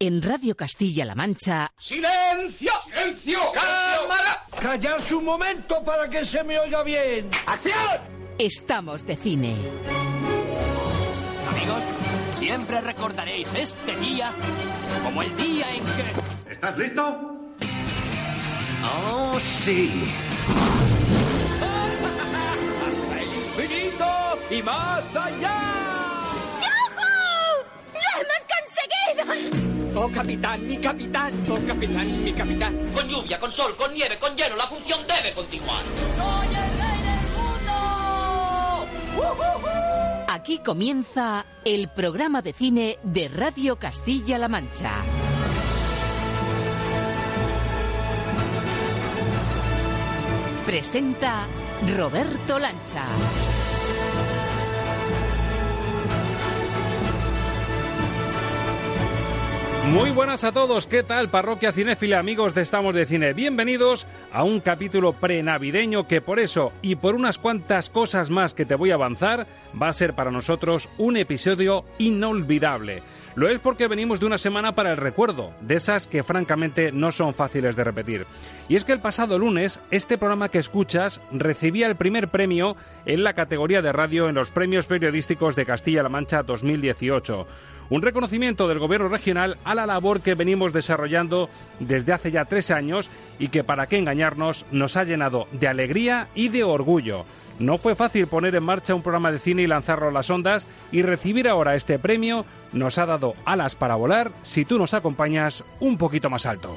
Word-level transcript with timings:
En 0.00 0.22
Radio 0.22 0.54
Castilla-La 0.54 1.16
Mancha. 1.16 1.72
¡Silencio! 1.76 2.70
¡Silencio! 2.84 3.40
¡Cámara! 3.52 4.44
¡Callarse 4.60 5.16
un 5.16 5.24
momento 5.24 5.82
para 5.84 6.08
que 6.08 6.24
se 6.24 6.44
me 6.44 6.56
oiga 6.56 6.84
bien! 6.84 7.28
¡Acción! 7.46 8.00
Estamos 8.38 9.04
de 9.04 9.16
cine. 9.16 9.56
Amigos, 11.50 11.82
siempre 12.38 12.80
recordaréis 12.80 13.52
este 13.54 13.96
día 13.96 14.30
como 15.02 15.20
el 15.20 15.36
día 15.36 15.74
en 15.74 15.82
que... 15.82 16.52
¿Estás 16.52 16.78
listo? 16.78 17.02
¡Oh, 18.84 19.36
sí! 19.40 20.04
¡Hasta 22.88 23.20
el 23.20 23.28
infinito 23.34 24.06
y 24.48 24.62
más 24.62 25.16
allá! 25.16 25.87
¡Oh, 30.00 30.08
capitán, 30.12 30.64
mi 30.64 30.78
capitán! 30.78 31.32
¡Oh, 31.50 31.58
capitán, 31.66 32.22
mi 32.22 32.32
capitán! 32.32 32.92
Con 32.94 33.08
lluvia, 33.08 33.40
con 33.40 33.50
sol, 33.50 33.74
con 33.76 33.92
nieve, 33.92 34.16
con 34.16 34.36
hielo, 34.36 34.54
la 34.54 34.68
función 34.68 35.00
debe 35.08 35.34
continuar. 35.34 35.82
¡Soy 36.16 36.46
el 36.46 36.70
rey 36.78 37.02
del 37.02 37.26
mundo! 37.34 38.86
Aquí 40.28 40.60
comienza 40.64 41.44
el 41.64 41.88
programa 41.88 42.42
de 42.42 42.52
cine 42.52 43.00
de 43.02 43.26
Radio 43.26 43.76
Castilla-La 43.76 44.46
Mancha. 44.46 45.02
Presenta 50.64 51.44
Roberto 51.96 52.60
Lancha. 52.60 53.04
Muy 59.92 60.10
buenas 60.10 60.44
a 60.44 60.52
todos, 60.52 60.86
¿qué 60.86 61.02
tal 61.02 61.30
parroquia 61.30 61.72
cinéfila, 61.72 62.18
amigos 62.18 62.54
de 62.54 62.60
Estamos 62.60 62.94
de 62.94 63.06
Cine? 63.06 63.32
Bienvenidos 63.32 64.06
a 64.30 64.44
un 64.44 64.60
capítulo 64.60 65.14
prenavideño 65.14 66.06
que 66.06 66.20
por 66.20 66.38
eso 66.38 66.72
y 66.82 66.96
por 66.96 67.14
unas 67.14 67.38
cuantas 67.38 67.88
cosas 67.88 68.28
más 68.28 68.52
que 68.52 68.66
te 68.66 68.74
voy 68.74 68.90
a 68.90 68.94
avanzar, 68.94 69.46
va 69.80 69.88
a 69.88 69.94
ser 69.94 70.12
para 70.12 70.30
nosotros 70.30 70.90
un 70.98 71.16
episodio 71.16 71.86
inolvidable. 71.96 73.02
Lo 73.34 73.48
es 73.48 73.60
porque 73.60 73.88
venimos 73.88 74.20
de 74.20 74.26
una 74.26 74.36
semana 74.36 74.74
para 74.74 74.90
el 74.90 74.98
recuerdo, 74.98 75.52
de 75.62 75.76
esas 75.76 76.06
que 76.06 76.22
francamente 76.22 76.92
no 76.92 77.10
son 77.10 77.32
fáciles 77.32 77.74
de 77.74 77.84
repetir. 77.84 78.26
Y 78.68 78.76
es 78.76 78.84
que 78.84 78.92
el 78.92 79.00
pasado 79.00 79.38
lunes, 79.38 79.80
este 79.90 80.18
programa 80.18 80.50
que 80.50 80.58
escuchas 80.58 81.20
recibía 81.32 81.86
el 81.86 81.96
primer 81.96 82.28
premio 82.28 82.76
en 83.06 83.24
la 83.24 83.32
categoría 83.32 83.80
de 83.80 83.92
radio 83.92 84.28
en 84.28 84.34
los 84.34 84.50
premios 84.50 84.86
periodísticos 84.86 85.56
de 85.56 85.64
Castilla-La 85.64 86.10
Mancha 86.10 86.42
2018 86.42 87.46
un 87.90 88.02
reconocimiento 88.02 88.68
del 88.68 88.78
gobierno 88.78 89.08
regional 89.08 89.58
a 89.64 89.74
la 89.74 89.86
labor 89.86 90.20
que 90.20 90.34
venimos 90.34 90.72
desarrollando 90.72 91.48
desde 91.80 92.12
hace 92.12 92.30
ya 92.30 92.44
tres 92.44 92.70
años 92.70 93.08
y 93.38 93.48
que, 93.48 93.64
para 93.64 93.86
qué 93.86 93.98
engañarnos, 93.98 94.66
nos 94.70 94.96
ha 94.96 95.04
llenado 95.04 95.46
de 95.52 95.68
alegría 95.68 96.28
y 96.34 96.48
de 96.48 96.64
orgullo. 96.64 97.24
No 97.58 97.76
fue 97.76 97.96
fácil 97.96 98.28
poner 98.28 98.54
en 98.54 98.62
marcha 98.62 98.94
un 98.94 99.02
programa 99.02 99.32
de 99.32 99.40
cine 99.40 99.62
y 99.62 99.66
lanzarlo 99.66 100.08
a 100.08 100.12
las 100.12 100.30
ondas 100.30 100.66
y 100.92 101.02
recibir 101.02 101.48
ahora 101.48 101.74
este 101.74 101.98
premio 101.98 102.44
nos 102.72 102.98
ha 102.98 103.06
dado 103.06 103.34
alas 103.44 103.74
para 103.74 103.96
volar 103.96 104.30
si 104.42 104.64
tú 104.64 104.78
nos 104.78 104.94
acompañas 104.94 105.64
un 105.80 105.96
poquito 105.96 106.30
más 106.30 106.46
alto. 106.46 106.74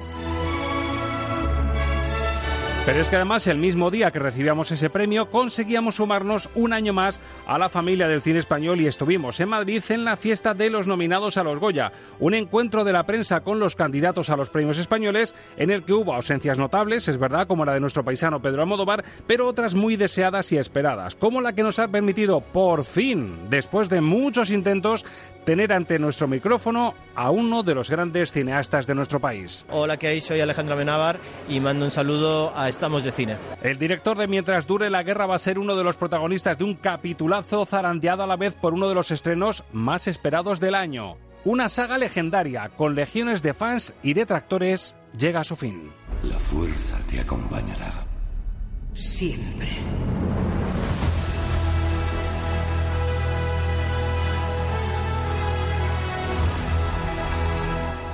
Pero 2.84 3.00
es 3.00 3.10
que 3.10 3.16
además 3.16 3.46
el 3.46 3.60
mismo 3.60 3.92
día 3.92 4.10
que 4.10 4.18
recibíamos 4.18 4.72
ese 4.72 4.90
premio 4.90 5.30
conseguíamos 5.30 5.98
sumarnos 5.98 6.50
un 6.56 6.74
año 6.74 6.94
más 6.94 7.22
a 7.46 7.60
la 7.60 7.70
familia 7.70 8.08
del 8.08 8.24
cine 8.24 8.40
español 8.40 8.82
y 8.82 8.88
estuvimos 8.88 9.40
en 9.40 9.50
Madrid 9.50 9.84
en 9.90 10.04
la 10.04 10.18
fiesta 10.18 10.56
de 10.56 10.72
los 10.72 10.88
nominados 10.88 11.38
a 11.38 11.44
los 11.44 11.60
Goya, 11.60 11.92
un 12.20 12.34
encuentro 12.34 12.84
de 12.84 12.92
la 12.92 13.06
prensa 13.06 13.42
con 13.42 13.60
los 13.60 13.76
candidatos 13.76 14.32
a 14.32 14.36
los 14.36 14.50
premios 14.50 14.80
españoles 14.80 15.36
en 15.58 15.70
el 15.70 15.84
que 15.84 15.94
hubo 15.94 16.16
ausencias 16.16 16.58
notables, 16.58 17.08
es 17.08 17.20
verdad, 17.20 17.46
como 17.46 17.66
la 17.66 17.76
de 17.76 17.80
nuestro 17.80 18.04
paisano 18.04 18.42
Pedro 18.42 18.64
Almodóvar, 18.64 19.06
pero 19.28 19.48
otras 19.48 19.76
muy 19.76 19.96
deseadas 19.96 20.52
y 20.52 20.58
esperadas, 20.58 21.14
como 21.14 21.40
la 21.40 21.54
que 21.54 21.62
nos 21.62 21.78
ha 21.78 21.88
permitido 21.88 22.42
por 22.42 22.84
fin, 22.84 23.38
después 23.52 23.90
de 23.90 24.02
muchos 24.02 24.50
intentos, 24.50 25.06
tener 25.46 25.74
ante 25.74 26.00
nuestro 26.00 26.28
micrófono 26.28 26.94
a 27.16 27.32
uno 27.32 27.64
de 27.64 27.76
los 27.76 27.90
grandes 27.90 28.32
cineastas 28.32 28.88
de 28.88 28.96
nuestro 28.96 29.20
país. 29.20 29.66
Hola, 29.70 29.98
¿qué 29.98 30.08
hay? 30.08 30.22
Soy 30.22 30.40
Alejandro 30.40 30.76
Amenábar 30.76 31.20
y 31.50 31.60
mando 31.60 31.86
un 31.86 31.92
saludo 31.92 32.56
a 32.56 32.70
Estamos 32.72 33.04
de 33.04 33.12
Cine. 33.12 33.36
El 33.62 33.78
director 33.78 34.18
de 34.18 34.30
Mientras 34.30 34.66
dure 34.66 34.90
la 34.90 35.04
guerra 35.04 35.26
va 35.26 35.36
a 35.36 35.40
ser 35.40 35.60
uno 35.60 35.76
de 35.76 35.84
los 35.84 35.98
protagonistas 35.98 36.58
de 36.58 36.64
un 36.64 36.76
capitulazo 36.76 37.66
zarandeado 37.66 38.24
a 38.24 38.28
la 38.28 38.38
vez 38.38 38.56
por 38.56 38.74
uno 38.74 38.88
de 38.88 38.96
los 38.96 39.12
estrenos 39.12 39.66
más 39.74 40.08
esperados 40.08 40.62
del 40.62 40.76
año. 40.76 41.18
Una 41.44 41.68
saga 41.68 41.98
legendaria 41.98 42.70
con 42.70 42.96
legiones 42.96 43.44
de 43.44 43.54
fans 43.54 43.94
y 44.02 44.14
detractores 44.14 44.96
llega 45.18 45.42
a 45.42 45.44
su 45.44 45.58
fin. 45.58 45.92
La 46.24 46.40
fuerza 46.40 46.98
te 47.10 47.20
acompañará. 47.20 47.92
Siempre. 48.94 49.68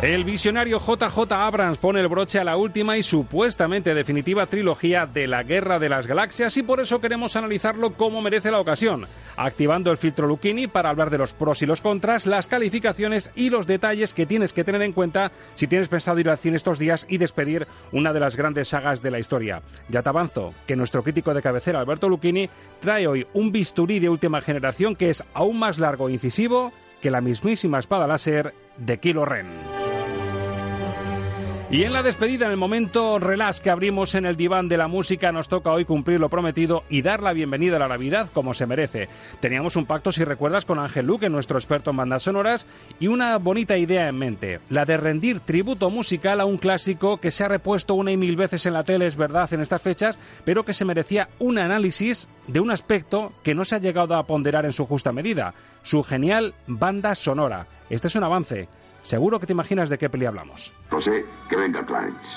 El 0.02 0.26
visionario 0.26 0.78
JJ 0.78 1.32
Abrams 1.32 1.80
pone 1.80 2.00
el 2.00 2.08
broche 2.08 2.38
a 2.38 2.44
la 2.44 2.56
última 2.56 3.00
y 3.00 3.04
supuestamente 3.04 3.96
definitiva 3.96 4.46
trilogía 4.46 5.08
de 5.08 5.26
la 5.26 5.42
Guerra 5.42 5.80
de 5.80 5.90
las 5.90 6.06
Galaxias 6.06 6.56
y 6.58 6.62
por 6.62 6.80
eso 6.80 7.02
queremos 7.02 7.36
analizarlo 7.36 7.94
como 7.94 8.22
merece 8.22 8.52
la 8.52 8.60
ocasión, 8.60 9.08
activando 9.38 9.90
el 9.90 9.98
filtro 9.98 10.28
Lucchini 10.28 10.68
para 10.68 10.92
hablar 10.92 11.10
de 11.10 11.18
los 11.18 11.34
pros 11.34 11.64
y 11.64 11.66
los 11.66 11.82
contras, 11.82 12.28
las 12.28 12.46
calificaciones 12.46 13.32
y 13.34 13.50
los 13.50 13.66
detalles 13.66 14.14
que 14.14 14.28
tienes 14.28 14.54
que 14.54 14.64
tener 14.64 14.84
en 14.84 14.94
cuenta 14.94 15.32
si 15.56 15.66
tienes 15.66 15.88
pensado 15.88 16.20
ir 16.20 16.30
al 16.30 16.38
cine 16.38 16.58
estos 16.58 16.78
días 16.78 17.08
y 17.10 17.18
despedir 17.18 17.66
una 17.92 18.14
de 18.14 18.20
las 18.20 18.36
grandes 18.36 18.68
sagas 18.68 19.02
de 19.02 19.10
la 19.10 19.18
historia. 19.18 19.64
Ya 19.90 20.04
te 20.04 20.10
avanzo 20.10 20.54
que 20.68 20.76
nuestro 20.76 21.02
crítico 21.02 21.34
de 21.34 21.42
cabecera 21.42 21.80
Alberto 21.80 22.08
Lucchini 22.08 22.52
trae 22.82 23.08
hoy 23.08 23.26
un 23.34 23.52
bisturí 23.52 23.98
de 23.98 24.10
última 24.10 24.42
generación 24.42 24.96
que 24.96 25.10
es 25.10 25.24
aún 25.34 25.58
más 25.58 25.80
largo 25.80 26.08
e 26.08 26.14
incisivo 26.14 26.72
que 27.02 27.10
la 27.10 27.22
mismísima 27.22 27.80
espada 27.80 28.06
láser 28.06 28.54
de 28.78 29.00
Kilo 29.00 29.26
Ren. 29.26 29.87
Y 31.70 31.84
en 31.84 31.92
la 31.92 32.02
despedida, 32.02 32.46
en 32.46 32.54
el 32.54 32.58
momento 32.58 33.20
relax 33.20 33.60
que 33.60 33.70
abrimos 33.70 34.16
en 34.16 34.26
el 34.26 34.38
diván 34.38 34.70
de 34.70 34.78
la 34.78 34.88
música, 34.88 35.34
nos 35.34 35.50
toca 35.50 35.74
hoy 35.74 35.84
cumplir 35.84 36.18
lo 36.18 36.30
prometido 36.30 36.86
y 36.90 37.02
dar 37.02 37.22
la 37.22 37.34
bienvenida 37.34 37.76
a 37.76 37.80
la 37.80 37.90
Navidad 37.90 38.30
como 38.34 38.54
se 38.54 38.66
merece. 38.66 39.10
Teníamos 39.42 39.76
un 39.76 39.86
pacto, 39.86 40.14
si 40.14 40.24
recuerdas, 40.24 40.64
con 40.64 40.80
Ángel 40.80 41.06
Luque, 41.06 41.28
nuestro 41.28 41.58
experto 41.58 41.92
en 41.92 41.98
bandas 41.98 42.24
sonoras, 42.24 42.68
y 43.02 43.08
una 43.08 43.38
bonita 43.38 43.76
idea 43.76 44.08
en 44.08 44.18
mente, 44.18 44.62
la 44.70 44.86
de 44.86 44.96
rendir 44.96 45.42
tributo 45.42 45.90
musical 45.90 46.40
a 46.40 46.46
un 46.46 46.58
clásico 46.58 47.18
que 47.18 47.32
se 47.32 47.44
ha 47.44 47.50
repuesto 47.50 47.96
una 47.96 48.14
y 48.14 48.18
mil 48.18 48.38
veces 48.38 48.66
en 48.66 48.72
la 48.72 48.86
tele, 48.86 49.06
es 49.06 49.18
verdad, 49.18 49.54
en 49.54 49.60
estas 49.60 49.82
fechas, 49.82 50.20
pero 50.46 50.64
que 50.64 50.74
se 50.74 50.86
merecía 50.86 51.28
un 51.38 51.58
análisis 51.58 52.30
de 52.48 52.62
un 52.62 52.72
aspecto 52.72 53.34
que 53.44 53.54
no 53.54 53.66
se 53.66 53.76
ha 53.76 53.80
llegado 53.80 54.16
a 54.16 54.26
ponderar 54.26 54.64
en 54.64 54.72
su 54.72 54.86
justa 54.86 55.12
medida, 55.12 55.54
su 55.84 56.02
genial 56.02 56.56
banda 56.66 57.14
sonora. 57.14 57.68
Este 57.90 58.08
es 58.08 58.16
un 58.16 58.24
avance. 58.24 58.70
Seguro 59.08 59.40
que 59.40 59.48
te 59.48 59.54
imaginas 59.54 59.88
de 59.88 59.98
qué 59.98 60.10
peli 60.10 60.26
hablamos. 60.26 60.76
José, 60.90 61.24
que 61.50 61.56
venga 61.56 61.86
Clarence. 61.86 62.28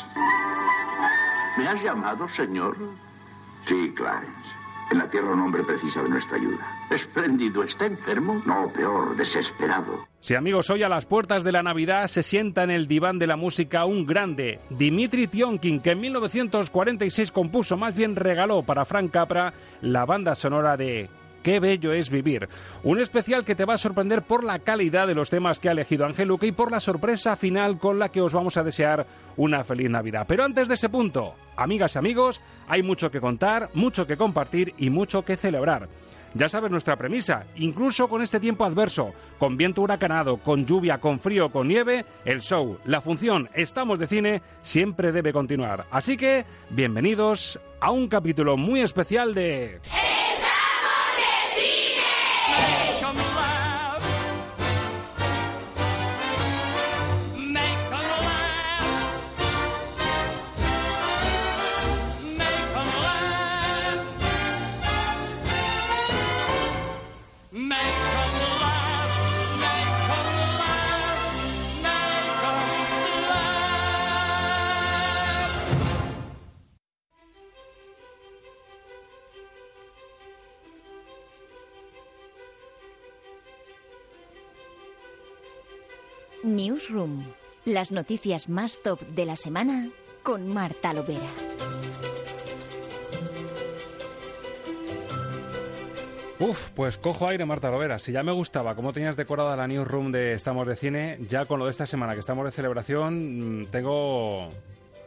¿Me 1.59 1.67
has 1.67 1.83
llamado, 1.83 2.29
señor? 2.37 2.77
Sí, 3.67 3.93
Clarence. 3.97 4.49
En 4.93 4.99
la 4.99 5.11
Tierra 5.11 5.33
un 5.33 5.41
hombre 5.41 5.65
precisa 5.65 6.01
de 6.01 6.11
nuestra 6.11 6.37
ayuda. 6.37 6.65
Espléndido. 6.91 7.65
¿Está 7.65 7.87
enfermo? 7.87 8.41
No, 8.47 8.73
peor, 8.73 9.17
desesperado. 9.17 10.07
Sí, 10.21 10.37
amigos, 10.37 10.71
hoy 10.71 10.85
a 10.85 10.89
las 10.89 11.07
puertas 11.07 11.43
de 11.43 11.51
la 11.51 11.65
Navidad 11.65 12.07
se 12.07 12.23
sienta 12.23 12.63
en 12.63 12.71
el 12.71 12.87
diván 12.87 13.19
de 13.19 13.27
la 13.27 13.35
música 13.35 13.85
un 13.85 14.07
grande, 14.07 14.61
Dimitri 14.71 15.27
Tionkin, 15.27 15.81
que 15.81 15.91
en 15.91 16.01
1946 16.01 17.33
compuso, 17.33 17.77
más 17.79 17.97
bien 17.97 18.15
regaló 18.15 18.63
para 18.63 18.85
Frank 18.85 19.11
Capra, 19.11 19.55
la 19.81 20.07
banda 20.07 20.37
sonora 20.37 20.77
de 20.77 21.11
Qué 21.43 21.59
bello 21.59 21.93
es 21.93 22.11
vivir. 22.11 22.49
Un 22.83 22.99
especial 22.99 23.45
que 23.45 23.55
te 23.55 23.65
va 23.65 23.75
a 23.75 23.79
sorprender 23.79 24.23
por 24.23 24.45
la 24.45 24.59
calidad 24.59 25.07
de 25.07 25.15
los 25.15 25.31
temas 25.31 25.59
que 25.59 25.69
ha 25.69 25.73
elegido 25.73 26.05
Ángel 26.05 26.29
Luque 26.29 26.47
y 26.47 26.53
por 26.53 26.71
la 26.71 26.81
sorpresa 26.81 27.37
final 27.37 27.79
con 27.79 27.99
la 27.99 28.11
que 28.11 28.21
os 28.21 28.33
vamos 28.33 28.57
a 28.57 28.63
desear 28.63 29.07
una 29.37 29.65
feliz 29.65 29.91
Navidad. 29.91 30.27
Pero 30.29 30.45
antes 30.45 30.69
de 30.69 30.75
ese 30.75 30.89
punto, 30.89 31.35
amigas 31.57 31.95
y 31.95 31.99
amigos, 31.99 32.41
hay 32.69 32.83
mucho 32.83 33.11
que 33.11 33.21
contar, 33.21 33.71
mucho 33.75 34.07
que 34.07 34.17
compartir 34.17 34.75
y 34.77 34.91
mucho 34.91 35.25
que 35.25 35.37
celebrar. 35.37 35.89
Ya 36.35 36.49
sabes 36.49 36.71
nuestra 36.71 36.97
premisa, 36.97 37.45
incluso 37.57 38.09
con 38.09 38.23
este 38.23 38.39
tiempo 38.39 38.65
adverso, 38.65 39.13
con 39.39 39.57
viento 39.57 39.83
huracanado, 39.83 40.37
con 40.37 40.65
lluvia, 40.65 40.99
con 40.99 41.19
frío, 41.19 41.51
con 41.51 41.67
nieve, 41.67 42.05
el 42.25 42.41
show, 42.41 42.79
la 42.85 43.01
función, 43.01 43.49
estamos 43.53 43.99
de 43.99 44.07
cine, 44.07 44.43
siempre 44.63 45.11
debe 45.11 45.33
continuar. 45.33 45.87
Así 45.91 46.17
que, 46.17 46.45
bienvenidos 46.71 47.59
a 47.81 47.91
un 47.91 48.07
capítulo 48.07 48.57
muy 48.57 48.81
especial 48.81 49.35
de... 49.35 49.81
Newsroom. 86.57 87.25
Las 87.65 87.93
noticias 87.93 88.49
más 88.49 88.81
top 88.83 89.01
de 89.09 89.27
la 89.27 89.37
semana 89.37 89.91
con 90.23 90.49
Marta 90.49 90.93
Lovera. 90.93 91.27
Uf, 96.39 96.71
pues 96.71 96.97
cojo 96.97 97.29
aire, 97.29 97.45
Marta 97.45 97.71
Lovera. 97.71 97.99
Si 97.99 98.13
ya 98.13 98.23
me 98.23 98.33
gustaba 98.33 98.75
cómo 98.75 98.93
tenías 98.95 99.15
decorada 99.15 99.55
la 99.57 99.67
newsroom 99.67 100.11
de 100.11 100.33
Estamos 100.33 100.67
de 100.67 100.75
Cine, 100.75 101.19
ya 101.29 101.45
con 101.45 101.59
lo 101.59 101.67
de 101.67 101.71
esta 101.71 101.87
semana 101.87 102.15
que 102.15 102.21
estamos 102.21 102.47
de 102.47 102.51
celebración, 102.51 103.63
mm, 103.63 103.67
tengo 103.67 104.51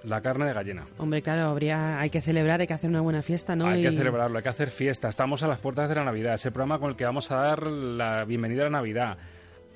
la 0.04 0.22
carne 0.22 0.46
de 0.46 0.54
gallina. 0.54 0.86
Hombre, 1.00 1.24
claro, 1.24 1.46
habría, 1.50 2.00
hay 2.00 2.12
que 2.12 2.22
celebrar, 2.22 2.62
hay 2.62 2.68
que 2.68 2.74
hacer 2.76 2.90
una 2.92 3.02
buena 3.02 3.24
fiesta, 3.24 3.56
¿no? 3.56 3.66
Hay 3.66 3.80
Y- 3.84 3.90
que 3.90 3.98
celebrarlo, 3.98 4.38
hay 4.38 4.44
que 4.44 4.50
hacer 4.50 4.70
fiesta. 4.70 5.10
Estamos 5.10 5.42
a 5.42 5.48
las 5.48 5.58
puertas 5.60 5.90
de 5.90 5.96
la 5.96 6.04
Navidad, 6.04 6.36
ese 6.36 6.52
programa 6.52 6.78
con 6.78 6.92
el 6.92 6.96
que 6.96 7.06
vamos 7.06 7.32
a 7.32 7.38
dar 7.38 7.64
la 7.66 8.26
bienvenida 8.26 8.62
a 8.62 8.66
la 8.66 8.78
Navidad. 8.78 9.18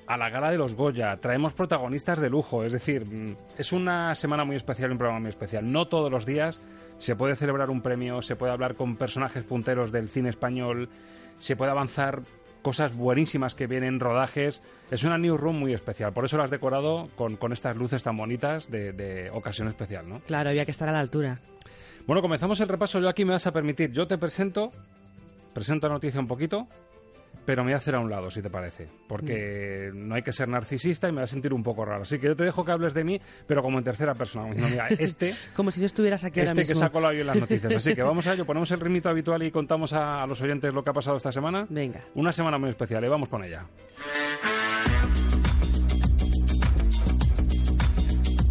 A 0.08 0.16
la 0.16 0.30
gala 0.30 0.50
de 0.50 0.56
los 0.56 0.74
Goya, 0.74 1.18
traemos 1.18 1.52
protagonistas 1.52 2.18
de 2.18 2.30
lujo, 2.30 2.64
es 2.64 2.72
decir, 2.72 3.04
mm, 3.04 3.36
es 3.58 3.72
una 3.72 4.14
semana 4.14 4.42
muy 4.42 4.56
especial, 4.56 4.90
un 4.90 4.96
programa 4.96 5.20
muy 5.20 5.28
especial. 5.28 5.70
No 5.70 5.86
todos 5.86 6.10
los 6.10 6.24
días 6.24 6.62
se 6.96 7.14
puede 7.14 7.36
celebrar 7.36 7.68
un 7.68 7.82
premio, 7.82 8.22
se 8.22 8.34
puede 8.34 8.50
hablar 8.50 8.74
con 8.74 8.96
personajes 8.96 9.44
punteros 9.44 9.92
del 9.92 10.08
cine 10.08 10.30
español, 10.30 10.88
se 11.36 11.56
puede 11.56 11.72
avanzar 11.72 12.22
cosas 12.62 12.96
buenísimas 12.96 13.54
que 13.54 13.66
vienen, 13.66 14.00
rodajes. 14.00 14.62
Es 14.90 15.04
una 15.04 15.18
newsroom 15.18 15.58
muy 15.58 15.74
especial, 15.74 16.14
por 16.14 16.24
eso 16.24 16.38
lo 16.38 16.42
has 16.42 16.50
decorado 16.50 17.10
con, 17.14 17.36
con 17.36 17.52
estas 17.52 17.76
luces 17.76 18.02
tan 18.02 18.16
bonitas 18.16 18.70
de, 18.70 18.94
de 18.94 19.28
ocasión 19.30 19.68
especial, 19.68 20.08
¿no? 20.08 20.20
Claro, 20.20 20.48
había 20.48 20.64
que 20.64 20.70
estar 20.70 20.88
a 20.88 20.92
la 20.92 21.00
altura. 21.00 21.38
Bueno, 22.06 22.22
comenzamos 22.22 22.58
el 22.60 22.68
repaso. 22.68 22.98
Yo 22.98 23.10
aquí 23.10 23.26
me 23.26 23.32
vas 23.32 23.46
a 23.46 23.52
permitir, 23.52 23.92
yo 23.92 24.06
te 24.06 24.16
presento, 24.16 24.72
presento 25.52 25.86
la 25.86 25.94
noticia 25.94 26.18
un 26.18 26.28
poquito, 26.28 26.66
pero 27.44 27.62
me 27.64 27.68
voy 27.68 27.74
a 27.74 27.76
hacer 27.78 27.94
a 27.94 28.00
un 28.00 28.10
lado, 28.10 28.30
si 28.30 28.42
te 28.42 28.50
parece, 28.50 28.88
porque 29.08 29.90
no 29.94 30.14
hay 30.14 30.22
que 30.22 30.32
ser 30.32 30.48
narcisista 30.48 31.08
y 31.08 31.12
me 31.12 31.18
va 31.18 31.24
a 31.24 31.26
sentir 31.26 31.54
un 31.54 31.62
poco 31.62 31.84
raro. 31.84 32.02
Así 32.02 32.18
que 32.18 32.26
yo 32.26 32.36
te 32.36 32.44
dejo 32.44 32.64
que 32.64 32.72
hables 32.72 32.92
de 32.92 33.04
mí, 33.04 33.20
pero 33.46 33.62
como 33.62 33.78
en 33.78 33.84
tercera 33.84 34.14
persona. 34.14 34.52
Como 34.52 34.68
mira, 34.68 34.88
este, 34.98 35.34
Como 35.56 35.70
si 35.70 35.80
no 35.80 35.86
estuvieras 35.86 36.24
aquí 36.24 36.40
ahora 36.40 36.52
este 36.52 36.66
que 36.66 36.78
se 36.78 36.84
ha 36.84 36.90
colado 36.90 37.14
hoy 37.14 37.20
en 37.20 37.26
las 37.26 37.36
noticias. 37.36 37.74
Así 37.74 37.94
que 37.94 38.02
vamos 38.02 38.26
a 38.26 38.34
ello, 38.34 38.44
ponemos 38.44 38.70
el 38.70 38.80
ritmito 38.80 39.08
habitual 39.08 39.42
y 39.42 39.50
contamos 39.50 39.94
a, 39.94 40.22
a 40.22 40.26
los 40.26 40.42
oyentes 40.42 40.74
lo 40.74 40.84
que 40.84 40.90
ha 40.90 40.92
pasado 40.92 41.16
esta 41.16 41.32
semana. 41.32 41.66
Venga. 41.70 42.04
Una 42.14 42.32
semana 42.32 42.58
muy 42.58 42.68
especial 42.68 43.04
y 43.04 43.08
vamos 43.08 43.28
con 43.30 43.42
ella. 43.42 43.64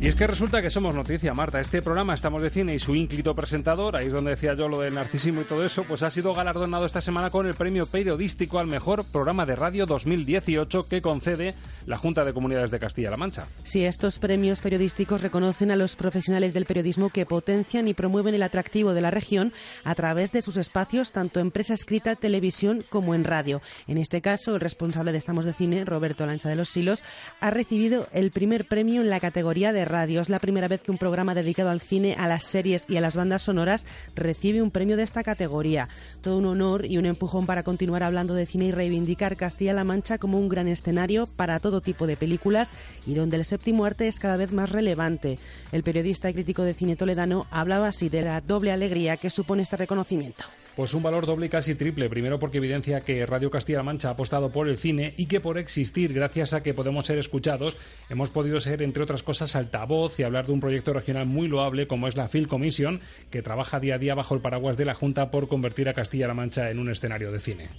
Y 0.07 0.09
es 0.09 0.15
que 0.15 0.25
resulta 0.25 0.61
que 0.61 0.69
somos 0.69 0.95
noticia, 0.95 1.33
Marta. 1.33 1.59
Este 1.59 1.81
programa 1.81 2.13
Estamos 2.13 2.41
de 2.41 2.49
Cine 2.49 2.73
y 2.73 2.79
su 2.79 2.95
ínclito 2.95 3.35
presentador, 3.35 3.97
ahí 3.97 4.07
es 4.07 4.13
donde 4.13 4.31
decía 4.31 4.53
yo 4.53 4.69
lo 4.69 4.79
del 4.79 4.93
narcisismo 4.93 5.41
y 5.41 5.43
todo 5.43 5.65
eso, 5.65 5.83
pues 5.83 6.01
ha 6.01 6.09
sido 6.09 6.33
galardonado 6.33 6.85
esta 6.85 7.01
semana 7.01 7.29
con 7.29 7.45
el 7.45 7.55
premio 7.55 7.85
periodístico 7.87 8.57
al 8.57 8.67
mejor 8.67 9.03
programa 9.03 9.45
de 9.45 9.57
radio 9.57 9.85
2018 9.85 10.87
que 10.87 11.01
concede 11.01 11.55
la 11.85 11.97
Junta 11.97 12.23
de 12.23 12.31
Comunidades 12.31 12.71
de 12.71 12.79
Castilla-La 12.79 13.17
Mancha. 13.17 13.49
Sí, 13.63 13.83
estos 13.83 14.17
premios 14.17 14.61
periodísticos 14.61 15.21
reconocen 15.21 15.71
a 15.71 15.75
los 15.75 15.97
profesionales 15.97 16.53
del 16.53 16.65
periodismo 16.65 17.09
que 17.09 17.25
potencian 17.25 17.89
y 17.89 17.93
promueven 17.93 18.33
el 18.33 18.43
atractivo 18.43 18.93
de 18.93 19.01
la 19.01 19.11
región 19.11 19.51
a 19.83 19.93
través 19.93 20.31
de 20.31 20.41
sus 20.41 20.55
espacios, 20.55 21.11
tanto 21.11 21.41
en 21.41 21.51
prensa 21.51 21.73
escrita, 21.73 22.15
televisión 22.15 22.81
como 22.89 23.13
en 23.13 23.25
radio. 23.25 23.61
En 23.87 23.97
este 23.97 24.21
caso, 24.21 24.55
el 24.55 24.61
responsable 24.61 25.11
de 25.11 25.17
Estamos 25.17 25.43
de 25.43 25.51
Cine, 25.51 25.83
Roberto 25.83 26.25
Lancha 26.25 26.47
de 26.47 26.55
los 26.55 26.69
Silos, 26.69 27.03
ha 27.41 27.51
recibido 27.51 28.07
el 28.13 28.31
primer 28.31 28.63
premio 28.63 29.01
en 29.01 29.09
la 29.09 29.19
categoría 29.19 29.73
de 29.73 29.83
radio. 29.83 29.96
Es 29.97 30.29
la 30.29 30.37
primera 30.37 30.67
vez 30.67 30.81
que 30.81 30.91
un 30.91 30.99
programa 30.99 31.33
dedicado 31.33 31.69
al 31.69 31.81
cine, 31.81 32.15
a 32.19 32.27
las 32.27 32.43
series 32.43 32.83
y 32.87 32.97
a 32.97 33.01
las 33.01 33.15
bandas 33.15 33.41
sonoras 33.41 33.85
recibe 34.15 34.61
un 34.61 34.69
premio 34.69 34.95
de 34.95 35.01
esta 35.01 35.23
categoría. 35.23 35.89
Todo 36.21 36.37
un 36.37 36.45
honor 36.45 36.85
y 36.85 36.99
un 36.99 37.07
empujón 37.07 37.47
para 37.47 37.63
continuar 37.63 38.03
hablando 38.03 38.35
de 38.35 38.45
cine 38.45 38.65
y 38.65 38.71
reivindicar 38.71 39.35
Castilla-La 39.35 39.83
Mancha 39.83 40.19
como 40.19 40.37
un 40.37 40.49
gran 40.49 40.67
escenario 40.67 41.25
para 41.25 41.59
todo 41.59 41.81
tipo 41.81 42.05
de 42.05 42.15
películas 42.15 42.71
y 43.07 43.15
donde 43.15 43.37
el 43.37 43.45
séptimo 43.45 43.85
arte 43.85 44.07
es 44.07 44.19
cada 44.19 44.37
vez 44.37 44.51
más 44.51 44.69
relevante. 44.69 45.39
El 45.71 45.81
periodista 45.81 46.29
y 46.29 46.33
crítico 46.33 46.61
de 46.61 46.75
cine 46.75 46.95
toledano 46.95 47.47
hablaba 47.49 47.87
así 47.87 48.07
de 48.07 48.21
la 48.21 48.41
doble 48.41 48.71
alegría 48.71 49.17
que 49.17 49.31
supone 49.31 49.63
este 49.63 49.77
reconocimiento. 49.77 50.43
Pues 50.77 50.93
un 50.93 51.01
valor 51.01 51.25
doble 51.25 51.47
y 51.47 51.49
casi 51.49 51.73
triple. 51.73 52.07
Primero 52.07 52.37
porque 52.37 52.59
evidencia 52.59 53.01
que 53.01 53.25
Radio 53.25 53.49
Castilla-La 53.49 53.81
Mancha 53.81 54.09
ha 54.09 54.11
apostado 54.11 54.51
por 54.51 54.67
el 54.67 54.77
cine 54.77 55.15
y 55.17 55.25
que 55.25 55.39
por 55.39 55.57
existir, 55.57 56.13
gracias 56.13 56.53
a 56.53 56.61
que 56.61 56.75
podemos 56.75 57.07
ser 57.07 57.17
escuchados, 57.17 57.77
hemos 58.11 58.29
podido 58.29 58.59
ser, 58.59 58.83
entre 58.83 59.01
otras 59.01 59.23
cosas, 59.23 59.55
altavoz 59.77 60.19
y 60.19 60.23
hablar 60.23 60.47
de 60.47 60.53
un 60.53 60.59
proyecto 60.59 60.93
regional 60.93 61.25
muy 61.25 61.47
loable 61.47 61.87
como 61.87 62.07
es 62.07 62.15
la 62.15 62.27
Film 62.27 62.47
Commission, 62.47 62.99
que 63.29 63.41
trabaja 63.41 63.79
día 63.79 63.95
a 63.95 63.99
día 63.99 64.15
bajo 64.15 64.33
el 64.33 64.41
paraguas 64.41 64.77
de 64.77 64.85
la 64.85 64.95
Junta 64.95 65.29
por 65.29 65.47
convertir 65.47 65.87
a 65.87 65.93
Castilla-La 65.93 66.33
Mancha 66.33 66.71
en 66.71 66.79
un 66.79 66.89
escenario 66.89 67.31
de 67.31 67.39
cine. 67.39 67.69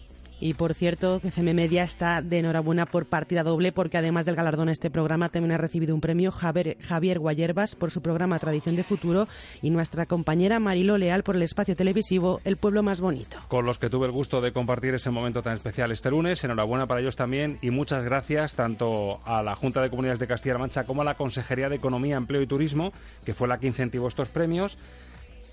Y 0.41 0.55
por 0.55 0.75
cierto, 0.75 1.21
CM 1.21 1.53
Media 1.53 1.83
está 1.83 2.23
de 2.23 2.39
enhorabuena 2.39 2.87
por 2.87 3.07
partida 3.07 3.43
doble, 3.43 3.73
porque 3.73 3.99
además 3.99 4.25
del 4.25 4.37
galardón 4.37 4.69
a 4.69 4.73
este 4.73 4.91
programa 4.91 5.29
también 5.31 5.53
ha 5.53 5.59
recibido 5.59 5.95
un 5.95 6.01
premio 6.01 6.31
Javier, 6.31 6.77
Javier 6.81 7.19
Guayerbas 7.19 7.75
por 7.75 7.91
su 7.91 8.03
programa 8.03 8.39
Tradición 8.39 8.77
de 8.77 8.85
Futuro 8.85 9.27
y 9.63 9.71
nuestra 9.71 10.07
compañera 10.07 10.61
Marilo 10.61 10.97
Leal 10.97 11.25
por 11.25 11.37
el 11.37 11.43
espacio 11.43 11.75
televisivo 11.75 12.41
El 12.45 12.57
Pueblo 12.57 12.83
Más 12.83 13.01
Bonito. 13.01 13.39
Con 13.49 13.67
los 13.67 13.79
que 13.79 13.91
tuve 13.91 14.07
el 14.07 14.13
gusto 14.13 14.41
de 14.41 14.53
compartir 14.53 14.95
ese 14.95 15.11
momento 15.11 15.43
tan 15.43 15.55
especial 15.55 15.91
este 15.91 16.11
lunes. 16.11 16.43
Enhorabuena 16.45 16.87
para 16.87 17.01
ellos 17.01 17.17
también 17.17 17.59
y 17.61 17.71
muchas 17.71 18.05
gracias 18.05 18.55
tanto 18.55 19.21
a 19.25 19.43
la 19.43 19.57
Junta 19.57 19.83
de 19.83 19.91
Comunidades 19.91 20.21
de 20.21 20.29
Castilla-La 20.29 20.61
Mancha 20.61 20.85
como 20.85 21.03
a 21.03 21.05
la 21.05 21.17
Consejería 21.17 21.69
de 21.69 21.77
Economía, 21.77 22.17
Empleo 22.17 22.43
y 22.43 22.47
Turismo, 22.47 22.93
que 23.25 23.35
fue 23.35 23.49
la 23.49 23.59
que 23.59 23.67
incentivó 23.67 24.07
estos 24.09 24.29
premios. 24.29 24.79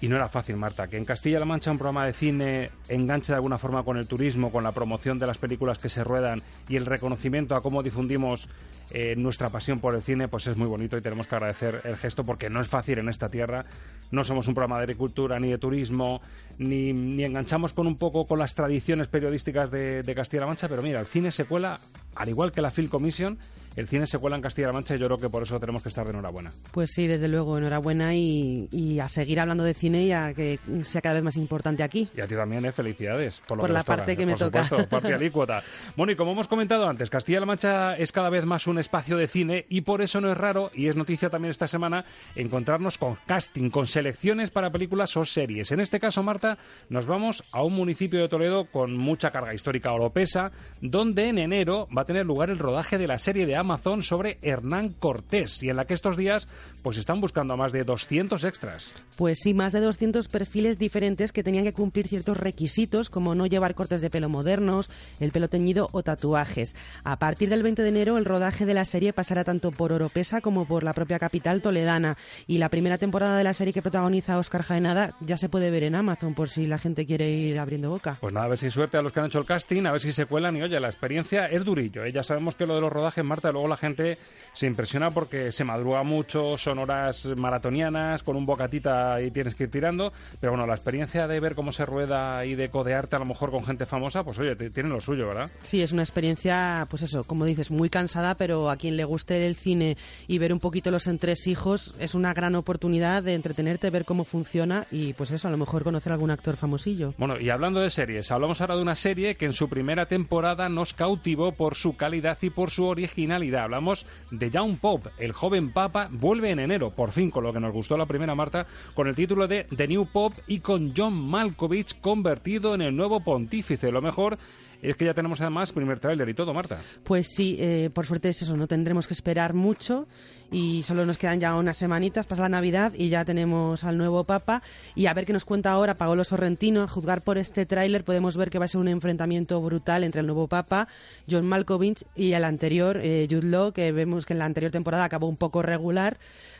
Y 0.02 0.08
no 0.08 0.18
era 0.18 0.28
fácil, 0.28 0.58
Marta, 0.58 0.88
que 0.88 0.98
en 0.98 1.06
Castilla-La 1.06 1.46
Mancha 1.46 1.72
un 1.72 1.78
programa 1.78 2.06
de 2.06 2.14
cine 2.14 2.72
enganche 2.90 3.32
de 3.32 3.38
alguna 3.38 3.58
forma 3.58 3.84
con 3.84 3.98
el 3.98 4.08
turismo, 4.08 4.52
con 4.52 4.64
la 4.64 4.74
promoción 4.74 5.20
de 5.20 5.28
las 5.28 5.38
películas 5.38 5.78
que 5.78 5.90
se 5.90 6.04
ruedan 6.04 6.42
y 6.68 6.76
el 6.76 6.86
reconocimiento 6.86 7.56
a 7.56 7.62
cómo 7.62 7.82
difundimos 7.82 8.50
eh, 8.92 9.16
nuestra 9.16 9.50
pasión 9.50 9.80
por 9.80 9.96
el 9.96 10.04
cine, 10.04 10.28
pues 10.28 10.48
es 10.48 10.58
muy 10.58 10.68
bonito 10.68 10.98
y 10.98 11.02
tenemos 11.02 11.28
que 11.28 11.36
agradecer 11.36 11.82
el 11.86 11.98
gesto 11.98 12.24
porque 12.24 12.50
no 12.50 12.62
es 12.62 12.68
fácil 12.68 13.00
en 13.00 13.10
esta 13.10 13.30
tierra. 13.30 13.66
No 14.12 14.24
somos 14.24 14.48
un 14.48 14.54
programa 14.54 14.78
de 14.78 14.84
agricultura 14.84 15.40
ni 15.40 15.50
de 15.50 15.58
turismo, 15.58 16.22
ni, 16.58 17.24
enganchamos 17.24 17.74
con 17.74 17.88
un 17.88 17.98
poco 17.98 18.28
con 18.28 18.38
las 18.38 18.54
tradiciones 18.54 19.08
periodísticas 19.08 19.72
de, 19.72 20.04
de 20.04 20.16
Castilla-La 20.16 20.48
Mancha, 20.48 20.68
pero 20.68 20.82
mira, 20.82 21.00
el 21.00 21.08
cine 21.08 21.32
se 21.32 21.46
cuela, 21.46 21.80
al 22.16 22.30
igual 22.30 22.52
que 22.52 22.62
la 22.62 22.70
Film 22.70 22.90
Commission, 22.90 23.40
el 23.76 23.88
cine 23.88 24.08
se 24.08 24.18
cuela 24.18 24.36
en 24.36 24.42
Castilla-La 24.42 24.74
Mancha 24.74 24.96
y 24.96 25.00
yo 25.00 25.08
creo 25.08 25.18
que 25.18 25.30
por 25.30 25.44
eso 25.44 25.60
tenemos 25.60 25.84
que 25.84 25.90
estar 25.90 26.06
de 26.06 26.12
enhorabuena. 26.12 26.52
Pues 26.72 26.92
sí, 26.94 27.08
desde 27.08 27.28
luego, 27.28 27.58
enhorabuena 27.58 28.16
y, 28.16 28.68
y 28.72 29.00
a 29.00 29.08
seguir 29.08 29.40
hablando 29.40 29.64
de 29.64 29.74
cine 29.74 30.04
y 30.06 30.12
a 30.12 30.34
que 30.34 30.60
sea 30.84 31.02
cada 31.02 31.16
vez 31.16 31.24
más 31.24 31.38
importante 31.38 31.84
aquí. 31.84 32.10
Y 32.16 32.22
a 32.22 32.28
ti 32.28 32.36
también, 32.36 32.66
¿eh? 32.66 32.72
felicidades. 32.72 33.42
Por, 33.48 33.58
lo 33.58 33.62
Por 33.62 33.70
que 33.70 33.74
la 33.74 33.84
toca, 33.84 33.96
parte 33.98 34.18
que 34.18 34.24
¿eh? 34.24 34.26
me 34.26 34.34
por 34.34 34.40
toca. 34.40 34.64
Supuesto, 34.64 34.90
parte 34.90 35.14
alícuota. 35.14 35.64
Bueno, 35.96 36.12
y 36.12 36.16
como 36.16 36.32
hemos 36.32 36.48
comentado 36.48 36.88
antes, 36.88 37.10
Castilla-La 37.10 37.46
Mancha 37.46 37.96
es 37.96 38.12
cada 38.12 38.30
vez 38.30 38.46
más 38.46 38.68
un 38.68 38.80
espacio 38.80 39.18
de 39.18 39.28
cine 39.28 39.66
y 39.70 39.82
por 39.82 40.02
eso 40.02 40.22
no 40.22 40.32
es 40.32 40.38
raro, 40.38 40.72
y 40.74 40.88
es 40.88 40.96
noticia 40.96 41.30
también 41.30 41.52
esta 41.52 41.68
semana, 41.68 42.06
encontrarnos 42.36 42.98
con 42.98 43.18
casting, 43.26 43.70
con 43.70 43.88
selecciones 43.88 44.52
para 44.52 44.72
películas 44.72 45.16
o 45.18 45.26
series. 45.26 45.72
En 45.72 45.80
este 45.80 46.00
caso, 46.00 46.24
Marta, 46.24 46.58
nos 46.90 47.06
vamos 47.08 47.44
a 47.52 47.64
un 47.64 47.74
municipio 47.74 48.22
de 48.22 48.30
Toledo 48.30 48.66
con 48.72 48.96
mucha 48.96 49.32
carga 49.32 49.54
histórica 49.54 49.92
oropesa, 49.92 50.52
donde 50.82 51.30
en 51.30 51.40
enero 51.40 51.88
va 51.96 52.04
a 52.04 52.06
tener 52.06 52.26
lugar 52.26 52.50
el 52.50 52.60
rodaje 52.60 52.98
de 52.98 53.08
la 53.08 53.18
serie 53.18 53.46
de 53.46 53.56
Amazon 53.66 54.04
sobre 54.04 54.38
Hernán 54.44 54.90
Cortés 54.90 55.64
y 55.64 55.70
en 55.70 55.78
la 55.78 55.86
que 55.86 55.96
estos 55.96 56.18
días 56.18 56.48
pues 56.84 56.98
están 56.98 57.20
buscando 57.20 57.56
a 57.56 57.58
más 57.58 57.72
de 57.72 57.84
200 57.84 58.44
extras. 58.44 58.94
Pues 59.18 59.40
sí, 59.42 59.56
más 59.56 59.74
de 59.74 59.80
200 59.80 60.28
perfiles 60.28 60.78
diferentes 60.78 61.32
que 61.32 61.44
tenían 61.44 61.64
que 61.64 61.74
cumplir 61.74 62.08
ciertos 62.08 62.38
requisitos, 62.38 63.10
como 63.10 63.34
no 63.34 63.48
llevar 63.48 63.74
cortes 63.74 64.02
de 64.02 64.12
pelo 64.12 64.30
modernos, 64.30 64.92
el 65.20 65.32
pelo 65.32 65.50
teñido 65.50 65.90
o 65.94 66.04
tatuajes. 66.04 66.76
A 67.04 67.18
partir 67.18 67.50
del 67.50 67.64
20 67.64 67.82
de 67.82 67.90
enero, 67.90 68.18
el 68.18 68.26
rodaje 68.26 68.68
de 68.68 68.76
la 68.76 68.86
serie 68.86 69.14
pasará 69.14 69.44
tanto 69.44 69.72
por 69.72 69.92
Oropesa 69.92 70.42
como 70.42 70.66
por 70.66 70.84
la 70.84 70.94
propia 70.94 71.18
capital 71.18 71.62
toledana. 71.62 72.18
Y 72.46 72.60
la 72.60 72.70
primera 72.70 73.00
temporada 73.00 73.38
de 73.38 73.44
la 73.44 73.54
serie 73.54 73.74
que 73.74 73.82
protagoniza 73.82 74.38
Oscar 74.38 74.62
Jaenada 74.62 75.16
ya 75.22 75.38
se 75.38 75.50
puede 75.50 75.72
ver 75.72 75.84
en 75.84 75.96
Amazon, 75.96 76.36
por 76.36 76.50
si 76.50 76.68
la 76.68 76.78
gente 76.78 77.06
quiere 77.08 77.32
ir 77.32 77.60
abriendo 77.60 77.90
boca. 77.90 78.18
Pues 78.22 78.34
nada, 78.34 78.46
a 78.46 78.50
ver 78.50 78.60
si 78.60 78.66
hay 78.66 78.72
suerte 78.72 78.98
a 78.98 79.02
los 79.02 79.12
que 79.12 79.20
han 79.20 79.26
hecho 79.26 79.40
el 79.40 79.46
casting, 79.46 79.86
a 79.86 79.92
ver 79.92 80.02
si 80.02 80.14
se 80.14 80.28
cuelan 80.28 80.56
y 80.56 80.62
oye, 80.62 80.80
la 80.80 80.90
experiencia 80.90 81.48
es 81.48 81.66
durillo. 81.66 82.04
¿eh? 82.04 82.12
Ya 82.12 82.24
sabemos 82.24 82.56
que 82.56 82.68
lo 82.68 82.76
de 82.76 82.82
los 82.82 82.92
rodajes, 82.92 83.24
Marta, 83.24 83.52
luego 83.56 83.68
la 83.70 83.78
gente 83.78 84.18
se 84.54 84.68
impresiona 84.68 85.12
porque 85.12 85.52
se 85.52 85.64
madruga 85.64 86.04
mucho, 86.04 86.58
son 86.58 86.80
horas 86.80 87.26
maratonianas, 87.36 88.24
con 88.24 88.36
un 88.38 88.46
bocatita 88.46 89.22
y 89.22 89.32
tienes 89.32 89.56
que 89.56 89.64
ir 89.64 89.72
tirando, 89.72 90.14
pero 90.40 90.52
bueno, 90.54 90.66
la 90.68 90.74
experiencia 90.76 91.28
de 91.28 91.40
ver 91.40 91.56
cómo 91.56 91.72
se 91.72 91.86
rueda 91.86 92.46
y 92.46 92.56
de 92.56 92.70
codearte 92.70 93.16
a 93.16 93.20
lo 93.20 93.26
mejor 93.26 93.52
con 93.52 93.66
gente 93.66 93.86
famosa, 93.86 94.24
pues 94.24 94.38
oye, 94.40 94.56
te- 94.56 94.70
tiene 94.70 94.90
lo 94.90 95.02
suyo, 95.02 95.28
¿verdad? 95.28 95.50
Sí, 95.62 95.82
es 95.82 95.92
una 95.92 96.04
experiencia, 96.04 96.88
pues 96.90 97.02
eso, 97.04 97.24
como 97.24 97.44
dices, 97.46 97.72
muy 97.72 97.90
cansada, 97.90 98.36
pero 98.36 98.70
a 98.70 98.78
quien 98.78 98.96
le 98.98 99.04
guste 99.04 99.46
el 99.48 99.56
cine 99.56 99.98
y 100.28 100.38
ver 100.38 100.54
un 100.54 100.60
poquito 100.60 100.92
los 100.92 101.08
entresijos 101.08 101.96
es 102.00 102.16
una 102.16 102.34
gran 102.34 102.56
oportunidad 102.56 103.24
de 103.24 103.34
entretenerte, 103.34 103.90
ver 103.90 104.06
cómo 104.06 104.24
funciona 104.24 104.86
y 104.92 105.14
pues 105.14 105.32
eso, 105.32 105.48
a 105.48 105.52
lo 105.52 105.58
mejor 105.58 105.84
conocer 105.84 106.12
a 106.12 106.16
algún 106.16 106.32
actor 106.32 106.56
famosillo. 106.58 107.14
Bueno, 107.18 107.40
y 107.40 107.50
hablando 107.50 107.80
de 107.82 107.90
series, 107.90 108.32
hablamos 108.32 108.62
ahora 108.62 108.76
de 108.76 108.82
una 108.82 108.96
serie 108.96 109.36
que 109.36 109.46
en 109.46 109.54
su 109.54 109.68
primera 109.70 110.06
temporada 110.06 110.70
nos 110.70 110.94
cautivó 110.94 111.52
por 111.54 111.76
su 111.76 111.96
calidad 111.96 112.38
y 112.42 112.50
por 112.50 112.72
su 112.72 112.86
originalidad. 112.86 113.45
Hablamos 113.54 114.06
de 114.32 114.50
Young 114.50 114.78
Pop, 114.78 115.06
el 115.18 115.32
joven 115.32 115.72
papa, 115.72 116.08
vuelve 116.12 116.52
en 116.52 116.60
enero, 116.60 116.92
por 116.92 117.12
fin, 117.12 117.30
con 117.30 117.44
lo 117.44 117.54
que 117.54 117.60
nos 117.60 117.72
gustó 117.72 117.98
la 117.98 118.06
primera 118.06 118.36
Marta, 118.36 118.66
con 118.94 119.08
el 119.08 119.16
título 119.16 119.48
de 119.48 119.66
The 119.76 119.88
New 119.88 120.08
Pop 120.08 120.34
y 120.48 120.60
con 120.60 120.94
John 120.96 121.14
Malkovich 121.14 122.00
convertido 122.02 122.74
en 122.74 122.82
el 122.82 122.96
nuevo 122.96 123.20
pontífice. 123.20 123.92
Lo 123.92 124.02
mejor 124.02 124.38
es 124.82 124.96
que 124.96 125.06
ya 125.06 125.14
tenemos 125.14 125.42
además 125.42 125.72
primer 125.72 126.00
tráiler 126.00 126.28
y 126.30 126.34
todo, 126.34 126.54
Marta. 126.54 126.82
Pues 127.04 127.28
sí, 127.28 127.58
eh, 127.60 127.90
por 127.94 128.06
suerte 128.06 128.30
es 128.30 128.42
eso, 128.42 128.56
no 128.58 128.68
tendremos 128.68 129.08
que 129.08 129.14
esperar 129.14 129.54
mucho 129.54 130.08
y 130.52 130.84
solo 130.84 131.06
nos 131.06 131.18
quedan 131.18 131.40
ya 131.40 131.56
unas 131.56 131.78
semanitas, 131.78 132.26
pasa 132.26 132.44
la 132.44 132.50
Navidad 132.50 132.94
y 132.96 133.10
ya 133.10 133.26
tenemos 133.26 133.84
al 133.84 133.98
nuevo 133.98 134.24
Papa. 134.24 134.62
Y 134.96 135.08
a 135.08 135.14
ver 135.14 135.26
qué 135.26 135.34
nos 135.34 135.46
cuenta 135.46 135.72
ahora 135.72 135.96
Paolo 135.96 136.24
Sorrentino. 136.24 136.84
A 136.84 136.88
juzgar 136.88 137.22
por 137.22 137.38
este 137.38 137.66
tráiler 137.66 138.04
podemos 138.04 138.38
ver 138.38 138.50
que 138.50 138.60
va 138.60 138.66
a 138.66 138.68
ser 138.68 138.82
un 138.82 138.88
enfrentamiento 138.88 139.60
brutal 139.62 140.04
entre 140.04 140.22
el 140.22 140.28
nuevo 140.28 140.48
Papa, 140.48 140.88
John 141.30 141.48
Malkovich, 141.48 142.04
y 142.16 142.34
el 142.34 142.44
anterior, 142.44 143.00
eh, 143.02 143.28
Jude 143.30 143.48
Law, 143.50 143.72
que 143.72 143.92
vemos 143.92 144.26
que 144.26 144.34
en 144.34 144.40
la 144.40 144.46
anterior 144.46 144.72
temporada 144.72 145.04
acabó 145.04 145.28
un 145.28 145.38
poco 145.38 145.62
regular. 145.62 146.18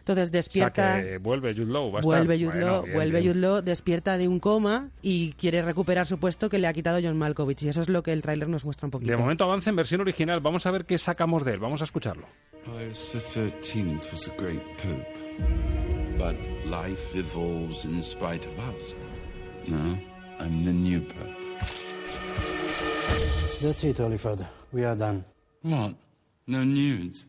Entonces 0.08 0.32
despierta. 0.32 0.98
O 0.98 1.02
sea 1.02 1.04
que 1.04 1.18
vuelve 1.18 1.56
Jude 1.56 1.66
Law. 1.74 1.92
Va 1.92 1.98
a 1.98 2.02
vuelve 2.04 2.36
estar... 2.36 2.52
Jude 2.52 2.62
Law, 2.64 2.70
Bueno, 2.70 2.84
bien, 2.84 2.94
vuelve 2.96 3.22
bien. 3.22 3.34
Jude 3.34 3.42
Law, 3.42 3.62
despierta 3.64 4.20
de 4.20 4.28
un 4.28 4.40
coma 4.40 4.92
y 5.02 5.32
quiere 5.32 5.64
recuperar 5.64 6.06
su 6.06 6.20
puesto 6.20 6.48
que 6.48 6.60
le 6.60 6.68
ha 6.68 6.74
quitado 6.74 7.00
John 7.02 7.18
Malkovich. 7.18 7.64
Y 7.64 7.70
eso 7.70 7.82
es 7.82 7.90
lo 7.90 8.04
que 8.04 8.14
el 8.14 8.22
tráiler 8.22 8.48
nos 8.48 8.66
muestra 8.66 8.86
un 8.86 8.92
poquito. 8.92 9.12
De 9.12 9.18
momento 9.18 9.46
avanza 9.46 9.72
en 9.72 9.78
versión 9.78 10.02
original. 10.02 10.42
Vamos 10.42 10.68
a 10.68 10.72
ver 10.72 10.86
qué 10.86 11.00
sacamos 11.00 11.44
de 11.44 11.54
él. 11.54 11.60
Vamos 11.60 11.82
a 11.82 11.86
escucharlo. 11.86 12.28
Pius 12.66 12.98
XIII 13.14 13.98
was 14.12 14.28
a 14.28 14.36
great 14.40 14.62
pope, 14.78 15.06
but 16.20 16.36
life 16.68 17.16
evolves 17.18 17.84
in 17.86 18.04
spite 18.04 18.46
of 18.46 18.76
us. 18.76 18.96
No, 19.68 19.98
I'm 20.40 20.64
the 20.64 20.72
new 20.72 21.02
pope. 21.02 21.36
That's 23.60 23.84
it, 23.84 23.98
Holy 23.98 24.20
Father. 24.20 24.48
We 24.72 24.86
are 24.86 24.96
done. 24.96 25.26
What? 25.64 25.96
No 26.46 26.64
nudes? 26.64 27.26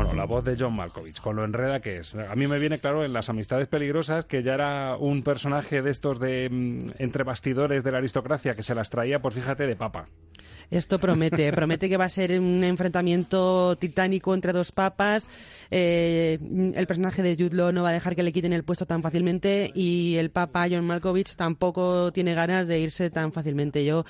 Bueno, 0.00 0.14
la 0.14 0.24
voz 0.24 0.42
de 0.46 0.56
John 0.58 0.74
Malkovich, 0.76 1.20
con 1.20 1.36
lo 1.36 1.44
enreda 1.44 1.80
que 1.80 1.98
es. 1.98 2.14
A 2.14 2.34
mí 2.34 2.46
me 2.46 2.58
viene 2.58 2.78
claro 2.78 3.04
en 3.04 3.12
Las 3.12 3.28
Amistades 3.28 3.68
Peligrosas 3.68 4.24
que 4.24 4.42
ya 4.42 4.54
era 4.54 4.96
un 4.96 5.22
personaje 5.22 5.82
de 5.82 5.90
estos 5.90 6.18
de 6.18 6.48
mm, 6.50 7.02
entre 7.02 7.22
bastidores 7.22 7.84
de 7.84 7.92
la 7.92 7.98
aristocracia 7.98 8.54
que 8.54 8.62
se 8.62 8.74
las 8.74 8.88
traía, 8.88 9.20
pues 9.20 9.34
fíjate, 9.34 9.66
de 9.66 9.76
papa. 9.76 10.06
Esto 10.70 10.98
promete, 10.98 11.52
promete 11.52 11.88
que 11.88 11.96
va 11.96 12.04
a 12.04 12.10
ser 12.10 12.38
un 12.38 12.62
enfrentamiento 12.64 13.76
titánico 13.76 14.34
entre 14.34 14.52
dos 14.52 14.72
papas. 14.72 15.28
Eh, 15.70 16.38
el 16.74 16.86
personaje 16.86 17.22
de 17.22 17.36
Jude 17.36 17.56
Law 17.56 17.72
no 17.72 17.82
va 17.82 17.90
a 17.90 17.92
dejar 17.92 18.16
que 18.16 18.22
le 18.22 18.32
quiten 18.32 18.52
el 18.52 18.64
puesto 18.64 18.86
tan 18.86 19.02
fácilmente 19.02 19.70
y 19.74 20.16
el 20.16 20.30
papa 20.30 20.66
John 20.70 20.86
Malkovich 20.86 21.36
tampoco 21.36 22.12
tiene 22.12 22.34
ganas 22.34 22.66
de 22.66 22.78
irse 22.78 23.10
tan 23.10 23.32
fácilmente. 23.32 23.84
Yo 23.84 24.04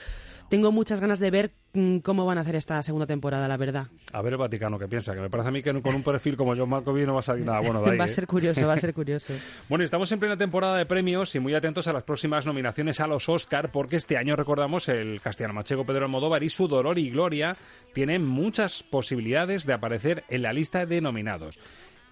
tengo 0.51 0.73
muchas 0.73 1.01
ganas 1.01 1.21
de 1.21 1.31
ver 1.31 1.53
mm, 1.75 1.99
cómo 1.99 2.27
van 2.27 2.37
a 2.37 2.41
hacer 2.41 2.57
esta 2.57 2.83
segunda 2.83 3.07
temporada, 3.07 3.47
la 3.47 3.57
verdad. 3.57 3.87
A 4.13 4.21
ver 4.21 4.33
el 4.33 4.39
Vaticano 4.39 4.81
qué 4.81 4.89
piensa, 4.89 5.15
que 5.15 5.21
me 5.21 5.31
parece 5.31 5.49
a 5.49 5.53
mí 5.53 5.63
que 5.63 5.73
con 5.81 5.95
un 5.95 6.03
perfil 6.03 6.37
como 6.37 6.57
John 6.57 6.69
Malkovich 6.69 7.07
no 7.07 7.15
va 7.15 7.21
a 7.21 7.23
salir 7.23 7.47
nada 7.47 7.61
bueno 7.61 7.81
de 7.83 7.93
ahí. 7.93 7.99
va 7.99 8.05
a 8.05 8.09
¿eh? 8.09 8.11
ser 8.11 8.27
curioso, 8.27 8.67
va 8.67 8.75
a 8.75 8.77
ser 8.77 8.93
curioso. 8.93 9.33
Bueno, 9.69 9.85
estamos 9.85 10.11
en 10.11 10.19
plena 10.19 10.37
temporada 10.37 10.77
de 10.77 10.85
premios 10.87 11.35
y 11.37 11.39
muy 11.39 11.55
atentos 11.55 11.87
a 11.87 11.93
las 11.93 12.03
próximas 12.03 12.45
nominaciones 12.45 12.99
a 12.99 13.07
los 13.07 13.29
Oscar, 13.29 13.71
porque 13.71 13.95
este 13.95 14.17
año, 14.17 14.35
recordamos, 14.35 14.89
el 14.89 15.21
castellano 15.21 15.55
macheco 15.55 15.85
Pedro 15.85 16.07
Almodóvar 16.07 16.30
y 16.39 16.49
su 16.49 16.69
dolor 16.69 16.99
y 16.99 17.11
gloria 17.11 17.57
tienen 17.93 18.25
muchas 18.25 18.83
posibilidades 18.83 19.67
de 19.67 19.73
aparecer 19.73 20.25
en 20.29 20.43
la 20.43 20.53
lista 20.53 20.87
de 20.87 21.01
nominados. 21.01 21.59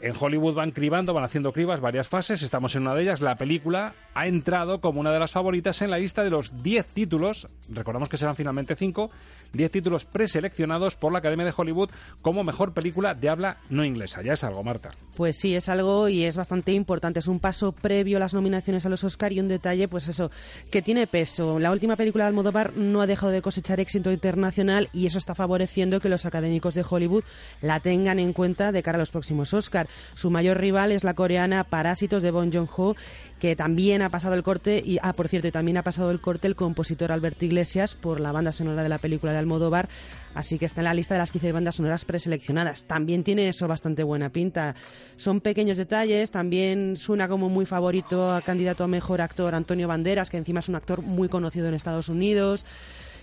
En 0.01 0.15
Hollywood 0.19 0.55
van 0.55 0.71
cribando, 0.71 1.13
van 1.13 1.25
haciendo 1.25 1.53
cribas, 1.53 1.81
varias 1.81 2.07
fases, 2.07 2.43
estamos 2.43 2.77
en 2.77 2.83
una 2.83 2.95
de 2.95 3.03
ellas. 3.03 3.21
La 3.21 3.35
película 3.35 3.95
ha 4.15 4.29
entrado 4.29 4.81
como 4.81 5.01
una 5.01 5.11
de 5.11 5.19
las 5.19 5.33
favoritas 5.33 5.83
en 5.83 5.91
la 5.91 5.99
lista 5.99 6.23
de 6.23 6.31
los 6.31 6.63
10 6.63 6.87
títulos, 6.87 7.49
recordamos 7.69 8.09
que 8.09 8.17
serán 8.17 8.37
finalmente 8.37 8.77
5, 8.77 9.11
10 9.53 9.71
títulos 9.73 10.05
preseleccionados 10.05 10.95
por 10.95 11.13
la 11.13 11.19
Academia 11.19 11.45
de 11.45 11.55
Hollywood 11.57 11.91
como 12.23 12.45
mejor 12.45 12.75
película 12.75 13.15
de 13.15 13.29
habla 13.29 13.57
no 13.71 13.85
inglesa. 13.85 14.23
Ya 14.23 14.35
es 14.35 14.45
algo, 14.45 14.63
Marta. 14.63 14.91
Pues 15.17 15.37
sí, 15.37 15.57
es 15.57 15.69
algo 15.69 16.09
y 16.09 16.25
es 16.25 16.37
bastante 16.37 16.73
importante. 16.73 17.19
Es 17.19 17.27
un 17.27 17.41
paso 17.41 17.73
previo 17.73 18.19
a 18.19 18.21
las 18.21 18.35
nominaciones 18.35 18.87
a 18.87 18.89
los 18.89 19.03
Oscar 19.03 19.33
y 19.33 19.41
un 19.41 19.49
detalle, 19.49 19.89
pues 19.89 20.07
eso, 20.07 20.31
que 20.71 20.81
tiene 20.81 21.09
peso. 21.09 21.59
La 21.59 21.73
última 21.73 21.97
película 21.97 22.25
de 22.25 22.29
Almodóvar 22.29 22.77
no 22.77 23.01
ha 23.01 23.09
dejado 23.09 23.33
de 23.33 23.43
cosechar 23.43 23.81
éxito 23.81 24.13
internacional 24.13 24.89
y 24.93 25.07
eso 25.07 25.19
está 25.19 25.35
favoreciendo 25.35 25.99
que 25.99 26.09
los 26.09 26.25
académicos 26.25 26.75
de 26.75 26.85
Hollywood 26.89 27.25
la 27.63 27.81
tengan 27.81 28.21
en 28.21 28.33
cuenta 28.33 28.71
de 28.71 28.83
cara 28.85 28.97
a 28.97 29.01
los 29.01 29.11
próximos 29.11 29.53
Oscar. 29.55 29.88
Su 30.15 30.31
mayor 30.31 30.59
rival 30.59 30.93
es 30.93 31.05
la 31.05 31.15
coreana 31.15 31.65
Parásitos 31.65 32.23
de 32.23 32.31
Bong 32.31 32.53
Joon-ho, 32.53 32.97
que 33.39 33.57
también 33.57 34.03
ha 34.03 34.09
pasado 34.09 34.35
el 34.35 34.43
corte 34.43 34.83
y 34.85 34.99
ah, 35.03 35.13
por 35.13 35.29
cierto, 35.29 35.51
también 35.53 35.77
ha 35.77 35.83
pasado 35.83 36.11
el 36.11 36.21
corte 36.21 36.47
el 36.47 36.57
compositor 36.57 37.13
Alberto 37.13 37.45
Iglesias 37.45 37.95
por 37.95 38.21
la 38.21 38.33
banda 38.33 38.53
sonora 38.53 38.83
de 38.83 38.89
la 38.89 38.99
película 38.99 39.33
de 39.33 39.39
Almodóvar, 39.39 39.89
así 40.35 40.59
que 40.59 40.67
está 40.67 40.81
en 40.81 40.87
la 40.87 40.95
lista 40.95 41.15
de 41.15 41.21
las 41.21 41.33
15 41.33 41.53
bandas 41.53 41.77
sonoras 41.77 42.05
preseleccionadas. 42.05 42.85
También 42.85 43.25
tiene 43.25 43.49
eso 43.49 43.69
bastante 43.69 44.03
buena 44.03 44.31
pinta. 44.31 44.75
Son 45.17 45.41
pequeños 45.41 45.77
detalles, 45.77 46.31
también 46.31 46.97
suena 46.97 47.29
como 47.29 47.49
muy 47.49 47.67
favorito 47.67 48.29
a 48.31 48.43
candidato 48.43 48.85
a 48.85 48.89
mejor 48.89 49.21
actor 49.21 49.55
Antonio 49.55 49.89
Banderas, 49.89 50.31
que 50.31 50.37
encima 50.37 50.61
es 50.61 50.69
un 50.69 50.75
actor 50.75 51.03
muy 51.03 51.29
conocido 51.29 51.69
en 51.69 51.75
Estados 51.75 52.09
Unidos. 52.09 52.65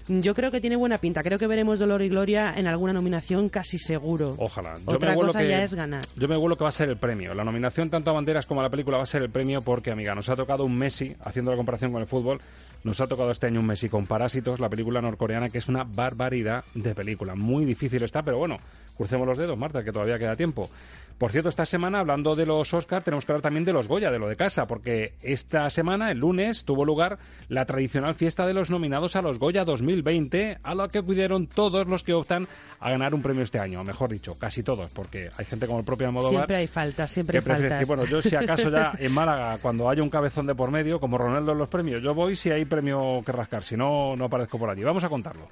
Yo 0.08 0.36
creo 0.36 0.52
que 0.52 0.62
tiene 0.62 0.76
buena 0.76 1.00
pinta. 1.00 1.24
Creo 1.24 1.40
que 1.40 1.48
veremos 1.48 1.80
Dolor 1.80 2.04
y 2.04 2.10
Gloria 2.10 2.54
en 2.56 2.68
alguna 2.68 2.94
nominación 2.94 3.50
casi 3.50 3.80
seguro. 3.80 4.36
Ojalá. 4.38 4.76
Yo 4.86 4.94
Otra 4.94 5.12
me 5.12 5.16
cosa 5.16 5.40
que, 5.40 5.50
ya 5.50 5.64
es 5.64 5.74
ganar. 5.74 6.04
Yo 6.16 6.28
me 6.28 6.38
huelo 6.38 6.56
que 6.56 6.64
va 6.64 6.70
a 6.70 6.74
ser 6.74 6.90
el 6.90 6.98
premio. 6.98 7.34
La 7.34 7.44
nominación 7.44 7.90
tanto 7.90 8.12
a 8.12 8.14
Banderas 8.14 8.46
como 8.46 8.60
a 8.60 8.64
la 8.64 8.70
película 8.70 8.98
va 8.98 9.04
a 9.04 9.08
ser 9.08 9.24
el 9.24 9.32
premio 9.32 9.64
porque, 9.64 9.90
amiga, 9.92 10.14
nos 10.14 10.30
ha 10.30 10.36
tocado 10.36 10.64
un 10.64 10.76
Messi, 10.76 11.16
haciendo 11.24 11.50
la 11.50 11.58
comparación 11.58 11.92
con 11.92 12.02
el 12.02 12.08
fútbol, 12.08 12.40
nos 12.84 13.02
ha 13.02 13.08
tocado 13.08 13.32
este 13.32 13.48
año 13.48 13.62
un 13.62 13.66
Messi 13.66 13.90
con 13.90 14.06
Parásitos, 14.06 14.60
la 14.60 14.70
película 14.70 15.02
norcoreana, 15.02 15.50
que 15.50 15.58
es 15.58 15.68
una 15.68 15.84
barbaridad 15.84 16.64
de 16.76 16.94
película. 16.94 17.34
Muy 17.34 17.66
difícil 17.66 18.04
está, 18.04 18.22
pero 18.22 18.38
bueno, 18.38 18.58
crucemos 18.96 19.28
los 19.28 19.38
dedos, 19.38 19.58
Marta, 19.58 19.84
que 19.84 19.92
todavía 19.92 20.18
queda 20.18 20.36
tiempo. 20.36 20.70
Por 21.18 21.32
cierto, 21.32 21.48
esta 21.48 21.66
semana, 21.66 22.00
hablando 22.00 22.36
de 22.36 22.46
los 22.46 22.74
Oscar, 22.74 23.02
tenemos 23.02 23.26
que 23.26 23.32
hablar 23.32 23.42
también 23.42 23.64
de 23.64 23.72
los 23.72 23.88
Goya, 23.88 24.12
de 24.12 24.20
lo 24.20 24.28
de 24.28 24.36
casa, 24.36 24.68
porque 24.68 25.14
esta 25.22 25.70
semana, 25.70 26.12
el 26.12 26.18
lunes, 26.18 26.66
tuvo 26.66 26.84
lugar 26.84 27.20
la 27.48 27.66
tradicional 27.66 28.16
fiesta 28.16 28.46
de 28.46 28.54
los 28.54 28.70
nominados 28.70 29.16
a 29.16 29.22
los 29.22 29.40
Goya 29.40 29.64
2020, 29.64 30.58
a 30.62 30.76
la 30.76 30.90
que 30.90 30.98
acudieron 30.98 31.48
todos 31.48 31.88
los 31.88 32.04
que 32.04 32.14
optan 32.14 32.50
a 32.82 32.90
ganar 32.90 33.14
un 33.14 33.22
premio 33.22 33.44
este 33.44 33.60
año, 33.60 33.80
o 33.80 33.84
mejor 33.86 34.12
dicho, 34.12 34.38
casi 34.38 34.62
todos, 34.62 34.92
porque 34.92 35.30
hay 35.38 35.46
gente 35.46 35.68
como 35.68 35.80
el 35.80 35.86
propio 35.86 36.08
Almodóvar 36.08 36.34
Siempre 36.34 36.56
hay 36.58 36.68
faltas, 36.68 37.10
siempre 37.10 37.38
hay 37.38 37.46
faltas. 37.46 37.88
bueno, 37.88 38.04
yo 38.04 38.22
si 38.22 38.36
acaso 38.36 38.70
ya 38.70 38.94
en 39.00 39.14
Málaga, 39.14 39.58
cuando 39.62 39.90
haya 39.90 40.04
un 40.04 40.10
cabezón 40.10 40.48
de 40.48 40.56
por 40.56 40.70
medio, 40.70 41.00
como 41.00 41.18
Ronaldo 41.18 41.54
en 41.54 41.60
los 41.60 41.70
premios, 41.70 42.04
yo 42.04 42.14
voy 42.14 42.36
si 42.36 42.52
hay 42.52 42.66
premio 42.66 43.22
que 43.26 43.32
rascar, 43.32 43.64
si 43.64 43.78
no, 43.78 44.18
no 44.18 44.26
aparezco 44.26 44.60
por 44.60 44.70
allí. 44.70 44.84
Vamos 44.84 45.06
a 45.06 45.10
contarlo. 45.10 45.48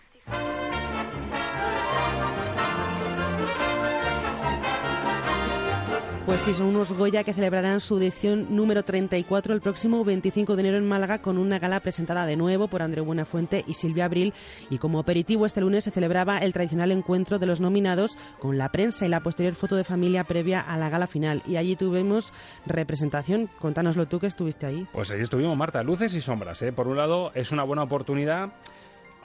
Pues 6.25 6.39
sí, 6.39 6.53
son 6.53 6.68
unos 6.68 6.94
Goya 6.94 7.25
que 7.25 7.34
celebrarán 7.34 7.82
su 7.82 7.98
edición 7.98 8.56
número 8.56 8.84
34 8.84 9.53
el 9.53 9.60
próximo 9.60 10.06
25 10.06 10.56
de 10.56 10.62
enero 10.62 10.77
en 10.77 10.88
Málaga 10.88 11.20
con 11.20 11.38
una 11.38 11.60
gala 11.60 11.82
presentada 11.82 12.25
de 12.25 12.38
nuevo 12.38 12.70
por 12.70 12.82
Andreu 12.82 13.03
Buenafuente 13.03 13.65
y 13.68 13.74
Silvia 13.74 14.06
Abril. 14.06 14.34
Y 14.70 14.77
como 14.77 15.00
aperitivo 15.00 15.46
este 15.46 15.60
lunes 15.60 15.84
se 15.84 15.92
celebraba 15.92 16.38
el 16.38 16.53
tradicional 16.53 16.94
encuentro 16.94 17.39
de 17.39 17.46
los 17.46 17.60
nominados 17.60 18.18
con 18.39 18.58
la 18.58 18.72
prensa 18.72 19.06
y 19.06 19.10
la 19.10 19.20
posterior 19.20 19.53
foto 19.53 19.75
de 19.75 19.84
familia 19.84 20.24
previa 20.24 20.62
a 20.62 20.77
la 20.77 20.89
gala 20.89 21.08
final. 21.08 21.44
Y 21.46 21.58
allí 21.58 21.75
tuvimos 21.75 22.32
representación. 22.65 23.50
Contánoslo 23.60 24.08
tú 24.08 24.22
que 24.22 24.27
estuviste 24.27 24.65
ahí. 24.65 24.88
Pues 24.94 25.12
ahí 25.12 25.20
estuvimos, 25.20 25.58
Marta, 25.58 25.84
luces 25.84 26.13
y 26.13 26.22
sombras. 26.22 26.62
¿eh? 26.62 26.72
Por 26.72 26.88
un 26.88 26.96
lado, 26.96 27.34
es 27.36 27.51
una 27.51 27.63
buena 27.63 27.84
oportunidad. 27.84 28.53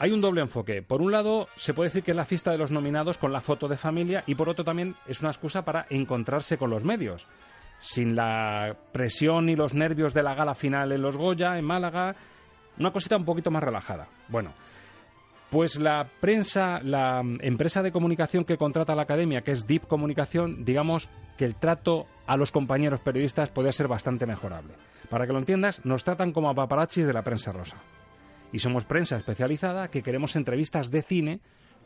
Hay 0.00 0.12
un 0.12 0.20
doble 0.20 0.40
enfoque. 0.40 0.80
Por 0.80 1.02
un 1.02 1.10
lado, 1.10 1.48
se 1.56 1.74
puede 1.74 1.88
decir 1.88 2.04
que 2.04 2.12
es 2.12 2.16
la 2.16 2.24
fiesta 2.24 2.52
de 2.52 2.58
los 2.58 2.70
nominados 2.70 3.18
con 3.18 3.32
la 3.32 3.40
foto 3.40 3.66
de 3.66 3.76
familia 3.76 4.22
y 4.26 4.36
por 4.36 4.48
otro 4.48 4.64
también 4.64 4.94
es 5.08 5.20
una 5.20 5.30
excusa 5.30 5.64
para 5.64 5.86
encontrarse 5.90 6.56
con 6.56 6.70
los 6.70 6.84
medios. 6.84 7.26
Sin 7.80 8.14
la 8.14 8.76
presión 8.92 9.48
y 9.48 9.56
los 9.56 9.74
nervios 9.74 10.14
de 10.14 10.22
la 10.22 10.34
gala 10.34 10.54
final 10.54 10.92
en 10.92 11.02
los 11.02 11.16
Goya, 11.16 11.58
en 11.58 11.64
Málaga, 11.64 12.14
una 12.78 12.92
cosita 12.92 13.16
un 13.16 13.24
poquito 13.24 13.50
más 13.50 13.62
relajada. 13.62 14.06
Bueno, 14.28 14.52
pues 15.50 15.80
la 15.80 16.06
prensa, 16.20 16.80
la 16.82 17.20
empresa 17.40 17.82
de 17.82 17.90
comunicación 17.90 18.44
que 18.44 18.56
contrata 18.56 18.94
la 18.94 19.02
academia, 19.02 19.42
que 19.42 19.52
es 19.52 19.66
Deep 19.66 19.88
Comunicación, 19.88 20.64
digamos 20.64 21.08
que 21.36 21.44
el 21.44 21.56
trato 21.56 22.06
a 22.26 22.36
los 22.36 22.52
compañeros 22.52 23.00
periodistas 23.00 23.50
podría 23.50 23.72
ser 23.72 23.88
bastante 23.88 24.26
mejorable. 24.26 24.74
Para 25.10 25.26
que 25.26 25.32
lo 25.32 25.38
entiendas, 25.40 25.84
nos 25.84 26.04
tratan 26.04 26.32
como 26.32 26.50
a 26.50 26.54
paparachis 26.54 27.06
de 27.06 27.12
la 27.12 27.22
prensa 27.22 27.50
rosa. 27.50 27.76
Y 28.52 28.58
somos 28.60 28.84
prensa 28.84 29.16
especializada 29.16 29.88
que 29.88 30.02
queremos 30.02 30.36
entrevistas 30.36 30.90
de 30.90 31.02
cine 31.02 31.40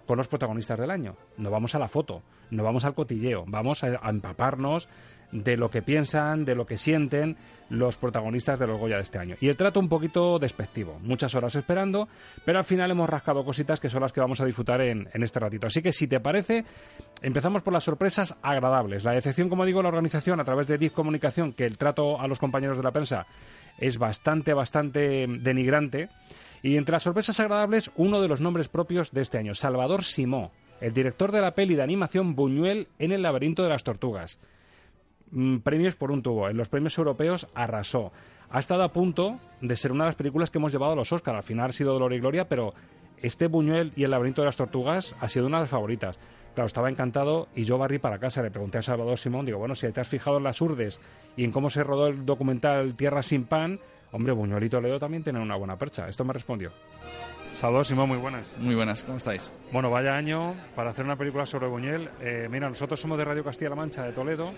con 0.07 0.19
los 0.19 0.29
protagonistas 0.29 0.79
del 0.79 0.91
año. 0.91 1.17
No 1.37 1.51
vamos 1.51 1.75
a 1.75 1.79
la 1.79 1.89
foto, 1.89 2.23
no 2.51 2.63
vamos 2.63 2.85
al 2.85 2.95
cotilleo, 2.95 3.45
vamos 3.47 3.85
a, 3.85 3.99
empaparnos 4.09 4.89
de 5.31 5.57
lo 5.57 5.71
que 5.71 5.81
piensan, 5.81 6.45
de 6.45 6.55
lo 6.55 6.67
que 6.67 6.77
sienten 6.77 7.37
los 7.71 7.97
protagonistas 7.97 8.59
de 8.59 8.67
los 8.67 8.79
Goya 8.79 8.97
de 8.97 9.03
este 9.03 9.19
año. 9.19 9.37
Y 9.41 9.49
el 9.49 9.57
trato 9.57 9.81
un 9.81 9.89
poquito 9.89 10.39
despectivo, 10.39 10.99
muchas 11.01 11.35
horas 11.35 11.55
esperando, 11.55 12.09
pero 12.45 12.59
al 12.59 12.65
final 12.65 12.91
hemos 12.91 13.09
rascado 13.09 13.45
cositas 13.45 13.81
que 13.81 13.89
son 13.89 14.03
las 14.03 14.13
que 14.13 14.21
vamos 14.21 14.41
a 14.41 14.45
disfrutar 14.45 14.83
en, 14.83 15.09
en 15.13 15.23
este 15.23 15.41
ratito. 15.41 15.67
Así 15.67 15.81
que 15.81 15.93
si 15.93 16.07
te 16.07 16.21
parece, 16.21 16.67
empezamos 17.23 17.63
por 17.63 17.73
las 17.73 17.85
sorpresas 17.85 18.37
agradables. 18.43 19.05
La 19.05 19.13
decepción, 19.13 19.49
como 19.49 19.65
digo, 19.65 19.83
la 19.83 19.89
organización 19.89 20.39
a 20.39 20.45
través 20.45 20.67
de 20.67 20.77
Deep 20.77 20.93
Comunicación, 20.93 21.55
que 21.55 21.65
el 21.65 21.79
trato 21.79 22.21
a 22.21 22.29
los 22.29 22.39
compañeros 22.39 22.77
de 22.77 22.83
la 22.83 22.93
prensa 22.93 23.27
es 23.79 23.97
bastante, 23.97 24.53
bastante 24.53 25.27
denigrante. 25.27 26.11
Y 26.63 26.77
entre 26.77 26.93
las 26.93 27.03
sorpresas 27.03 27.39
agradables, 27.41 27.91
uno 27.97 28.21
de 28.21 28.29
los 28.29 28.41
nombres 28.41 28.69
propios 28.69 29.11
de 29.11 29.23
este 29.23 29.39
año, 29.39 29.55
Salvador 29.55 30.05
Simó, 30.05 30.53
el 30.81 30.93
director 30.93 31.33
de 31.33 31.41
la 31.41 31.55
peli 31.55 31.75
de 31.75 31.83
animación 31.83 32.35
Buñuel 32.35 32.89
en 32.99 33.13
el 33.13 33.23
laberinto 33.23 33.63
de 33.63 33.69
las 33.69 33.85
tortugas. 33.85 34.39
mm, 35.31 35.59
premios 35.61 35.97
por 35.97 36.11
un 36.11 36.23
tubo. 36.23 36.49
En 36.51 36.57
los 36.59 36.69
premios 36.69 36.99
europeos 36.99 37.47
arrasó. 37.55 38.13
Ha 38.51 38.59
estado 38.61 38.83
a 38.83 38.93
punto 38.93 39.41
de 39.63 39.77
ser 39.77 39.91
una 39.91 40.05
de 40.05 40.09
las 40.09 40.17
películas 40.17 40.51
que 40.51 40.59
hemos 40.59 40.73
llevado 40.73 40.93
a 40.93 40.97
los 40.97 41.11
Oscar. 41.11 41.35
Al 41.35 41.43
final 41.43 41.71
ha 41.71 41.73
sido 41.73 41.95
Dolor 41.95 42.13
y 42.13 42.21
Gloria, 42.21 42.49
pero 42.49 42.75
este 43.23 43.47
Buñuel 43.47 43.93
y 43.97 44.05
el 44.05 44.11
laberinto 44.11 44.43
de 44.43 44.47
las 44.47 44.59
tortugas 44.59 45.17
ha 45.21 45.29
sido 45.29 45.47
una 45.47 45.57
de 45.57 45.63
las 45.63 45.71
favoritas. 45.71 46.19
Claro, 46.55 46.67
estaba 46.67 46.91
encantado 46.91 47.49
y 47.55 47.65
yo 47.65 47.79
barrí 47.79 47.99
para 47.99 48.19
casa. 48.19 48.43
Le 48.43 48.51
pregunté 48.51 48.77
a 48.77 48.83
Salvador 48.83 49.17
Simón, 49.17 49.47
digo, 49.47 49.59
bueno, 49.59 49.75
si 49.75 49.91
te 49.91 50.03
has 50.03 50.09
fijado 50.09 50.37
en 50.37 50.45
las 50.45 50.61
urdes 50.61 51.01
y 51.35 51.45
en 51.45 51.51
cómo 51.51 51.71
se 51.71 51.83
rodó 51.83 52.09
el 52.09 52.27
documental 52.27 52.95
Tierra 52.95 53.23
sin 53.23 53.45
pan, 53.45 53.81
hombre, 54.13 54.33
Buñuel 54.33 54.65
y 54.65 54.71
Toledo 54.71 54.99
también 54.99 55.23
tienen 55.23 55.43
una 55.43 55.57
buena 55.57 55.77
percha. 55.77 56.09
Esto 56.09 56.25
me 56.25 56.33
respondió. 56.33 56.71
Salvador 57.55 57.85
Simón, 57.85 58.09
muy 58.09 58.19
buenas. 58.19 58.55
Muy 58.59 58.75
buenas, 58.75 59.03
¿cómo 59.03 59.19
estáis? 59.19 59.53
Bueno, 59.73 59.91
vaya 59.91 60.17
año 60.17 60.55
para 60.75 60.91
hacer 60.91 61.05
una 61.05 61.17
película 61.17 61.45
sobre 61.45 61.67
Buñuel. 61.67 62.09
Eh, 62.21 62.49
mira, 62.51 62.69
nosotros 62.69 62.99
somos 62.99 63.19
de 63.19 63.25
Radio 63.25 63.45
Castilla-La 63.45 63.77
Mancha 63.77 64.05
de 64.05 64.13
Toledo 64.13 64.53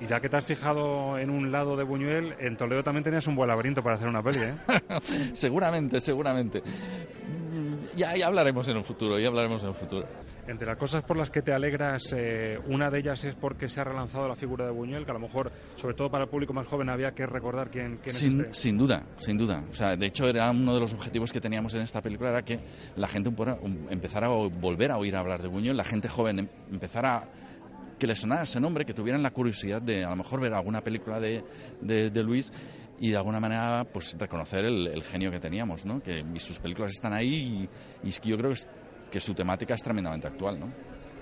y 0.00 0.06
ya 0.06 0.20
que 0.20 0.28
te 0.28 0.36
has 0.36 0.44
fijado 0.44 1.18
en 1.18 1.30
un 1.30 1.50
lado 1.50 1.76
de 1.76 1.84
Buñuel, 1.84 2.34
en 2.38 2.56
Toledo 2.56 2.82
también 2.82 3.04
tenías 3.04 3.26
un 3.26 3.34
buen 3.34 3.48
laberinto 3.48 3.82
para 3.82 3.96
hacer 3.96 4.08
una 4.08 4.22
peli, 4.22 4.40
¿eh? 4.40 4.54
seguramente, 5.32 6.00
seguramente. 6.00 6.62
Ya, 7.96 8.16
ya 8.16 8.26
hablaremos 8.26 8.68
en 8.68 8.76
un 8.76 8.84
futuro, 8.84 9.18
ya 9.18 9.28
hablaremos 9.28 9.62
en 9.62 9.68
un 9.68 9.74
futuro. 9.74 10.06
Entre 10.46 10.66
las 10.66 10.76
cosas 10.76 11.02
por 11.02 11.16
las 11.16 11.30
que 11.30 11.42
te 11.42 11.52
alegras, 11.52 12.14
eh, 12.16 12.58
una 12.66 12.88
de 12.88 13.00
ellas 13.00 13.24
es 13.24 13.34
porque 13.34 13.68
se 13.68 13.80
ha 13.80 13.84
relanzado 13.84 14.28
la 14.28 14.36
figura 14.36 14.64
de 14.64 14.70
Buñuel, 14.70 15.04
que 15.04 15.10
a 15.10 15.14
lo 15.14 15.20
mejor, 15.20 15.50
sobre 15.74 15.94
todo 15.94 16.08
para 16.08 16.24
el 16.24 16.30
público 16.30 16.52
más 16.52 16.68
joven, 16.68 16.88
había 16.88 17.12
que 17.12 17.26
recordar 17.26 17.68
quién, 17.68 17.98
quién 18.02 18.14
sin, 18.14 18.40
es 18.40 18.46
este. 18.46 18.54
Sin 18.54 18.78
duda, 18.78 19.02
sin 19.18 19.36
duda. 19.36 19.64
O 19.68 19.74
sea, 19.74 19.96
de 19.96 20.06
hecho, 20.06 20.28
era 20.28 20.48
uno 20.50 20.74
de 20.74 20.80
los 20.80 20.92
objetivos 20.94 21.32
que 21.32 21.40
teníamos 21.40 21.74
en 21.74 21.80
esta 21.80 22.00
película, 22.00 22.30
era 22.30 22.44
que 22.44 22.60
la 22.94 23.08
gente 23.08 23.32
empezara 23.90 24.28
a 24.28 24.30
volver 24.30 24.92
a 24.92 24.98
oír 24.98 25.16
hablar 25.16 25.42
de 25.42 25.48
Buñuel, 25.48 25.76
la 25.76 25.84
gente 25.84 26.08
joven 26.08 26.38
em, 26.38 26.48
empezara 26.70 27.16
a 27.16 27.24
que 27.98 28.06
le 28.06 28.14
sonara 28.14 28.42
ese 28.42 28.60
nombre, 28.60 28.84
que 28.84 28.94
tuvieran 28.94 29.22
la 29.22 29.30
curiosidad 29.30 29.80
de 29.80 30.04
a 30.04 30.10
lo 30.10 30.16
mejor 30.16 30.40
ver 30.40 30.54
alguna 30.54 30.82
película 30.82 31.18
de, 31.18 31.42
de, 31.80 32.22
Luis 32.22 32.52
y 33.00 33.10
de 33.10 33.16
alguna 33.16 33.40
manera 33.40 33.86
pues 33.92 34.16
reconocer 34.18 34.64
el, 34.64 35.02
genio 35.02 35.30
que 35.30 35.40
teníamos, 35.40 35.84
¿no? 35.86 36.02
Que 36.02 36.24
sus 36.36 36.58
películas 36.58 36.92
están 36.92 37.12
ahí 37.12 37.68
y, 38.02 38.08
y 38.08 38.10
yo 38.28 38.36
creo 38.36 38.52
que, 38.52 38.60
que 39.10 39.20
su 39.20 39.34
temática 39.34 39.74
es 39.74 39.82
tremendamente 39.82 40.26
actual, 40.26 40.60
¿no? 40.60 40.72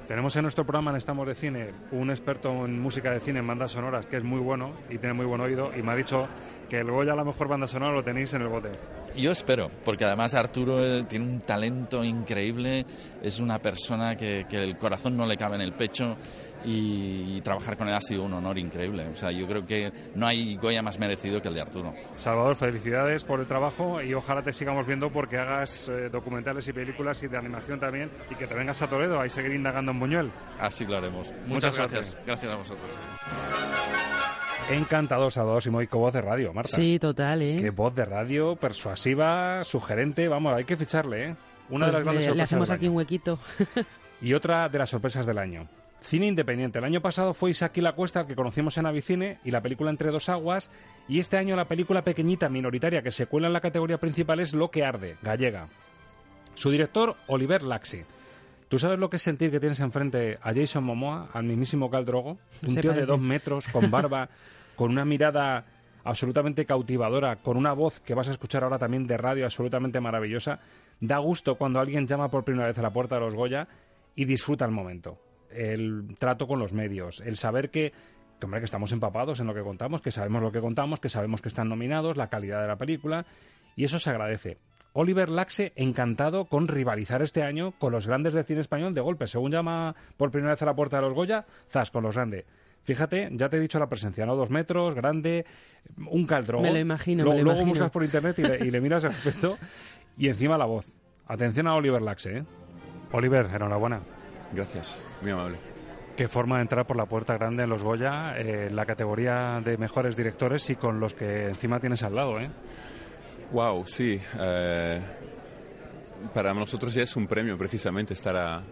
Tenemos 0.07 0.37
en 0.37 0.43
nuestro 0.43 0.67
programa 0.67 0.91
en 0.91 0.99
Estamos 0.99 1.27
de 1.27 1.35
Cine 1.35 1.71
un 1.93 2.11
experto 2.11 2.67
en 2.67 2.79
música 2.79 3.11
de 3.11 3.21
cine 3.21 3.39
en 3.39 3.47
bandas 3.47 3.71
sonoras 3.71 4.05
que 4.05 4.19
es 4.19 4.23
muy 4.23 4.39
bueno 4.39 4.75
y 4.91 4.99
tiene 4.99 5.15
muy 5.15 5.25
buen 5.25 5.41
oído 5.41 5.71
y 5.75 5.83
me 5.83 5.93
ha 5.93 5.97
dicho 5.97 6.29
que 6.69 6.81
el 6.81 6.91
Goya 6.91 7.15
la 7.15 7.25
mejor 7.25 7.49
banda 7.49 7.67
sonora 7.67 7.95
lo 7.95 8.05
tenéis 8.05 8.35
en 8.35 8.43
el 8.43 8.49
bote. 8.49 8.69
Yo 9.17 9.33
espero, 9.33 9.71
porque 9.83 10.05
además 10.05 10.35
Arturo 10.35 10.85
eh, 10.85 11.05
tiene 11.05 11.25
un 11.25 11.41
talento 11.41 12.05
increíble, 12.05 12.85
es 13.23 13.41
una 13.41 13.61
persona 13.61 14.15
que, 14.15 14.45
que 14.47 14.63
el 14.63 14.77
corazón 14.77 15.17
no 15.17 15.25
le 15.25 15.39
cabe 15.39 15.55
en 15.55 15.63
el 15.63 15.73
pecho 15.73 16.19
y, 16.65 17.41
trabajar 17.43 17.77
con 17.77 17.89
él 17.89 17.95
ha 17.95 18.01
sido 18.01 18.23
un 18.23 18.33
honor 18.33 18.59
increíble. 18.59 19.07
O 19.09 19.15
sea, 19.15 19.31
yo 19.31 19.47
creo 19.47 19.67
que 19.67 19.93
no 20.15 20.27
hay 20.27 20.57
Goya 20.57 20.83
más 20.83 20.99
merecido 20.99 21.41
que 21.43 21.49
el 21.49 21.55
de 21.55 21.61
Arturo. 21.61 21.93
Salvador, 22.19 22.57
felicidades 22.57 23.25
por 23.25 23.41
el 23.41 23.47
trabajo 23.47 24.01
y 24.01 24.15
ojalá 24.15 24.43
te 24.43 24.53
sigamos 24.53 24.87
viendo 24.87 25.11
porque 25.11 25.39
hagas 25.39 25.89
eh, 25.89 26.09
documentales 26.11 26.67
y 26.69 26.73
películas 26.73 27.23
y 27.23 27.29
de 27.29 27.37
animación 27.37 27.79
también 27.79 28.11
y 28.31 28.35
que 28.35 28.47
te 28.47 28.55
vengas 28.55 28.81
a 28.83 28.89
Toledo 28.89 29.21
a 29.21 29.29
seguir 29.29 29.53
indagando 29.53 29.93
en 29.93 30.01
Buñuel. 30.01 30.31
Así 30.59 30.87
lo 30.87 30.97
haremos. 30.97 31.33
Muchas, 31.47 31.77
gracias. 31.77 32.17
gracias. 32.27 32.53
a 32.53 32.57
vosotros. 32.57 32.91
Encantado, 34.71 35.31
Salvador 35.31 35.63
Simoico, 35.63 35.99
voz 35.99 36.15
de 36.15 36.23
radio, 36.23 36.53
Marta. 36.55 36.75
Sí, 36.75 36.99
total, 36.99 37.43
¿eh? 37.43 37.59
Qué 37.61 37.71
voz 37.71 37.95
de 37.95 38.07
radio, 38.07 38.57
persuasiva, 38.57 39.63
sugerente, 39.65 40.27
vamos, 40.27 40.55
hay 40.55 40.65
que 40.65 40.77
ficharle, 40.77 41.29
¿eh? 41.29 41.37
Una 41.69 41.87
de 41.87 41.93
pues 41.93 41.93
las 41.93 42.05
grandes 42.05 42.29
le, 42.29 42.35
le 42.37 42.43
hacemos 42.43 42.71
aquí 42.71 42.89
un 42.89 42.97
huequito. 42.97 43.39
y 44.23 44.33
otra 44.33 44.69
de 44.71 44.79
las 44.79 44.89
sorpresas 44.89 45.27
del 45.27 45.39
año. 45.39 45.69
Cine 46.05 46.27
independiente. 46.27 46.79
El 46.79 46.85
año 46.85 47.01
pasado 47.01 47.33
fue 47.33 47.53
Isaac 47.53 47.79
y 47.79 47.81
la 47.81 47.95
Cuesta, 47.95 48.27
que 48.27 48.37
conocimos 48.37 48.77
en 48.77 48.85
Avicine, 48.85 49.39
y 49.43 49.51
la 49.51 49.63
película 49.63 49.91
Entre 49.91 50.11
dos 50.11 50.29
aguas. 50.29 50.69
Y 51.09 51.19
este 51.19 51.39
año 51.39 51.57
la 51.57 51.67
película 51.67 52.05
pequeñita, 52.05 52.51
minoritaria, 52.51 53.03
que 53.03 53.11
se 53.11 53.25
cuela 53.25 53.47
en 53.47 53.55
la 53.55 53.63
categoría 53.63 53.97
principal 53.97 54.39
es 54.41 54.53
Lo 54.53 54.71
que 54.71 54.85
arde, 54.85 55.17
gallega. 55.23 55.67
Su 56.57 56.71
director, 56.71 57.17
Oliver 57.27 57.63
Laxi. 57.63 58.03
¿Tú 58.69 58.79
sabes 58.79 58.99
lo 58.99 59.09
que 59.09 59.17
es 59.17 59.23
sentir 59.23 59.51
que 59.51 59.61
tienes 59.61 59.81
enfrente 59.81 60.39
a 60.43 60.53
Jason 60.53 60.85
Momoa, 60.85 61.31
al 61.33 61.45
mismísimo 61.45 61.91
Cal 61.91 62.05
Drogo? 62.05 62.37
Un 62.67 62.77
tío 62.77 62.93
de 62.93 63.07
dos 63.07 63.19
metros, 63.19 63.65
con 63.69 63.91
barba, 63.91 64.29
con 64.77 64.91
una 64.91 65.07
mirada 65.07 65.65
absolutamente 66.05 66.67
cautivadora, 66.67 67.37
con 67.37 67.57
una 67.57 67.73
voz 67.73 68.01
que 68.01 68.13
vas 68.13 68.29
a 68.29 68.33
escuchar 68.33 68.63
ahora 68.63 68.79
también 68.79 69.07
de 69.07 69.17
radio 69.17 69.47
absolutamente 69.47 70.03
maravillosa. 70.03 70.61
Da 71.01 71.17
gusto 71.17 71.55
cuando 71.55 71.81
alguien 71.81 72.07
llama 72.07 72.31
por 72.31 72.45
primera 72.45 72.67
vez 72.67 72.77
a 72.77 72.83
la 72.83 72.93
puerta 72.93 73.15
de 73.15 73.23
los 73.23 73.35
Goya 73.35 73.69
y 74.15 74.27
disfruta 74.27 74.67
el 74.67 74.71
momento 74.71 75.19
el 75.55 76.17
trato 76.19 76.47
con 76.47 76.59
los 76.59 76.73
medios, 76.73 77.21
el 77.21 77.37
saber 77.37 77.71
que, 77.71 77.93
que, 78.39 78.47
hombre, 78.47 78.61
que 78.61 78.67
estamos 78.67 78.93
empapados 78.93 79.41
en 79.41 79.47
lo 79.47 79.55
que 79.55 79.63
contamos, 79.63 80.03
que 80.03 80.13
sabemos 80.13 80.43
lo 80.43 80.53
que 80.53 80.61
contamos, 80.61 81.01
que 81.01 81.09
sabemos 81.09 81.41
que 81.41 81.49
están 81.49 81.69
nominados, 81.69 82.17
la 82.17 82.29
calidad 82.29 82.63
de 82.63 82.69
la 82.69 82.77
película, 82.77 83.27
y 83.77 83.85
eso 83.85 83.99
se 83.99 84.11
agradece. 84.11 84.59
Oliver 84.97 85.29
Laxe 85.29 85.73
encantado 85.75 86.45
con 86.45 86.69
rivalizar 86.69 87.21
este 87.21 87.43
año 87.43 87.73
con 87.73 87.93
los 87.93 88.07
grandes 88.07 88.33
del 88.33 88.45
cine 88.45 88.61
español 88.61 88.95
de 88.95 89.01
golpe. 89.01 89.27
Según 89.27 89.51
llama 89.51 89.95
por 90.17 90.31
primera 90.31 90.53
vez 90.53 90.63
a 90.63 90.67
la 90.67 90.75
puerta 90.75 90.97
de 90.99 91.03
los 91.03 91.15
Goya, 91.15 91.45
zas, 91.69 91.91
con 91.91 92.05
los 92.05 92.15
grandes. 92.15 92.47
Fíjate, 92.85 93.29
ya 93.33 93.49
te 93.49 93.57
he 93.57 93.61
dicho 93.61 93.81
la 93.81 93.89
presencia, 93.89 94.25
¿no? 94.25 94.37
Dos 94.37 94.51
metros, 94.51 94.95
grande, 94.95 95.47
un 95.97 96.27
caldrón. 96.27 96.63
Me 96.63 96.71
lo 96.71 96.79
imagino, 96.79 97.25
luego, 97.25 97.39
me 97.39 97.45
lo 97.45 97.53
luego 97.53 97.67
buscas 97.67 97.91
por 97.91 98.05
internet 98.05 98.39
y 98.39 98.43
le, 98.43 98.67
y 98.67 98.71
le 98.71 98.81
miras 98.81 99.03
el 99.05 99.11
aspecto 99.13 99.59
y 100.17 100.29
encima 100.29 100.57
la 100.57 100.67
voz. 100.67 100.87
Atención 101.27 101.67
a 101.67 101.75
Oliver 101.75 102.03
Laxe, 102.03 102.39
¿eh? 102.39 102.45
Oliver, 103.11 103.47
enhorabuena. 103.53 104.01
Gracias, 104.55 105.03
muy 105.21 105.33
amable. 105.33 105.57
Qué 106.17 106.29
forma 106.29 106.57
de 106.57 106.63
entrar 106.63 106.87
por 106.87 106.97
la 106.97 107.07
puerta 107.07 107.35
grande 107.37 107.65
en 107.65 107.71
los 107.71 107.83
Goya, 107.83 108.39
eh, 108.39 108.71
la 108.71 108.87
categoría 108.87 109.61
de 109.65 109.77
mejores 109.77 110.17
directores 110.17 110.71
y 110.71 110.77
con 110.77 111.01
los 111.01 111.13
que 111.13 111.49
encima 111.49 111.81
tienes 111.81 112.05
al 112.05 112.15
lado, 112.15 112.39
¿eh? 112.39 112.49
Wow, 113.51 113.85
sí. 113.87 114.21
Eh, 114.39 115.01
para 116.33 116.55
nosotros 116.55 116.95
ya 116.95 117.03
es 117.03 117.17
un 117.17 117.27
premio 117.27 117.59
precisamente 117.59 118.15
estar 118.15 118.37
a, 118.37 118.63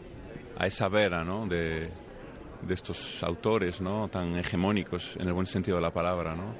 esa 0.64 0.88
vera, 0.88 1.25
¿no? 1.25 1.47
De, 1.47 1.88
de, 2.62 2.75
estos 2.75 3.21
autores, 3.25 3.81
¿no? 3.81 4.07
Tan 4.07 4.37
hegemónicos 4.38 5.16
en 5.16 5.27
el 5.27 5.33
buen 5.33 5.47
sentido 5.47 5.79
de 5.79 5.83
la 5.83 5.92
palabra, 5.92 6.37
¿no? 6.37 6.55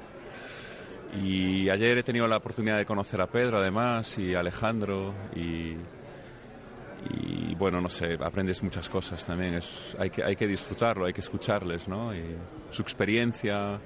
Y 1.23 1.69
ayer 1.69 1.97
he 1.97 2.03
tenido 2.03 2.27
la 2.27 2.39
oportunidad 2.39 2.79
de 2.79 2.87
conocer 2.87 3.21
a 3.21 3.29
Pedro, 3.29 3.59
además, 3.59 4.19
y 4.19 4.35
a 4.35 4.41
Alejandro, 4.41 5.15
y 5.37 5.77
y 7.11 7.55
bueno, 7.55 7.81
no 7.81 7.91
sé, 7.91 8.19
aprendes 8.21 8.63
muchas 8.63 8.89
cosas 8.89 9.25
también. 9.25 9.55
Es, 9.55 9.97
hay, 9.99 10.11
que, 10.11 10.23
hay 10.23 10.37
que 10.37 10.47
disfrutarlo, 10.47 11.05
hay 11.05 11.13
que 11.13 11.21
escucharles, 11.21 11.89
¿no? 11.89 12.15
Y 12.15 12.23
su 12.71 12.83
experiencia, 12.83 13.79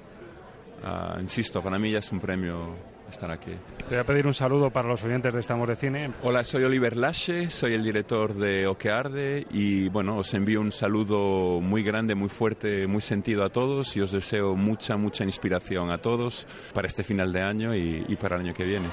uh, 0.83 1.19
insisto, 1.19 1.61
para 1.61 1.77
mí 1.77 1.91
ya 1.91 1.99
es 1.99 2.11
un 2.11 2.19
premio 2.19 2.75
estar 3.09 3.31
aquí. 3.31 3.51
Te 3.77 3.95
voy 3.95 3.99
a 3.99 4.03
pedir 4.03 4.27
un 4.27 4.33
saludo 4.33 4.69
para 4.69 4.87
los 4.87 5.03
oyentes 5.03 5.33
de 5.33 5.39
Estamos 5.39 5.67
de 5.67 5.75
Cine. 5.75 6.11
Hola, 6.23 6.43
soy 6.43 6.63
Oliver 6.63 6.97
Lasche, 6.97 7.49
soy 7.49 7.73
el 7.73 7.83
director 7.83 8.33
de 8.33 8.67
Oquearde 8.67 9.45
y 9.51 9.87
bueno, 9.89 10.17
os 10.17 10.33
envío 10.33 10.59
un 10.59 10.71
saludo 10.71 11.61
muy 11.61 11.83
grande, 11.83 12.15
muy 12.15 12.29
fuerte, 12.29 12.85
muy 12.87 13.01
sentido 13.01 13.43
a 13.43 13.49
todos 13.49 13.95
y 13.95 14.01
os 14.01 14.11
deseo 14.11 14.55
mucha, 14.55 14.97
mucha 14.97 15.23
inspiración 15.23 15.89
a 15.91 15.99
todos 15.99 16.45
para 16.73 16.87
este 16.87 17.03
final 17.03 17.31
de 17.31 17.41
año 17.41 17.75
y, 17.75 18.05
y 18.07 18.15
para 18.17 18.35
el 18.35 18.41
año 18.41 18.53
que 18.53 18.65
viene. 18.65 18.87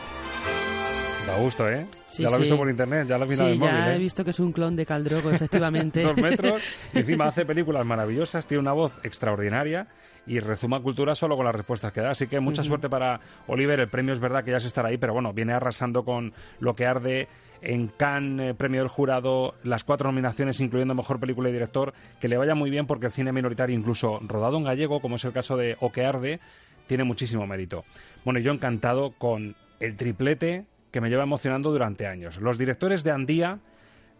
Da 1.26 1.38
gusto, 1.38 1.68
¿eh? 1.68 1.86
ya 2.18 2.28
lo 2.28 2.36
he 2.36 2.40
visto 2.40 2.56
por 2.56 2.68
internet, 2.68 3.08
ya 3.08 3.16
lo 3.16 3.24
he 3.24 3.28
visto 3.28 3.44
sí, 3.44 3.48
en 3.48 3.54
el 3.54 3.58
móvil. 3.58 3.74
ya 3.74 3.92
¿eh? 3.92 3.94
he 3.96 3.98
visto 3.98 4.24
que 4.24 4.30
es 4.30 4.40
un 4.40 4.52
clon 4.52 4.76
de 4.76 4.84
Caldrogo, 4.84 5.30
efectivamente. 5.30 6.02
Dos 6.04 6.16
metros, 6.16 6.62
y 6.92 6.98
encima 6.98 7.28
hace 7.28 7.46
películas 7.46 7.86
maravillosas, 7.86 8.46
tiene 8.46 8.60
una 8.60 8.72
voz 8.72 8.92
extraordinaria 9.02 9.88
y 10.26 10.40
rezuma 10.40 10.80
cultura 10.80 11.14
solo 11.14 11.36
con 11.36 11.46
las 11.46 11.54
respuestas 11.54 11.92
que 11.92 12.02
da. 12.02 12.10
Así 12.10 12.26
que 12.26 12.40
mucha 12.40 12.62
suerte 12.62 12.90
para 12.90 13.20
Oliver. 13.46 13.80
El 13.80 13.88
premio 13.88 14.12
es 14.12 14.20
verdad 14.20 14.44
que 14.44 14.50
ya 14.50 14.60
se 14.60 14.68
estará 14.68 14.88
ahí, 14.88 14.98
pero 14.98 15.14
bueno, 15.14 15.32
viene 15.32 15.54
arrasando 15.54 16.04
con 16.04 16.34
lo 16.60 16.74
que 16.74 16.86
arde 16.86 17.28
en 17.62 17.88
Cannes, 17.88 18.50
eh, 18.50 18.54
premio 18.54 18.80
del 18.80 18.88
jurado, 18.88 19.54
las 19.62 19.82
cuatro 19.84 20.10
nominaciones, 20.10 20.60
incluyendo 20.60 20.94
mejor 20.94 21.20
película 21.20 21.48
y 21.48 21.52
director. 21.52 21.94
Que 22.20 22.28
le 22.28 22.36
vaya 22.36 22.54
muy 22.54 22.68
bien 22.68 22.86
porque 22.86 23.06
el 23.06 23.12
cine 23.12 23.32
minoritario, 23.32 23.74
incluso 23.74 24.20
rodado 24.26 24.58
en 24.58 24.64
gallego, 24.64 25.00
como 25.00 25.16
es 25.16 25.24
el 25.24 25.32
caso 25.32 25.56
de 25.56 25.76
O 25.80 25.90
que 25.90 26.04
arde, 26.04 26.40
tiene 26.86 27.04
muchísimo 27.04 27.46
mérito. 27.46 27.84
Bueno, 28.24 28.40
yo 28.40 28.52
encantado 28.52 29.12
con 29.12 29.56
el 29.80 29.96
triplete 29.96 30.66
que 30.94 31.00
me 31.00 31.10
lleva 31.10 31.24
emocionando 31.24 31.72
durante 31.72 32.06
años. 32.06 32.36
Los 32.36 32.56
directores 32.56 33.02
de 33.02 33.10
Andía, 33.10 33.58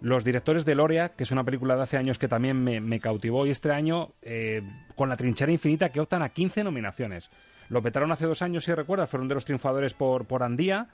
los 0.01 0.25
directores 0.25 0.65
de 0.65 0.75
Loria, 0.75 1.11
que 1.11 1.23
es 1.23 1.31
una 1.31 1.45
película 1.45 1.77
de 1.77 1.83
hace 1.85 1.97
años 1.97 2.19
que 2.19 2.27
también 2.27 2.65
me, 2.65 2.99
cautivó, 2.99 3.47
y 3.47 3.51
este 3.51 3.71
año 3.71 4.11
eh, 4.23 4.61
con 4.97 5.09
La 5.09 5.17
Trinchera 5.17 5.53
Infinita, 5.53 5.91
que 5.91 6.01
optan 6.01 6.23
a 6.23 6.31
15 6.31 6.65
nominaciones. 6.65 7.31
Lo 7.69 7.81
petaron 7.81 8.11
hace 8.11 8.27
dos 8.27 8.43
años, 8.43 8.65
si 8.65 8.75
recuerdas, 8.75 9.09
fueron 9.09 9.29
de 9.29 9.37
los 9.37 9.45
triunfadores 9.45 9.95
por, 9.95 10.27
por 10.27 10.43
Andía. 10.43 10.89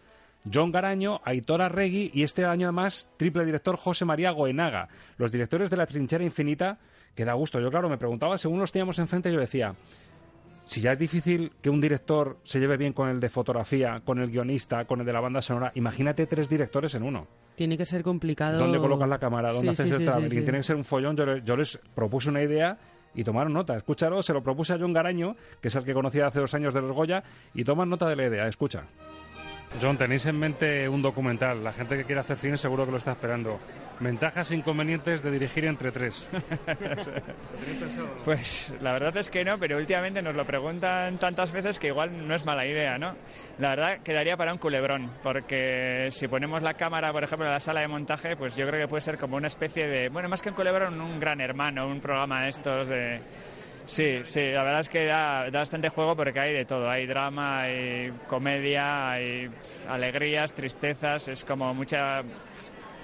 John 0.53 0.71
Garaño, 0.71 1.23
Aitor 1.25 1.63
Arregui 1.63 2.11
y 2.13 2.25
este 2.25 2.45
año 2.45 2.67
además 2.67 3.09
triple 3.17 3.47
director 3.47 3.79
José 3.79 4.05
María 4.05 4.33
Goenaga. 4.33 4.89
Los 5.17 5.33
directores 5.33 5.71
de 5.71 5.79
La 5.79 5.87
Trinchera 5.87 6.25
Infinita, 6.25 6.77
que 7.15 7.25
da 7.25 7.33
gusto. 7.33 7.59
Yo, 7.59 7.71
claro, 7.71 7.89
me 7.89 7.97
preguntaba, 7.97 8.37
según 8.37 8.61
los 8.61 8.71
teníamos 8.71 8.99
enfrente, 8.99 9.33
yo 9.33 9.41
decía, 9.41 9.75
si 10.71 10.81
ya 10.81 10.93
es 10.93 10.99
difícil 11.01 11.51
que 11.61 11.69
un 11.69 11.81
director 11.81 12.39
se 12.45 12.61
lleve 12.61 12.77
bien 12.77 12.93
con 12.93 13.09
el 13.09 13.19
de 13.19 13.29
fotografía, 13.29 14.03
con 14.05 14.21
el 14.21 14.31
guionista, 14.31 14.85
con 14.85 15.01
el 15.01 15.07
de 15.07 15.13
la 15.13 15.19
banda 15.19 15.43
sonora, 15.43 15.73
imagínate 15.75 16.29
tres 16.29 16.49
directores 16.49 16.95
en 16.95 17.03
uno. 17.03 17.27
Tiene 17.57 17.77
que 17.77 17.85
ser 17.85 18.05
complicado. 18.05 18.57
¿Dónde 18.57 18.79
colocas 18.79 19.09
la 19.09 19.19
cámara? 19.19 19.53
¿Dónde 19.53 19.73
haces 19.73 19.91
el 19.91 20.05
traveling? 20.05 20.29
Tiene 20.29 20.59
que 20.59 20.63
ser 20.63 20.77
un 20.77 20.85
follón. 20.85 21.17
Yo, 21.45 21.57
les 21.57 21.77
propuse 21.93 22.29
una 22.29 22.41
idea 22.41 22.79
y 23.17 23.25
tomaron 23.25 23.53
nota. 23.53 23.77
Escúchalo, 23.77 24.23
se 24.23 24.33
lo 24.33 24.45
propuse 24.45 24.75
a 24.75 24.79
John 24.79 24.93
Garaño, 24.93 25.35
que 25.61 25.67
es 25.67 25.75
el 25.75 25.83
que 25.83 25.93
conocía 25.93 26.29
hace 26.29 26.39
dos 26.39 26.55
años 26.55 26.73
de 26.73 26.83
los 26.83 26.93
Goya, 26.93 27.25
y 27.53 27.65
toman 27.65 27.91
nota 27.91 28.09
de 28.09 28.15
la 28.15 28.27
idea. 28.27 28.47
Escucha. 28.47 28.85
John, 29.81 29.97
tenéis 29.97 30.27
en 30.27 30.39
mente 30.39 30.89
un 30.89 31.01
documental. 31.01 31.63
La 31.63 31.73
gente 31.73 31.97
que 31.97 32.05
quiere 32.05 32.21
hacer 32.21 32.37
cine 32.37 32.57
seguro 32.57 32.85
que 32.85 32.91
lo 32.91 32.97
está 32.97 33.13
esperando. 33.13 33.61
Ventajas 34.01 34.51
e 34.51 34.57
inconvenientes 34.57 35.23
de 35.23 35.31
dirigir 35.31 35.67
entre 35.67 35.93
tres. 35.93 36.27
pues 38.25 38.73
la 38.81 38.93
verdad 38.93 39.15
es 39.19 39.29
que 39.29 39.45
no, 39.45 39.59
pero 39.59 39.77
últimamente 39.77 40.23
nos 40.23 40.35
lo 40.35 40.47
preguntan 40.47 41.19
tantas 41.19 41.53
veces 41.53 41.79
que 41.79 41.89
igual 41.89 42.27
no 42.27 42.35
es 42.35 42.47
mala 42.47 42.67
idea, 42.67 42.99
¿no? 42.99 43.15
La 43.59 43.71
verdad 43.71 43.99
quedaría 44.03 44.37
para 44.39 44.53
un 44.53 44.59
culebrón, 44.59 45.11
porque 45.23 46.09
si 46.13 46.29
ponemos 46.29 46.63
la 46.63 46.75
cámara, 46.75 47.13
por 47.13 47.25
ejemplo, 47.25 47.47
en 47.47 47.53
la 47.53 47.61
sala 47.61 47.83
de 47.83 47.89
montaje, 47.89 48.37
pues 48.37 48.57
yo 48.57 48.67
creo 48.67 48.81
que 48.81 48.89
puede 48.89 49.03
ser 49.03 49.19
como 49.19 49.37
una 49.37 49.49
especie 49.49 49.87
de, 49.87 50.09
bueno, 50.09 50.31
más 50.31 50.41
que 50.41 50.49
un 50.49 50.55
culebrón, 50.55 50.99
un 51.01 51.21
gran 51.21 51.41
hermano, 51.41 51.87
un 51.87 52.01
programa 52.01 52.43
de 52.43 52.49
estos 52.49 52.89
de 52.89 53.21
Sí, 53.87 54.21
sí, 54.25 54.53
la 54.53 54.63
verdad 54.63 54.81
es 54.83 54.89
que 54.89 55.05
da, 55.07 55.51
bastante 55.51 55.89
juego 55.89 56.17
porque 56.17 56.39
hay 56.39 56.53
de 56.53 56.65
todo. 56.65 56.89
Hay 56.89 57.07
drama, 57.07 57.63
hay 57.63 58.13
comedia, 58.29 59.11
hay 59.11 59.51
alegrías, 59.89 60.53
tristezas, 60.53 61.29
es 61.29 61.45
como 61.45 61.75
mucha 61.75 62.23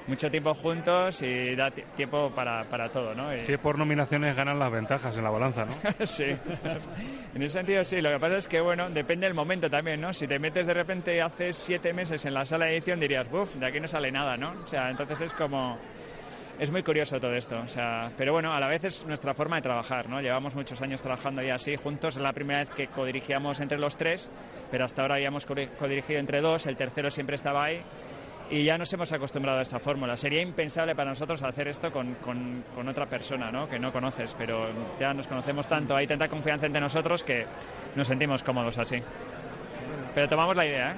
mucho 0.07 0.31
tiempo 0.31 0.55
juntos 0.55 1.21
y 1.23 1.57
da 1.57 1.71
tiempo 1.71 2.31
para, 2.31 2.65
para 2.65 2.89
todo, 2.91 3.15
¿no? 3.15 3.33
Es 3.33 3.51
por 3.59 3.77
nominaciones 3.79 4.37
ganan 4.37 4.59
las 4.59 4.71
ventajas 4.71 5.17
en 5.17 5.25
la 5.25 5.31
balanza, 5.31 5.65
¿no? 5.65 5.75
sí, 6.07 6.25
en 7.35 7.43
ese 7.43 7.59
sentido 7.59 7.85
sí. 7.85 8.01
Lo 8.01 8.11
que 8.11 8.21
pasa 8.21 8.37
es 8.37 8.49
que, 8.49 8.61
bueno, 8.61 8.89
depende 8.91 9.27
del 9.27 9.35
momento 9.35 9.69
también, 9.69 10.01
¿no? 10.01 10.13
Si 10.13 10.29
te 10.29 10.39
metes 10.39 10.67
de 10.67 10.75
repente 10.75 11.21
hace 11.21 11.53
siete 11.53 11.93
meses 11.93 12.25
en 12.25 12.35
la 12.35 12.47
sala 12.47 12.67
de 12.67 12.77
edición 12.77 13.01
dirías, 13.01 13.29
buf, 13.31 13.55
de 13.55 13.67
aquí 13.67 13.81
no 13.81 13.89
sale 13.89 14.13
nada, 14.13 14.37
¿no? 14.37 14.55
O 14.65 14.67
sea, 14.67 14.91
entonces 14.91 15.21
es 15.21 15.35
como 15.35 15.79
es 16.59 16.71
muy 16.71 16.83
curioso 16.83 17.21
todo 17.21 17.35
esto. 17.35 17.59
O 17.61 17.69
sea, 17.69 18.11
pero 18.17 18.33
bueno, 18.33 18.53
a 18.53 18.61
la 18.61 18.69
vez 18.69 18.85
es 18.85 19.05
nuestra 19.07 19.35
forma 19.35 19.57
de 19.57 19.63
trabajar, 19.63 20.09
¿no? 20.09 20.21
Llevamos 20.21 20.55
muchos 20.55 20.81
años 20.81 21.01
trabajando 21.03 21.43
ya 21.43 21.57
así 21.57 21.77
juntos. 21.77 22.17
Es 22.17 22.23
la 22.23 22.33
primera 22.33 22.61
vez 22.61 22.71
que 22.71 22.89
codirigíamos 22.89 23.61
entre 23.61 23.79
los 23.79 23.97
tres, 23.97 24.31
pero 24.71 24.85
hasta 24.85 25.03
ahora 25.03 25.21
ya 25.21 25.29
hemos 25.29 25.47
codirigido 25.47 26.19
entre 26.19 26.41
dos. 26.41 26.67
El 26.67 26.77
tercero 26.77 27.11
siempre 27.11 27.37
estaba 27.37 27.65
ahí. 27.65 27.81
Y 28.49 28.63
ya 28.63 28.79
nos 28.79 28.93
hemos 28.93 29.11
acostumbrado 29.11 29.59
a 29.59 29.63
esta 29.63 29.81
fórmula. 29.81 30.17
Sería 30.17 30.41
impensable 30.41 30.95
para 30.95 31.11
nosotros 31.11 31.43
hacer 31.43 31.67
esto 31.67 31.91
con, 31.91 32.15
con, 32.15 32.89
otra 32.89 33.07
persona, 33.07 33.51
¿no? 33.51 33.69
Que 33.69 33.79
no 33.79 33.93
conoces, 33.93 34.35
pero 34.39 34.69
ya 35.01 35.13
nos 35.13 35.27
conocemos 35.27 35.67
tanto, 35.67 35.97
hay 35.97 36.07
tanta 36.07 36.29
confianza 36.29 36.67
entre 36.67 36.81
nosotros 36.81 37.25
que 37.25 37.45
nos 37.97 38.07
sentimos 38.07 38.45
cómodos 38.45 38.79
así. 38.79 39.03
Pero 40.15 40.29
tomamos 40.29 40.55
la 40.55 40.65
idea, 40.65 40.93
¿eh? 40.93 40.97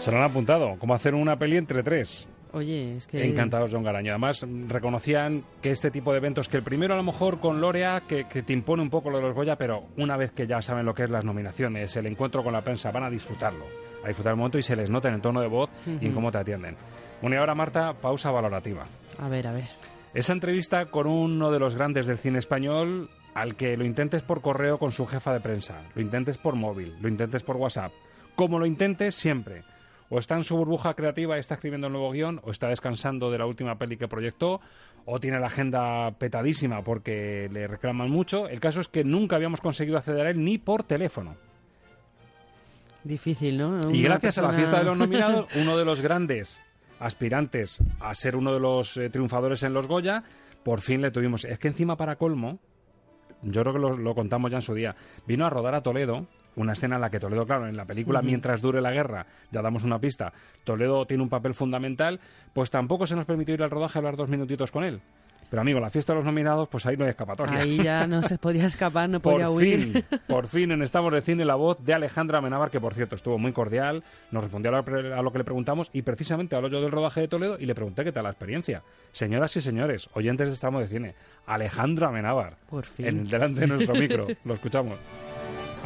Se 0.00 0.12
lo 0.12 0.18
han 0.18 0.22
apuntado, 0.22 0.78
como 0.78 0.94
hacer 0.94 1.16
una 1.16 1.36
peli 1.36 1.56
entre 1.56 1.82
tres. 1.82 2.28
Oye, 2.52 2.96
es 2.96 3.06
que... 3.06 3.24
Encantados, 3.24 3.70
John 3.72 3.82
Garaño. 3.82 4.12
Además, 4.12 4.46
reconocían 4.68 5.44
que 5.60 5.70
este 5.70 5.90
tipo 5.90 6.12
de 6.12 6.18
eventos, 6.18 6.48
que 6.48 6.56
el 6.56 6.62
primero 6.62 6.94
a 6.94 6.96
lo 6.96 7.02
mejor 7.02 7.40
con 7.40 7.60
Lorea, 7.60 8.02
que, 8.06 8.24
te 8.24 8.52
impone 8.52 8.82
un 8.82 8.90
poco 8.90 9.10
lo 9.10 9.18
de 9.18 9.24
los 9.24 9.34
Goya, 9.34 9.56
pero 9.56 9.84
una 9.96 10.16
vez 10.16 10.32
que 10.32 10.46
ya 10.46 10.62
saben 10.62 10.86
lo 10.86 10.94
que 10.94 11.04
es 11.04 11.10
las 11.10 11.24
nominaciones, 11.24 11.94
el 11.96 12.06
encuentro 12.06 12.42
con 12.42 12.52
la 12.52 12.62
prensa, 12.62 12.90
van 12.90 13.04
a 13.04 13.10
disfrutarlo, 13.10 13.64
a 14.02 14.08
disfrutar 14.08 14.32
el 14.32 14.38
momento 14.38 14.58
y 14.58 14.62
se 14.62 14.76
les 14.76 14.90
nota 14.90 15.08
en 15.08 15.14
el 15.14 15.20
tono 15.20 15.40
de 15.40 15.48
voz 15.48 15.70
y 15.86 16.06
en 16.06 16.12
cómo 16.12 16.32
te 16.32 16.38
atienden. 16.38 16.76
Bueno, 17.20 17.36
y 17.36 17.38
ahora, 17.38 17.54
Marta, 17.54 17.94
pausa 17.94 18.30
valorativa. 18.30 18.86
A 19.18 19.28
ver, 19.28 19.46
a 19.46 19.52
ver. 19.52 19.68
Esa 20.14 20.32
entrevista 20.32 20.86
con 20.86 21.06
uno 21.06 21.50
de 21.50 21.58
los 21.58 21.74
grandes 21.74 22.06
del 22.06 22.18
cine 22.18 22.38
español, 22.38 23.10
al 23.34 23.56
que 23.56 23.76
lo 23.76 23.84
intentes 23.84 24.22
por 24.22 24.40
correo 24.40 24.78
con 24.78 24.90
su 24.90 25.06
jefa 25.06 25.32
de 25.32 25.40
prensa, 25.40 25.82
lo 25.94 26.00
intentes 26.00 26.38
por 26.38 26.54
móvil, 26.54 26.96
lo 27.00 27.08
intentes 27.08 27.42
por 27.42 27.56
WhatsApp, 27.56 27.92
como 28.34 28.58
lo 28.58 28.66
intentes 28.66 29.14
siempre 29.14 29.64
o 30.10 30.18
está 30.18 30.36
en 30.36 30.44
su 30.44 30.56
burbuja 30.56 30.94
creativa 30.94 31.36
y 31.36 31.40
está 31.40 31.54
escribiendo 31.54 31.86
el 31.86 31.92
nuevo 31.92 32.10
guion, 32.10 32.40
o 32.44 32.50
está 32.50 32.68
descansando 32.68 33.30
de 33.30 33.38
la 33.38 33.46
última 33.46 33.78
peli 33.78 33.96
que 33.96 34.08
proyectó, 34.08 34.60
o 35.04 35.20
tiene 35.20 35.38
la 35.38 35.46
agenda 35.46 36.10
petadísima 36.12 36.82
porque 36.82 37.48
le 37.52 37.66
reclaman 37.66 38.10
mucho. 38.10 38.48
El 38.48 38.60
caso 38.60 38.80
es 38.80 38.88
que 38.88 39.04
nunca 39.04 39.36
habíamos 39.36 39.60
conseguido 39.60 39.98
acceder 39.98 40.26
a 40.26 40.30
él 40.30 40.42
ni 40.44 40.58
por 40.58 40.82
teléfono. 40.82 41.36
Difícil, 43.04 43.56
¿no? 43.56 43.80
y 43.90 44.02
gracias 44.02 44.38
a 44.38 44.42
la 44.42 44.52
fiesta 44.52 44.78
de 44.78 44.84
los 44.84 44.98
nominados, 44.98 45.46
uno 45.54 45.78
de 45.78 45.84
los 45.84 46.00
grandes 46.00 46.60
aspirantes 46.98 47.80
a 48.00 48.14
ser 48.14 48.34
uno 48.36 48.52
de 48.52 48.60
los 48.60 48.96
eh, 48.96 49.08
triunfadores 49.08 49.62
en 49.62 49.72
los 49.72 49.86
Goya, 49.86 50.24
por 50.64 50.80
fin 50.80 51.00
le 51.00 51.10
tuvimos. 51.10 51.44
Es 51.44 51.58
que 51.58 51.68
encima 51.68 51.96
para 51.96 52.16
colmo, 52.16 52.58
yo 53.42 53.62
creo 53.62 53.72
que 53.72 53.78
lo, 53.78 53.96
lo, 53.96 54.14
contamos 54.14 54.50
ya 54.50 54.58
en 54.58 54.62
su 54.62 54.74
día, 54.74 54.96
vino 55.26 55.46
a 55.46 55.50
rodar 55.50 55.74
a 55.74 55.82
Toledo 55.82 56.26
una 56.60 56.72
escena 56.72 56.96
en 56.96 57.00
la 57.00 57.10
que 57.10 57.20
Toledo, 57.20 57.46
claro, 57.46 57.68
en 57.68 57.76
la 57.76 57.84
película 57.84 58.22
Mientras 58.22 58.60
dure 58.60 58.80
la 58.80 58.90
guerra, 58.90 59.26
ya 59.50 59.62
damos 59.62 59.84
una 59.84 59.98
pista, 59.98 60.32
Toledo 60.64 61.06
tiene 61.06 61.22
un 61.22 61.28
papel 61.28 61.54
fundamental, 61.54 62.20
pues 62.52 62.70
tampoco 62.70 63.06
se 63.06 63.16
nos 63.16 63.24
permitió 63.24 63.54
ir 63.54 63.62
al 63.62 63.70
rodaje 63.70 63.98
a 63.98 64.00
hablar 64.00 64.16
dos 64.16 64.28
minutitos 64.28 64.70
con 64.70 64.84
él. 64.84 65.00
Pero 65.50 65.62
amigo, 65.62 65.80
la 65.80 65.88
fiesta 65.88 66.12
de 66.12 66.18
los 66.18 66.26
nominados, 66.26 66.68
pues 66.68 66.84
ahí 66.84 66.96
no 66.96 67.04
hay 67.04 67.10
escapatoria. 67.10 67.60
Ahí 67.60 67.82
ya 67.82 68.06
no 68.06 68.22
se 68.22 68.36
podía 68.36 68.66
escapar, 68.66 69.08
no 69.08 69.20
podía 69.20 69.46
por 69.46 69.56
huir. 69.56 69.92
Fin, 69.92 70.18
por 70.26 70.46
fin 70.46 70.72
en 70.72 70.82
Estamos 70.82 71.10
de 71.12 71.22
Cine 71.22 71.46
la 71.46 71.54
voz 71.54 71.82
de 71.82 71.94
Alejandra 71.94 72.38
Amenábar, 72.38 72.70
que 72.70 72.80
por 72.80 72.92
cierto 72.92 73.14
estuvo 73.14 73.38
muy 73.38 73.52
cordial, 73.52 74.04
nos 74.30 74.42
respondió 74.42 74.70
a 74.76 75.22
lo 75.22 75.32
que 75.32 75.38
le 75.38 75.44
preguntamos 75.44 75.88
y 75.92 76.02
precisamente 76.02 76.54
habló 76.54 76.68
yo 76.68 76.82
del 76.82 76.90
rodaje 76.90 77.22
de 77.22 77.28
Toledo 77.28 77.56
y 77.58 77.64
le 77.64 77.74
pregunté 77.74 78.04
qué 78.04 78.12
tal 78.12 78.24
la 78.24 78.30
experiencia. 78.30 78.82
Señoras 79.12 79.56
y 79.56 79.62
señores, 79.62 80.10
oyentes 80.12 80.48
de 80.48 80.54
Estamos 80.54 80.82
de 80.82 80.88
Cine, 80.88 81.14
Alejandra 81.46 82.08
Amenábar. 82.08 82.56
Por 82.68 82.84
fin. 82.84 83.06
En 83.06 83.24
delante 83.24 83.60
de 83.60 83.68
nuestro 83.68 83.94
micro. 83.94 84.26
Lo 84.44 84.52
escuchamos. 84.52 84.98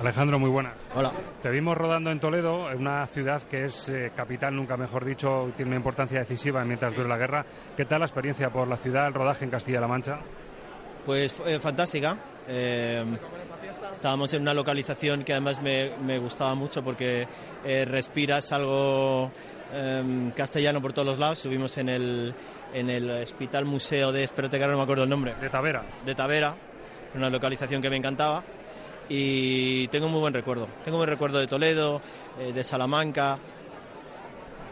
Alejandro, 0.03 0.39
muy 0.39 0.51
buenas. 0.51 0.75
Hola. 0.97 1.13
Te 1.43 1.51
vimos 1.51 1.77
rodando 1.77 2.11
en 2.11 2.19
Toledo, 2.19 2.71
en 2.73 2.81
una 2.81 3.07
ciudad 3.07 3.41
que 3.43 3.67
es 3.67 3.89
eh, 3.89 4.11
capital, 4.17 4.55
nunca 4.55 4.77
mejor 4.77 5.05
dicho, 5.05 5.53
tiene 5.57 5.71
una 5.71 5.77
importancia 5.77 6.19
decisiva 6.19 6.65
mientras 6.65 6.95
dure 6.95 7.09
la 7.09 7.17
guerra. 7.17 7.45
¿Qué 7.77 7.85
tal 7.85 8.01
la 8.01 8.07
experiencia 8.07 8.51
por 8.51 8.67
la 8.67 8.77
ciudad, 8.77 9.07
el 9.07 9.15
rodaje 9.15 9.45
en 9.45 9.51
Castilla-La 9.53 9.87
Mancha? 9.87 10.19
Pues 11.07 11.41
eh, 11.47 11.61
fantástica. 11.61 12.19
Eh, 12.49 13.05
estábamos 13.93 14.33
en 14.33 14.43
una 14.43 14.55
localización 14.55 15.23
que 15.23 15.33
además 15.33 15.63
me, 15.63 16.19
gustaba 16.19 16.57
mucho 16.57 16.83
porque 16.83 17.29
respiras 17.63 18.51
algo 18.51 19.31
em, 19.73 20.33
castellano 20.33 20.83
por 20.83 20.93
todos 20.93 21.07
los 21.07 21.19
lados. 21.21 21.39
Subimos 21.39 21.79
en 21.79 21.89
el, 21.89 22.35
en 22.75 22.91
el 22.91 23.09
Hospital 23.23 23.67
Museo 23.67 24.11
de, 24.11 24.25
espérate 24.25 24.59
que 24.59 24.65
ahora 24.65 24.73
no 24.73 24.79
me 24.79 24.85
acuerdo 24.85 25.05
el 25.05 25.11
nombre. 25.11 25.35
De 25.41 25.49
Tavera. 25.49 25.85
De 26.05 26.15
Tavera, 26.17 26.57
una 27.15 27.31
localización 27.31 27.81
que 27.81 27.89
me 27.89 27.97
encantaba 27.97 28.43
y 29.09 29.89
tengo 29.89 30.09
muy 30.09 30.21
buen 30.21 30.35
recuerdo. 30.35 30.69
Tengo 30.85 30.99
buen 30.99 31.09
recuerdo 31.09 31.39
de 31.39 31.47
Toledo, 31.47 32.01
eh, 32.39 32.53
de 32.53 32.65
Salamanca. 32.65 33.39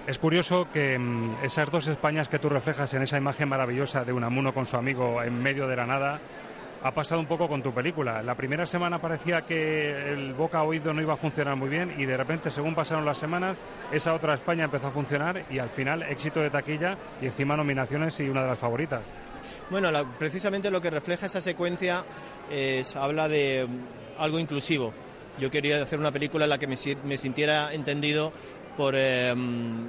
Es 0.07 0.19
curioso 0.19 0.69
que 0.73 0.99
mm, 0.99 1.45
esas 1.45 1.71
dos 1.71 1.87
Españas 1.87 2.29
que 2.29 2.39
tú 2.39 2.49
reflejas 2.49 2.93
en 2.95 3.03
esa 3.03 3.19
imagen 3.19 3.49
maravillosa 3.49 4.05
de 4.05 4.13
Unamuno 4.13 4.55
con 4.55 4.67
su 4.67 4.77
amigo 4.77 5.23
en 5.23 5.43
medio 5.43 5.69
de 5.69 5.77
la 5.77 5.87
nada 5.87 6.21
ha 6.83 6.93
pasado 6.93 7.21
un 7.21 7.27
poco 7.27 7.49
con 7.49 7.63
tu 7.63 7.73
película. 7.73 8.23
La 8.23 8.35
primera 8.35 8.67
semana 8.67 8.99
parecía 8.99 9.43
que 9.43 10.13
el 10.13 10.33
boca 10.33 10.63
oído 10.63 10.95
no 10.95 11.03
iba 11.03 11.15
a 11.15 11.17
funcionar 11.17 11.57
muy 11.57 11.69
bien 11.69 11.95
y 11.99 12.07
de 12.07 12.17
repente, 12.17 12.51
según 12.51 12.75
pasaron 12.75 13.05
las 13.05 13.19
semanas, 13.19 13.57
esa 13.93 14.15
otra 14.15 14.35
España 14.35 14.65
empezó 14.65 14.87
a 14.87 14.91
funcionar 14.91 15.45
y 15.51 15.59
al 15.59 15.69
final 15.69 16.03
éxito 16.05 16.41
de 16.41 16.51
taquilla 16.51 16.97
y 17.21 17.27
encima 17.27 17.57
nominaciones 17.57 18.19
y 18.21 18.29
una 18.29 18.43
de 18.43 18.49
las 18.49 18.59
favoritas. 18.59 19.03
Bueno, 19.69 19.91
precisamente 20.19 20.71
lo 20.71 20.81
que 20.81 20.91
refleja 20.91 21.27
esa 21.27 21.41
secuencia 21.41 22.05
es, 22.51 22.97
habla 22.97 23.29
de 23.29 23.67
algo 24.21 24.39
inclusivo. 24.39 24.93
Yo 25.39 25.51
quería 25.51 25.83
hacer 25.83 25.99
una 25.99 26.13
película 26.13 26.45
en 26.45 26.51
la 26.51 26.59
que 26.59 26.67
me, 26.67 26.77
sintiera 27.17 27.73
entendido 27.73 28.33
por, 28.77 28.95
em, 28.95 29.87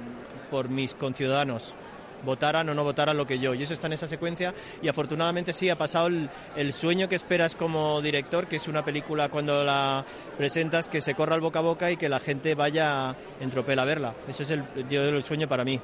por 0.50 0.68
mis 0.68 0.94
conciudadanos, 0.94 1.74
votaran 2.24 2.68
o 2.68 2.74
no 2.74 2.84
votaran 2.84 3.16
lo 3.16 3.26
que 3.26 3.38
yo. 3.38 3.54
Y 3.54 3.62
eso 3.62 3.74
está 3.74 3.86
en 3.86 3.94
esa 3.94 4.06
secuencia 4.06 4.54
y 4.80 4.88
afortunadamente 4.88 5.52
sí 5.52 5.68
ha 5.70 5.76
pasado 5.76 6.08
el, 6.56 6.72
sueño 6.72 7.08
que 7.08 7.16
esperas 7.16 7.54
como 7.54 8.00
director, 8.00 8.46
que 8.46 8.56
es 8.56 8.68
una 8.68 8.84
película 8.84 9.28
cuando 9.28 9.64
la 9.64 10.04
presentas 10.38 10.88
que 10.88 11.00
se 11.00 11.14
corra 11.14 11.34
el 11.34 11.40
boca 11.40 11.58
a 11.58 11.62
boca 11.62 11.90
y 11.90 11.96
que 11.96 12.08
la 12.08 12.20
gente 12.20 12.54
vaya 12.54 13.14
en 13.40 13.50
tropel 13.50 13.78
a 13.78 13.84
verla. 13.84 14.14
Ese 14.28 14.44
es 14.44 14.50
el, 14.50 14.64
el 14.90 15.22
sueño 15.22 15.48
para 15.48 15.64
mí. 15.64 15.80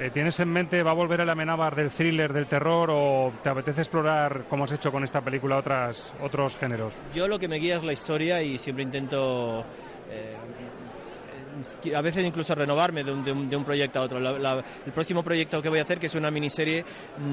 Eh, 0.00 0.10
¿Tienes 0.12 0.38
en 0.38 0.48
mente, 0.48 0.82
va 0.84 0.92
a 0.92 0.94
volver 0.94 1.20
el 1.20 1.28
amenábar 1.28 1.74
del 1.74 1.90
thriller, 1.90 2.32
del 2.32 2.46
terror 2.46 2.88
o 2.92 3.32
te 3.42 3.48
apetece 3.48 3.80
explorar, 3.80 4.44
como 4.48 4.64
has 4.64 4.72
hecho 4.72 4.92
con 4.92 5.02
esta 5.02 5.20
película, 5.20 5.56
otras, 5.56 6.14
otros 6.22 6.56
géneros? 6.56 6.94
Yo 7.12 7.26
lo 7.26 7.38
que 7.38 7.48
me 7.48 7.56
guía 7.56 7.78
es 7.78 7.84
la 7.84 7.92
historia 7.92 8.42
y 8.42 8.58
siempre 8.58 8.84
intento... 8.84 9.64
Eh, 10.10 10.36
a 11.92 12.00
veces 12.00 12.24
incluso 12.24 12.54
renovarme 12.54 13.02
de 13.02 13.10
un, 13.10 13.50
de 13.50 13.56
un, 13.56 13.64
proyecto 13.64 13.98
a 13.98 14.02
otro. 14.02 14.18
el 14.18 14.92
próximo 14.92 15.24
proyecto 15.24 15.60
que 15.60 15.68
voy 15.68 15.80
a 15.80 15.82
hacer, 15.82 15.98
que 15.98 16.06
es 16.06 16.14
una 16.14 16.30
miniserie, 16.30 16.84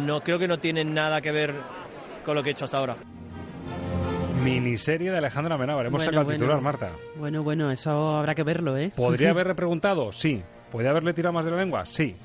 no 0.03 0.21
creo 0.21 0.39
que 0.39 0.47
no 0.47 0.57
tiene 0.57 0.83
nada 0.83 1.21
que 1.21 1.31
ver 1.31 1.53
con 2.25 2.33
lo 2.33 2.41
que 2.41 2.49
he 2.49 2.51
hecho 2.53 2.65
hasta 2.65 2.79
ahora. 2.79 2.95
Miniserie 4.43 5.11
de 5.11 5.17
Alejandra 5.19 5.53
Amenábar. 5.53 5.85
Hemos 5.85 6.03
sacado 6.03 6.31
el 6.31 6.37
titular, 6.37 6.59
Marta. 6.59 6.89
Bueno, 7.17 7.43
bueno, 7.43 7.69
eso 7.69 8.15
habrá 8.15 8.33
que 8.33 8.41
verlo, 8.41 8.75
¿eh? 8.75 8.91
¿Podría 8.95 9.29
haberle 9.31 9.53
preguntado? 9.53 10.11
Sí. 10.11 10.43
¿Podría 10.71 10.89
haberle 10.89 11.13
tirado 11.13 11.33
más 11.33 11.45
de 11.45 11.51
la 11.51 11.57
lengua? 11.57 11.85
Sí. 11.85 12.15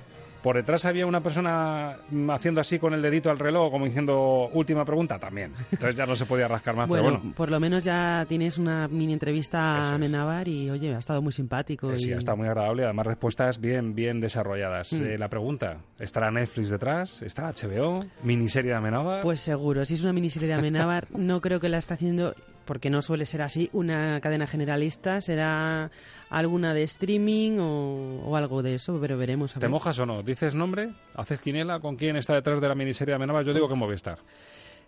Por 0.42 0.56
detrás 0.56 0.84
había 0.84 1.06
una 1.06 1.20
persona 1.20 1.96
mm, 2.10 2.30
haciendo 2.30 2.60
así 2.60 2.78
con 2.78 2.94
el 2.94 3.02
dedito 3.02 3.30
al 3.30 3.38
reloj, 3.38 3.70
como 3.70 3.84
diciendo 3.84 4.48
última 4.52 4.84
pregunta, 4.84 5.18
también. 5.18 5.52
Entonces 5.70 5.96
ya 5.96 6.06
no 6.06 6.14
se 6.16 6.26
podía 6.26 6.48
rascar 6.48 6.74
más, 6.76 6.88
bueno, 6.88 7.04
pero 7.04 7.18
bueno. 7.18 7.34
por 7.36 7.50
lo 7.50 7.60
menos 7.60 7.84
ya 7.84 8.24
tienes 8.28 8.58
una 8.58 8.88
mini 8.88 9.12
entrevista 9.12 9.80
Eso 9.80 9.94
a. 9.94 9.98
Menabar 9.98 10.48
y, 10.48 10.70
oye, 10.70 10.94
ha 10.94 10.98
estado 10.98 11.20
muy 11.20 11.32
simpático. 11.32 11.90
Eh, 11.92 11.98
Sí, 11.98 12.12
ha 12.12 12.16
estado 12.18 12.38
muy 12.38 12.48
agradable, 12.48 12.84
además 12.84 13.06
respuestas 13.06 13.60
bien, 13.60 13.94
bien 13.94 14.20
desarrolladas. 14.20 14.92
Mm. 14.92 15.04
Eh, 15.04 15.18
la 15.18 15.28
pregunta, 15.28 15.78
¿estará 15.98 16.30
Netflix 16.30 16.70
detrás? 16.70 17.22
¿Estará 17.22 17.52
HBO? 17.52 18.04
¿Miniserie 18.22 18.70
de 18.70 18.76
Amenábar? 18.76 19.22
Pues 19.22 19.40
seguro, 19.40 19.84
si 19.84 19.94
es 19.94 20.02
una 20.02 20.12
miniserie 20.12 20.48
de 20.48 20.54
Amenábar, 20.54 21.06
no 21.10 21.40
creo 21.40 21.60
que 21.60 21.68
la 21.68 21.78
está 21.78 21.94
haciendo, 21.94 22.34
porque 22.70 22.88
no 22.88 23.02
suele 23.02 23.26
ser 23.26 23.42
así, 23.42 23.68
una 23.72 24.20
cadena 24.20 24.46
generalista, 24.46 25.20
será 25.20 25.90
alguna 26.28 26.72
de 26.72 26.84
streaming 26.84 27.58
o, 27.58 28.22
o 28.24 28.36
algo 28.36 28.62
de 28.62 28.76
eso, 28.76 28.96
pero 29.00 29.18
veremos. 29.18 29.56
a 29.56 29.58
¿Te 29.58 29.66
ver. 29.66 29.70
mojas 29.70 29.98
o 29.98 30.06
no? 30.06 30.22
¿Dices 30.22 30.54
nombre? 30.54 30.90
¿Haces 31.16 31.40
quiniela? 31.40 31.80
¿Con 31.80 31.96
quién 31.96 32.14
está 32.14 32.32
detrás 32.34 32.60
de 32.60 32.68
la 32.68 32.76
miniserie 32.76 33.10
de 33.10 33.16
Amenábar? 33.16 33.44
Yo 33.44 33.52
digo 33.52 33.68
que 33.68 33.74
Movistar. 33.74 34.18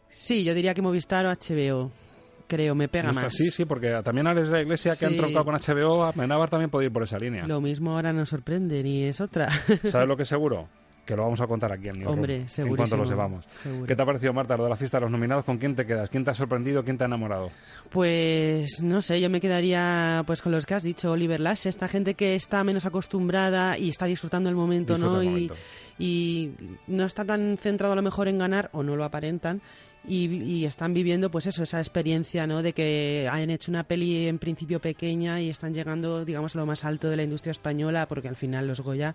Sí, 0.09 0.45
yo 0.45 0.55
diría 0.55 0.75
que 0.75 0.81
Movistar 0.81 1.27
o 1.27 1.33
HBO, 1.33 1.90
creo, 2.47 2.77
me 2.77 2.87
pega 2.87 3.09
¿No 3.11 3.14
más. 3.21 3.35
Sí, 3.35 3.51
sí, 3.51 3.64
porque 3.64 4.01
también 4.05 4.29
Alex 4.29 4.47
de 4.47 4.53
la 4.53 4.61
Iglesia, 4.62 4.95
que 4.95 5.07
han 5.07 5.16
troncado 5.16 5.45
con 5.45 5.57
HBO, 5.57 6.05
Amenábar 6.05 6.51
también 6.51 6.71
puede 6.71 6.87
ir 6.87 6.92
por 6.92 7.03
esa 7.03 7.18
línea. 7.18 7.49
Lo 7.49 7.61
mismo 7.61 7.97
ahora 7.97 8.12
nos 8.12 8.29
sorprende, 8.29 8.81
ni 8.85 9.03
es 9.07 9.21
otra. 9.21 9.51
¿Sabes 9.90 10.07
lo 10.07 10.16
que 10.16 10.23
es 10.23 10.29
seguro? 10.29 10.68
Que 11.05 11.17
lo 11.17 11.23
vamos 11.25 11.41
a 11.41 11.49
contar 11.49 11.73
aquí 11.73 11.88
en 11.88 11.95
Newsroom, 11.99 12.19
Hombre, 12.19 12.47
En 12.57 12.77
cuanto 12.77 12.97
lo 12.97 13.05
sepamos. 13.05 13.45
seguro. 13.61 13.87
¿Qué 13.87 13.97
te 13.97 14.03
ha 14.03 14.07
parecido, 14.07 14.33
Marta, 14.33 14.57
lo 14.57 14.65
de 14.65 14.71
la 14.71 14.77
fiesta 14.77 14.99
de 14.99 15.03
los 15.03 15.11
nominados? 15.11 15.45
¿Con 15.45 15.59
quién 15.59 15.75
te 15.75 15.85
quedas? 15.85 16.09
¿Quién 16.09 16.25
te 16.25 16.31
ha 16.31 16.35
sorprendido? 16.35 16.85
¿Quién 16.85 16.97
te 16.97 17.03
ha 17.03 17.09
enamorado? 17.09 17.51
Pues 17.91 18.83
no 18.83 19.03
sé, 19.03 19.21
yo 19.21 19.29
me 19.29 19.41
quedaría 19.41 20.23
pues 20.27 20.41
con 20.43 20.53
los 20.53 20.65
que 20.65 20.75
has 20.75 20.83
dicho, 20.83 21.11
Oliver 21.12 21.41
Lash, 21.41 21.67
esta 21.67 21.88
gente 21.88 22.15
que 22.15 22.35
está 22.37 22.62
menos 22.65 22.87
acostumbrada 22.87 23.77
y 23.77 23.88
está 23.88 24.07
disfrutando 24.07 24.49
el 24.49 24.55
momento, 24.55 24.95
Disfruta 24.95 25.17
¿no? 25.17 25.21
el 25.23 25.27
Y, 25.27 25.31
momento. 25.31 25.55
y 25.99 26.51
no 26.87 27.05
está 27.05 27.25
tan 27.25 27.57
centrado 27.59 27.93
a 27.93 27.97
lo 27.97 28.03
mejor 28.03 28.29
en 28.29 28.38
ganar 28.38 28.71
o 28.73 28.83
no 28.83 28.95
lo 28.97 29.05
aparentan. 29.05 29.61
Y, 30.07 30.27
y 30.43 30.65
están 30.67 30.95
viviendo 30.95 31.31
pues 31.31 31.47
eso, 31.47 31.62
esa 31.62 31.79
experiencia, 31.79 32.45
¿no? 32.47 32.61
De 32.62 32.73
que 32.73 33.29
hayan 33.31 33.51
hecho 33.51 33.71
una 33.71 33.85
peli 33.85 34.27
en 34.27 34.38
principio 34.41 34.81
pequeña 34.81 35.41
y 35.41 35.49
están 35.49 35.75
llegando, 35.75 36.25
digamos, 36.25 36.57
a 36.57 36.59
lo 36.59 36.67
más 36.67 36.85
alto 36.85 37.09
de 37.09 37.17
la 37.17 37.23
industria 37.23 37.53
española, 37.53 38.07
porque 38.07 38.27
al 38.27 38.35
final 38.35 38.67
los 38.67 38.81
Goya 38.81 39.15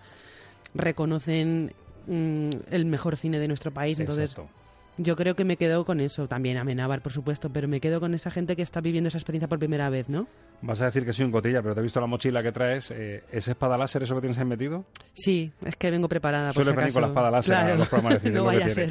reconocen 0.77 1.73
mm, 2.07 2.49
el 2.71 2.85
mejor 2.85 3.17
cine 3.17 3.39
de 3.39 3.47
nuestro 3.47 3.71
país. 3.71 3.99
Entonces, 3.99 4.31
Exacto. 4.31 4.49
yo 4.97 5.15
creo 5.15 5.35
que 5.35 5.43
me 5.45 5.57
quedo 5.57 5.85
con 5.85 5.99
eso. 5.99 6.27
También 6.27 6.57
Amenábar, 6.57 7.01
por 7.01 7.11
supuesto, 7.11 7.49
pero 7.49 7.67
me 7.67 7.79
quedo 7.79 7.99
con 7.99 8.13
esa 8.13 8.31
gente 8.31 8.55
que 8.55 8.61
está 8.61 8.81
viviendo 8.81 9.07
esa 9.09 9.17
experiencia 9.17 9.47
por 9.47 9.59
primera 9.59 9.89
vez, 9.89 10.09
¿no? 10.09 10.27
Vas 10.61 10.81
a 10.81 10.85
decir 10.85 11.05
que 11.05 11.13
soy 11.13 11.25
un 11.25 11.31
cotilla, 11.31 11.61
pero 11.61 11.75
te 11.75 11.81
he 11.81 11.83
visto 11.83 12.01
la 12.01 12.07
mochila 12.07 12.41
que 12.41 12.51
traes. 12.51 12.89
Eh, 12.89 13.23
¿Es 13.31 13.47
espada 13.47 13.77
láser 13.77 14.01
eso 14.01 14.15
que 14.15 14.21
tienes 14.21 14.39
ahí 14.39 14.45
metido? 14.45 14.85
Sí, 15.13 15.51
es 15.63 15.75
que 15.75 15.91
vengo 15.91 16.09
preparada. 16.09 16.51
Suele 16.51 16.71
si 16.71 16.77
venir 16.77 16.93
con 16.93 17.01
la 17.03 17.07
espada 17.09 17.29
láser 17.29 17.53
a 17.55 17.59
Claro, 17.61 17.77
los 17.77 17.87
programas 17.89 18.13
de 18.15 18.19
cine. 18.21 18.33
no 18.39 18.43
vaya 18.45 18.65
a 18.65 18.69
ser. 18.71 18.89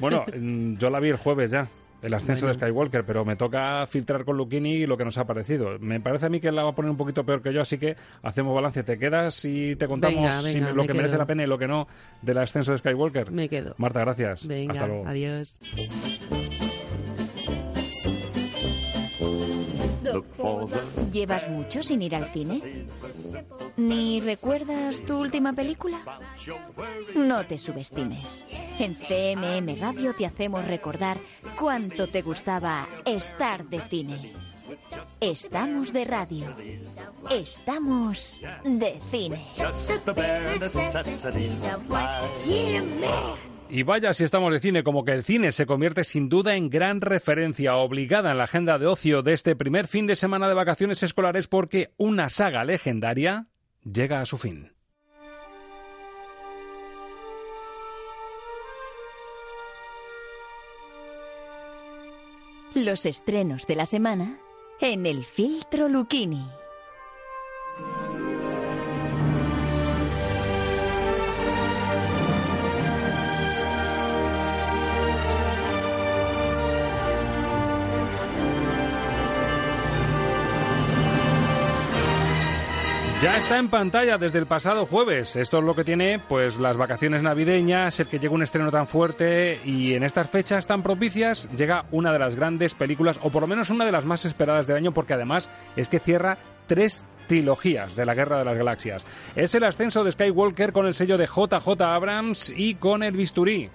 bueno, 0.00 0.24
mm, 0.38 0.74
yo 0.76 0.90
la 0.90 1.00
vi 1.00 1.08
el 1.08 1.16
jueves 1.16 1.50
ya, 1.50 1.68
el 2.02 2.12
ascenso 2.14 2.46
Bueno. 2.46 2.58
de 2.58 2.66
Skywalker, 2.66 3.04
pero 3.04 3.24
me 3.24 3.36
toca 3.36 3.86
filtrar 3.86 4.24
con 4.24 4.36
Lucchini 4.36 4.86
lo 4.86 4.96
que 4.96 5.04
nos 5.04 5.16
ha 5.18 5.24
parecido. 5.26 5.78
Me 5.80 6.00
parece 6.00 6.26
a 6.26 6.28
mí 6.28 6.40
que 6.40 6.52
la 6.52 6.62
va 6.64 6.70
a 6.70 6.74
poner 6.74 6.90
un 6.90 6.96
poquito 6.96 7.24
peor 7.24 7.40
que 7.42 7.52
yo, 7.52 7.62
así 7.62 7.78
que 7.78 7.96
hacemos 8.22 8.54
balance. 8.54 8.82
¿Te 8.82 8.98
quedas 8.98 9.44
y 9.44 9.76
te 9.76 9.86
contamos 9.88 10.16
Venga, 10.16 10.42
si 10.42 10.54
venga, 10.54 10.70
lo 10.72 10.82
me 10.82 10.86
que 10.88 10.94
merece 10.94 11.16
la 11.16 11.26
pena 11.26 11.42
y 11.44 11.46
lo 11.46 11.58
que 11.58 11.66
no 11.68 11.86
del 12.22 12.38
ascenso 12.38 12.72
de 12.72 12.78
Skywalker? 12.78 13.30
Me 13.30 13.48
quedo. 13.48 13.74
Marta, 13.78 14.00
gracias. 14.00 14.46
Venga, 14.46 14.72
Hasta 14.74 14.86
luego. 14.86 15.06
adiós. 15.06 15.58
¿Llevas 21.12 21.48
mucho 21.48 21.82
sin 21.82 22.02
ir 22.02 22.14
al 22.14 22.28
cine? 22.32 22.86
¿Ni 23.76 24.20
recuerdas 24.20 25.02
tu 25.04 25.18
última 25.18 25.52
película? 25.52 26.00
No 27.14 27.44
te 27.44 27.58
subestimes. 27.58 28.46
En 28.78 28.94
CMM 28.94 29.80
Radio 29.80 30.14
te 30.14 30.26
hacemos 30.26 30.64
recordar 30.66 31.18
cuánto 31.58 32.08
te 32.08 32.22
gustaba 32.22 32.88
estar 33.04 33.66
de 33.68 33.80
cine. 33.80 34.32
Estamos 35.20 35.92
de 35.92 36.04
radio. 36.04 36.46
Estamos 37.30 38.40
de 38.64 39.00
cine. 39.10 39.46
Y 43.68 43.82
vaya 43.82 44.12
si 44.12 44.24
estamos 44.24 44.52
de 44.52 44.60
cine, 44.60 44.84
como 44.84 45.04
que 45.04 45.12
el 45.12 45.24
cine 45.24 45.50
se 45.50 45.66
convierte 45.66 46.04
sin 46.04 46.28
duda 46.28 46.54
en 46.54 46.70
gran 46.70 47.00
referencia 47.00 47.76
obligada 47.76 48.30
en 48.30 48.38
la 48.38 48.44
agenda 48.44 48.78
de 48.78 48.86
ocio 48.86 49.22
de 49.22 49.32
este 49.32 49.56
primer 49.56 49.88
fin 49.88 50.06
de 50.06 50.16
semana 50.16 50.48
de 50.48 50.54
vacaciones 50.54 51.02
escolares 51.02 51.48
porque 51.48 51.92
una 51.96 52.28
saga 52.28 52.64
legendaria 52.64 53.46
llega 53.82 54.20
a 54.20 54.26
su 54.26 54.38
fin. 54.38 54.72
Los 62.74 63.06
estrenos 63.06 63.66
de 63.66 63.76
la 63.76 63.86
semana 63.86 64.38
en 64.80 65.06
el 65.06 65.24
filtro 65.24 65.88
Lucchini. 65.88 66.44
Ya 83.24 83.38
está 83.38 83.58
en 83.58 83.70
pantalla 83.70 84.18
desde 84.18 84.38
el 84.38 84.44
pasado 84.44 84.84
jueves. 84.84 85.34
Esto 85.34 85.56
es 85.56 85.64
lo 85.64 85.74
que 85.74 85.82
tiene 85.82 86.18
pues 86.18 86.58
las 86.58 86.76
vacaciones 86.76 87.22
navideñas, 87.22 87.98
el 87.98 88.06
que 88.06 88.18
llega 88.18 88.34
un 88.34 88.42
estreno 88.42 88.70
tan 88.70 88.86
fuerte 88.86 89.62
y 89.64 89.94
en 89.94 90.02
estas 90.02 90.28
fechas 90.28 90.66
tan 90.66 90.82
propicias 90.82 91.48
llega 91.56 91.86
una 91.90 92.12
de 92.12 92.18
las 92.18 92.34
grandes 92.34 92.74
películas 92.74 93.18
o 93.22 93.30
por 93.30 93.40
lo 93.40 93.48
menos 93.48 93.70
una 93.70 93.86
de 93.86 93.92
las 93.92 94.04
más 94.04 94.26
esperadas 94.26 94.66
del 94.66 94.76
año 94.76 94.92
porque 94.92 95.14
además 95.14 95.48
es 95.74 95.88
que 95.88 96.00
cierra 96.00 96.36
tres 96.66 97.06
trilogías 97.26 97.96
de 97.96 98.04
la 98.04 98.12
Guerra 98.12 98.40
de 98.40 98.44
las 98.44 98.58
Galaxias. 98.58 99.06
Es 99.34 99.54
el 99.54 99.64
ascenso 99.64 100.04
de 100.04 100.12
Skywalker 100.12 100.74
con 100.74 100.84
el 100.84 100.92
sello 100.92 101.16
de 101.16 101.26
JJ 101.26 101.80
Abrams 101.80 102.52
y 102.54 102.74
con 102.74 103.02
el 103.02 103.16
bisturí. 103.16 103.70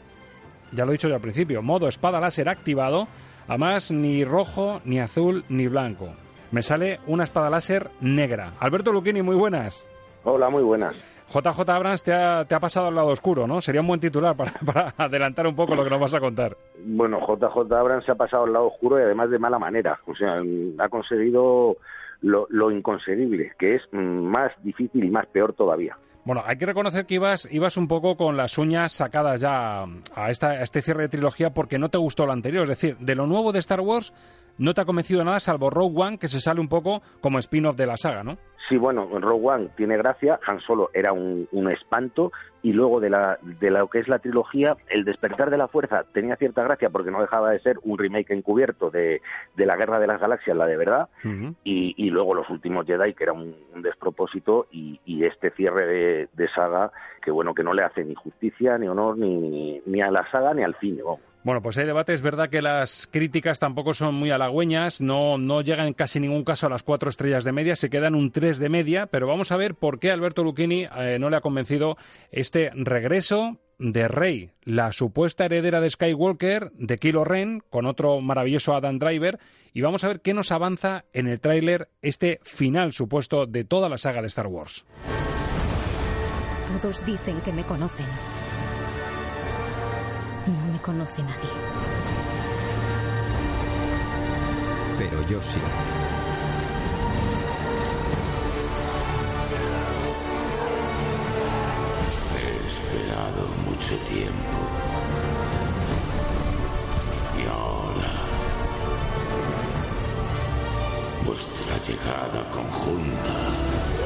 Ya 0.73 0.85
lo 0.85 0.91
he 0.91 0.93
dicho 0.93 1.09
yo 1.09 1.15
al 1.15 1.21
principio, 1.21 1.63
modo 1.63 1.87
espada 1.87 2.19
láser 2.19 2.49
activado, 2.49 3.07
además 3.47 3.89
ni 3.89 4.23
rojo, 4.23 4.79
ni 4.85 4.99
azul, 4.99 5.43
ni 5.49 5.65
blanco. 5.65 6.13
Me 6.51 6.61
sale 6.61 6.99
una 7.07 7.23
espada 7.23 7.49
láser 7.49 7.89
negra. 8.01 8.53
Alberto 8.59 8.91
Lucchini, 8.91 9.21
muy 9.21 9.35
buenas. 9.35 9.87
Hola, 10.23 10.49
muy 10.49 10.63
buenas. 10.63 10.95
JJ 11.29 11.69
Abrams 11.69 12.03
te 12.03 12.11
ha, 12.11 12.43
te 12.45 12.55
ha 12.55 12.59
pasado 12.59 12.87
al 12.87 12.95
lado 12.95 13.09
oscuro, 13.09 13.45
¿no? 13.45 13.61
Sería 13.61 13.81
un 13.81 13.87
buen 13.87 13.99
titular 13.99 14.35
para, 14.35 14.51
para 14.65 14.93
adelantar 14.97 15.45
un 15.45 15.55
poco 15.55 15.75
lo 15.75 15.83
que 15.83 15.89
nos 15.91 15.99
vas 15.99 16.15
a 16.15 16.19
contar. 16.19 16.57
Bueno, 16.83 17.19
JJ 17.19 17.71
Abrams 17.71 18.05
se 18.05 18.11
ha 18.11 18.15
pasado 18.15 18.45
al 18.45 18.53
lado 18.53 18.67
oscuro 18.67 18.99
y 18.99 19.03
además 19.03 19.29
de 19.29 19.37
mala 19.37 19.59
manera. 19.59 19.99
O 20.07 20.15
sea, 20.15 20.41
ha 20.79 20.89
conseguido 20.89 21.77
lo, 22.21 22.47
lo 22.49 22.71
inconseguible, 22.71 23.53
que 23.59 23.75
es 23.75 23.81
más 23.91 24.51
difícil 24.63 25.03
y 25.03 25.09
más 25.09 25.27
peor 25.27 25.53
todavía. 25.53 25.97
Bueno, 26.25 26.43
hay 26.45 26.57
que 26.57 26.65
reconocer 26.65 27.05
que 27.05 27.15
ibas, 27.15 27.47
ibas 27.51 27.77
un 27.77 27.87
poco 27.87 28.17
con 28.17 28.35
las 28.35 28.57
uñas 28.57 28.91
sacadas 28.91 29.39
ya 29.39 29.85
a, 30.15 30.29
esta, 30.29 30.49
a 30.49 30.63
este 30.63 30.81
cierre 30.81 31.03
de 31.03 31.09
trilogía 31.09 31.51
porque 31.51 31.79
no 31.79 31.89
te 31.89 31.97
gustó 31.97 32.25
lo 32.25 32.33
anterior. 32.33 32.63
Es 32.63 32.69
decir, 32.69 32.97
de 32.97 33.15
lo 33.15 33.25
nuevo 33.25 33.51
de 33.51 33.59
Star 33.59 33.81
Wars 33.81 34.13
no 34.59 34.73
te 34.73 34.81
ha 34.81 34.85
convencido 34.85 35.23
nada 35.23 35.39
salvo 35.39 35.69
Rogue 35.69 35.99
One, 35.99 36.17
que 36.19 36.27
se 36.27 36.39
sale 36.39 36.59
un 36.61 36.67
poco 36.69 37.01
como 37.21 37.39
spin-off 37.39 37.75
de 37.75 37.87
la 37.87 37.97
saga, 37.97 38.23
¿no? 38.23 38.37
Sí, 38.67 38.77
bueno, 38.77 39.07
Rogue 39.19 39.47
One 39.47 39.69
tiene 39.75 39.97
gracia, 39.97 40.39
Han 40.45 40.59
Solo 40.59 40.91
era 40.93 41.11
un, 41.11 41.47
un 41.51 41.71
espanto 41.71 42.31
y 42.61 42.71
luego 42.71 42.99
de, 42.99 43.09
la, 43.09 43.39
de 43.41 43.71
lo 43.71 43.87
que 43.87 43.97
es 43.97 44.07
la 44.07 44.19
trilogía, 44.19 44.75
El 44.89 45.05
despertar 45.05 45.49
de 45.49 45.57
la 45.57 45.67
fuerza 45.69 46.03
tenía 46.13 46.35
cierta 46.35 46.61
gracia 46.61 46.91
porque 46.91 47.09
no 47.09 47.21
dejaba 47.21 47.49
de 47.49 47.59
ser 47.61 47.77
un 47.83 47.97
remake 47.97 48.31
encubierto 48.33 48.91
de, 48.91 49.21
de 49.55 49.65
la 49.65 49.75
Guerra 49.75 49.99
de 49.99 50.05
las 50.05 50.21
Galaxias, 50.21 50.55
la 50.55 50.67
de 50.67 50.77
verdad, 50.77 51.09
y, 51.63 51.95
y 51.97 52.09
luego 52.11 52.35
los 52.35 52.49
últimos 52.49 52.85
Jedi, 52.85 53.13
que 53.15 53.23
era 53.23 53.33
un, 53.33 53.55
un 53.73 53.81
despropósito, 53.81 54.67
y, 54.71 54.99
y 55.05 55.23
este 55.23 55.49
cierre 55.51 55.87
de, 55.87 56.29
de 56.33 56.49
saga, 56.49 56.91
que 57.23 57.31
bueno, 57.31 57.55
que 57.55 57.63
no 57.63 57.73
le 57.73 57.83
hace 57.83 58.03
ni 58.03 58.13
justicia, 58.13 58.77
ni 58.77 58.87
honor, 58.87 59.17
ni, 59.17 59.81
ni 59.85 60.01
a 60.01 60.11
la 60.11 60.29
saga, 60.29 60.53
ni 60.53 60.63
al 60.63 60.75
cine, 60.79 61.01
vamos. 61.01 61.21
Bueno, 61.49 61.63
pues 61.63 61.79
hay 61.79 61.87
debate. 61.87 62.13
Es 62.13 62.21
verdad 62.21 62.51
que 62.51 62.61
las 62.61 63.09
críticas 63.09 63.57
tampoco 63.57 63.95
son 63.95 64.13
muy 64.13 64.29
halagüeñas, 64.29 65.01
no, 65.01 65.39
no 65.39 65.61
llegan 65.61 65.87
en 65.87 65.95
casi 65.95 66.19
ningún 66.19 66.43
caso 66.43 66.67
a 66.67 66.69
las 66.69 66.83
cuatro 66.83 67.09
estrellas 67.09 67.43
de 67.43 67.51
media, 67.51 67.75
se 67.75 67.89
quedan 67.89 68.13
un 68.13 68.29
3 68.29 68.59
de 68.59 68.69
media, 68.69 69.07
pero 69.07 69.25
vamos 69.25 69.51
a 69.51 69.57
ver 69.57 69.73
por 69.73 69.97
qué 69.97 70.11
Alberto 70.11 70.43
Lucchini 70.43 70.85
eh, 70.95 71.17
no 71.19 71.31
le 71.31 71.37
ha 71.37 71.41
convencido 71.41 71.97
este 72.31 72.69
regreso 72.75 73.57
de 73.79 74.07
Rey, 74.07 74.51
la 74.61 74.91
supuesta 74.91 75.45
heredera 75.45 75.81
de 75.81 75.89
Skywalker, 75.89 76.71
de 76.73 76.99
Kylo 76.99 77.23
Ren, 77.23 77.63
con 77.71 77.87
otro 77.87 78.21
maravilloso 78.21 78.75
Adam 78.75 78.99
Driver, 78.99 79.39
y 79.73 79.81
vamos 79.81 80.03
a 80.03 80.07
ver 80.09 80.21
qué 80.21 80.35
nos 80.35 80.51
avanza 80.51 81.05
en 81.13 81.27
el 81.27 81.39
tráiler 81.39 81.89
este 82.03 82.41
final 82.43 82.93
supuesto 82.93 83.47
de 83.47 83.63
toda 83.63 83.89
la 83.89 83.97
saga 83.97 84.21
de 84.21 84.27
Star 84.27 84.45
Wars. 84.45 84.85
Todos 86.79 87.03
dicen 87.07 87.41
que 87.41 87.51
me 87.51 87.63
conocen. 87.63 88.05
Me 90.79 90.83
conoce 90.83 91.21
nadie. 91.23 91.49
Pero 94.97 95.27
yo 95.27 95.43
sí. 95.43 95.59
mucho 103.65 103.97
tiempo. 104.05 104.57
Y 107.37 107.47
ahora, 107.47 108.13
vuestra 111.25 111.77
llegada 111.79 112.49
conjunta 112.51 113.98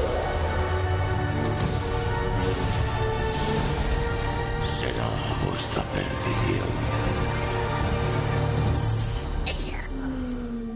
vuestra 5.64 5.82
perdición. 5.92 6.68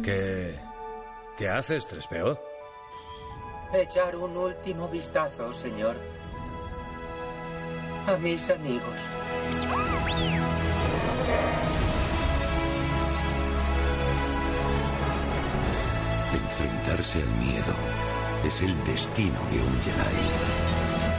¿Qué. 0.03 0.59
¿Qué 1.37 1.48
haces, 1.48 1.87
Trespeo? 1.87 2.40
Echar 3.72 4.16
un 4.16 4.37
último 4.37 4.88
vistazo, 4.88 5.53
señor. 5.53 5.96
A 8.07 8.16
mis 8.16 8.48
amigos. 8.51 8.96
Enfrentarse 16.33 17.18
al 17.20 17.29
miedo 17.29 17.74
es 18.44 18.61
el 18.62 18.85
destino 18.85 19.38
de 19.51 19.59
un 19.61 19.83
Jedi. 19.83 21.17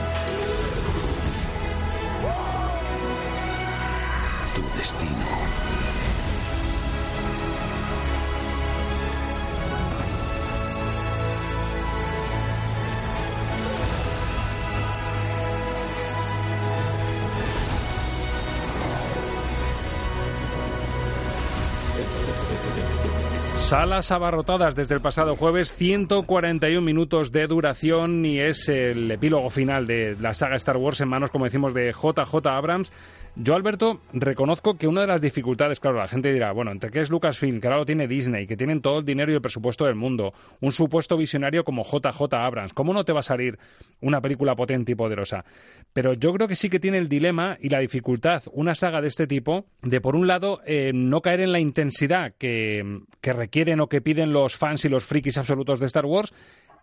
Salas 23.70 24.10
abarrotadas 24.10 24.74
desde 24.74 24.96
el 24.96 25.00
pasado 25.00 25.36
jueves, 25.36 25.70
141 25.70 26.80
minutos 26.80 27.30
de 27.30 27.46
duración 27.46 28.26
y 28.26 28.40
es 28.40 28.68
el 28.68 29.08
epílogo 29.12 29.48
final 29.48 29.86
de 29.86 30.16
la 30.20 30.34
saga 30.34 30.56
Star 30.56 30.76
Wars 30.76 31.00
en 31.00 31.08
manos, 31.08 31.30
como 31.30 31.44
decimos, 31.44 31.72
de 31.72 31.92
JJ 31.92 32.48
Abrams. 32.48 32.90
Yo, 33.36 33.54
Alberto, 33.54 34.00
reconozco 34.12 34.76
que 34.76 34.88
una 34.88 35.02
de 35.02 35.06
las 35.06 35.22
dificultades, 35.22 35.78
claro, 35.78 35.98
la 35.98 36.08
gente 36.08 36.32
dirá, 36.32 36.52
bueno, 36.52 36.72
entre 36.72 36.90
qué 36.90 37.00
es 37.00 37.10
Lucasfilm, 37.10 37.60
que 37.60 37.68
ahora 37.68 37.78
lo 37.78 37.86
tiene 37.86 38.08
Disney, 38.08 38.46
que 38.46 38.56
tienen 38.56 38.82
todo 38.82 38.98
el 38.98 39.04
dinero 39.04 39.30
y 39.30 39.36
el 39.36 39.40
presupuesto 39.40 39.84
del 39.84 39.94
mundo, 39.94 40.34
un 40.60 40.72
supuesto 40.72 41.16
visionario 41.16 41.64
como 41.64 41.84
JJ 41.84 42.34
Abrams, 42.34 42.74
¿cómo 42.74 42.92
no 42.92 43.04
te 43.04 43.12
va 43.12 43.20
a 43.20 43.22
salir 43.22 43.58
una 44.00 44.20
película 44.20 44.56
potente 44.56 44.92
y 44.92 44.94
poderosa? 44.96 45.44
Pero 45.92 46.12
yo 46.14 46.32
creo 46.34 46.48
que 46.48 46.56
sí 46.56 46.68
que 46.68 46.80
tiene 46.80 46.98
el 46.98 47.08
dilema 47.08 47.56
y 47.60 47.68
la 47.68 47.78
dificultad, 47.78 48.42
una 48.52 48.74
saga 48.74 49.00
de 49.00 49.08
este 49.08 49.28
tipo, 49.28 49.66
de 49.82 50.00
por 50.00 50.16
un 50.16 50.26
lado, 50.26 50.60
eh, 50.66 50.90
no 50.92 51.22
caer 51.22 51.40
en 51.40 51.52
la 51.52 51.60
intensidad 51.60 52.34
que, 52.36 53.00
que 53.20 53.32
requieren 53.32 53.80
o 53.80 53.88
que 53.88 54.00
piden 54.00 54.32
los 54.32 54.56
fans 54.56 54.84
y 54.84 54.88
los 54.88 55.04
frikis 55.04 55.38
absolutos 55.38 55.78
de 55.78 55.86
Star 55.86 56.04
Wars, 56.04 56.32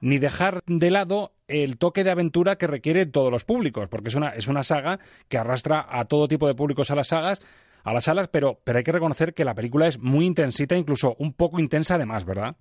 ni 0.01 0.19
dejar 0.19 0.61
de 0.67 0.91
lado 0.91 1.33
el 1.47 1.77
toque 1.77 2.03
de 2.03 2.11
aventura 2.11 2.57
que 2.57 2.67
requiere 2.67 3.05
todos 3.05 3.31
los 3.31 3.45
públicos, 3.45 3.87
porque 3.89 4.09
es 4.09 4.15
una, 4.15 4.29
es 4.29 4.47
una 4.47 4.63
saga 4.63 4.99
que 5.29 5.37
arrastra 5.37 5.85
a 5.89 6.05
todo 6.05 6.27
tipo 6.27 6.47
de 6.47 6.55
públicos 6.55 6.91
a 6.91 6.95
las 6.95 7.07
sagas, 7.07 7.41
a 7.83 7.93
las 7.93 8.03
salas, 8.03 8.27
pero, 8.27 8.59
pero 8.63 8.77
hay 8.77 8.83
que 8.83 8.91
reconocer 8.91 9.33
que 9.33 9.45
la 9.45 9.55
película 9.55 9.87
es 9.87 9.99
muy 9.99 10.25
intensita, 10.25 10.75
incluso 10.75 11.15
un 11.19 11.33
poco 11.33 11.59
intensa 11.59 11.95
además, 11.95 12.25
¿verdad? 12.25 12.55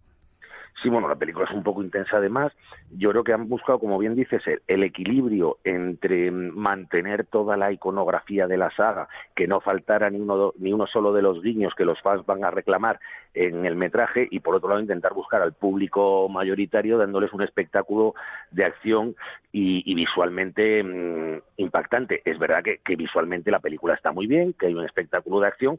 Sí, 0.83 0.91
bueno, 0.91 1.09
la 1.09 1.15
película 1.17 1.47
es 1.47 1.57
un 1.57 1.63
poco 1.63 1.83
intensa 1.83 2.19
además. 2.19 2.53
Yo 2.91 3.11
creo 3.11 3.25
que 3.25 3.33
han 3.33 3.49
buscado, 3.49 3.79
como 3.79 3.99
bien 3.99 4.15
dices, 4.15 4.43
el, 4.67 4.83
equilibrio 4.83 5.57
entre 5.65 6.31
mantener 6.31 7.25
toda 7.25 7.57
la 7.57 7.73
iconografía 7.73 8.47
de 8.47 8.59
la 8.59 8.71
saga, 8.73 9.09
que 9.35 9.47
no 9.47 9.61
faltara 9.61 10.11
ni 10.11 10.21
uno, 10.21 10.53
ni 10.59 10.75
uno 10.75 10.87
solo 10.87 11.15
de 11.15 11.23
los 11.23 11.41
guiños 11.43 11.75
que 11.75 11.87
los 11.87 12.01
fans 12.03 12.27
van 12.27 12.45
a 12.45 12.51
reclamar 12.51 13.01
en 13.33 13.65
el 13.65 13.75
metraje, 13.75 14.29
y 14.31 14.41
por 14.41 14.55
otro 14.55 14.69
lado 14.69 14.81
intentar 14.81 15.15
buscar 15.15 15.41
al 15.41 15.55
público 15.55 16.29
mayoritario 16.29 16.99
dándoles 16.99 17.33
un 17.33 17.43
espectáculo 17.43 18.15
de 18.51 18.65
acción 18.65 19.17
y, 19.53 19.95
visualmente 19.95 20.83
mm, 20.83 21.41
impactante. 21.57 22.21
Es 22.27 22.39
verdad 22.39 22.63
que, 22.63 22.81
que 22.85 22.97
visualmente 22.97 23.51
la 23.51 23.61
película 23.61 23.95
está 23.95 24.13
muy 24.13 24.27
bien, 24.27 24.53
que 24.53 24.67
hay 24.67 24.75
un 24.75 24.85
espectáculo 24.85 25.41
de 25.41 25.47
acción 25.47 25.79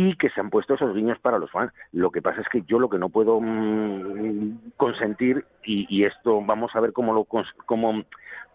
y 0.00 0.14
que 0.14 0.30
se 0.30 0.40
han 0.40 0.48
puesto 0.48 0.74
esos 0.74 0.94
guiños 0.94 1.18
para 1.18 1.40
los 1.40 1.50
fans. 1.50 1.72
Lo 1.90 2.12
que 2.12 2.22
pasa 2.22 2.40
es 2.40 2.48
que 2.48 2.62
yo 2.68 2.78
lo 2.78 2.88
que 2.88 3.00
no 3.00 3.08
puedo 3.08 3.40
mm, 3.40 4.74
consentir, 4.76 5.44
y, 5.64 6.04
esto 6.04 6.40
vamos 6.40 6.70
a 6.74 6.80
ver 6.80 6.92
cómo, 6.92 7.12
lo, 7.12 7.26
cómo 7.66 8.04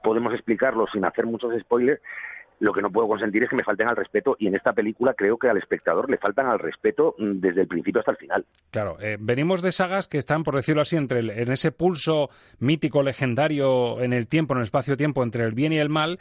podemos 0.01 0.33
explicarlo 0.33 0.85
sin 0.93 1.03
hacer 1.03 1.25
muchos 1.25 1.51
spoilers, 1.59 2.01
lo 2.61 2.71
que 2.71 2.81
no 2.81 2.89
puedo 2.89 3.09
consentir 3.09 3.43
es 3.43 3.49
que 3.49 3.57
me 3.57 3.63
falten 3.65 3.89
al 3.89 3.97
respeto 3.97 4.37
y 4.39 4.47
en 4.47 4.55
esta 4.55 4.71
película 4.71 5.15
creo 5.15 5.37
que 5.37 5.49
al 5.49 5.57
espectador 5.57 6.09
le 6.09 6.17
faltan 6.17 6.45
al 6.45 6.59
respeto 6.59 7.13
mm, 7.17 7.41
desde 7.41 7.59
el 7.59 7.67
principio 7.67 7.99
hasta 7.99 8.11
el 8.11 8.17
final. 8.17 8.45
Claro, 8.71 8.95
eh, 9.01 9.17
venimos 9.19 9.61
de 9.61 9.73
sagas 9.73 10.07
que 10.07 10.19
están, 10.19 10.45
por 10.45 10.55
decirlo 10.55 10.81
así, 10.81 10.95
entre 10.95 11.19
en 11.19 11.51
ese 11.51 11.73
pulso 11.73 12.29
mítico, 12.59 13.03
legendario 13.03 13.99
en 13.99 14.13
el 14.13 14.29
tiempo, 14.29 14.53
en 14.53 14.59
el 14.59 14.63
espacio-tiempo, 14.63 15.23
entre 15.23 15.43
el 15.43 15.53
bien 15.53 15.73
y 15.73 15.77
el 15.79 15.89
mal, 15.89 16.19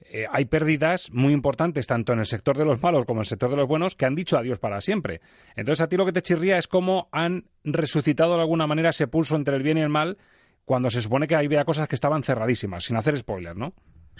eh, 0.00 0.26
hay 0.30 0.44
pérdidas 0.44 1.10
muy 1.12 1.32
importantes 1.32 1.86
tanto 1.86 2.12
en 2.12 2.20
el 2.20 2.26
sector 2.26 2.56
de 2.56 2.64
los 2.64 2.82
malos 2.82 3.04
como 3.04 3.20
en 3.20 3.22
el 3.22 3.26
sector 3.26 3.50
de 3.50 3.56
los 3.56 3.68
buenos 3.68 3.94
que 3.94 4.06
han 4.06 4.14
dicho 4.14 4.38
adiós 4.38 4.58
para 4.58 4.80
siempre. 4.80 5.20
Entonces 5.56 5.82
a 5.82 5.88
ti 5.88 5.96
lo 5.96 6.04
que 6.04 6.12
te 6.12 6.22
chirría 6.22 6.58
es 6.58 6.68
cómo 6.68 7.08
han 7.12 7.44
resucitado 7.64 8.34
de 8.34 8.42
alguna 8.42 8.66
manera 8.66 8.90
ese 8.90 9.08
pulso 9.08 9.36
entre 9.36 9.56
el 9.56 9.62
bien 9.62 9.78
y 9.78 9.82
el 9.82 9.88
mal 9.88 10.18
cuando 10.64 10.90
se 10.90 11.02
supone 11.02 11.26
que 11.26 11.36
había 11.36 11.64
cosas 11.64 11.88
que 11.88 11.94
estaban 11.94 12.22
cerradísimas, 12.22 12.84
sin 12.84 12.96
hacer 12.96 13.16
spoiler, 13.16 13.56
¿no? 13.56 13.72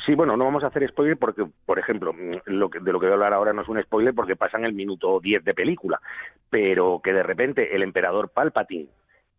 Sí, 0.05 0.15
bueno, 0.15 0.37
no 0.37 0.45
vamos 0.45 0.65
a 0.65 0.67
hacer 0.67 0.87
spoiler 0.89 1.17
porque, 1.17 1.47
por 1.65 1.79
ejemplo, 1.79 2.13
lo 2.45 2.69
de 2.69 2.93
lo 2.93 3.01
que 3.01 3.07
voy 3.07 3.11
a 3.11 3.15
hablar 3.15 3.33
ahora 3.33 3.53
no 3.53 3.63
es 3.63 3.69
un 3.69 3.83
spoiler 3.83 4.15
porque 4.15 4.37
pasa 4.37 4.59
en 4.59 4.65
el 4.65 4.75
minuto 4.75 5.21
10 5.21 5.45
de 5.45 5.55
película, 5.55 6.01
pero 6.51 7.01
que 7.03 7.13
de 7.13 7.23
repente 7.23 7.75
el 7.75 7.83
emperador 7.83 8.31
Palpatine 8.31 8.89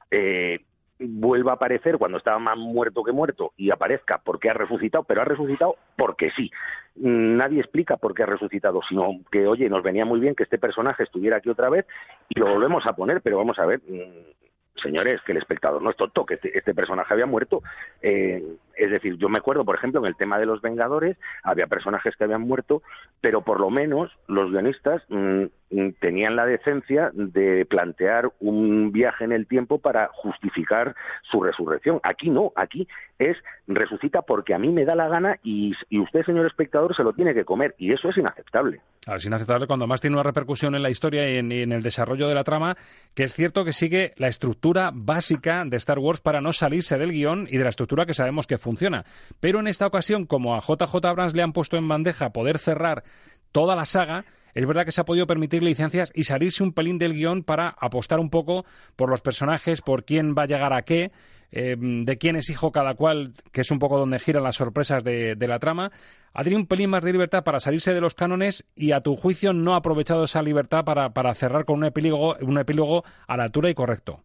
eh, 0.10 0.62
vuelva 1.00 1.52
a 1.52 1.56
aparecer 1.56 1.98
cuando 1.98 2.18
estaba 2.18 2.40
más 2.40 2.58
muerto 2.58 3.04
que 3.04 3.12
muerto 3.12 3.54
y 3.58 3.72
aparezca 3.72 4.22
porque 4.24 4.50
ha 4.50 4.54
resucitado, 4.54 5.04
pero 5.04 5.22
ha 5.22 5.26
resucitado 5.26 5.76
porque 5.98 6.32
sí. 6.36 6.52
Nadie 6.96 7.60
explica 7.60 7.98
por 7.98 8.14
qué 8.14 8.24
ha 8.24 8.28
resucitado, 8.28 8.82
sino 8.88 9.20
que, 9.32 9.48
oye, 9.48 9.70
nos 9.70 9.84
venía 9.84 10.06
muy 10.06 10.20
bien 10.20 10.36
que 10.36 10.44
este 10.44 10.58
personaje 10.58 11.04
estuviera 11.04 11.38
aquí 11.38 11.50
otra 11.50 11.70
vez 11.70 11.86
y 12.30 12.40
lo 12.40 12.48
volvemos 12.48 12.86
a 12.86 12.94
poner, 12.94 13.22
pero 13.22 13.38
vamos 13.38 13.60
a 13.60 13.66
ver, 13.66 13.80
mm, 13.80 14.82
señores, 14.82 15.22
que 15.26 15.34
el 15.34 15.40
espectador 15.40 15.82
no 15.82 15.90
es 15.90 15.98
tonto, 15.98 16.26
que 16.26 16.36
este, 16.36 16.58
este 16.58 16.74
personaje 16.74 17.14
había 17.14 17.26
muerto. 17.26 17.62
Eh, 18.02 18.42
es 18.78 18.92
decir, 18.92 19.18
yo 19.18 19.30
me 19.30 19.40
acuerdo, 19.40 19.66
por 19.66 19.76
ejemplo, 19.76 20.00
en 20.02 20.08
el 20.08 20.16
tema 20.16 20.40
de 20.40 20.46
los 20.46 20.62
Vengadores, 20.62 21.18
había 21.44 21.68
personajes 21.68 22.16
que 22.16 22.24
habían 22.24 22.42
muerto, 22.42 22.82
pero 23.22 23.42
por 23.42 23.60
lo 23.60 23.70
menos 23.70 24.12
los 24.28 24.52
guionistas 24.52 25.04
mm, 25.10 25.44
mm, 25.72 25.90
tenían 26.00 26.36
la 26.36 26.46
decencia 26.46 27.12
de 27.14 27.66
plantear 27.66 28.32
un 28.40 28.92
viaje 28.92 29.24
en 29.24 29.32
el 29.32 29.48
tiempo 29.48 29.80
para 29.80 30.10
justificar 30.14 30.96
su 31.30 31.42
resurrección. 31.42 32.00
Aquí 32.04 32.30
no, 32.30 32.52
aquí 32.56 32.88
es 33.20 33.38
resucita 33.68 34.22
porque 34.22 34.54
a 34.54 34.60
mí 34.60 34.70
me 34.70 34.86
da 34.86 34.96
la 34.96 35.08
gana 35.08 35.40
y, 35.44 35.74
usted, 35.92 36.24
señor 36.26 36.46
espectador, 36.46 36.96
se 36.96 37.04
lo 37.04 37.14
tiene 37.14 37.34
que 37.34 37.46
comer, 37.46 37.76
y 37.78 37.94
eso 37.94 38.10
es 38.10 38.18
inaceptable. 38.18 38.82
es 39.08 39.26
inaceptable 39.26 39.68
cuando 39.68 39.88
más 39.88 40.02
tiene 40.02 40.16
una 40.16 40.24
repercusión 40.24 40.76
en 40.76 40.84
la 40.84 40.90
historia 40.90 41.30
y 41.30 41.38
en, 41.38 41.52
el 41.72 41.82
desarrollo 41.82 42.28
de 42.28 42.36
la 42.36 42.44
trama, 42.44 42.76
que 43.14 43.24
es 43.24 43.34
cierto 43.34 43.64
que 43.64 43.74
sigue 43.74 44.14
la 44.18 44.28
estructura 44.28 44.92
básica 44.94 45.64
de 45.66 45.78
Star 45.78 46.00
Wars 46.00 46.22
para 46.22 46.42
no 46.42 46.54
salirse 46.54 46.98
del 46.98 47.12
guion 47.12 47.48
y 47.50 47.58
de 47.58 47.64
la 47.64 47.70
estructura 47.70 48.06
que 48.06 48.14
sabemos 48.14 48.48
que 48.48 48.58
funciona. 48.66 49.06
Pero 49.40 49.60
en 49.60 49.68
esta 49.68 49.86
ocasión, 49.86 50.26
como 50.26 50.56
a 50.56 50.60
JJ 50.60 51.06
Abrams 51.06 51.36
le 51.36 51.44
han 51.44 51.54
puesto 51.54 51.78
en 51.78 51.88
bandeja 51.88 52.32
poder 52.32 52.58
cerrar 52.58 53.04
toda 53.52 53.76
la 53.76 53.86
saga, 53.86 54.26
es 54.56 54.66
verdad 54.66 54.86
que 54.86 54.92
se 54.92 55.02
ha 55.02 55.06
podido 55.06 55.28
permitir 55.28 55.62
licencias 55.62 56.12
y 56.16 56.24
salirse 56.24 56.64
un 56.64 56.74
pelín 56.74 56.98
del 56.98 57.14
guion 57.14 57.44
para 57.44 57.76
apostar 57.80 58.20
un 58.20 58.30
poco 58.30 58.66
por 58.96 59.10
los 59.10 59.22
personajes, 59.22 59.82
por 59.82 60.04
quién 60.04 60.34
va 60.36 60.44
a 60.44 60.48
llegar 60.48 60.74
a 60.74 60.82
qué, 60.82 61.12
eh, 61.52 61.76
de 61.78 62.18
quién 62.18 62.36
es 62.38 62.50
hijo 62.50 62.72
cada 62.72 62.96
cual, 62.96 63.34
que 63.52 63.62
es 63.62 63.70
un 63.70 63.80
poco 63.80 64.00
donde 64.00 64.18
giran 64.18 64.44
las 64.44 64.56
sorpresas 64.56 65.04
de, 65.04 65.36
la 65.40 65.60
trama. 65.60 65.92
Ha 66.34 66.44
tenido 66.44 66.60
un 66.60 66.68
pelín 66.68 66.90
más 66.90 67.04
de 67.04 67.12
libertad 67.12 67.44
para 67.44 67.60
salirse 67.60 67.94
de 67.94 68.02
los 68.02 68.16
cánones 68.16 68.66
y 68.76 68.94
a 68.94 69.02
tu 69.02 69.16
juicio 69.16 69.54
no 69.54 69.76
ha 69.76 69.78
aprovechado 69.78 70.24
esa 70.24 70.42
libertad 70.42 70.84
para, 70.84 71.12
para 71.12 71.34
cerrar 71.36 71.66
con 71.66 71.78
un 71.78 71.86
epílogo, 71.86 72.36
un 72.42 72.58
epílogo 72.58 73.04
a 73.28 73.38
la 73.38 73.44
altura 73.44 73.70
y 73.70 73.76
correcto. 73.76 74.22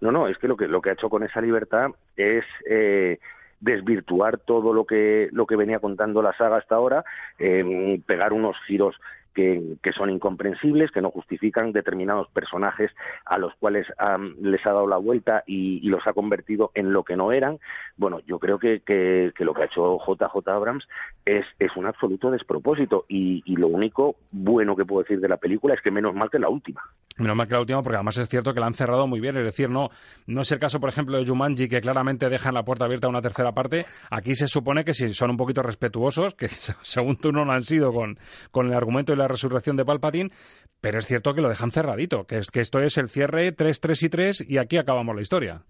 No, 0.00 0.10
no, 0.10 0.28
es 0.28 0.38
que 0.38 0.48
lo 0.48 0.56
que, 0.56 0.66
lo 0.66 0.80
que 0.80 0.90
ha 0.90 0.92
hecho 0.94 1.08
con 1.08 1.22
esa 1.22 1.40
libertad 1.40 1.90
es... 2.16 2.44
Eh, 2.68 3.18
desvirtuar 3.60 4.38
todo 4.38 4.72
lo 4.72 4.84
que, 4.84 5.28
lo 5.32 5.46
que 5.46 5.56
venía 5.56 5.78
contando 5.78 6.22
la 6.22 6.36
saga 6.36 6.56
hasta 6.56 6.74
ahora, 6.74 7.04
eh, 7.38 8.00
pegar 8.06 8.32
unos 8.32 8.56
giros 8.66 8.96
que, 9.34 9.92
son 9.96 10.10
incomprensibles, 10.10 10.90
que 10.90 11.00
no 11.00 11.10
justifican 11.10 11.72
determinados 11.72 12.28
personajes 12.28 12.90
a 13.24 13.38
los 13.38 13.54
cuales 13.56 13.86
les 14.40 14.66
ha 14.66 14.72
dado 14.72 14.86
la 14.86 14.96
vuelta 14.96 15.42
y, 15.46 15.88
los 15.90 16.06
ha 16.06 16.12
convertido 16.12 16.70
en 16.74 16.92
lo 16.92 17.02
que 17.04 17.16
no 17.16 17.32
eran. 17.32 17.58
Bueno, 17.96 18.20
yo 18.26 18.38
creo 18.38 18.58
que, 18.58 18.80
que, 18.80 19.32
lo 19.38 19.54
que 19.54 19.62
ha 19.62 19.66
hecho 19.66 19.98
JJ 19.98 20.48
Abrams 20.48 20.86
es, 21.24 21.44
es 21.58 21.76
un 21.76 21.86
absoluto 21.86 22.30
despropósito 22.30 23.04
y, 23.08 23.42
lo 23.60 23.68
único 23.68 24.16
bueno 24.30 24.74
que 24.74 24.86
puedo 24.86 25.02
decir 25.02 25.20
de 25.20 25.28
la 25.28 25.36
película 25.36 25.74
es 25.74 25.82
que 25.82 25.90
menos 25.90 26.14
mal 26.14 26.30
que 26.30 26.38
la 26.38 26.48
última. 26.48 26.82
Menos 27.20 27.36
mal 27.36 27.46
que 27.46 27.52
la 27.52 27.60
última, 27.60 27.82
porque 27.82 27.96
además 27.96 28.16
es 28.16 28.28
cierto 28.28 28.54
que 28.54 28.60
la 28.60 28.66
han 28.66 28.74
cerrado 28.74 29.06
muy 29.06 29.20
bien. 29.20 29.36
Es 29.36 29.44
decir, 29.44 29.68
no, 29.68 29.90
no 30.26 30.40
es 30.40 30.52
el 30.52 30.58
caso, 30.58 30.80
por 30.80 30.88
ejemplo, 30.88 31.18
de 31.18 31.26
Jumanji, 31.26 31.68
que 31.68 31.80
claramente 31.80 32.28
dejan 32.30 32.54
la 32.54 32.64
puerta 32.64 32.86
abierta 32.86 33.06
a 33.06 33.10
una 33.10 33.20
tercera 33.20 33.52
parte. 33.52 33.84
Aquí 34.10 34.34
se 34.34 34.48
supone 34.48 34.84
que 34.84 34.94
si 34.94 35.12
son 35.12 35.30
un 35.30 35.36
poquito 35.36 35.62
respetuosos, 35.62 36.34
que 36.34 36.48
según 36.82 37.16
tú 37.16 37.30
no 37.30 37.44
lo 37.44 37.52
han 37.52 37.62
sido 37.62 37.92
con, 37.92 38.18
con 38.50 38.66
el 38.66 38.72
argumento 38.72 39.12
y 39.12 39.16
la 39.16 39.28
resurrección 39.28 39.76
de 39.76 39.84
Palpatine, 39.84 40.30
pero 40.80 40.98
es 40.98 41.06
cierto 41.06 41.34
que 41.34 41.42
lo 41.42 41.48
dejan 41.48 41.70
cerradito, 41.70 42.24
que, 42.24 42.38
es, 42.38 42.50
que 42.50 42.60
esto 42.60 42.80
es 42.80 42.96
el 42.96 43.10
cierre 43.10 43.52
3, 43.52 43.80
3 43.80 44.02
y 44.02 44.08
3 44.08 44.44
y 44.48 44.58
aquí 44.58 44.78
acabamos 44.78 45.14
la 45.14 45.22
historia. 45.22 45.62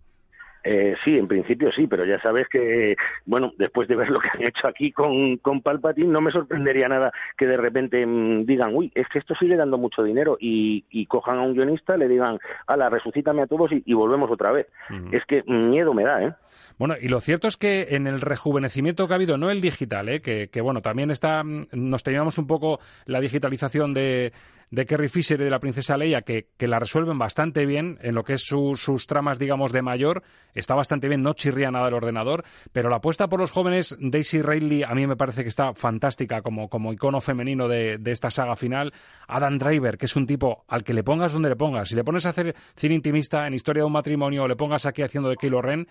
Eh, 0.62 0.94
sí, 1.04 1.16
en 1.16 1.26
principio 1.26 1.72
sí, 1.72 1.86
pero 1.86 2.04
ya 2.04 2.20
sabes 2.20 2.46
que, 2.48 2.96
bueno, 3.24 3.52
después 3.56 3.88
de 3.88 3.96
ver 3.96 4.10
lo 4.10 4.20
que 4.20 4.28
han 4.28 4.42
hecho 4.42 4.66
aquí 4.66 4.92
con, 4.92 5.38
con 5.38 5.62
Palpatine, 5.62 6.08
no 6.08 6.20
me 6.20 6.32
sorprendería 6.32 6.88
nada 6.88 7.12
que 7.36 7.46
de 7.46 7.56
repente 7.56 8.04
mm, 8.04 8.44
digan, 8.44 8.74
uy, 8.74 8.92
es 8.94 9.08
que 9.08 9.18
esto 9.18 9.34
sigue 9.34 9.56
dando 9.56 9.78
mucho 9.78 10.02
dinero 10.02 10.36
y, 10.38 10.84
y 10.90 11.06
cojan 11.06 11.38
a 11.38 11.42
un 11.42 11.54
guionista, 11.54 11.96
le 11.96 12.08
digan, 12.08 12.38
ala, 12.66 12.90
resucítame 12.90 13.42
a 13.42 13.46
todos 13.46 13.70
y, 13.72 13.92
volvemos 14.00 14.30
otra 14.30 14.50
vez. 14.50 14.66
Es 15.12 15.22
que 15.26 15.42
miedo 15.42 15.92
me 15.92 16.04
da, 16.04 16.24
¿eh? 16.24 16.32
Bueno, 16.78 16.94
y 16.98 17.08
lo 17.08 17.20
cierto 17.20 17.48
es 17.48 17.58
que 17.58 17.88
en 17.90 18.06
el 18.06 18.22
rejuvenecimiento 18.22 19.06
que 19.06 19.12
ha 19.12 19.16
habido, 19.16 19.36
no 19.36 19.50
el 19.50 19.60
digital, 19.60 20.08
¿eh? 20.08 20.22
que, 20.22 20.48
que 20.48 20.62
bueno, 20.62 20.80
también 20.80 21.10
está, 21.10 21.44
mm, 21.44 21.66
nos 21.72 22.02
teníamos 22.02 22.38
un 22.38 22.46
poco 22.46 22.80
la 23.04 23.20
digitalización 23.20 23.92
de 23.92 24.32
de 24.70 24.86
Carrie 24.86 25.08
Fisher 25.08 25.40
y 25.40 25.44
de 25.44 25.50
la 25.50 25.58
princesa 25.58 25.96
Leia, 25.96 26.22
que, 26.22 26.46
que 26.56 26.68
la 26.68 26.78
resuelven 26.78 27.18
bastante 27.18 27.66
bien 27.66 27.98
en 28.02 28.14
lo 28.14 28.22
que 28.22 28.34
es 28.34 28.42
sus 28.42 29.06
tramas, 29.06 29.38
digamos, 29.38 29.72
de 29.72 29.82
mayor. 29.82 30.22
Está 30.54 30.74
bastante 30.74 31.08
bien, 31.08 31.22
no 31.22 31.32
chirría 31.34 31.70
nada 31.70 31.88
el 31.88 31.94
ordenador, 31.94 32.44
pero 32.72 32.88
la 32.88 32.96
apuesta 32.96 33.28
por 33.28 33.40
los 33.40 33.50
jóvenes, 33.50 33.96
Daisy 34.00 34.42
Ridley, 34.42 34.84
a 34.84 34.94
mí 34.94 35.06
me 35.06 35.16
parece 35.16 35.42
que 35.42 35.48
está 35.48 35.74
fantástica 35.74 36.42
como, 36.42 36.68
como 36.68 36.92
icono 36.92 37.20
femenino 37.20 37.66
de, 37.66 37.98
de 37.98 38.10
esta 38.12 38.30
saga 38.30 38.54
final. 38.54 38.92
Adam 39.26 39.58
Driver, 39.58 39.98
que 39.98 40.06
es 40.06 40.14
un 40.14 40.26
tipo 40.26 40.64
al 40.68 40.84
que 40.84 40.94
le 40.94 41.02
pongas 41.02 41.32
donde 41.32 41.48
le 41.48 41.56
pongas. 41.56 41.88
Si 41.88 41.96
le 41.96 42.04
pones 42.04 42.24
a 42.26 42.30
hacer 42.30 42.54
cine 42.76 42.94
intimista 42.94 43.46
en 43.46 43.54
historia 43.54 43.82
de 43.82 43.86
un 43.86 43.92
matrimonio 43.92 44.44
o 44.44 44.48
le 44.48 44.56
pongas 44.56 44.86
aquí 44.86 45.02
haciendo 45.02 45.28
de 45.28 45.36
Kylo 45.36 45.62
Ren, 45.62 45.86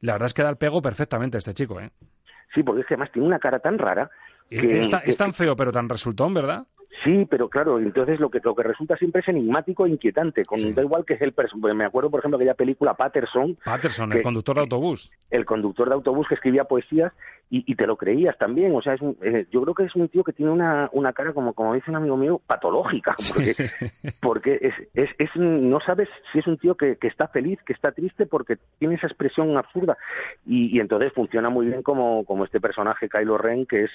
la 0.00 0.14
verdad 0.14 0.26
es 0.26 0.34
que 0.34 0.42
da 0.42 0.50
el 0.50 0.56
pego 0.56 0.80
perfectamente 0.80 1.38
este 1.38 1.54
chico, 1.54 1.80
¿eh? 1.80 1.90
Sí, 2.54 2.62
porque 2.62 2.82
es 2.82 2.86
que 2.86 2.94
además 2.94 3.12
tiene 3.12 3.28
una 3.28 3.38
cara 3.38 3.60
tan 3.60 3.78
rara. 3.78 4.10
Que, 4.50 4.80
es 4.80 5.16
tan 5.16 5.32
feo, 5.32 5.56
pero 5.56 5.72
tan 5.72 5.88
resultón, 5.88 6.34
¿verdad? 6.34 6.66
Sí, 7.04 7.26
pero 7.28 7.48
claro, 7.48 7.78
entonces 7.80 8.20
lo 8.20 8.30
que, 8.30 8.40
lo 8.42 8.54
que 8.54 8.62
resulta 8.62 8.96
siempre 8.96 9.22
es 9.22 9.28
enigmático 9.28 9.86
e 9.86 9.90
inquietante. 9.90 10.44
Con, 10.44 10.74
Da 10.74 10.82
igual 10.82 11.04
que 11.04 11.14
es 11.14 11.22
el 11.22 11.32
personaje. 11.32 11.74
Me 11.74 11.84
acuerdo, 11.84 12.10
por 12.10 12.20
ejemplo, 12.20 12.36
aquella 12.36 12.54
película 12.54 12.94
Patterson. 12.94 13.56
Patterson, 13.64 14.12
el 14.12 14.22
conductor 14.22 14.56
de 14.56 14.62
autobús. 14.62 15.10
El 15.30 15.44
conductor 15.44 15.88
de 15.88 15.94
autobús 15.94 16.28
que 16.28 16.34
escribía 16.34 16.64
poesías 16.64 17.12
y, 17.54 17.74
te 17.76 17.86
lo 17.86 17.96
creías 17.96 18.38
también. 18.38 18.74
O 18.74 18.80
sea, 18.80 18.94
es 18.94 19.02
eh, 19.20 19.46
yo 19.50 19.60
creo 19.60 19.74
que 19.74 19.84
es 19.84 19.94
un 19.94 20.08
tío 20.08 20.24
que 20.24 20.32
tiene 20.32 20.50
una, 20.50 20.88
una 20.92 21.12
cara, 21.12 21.34
como, 21.34 21.52
como 21.52 21.74
dice 21.74 21.90
un 21.90 21.96
amigo 21.96 22.16
mío, 22.16 22.40
patológica. 22.46 23.14
Porque, 23.34 23.52
porque 24.20 24.58
es, 24.62 24.74
es, 24.94 25.10
es, 25.18 25.28
no 25.36 25.78
sabes 25.80 26.08
si 26.32 26.38
es 26.38 26.46
un 26.46 26.56
tío 26.56 26.76
que, 26.76 26.96
que, 26.96 27.08
está 27.08 27.28
feliz, 27.28 27.58
que 27.66 27.74
está 27.74 27.92
triste, 27.92 28.24
porque 28.24 28.56
tiene 28.78 28.94
esa 28.94 29.06
expresión 29.06 29.54
absurda. 29.58 29.98
Y, 30.46 30.74
y, 30.74 30.80
entonces 30.80 31.12
funciona 31.12 31.50
muy 31.50 31.66
bien 31.66 31.82
como, 31.82 32.24
como 32.24 32.46
este 32.46 32.58
personaje, 32.58 33.10
Kylo 33.10 33.36
Ren, 33.36 33.66
que 33.66 33.84
es, 33.84 33.90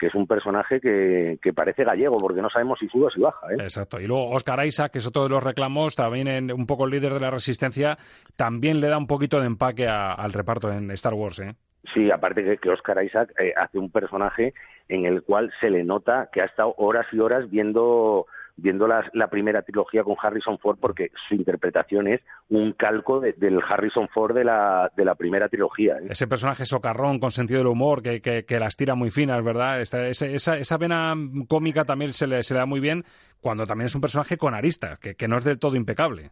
que 0.00 0.08
es 0.08 0.14
un 0.16 0.26
personaje 0.26 0.80
que, 0.80 1.38
que 1.40 1.52
parece 1.52 1.84
gallego, 1.84 2.18
porque 2.18 2.42
no 2.42 2.50
sabemos 2.50 2.80
si 2.80 2.88
sube 2.88 3.06
o 3.06 3.10
si 3.10 3.20
baja. 3.20 3.46
¿eh? 3.52 3.56
Exacto. 3.60 4.00
Y 4.00 4.08
luego 4.08 4.30
Oscar 4.30 4.66
Isaac, 4.66 4.90
que 4.90 4.98
es 4.98 5.06
otro 5.06 5.22
de 5.22 5.28
los 5.28 5.44
reclamos, 5.44 5.94
también 5.94 6.26
en, 6.26 6.52
un 6.52 6.66
poco 6.66 6.86
el 6.86 6.90
líder 6.90 7.14
de 7.14 7.20
la 7.20 7.30
resistencia, 7.30 7.98
también 8.34 8.80
le 8.80 8.88
da 8.88 8.98
un 8.98 9.06
poquito 9.06 9.38
de 9.38 9.46
empaque 9.46 9.86
al 9.86 10.32
reparto 10.32 10.72
en 10.72 10.90
Star 10.90 11.14
Wars. 11.14 11.38
¿eh? 11.38 11.54
Sí, 11.94 12.10
aparte 12.10 12.44
que, 12.44 12.58
que 12.58 12.70
Oscar 12.70 13.02
Isaac 13.04 13.32
eh, 13.38 13.52
hace 13.56 13.78
un 13.78 13.90
personaje 13.90 14.54
en 14.88 15.04
el 15.04 15.22
cual 15.22 15.52
se 15.60 15.70
le 15.70 15.84
nota 15.84 16.28
que 16.32 16.42
ha 16.42 16.46
estado 16.46 16.74
horas 16.78 17.06
y 17.12 17.18
horas 17.18 17.48
viendo 17.50 18.26
viendo 18.56 18.86
la, 18.86 19.08
la, 19.12 19.28
primera 19.28 19.62
trilogía 19.62 20.02
con 20.02 20.16
Harrison 20.20 20.58
Ford 20.58 20.78
porque 20.80 21.10
su 21.28 21.34
interpretación 21.34 22.08
es 22.08 22.22
un 22.48 22.72
calco 22.72 23.20
del 23.20 23.60
Harrison 23.68 24.08
Ford 24.08 24.34
de 24.34 24.44
la, 24.44 24.90
de 24.96 25.04
la 25.04 25.14
primera 25.14 25.48
trilogía. 25.48 25.96
¿eh? 25.98 26.06
Ese 26.08 26.26
personaje 26.26 26.64
socarrón 26.64 27.18
con 27.18 27.30
sentido 27.30 27.58
del 27.58 27.66
humor 27.66 28.02
que, 28.02 28.20
que, 28.20 28.58
las 28.58 28.76
tira 28.76 28.94
muy 28.94 29.10
finas, 29.10 29.44
¿verdad? 29.44 29.80
Esa, 29.80 30.06
esa, 30.06 30.56
esa 30.56 30.78
vena 30.78 31.14
cómica 31.48 31.84
también 31.84 32.12
se 32.12 32.26
le, 32.26 32.42
se 32.42 32.54
le 32.54 32.60
da 32.60 32.66
muy 32.66 32.80
bien 32.80 33.04
cuando 33.40 33.66
también 33.66 33.86
es 33.86 33.94
un 33.94 34.00
personaje 34.00 34.38
con 34.38 34.54
aristas, 34.54 34.98
que, 34.98 35.14
que 35.16 35.28
no 35.28 35.36
es 35.36 35.44
del 35.44 35.58
todo 35.58 35.76
impecable. 35.76 36.30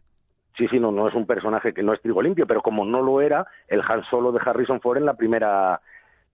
Sí, 0.57 0.67
sí, 0.69 0.79
no, 0.79 0.91
no 0.91 1.07
es 1.07 1.13
un 1.15 1.25
personaje 1.25 1.73
que 1.73 1.83
no 1.83 1.93
es 1.93 2.01
trigo 2.01 2.21
limpio, 2.21 2.47
pero 2.47 2.61
como 2.61 2.85
no 2.85 3.01
lo 3.01 3.19
era 3.19 3.45
el 3.67 3.81
Han 3.81 4.03
Solo 4.05 4.31
de 4.31 4.39
Harrison 4.43 4.79
Ford 4.79 4.97
en 4.97 5.05
la 5.05 5.15
primera 5.15 5.81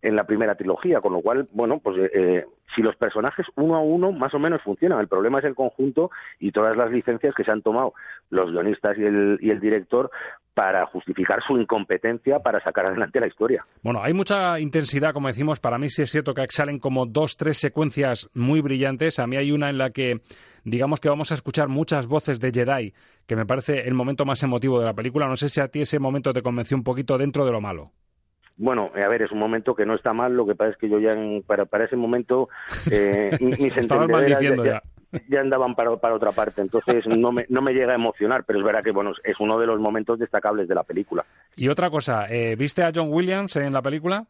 en 0.02 0.16
la 0.16 0.26
primera 0.26 0.56
trilogía, 0.56 1.00
con 1.00 1.14
lo 1.14 1.22
cual, 1.22 1.48
bueno, 1.52 1.80
pues 1.80 1.98
eh, 1.98 2.12
eh, 2.14 2.46
si 2.76 2.82
los 2.82 2.96
personajes 2.96 3.46
uno 3.56 3.76
a 3.76 3.82
uno 3.82 4.12
más 4.12 4.34
o 4.34 4.40
menos 4.40 4.62
funcionan, 4.64 5.00
el 5.00 5.08
problema 5.08 5.40
es 5.40 5.46
el 5.46 5.56
conjunto 5.56 6.10
y 6.40 6.52
todas 6.52 6.76
las 6.76 6.92
licencias 6.92 7.36
que 7.36 7.44
se 7.44 7.52
han 7.52 7.62
tomado 7.62 7.94
los 8.30 8.52
guionistas 8.52 8.98
y 8.98 9.04
el, 9.04 9.38
y 9.42 9.52
el 9.52 9.60
director 9.60 10.10
para 10.54 10.86
justificar 10.88 11.40
su 11.46 11.58
incompetencia 11.58 12.40
para 12.40 12.62
sacar 12.62 12.86
adelante 12.86 13.20
la 13.20 13.28
historia. 13.28 13.66
Bueno, 13.84 14.02
hay 14.04 14.14
mucha 14.14 14.60
intensidad, 14.60 15.14
como 15.14 15.28
decimos, 15.28 15.60
para 15.60 15.78
mí 15.78 15.90
sí 15.90 16.02
es 16.02 16.12
cierto 16.12 16.34
que 16.34 16.46
salen 16.50 16.80
como 16.80 17.06
dos, 17.06 17.38
tres 17.38 17.58
secuencias 17.58 18.30
muy 18.34 18.62
brillantes, 18.62 19.20
a 19.20 19.28
mí 19.28 19.38
hay 19.38 19.52
una 19.52 19.70
en 19.70 19.78
la 19.78 19.92
que 19.92 20.22
digamos 20.64 21.00
que 21.00 21.10
vamos 21.10 21.32
a 21.32 21.36
escuchar 21.36 21.68
muchas 21.70 22.08
voces 22.08 22.40
de 22.40 22.52
Jedi, 22.52 22.94
que 23.28 23.36
me 23.36 23.46
parece 23.46 23.88
el 23.88 23.94
momento 23.94 24.26
más 24.26 24.44
emotivo 24.44 24.80
de 24.80 24.86
la 24.86 24.94
película. 24.94 25.28
No 25.28 25.38
sé 25.38 25.50
si 25.50 25.62
a 25.62 25.68
ti 25.68 25.82
ese 25.82 26.00
momento 26.00 26.34
te 26.34 26.42
convenció 26.42 26.76
un 26.78 26.84
poquito 26.84 27.18
dentro 27.18 27.46
de 27.46 27.52
lo 27.52 27.62
malo. 27.62 27.92
Bueno, 28.58 28.92
a 28.94 29.08
ver, 29.08 29.24
es 29.24 29.32
un 29.32 29.40
momento 29.40 29.76
que 29.76 29.86
no 29.86 29.96
está 29.96 30.14
mal, 30.14 30.36
lo 30.36 30.46
que 30.46 30.56
pasa 30.56 30.72
es 30.72 30.78
que 30.78 30.90
yo 30.90 31.00
ya 31.00 31.16
para, 31.48 31.66
para 31.66 31.86
ese 31.86 31.96
momento 31.96 32.50
eh, 32.92 33.32
mis 33.40 33.90
maldiciendo 33.90 34.64
ya, 34.64 34.82
ya. 35.28 35.40
andaban 35.40 35.74
para, 35.74 35.96
para 35.98 36.16
otra 36.16 36.32
parte, 36.32 36.62
entonces 36.62 37.08
no 37.08 37.32
me, 37.32 37.46
no 37.50 37.62
me 37.62 37.74
llega 37.74 37.94
a 37.94 37.96
emocionar, 37.96 38.44
pero 38.46 38.60
es 38.60 38.66
verdad 38.66 38.84
que 38.84 38.92
bueno, 38.92 39.14
es 39.24 39.40
uno 39.40 39.58
de 39.60 39.66
los 39.66 39.80
momentos 39.80 40.20
destacables 40.20 40.68
de 40.68 40.76
la 40.76 40.84
película. 40.84 41.26
Y 41.56 41.70
otra 41.70 41.90
cosa, 41.90 42.28
eh, 42.30 42.56
¿viste 42.56 42.84
a 42.84 42.92
John 42.94 43.08
Williams 43.12 43.56
en 43.56 43.74
la 43.74 43.82
película? 43.82 44.26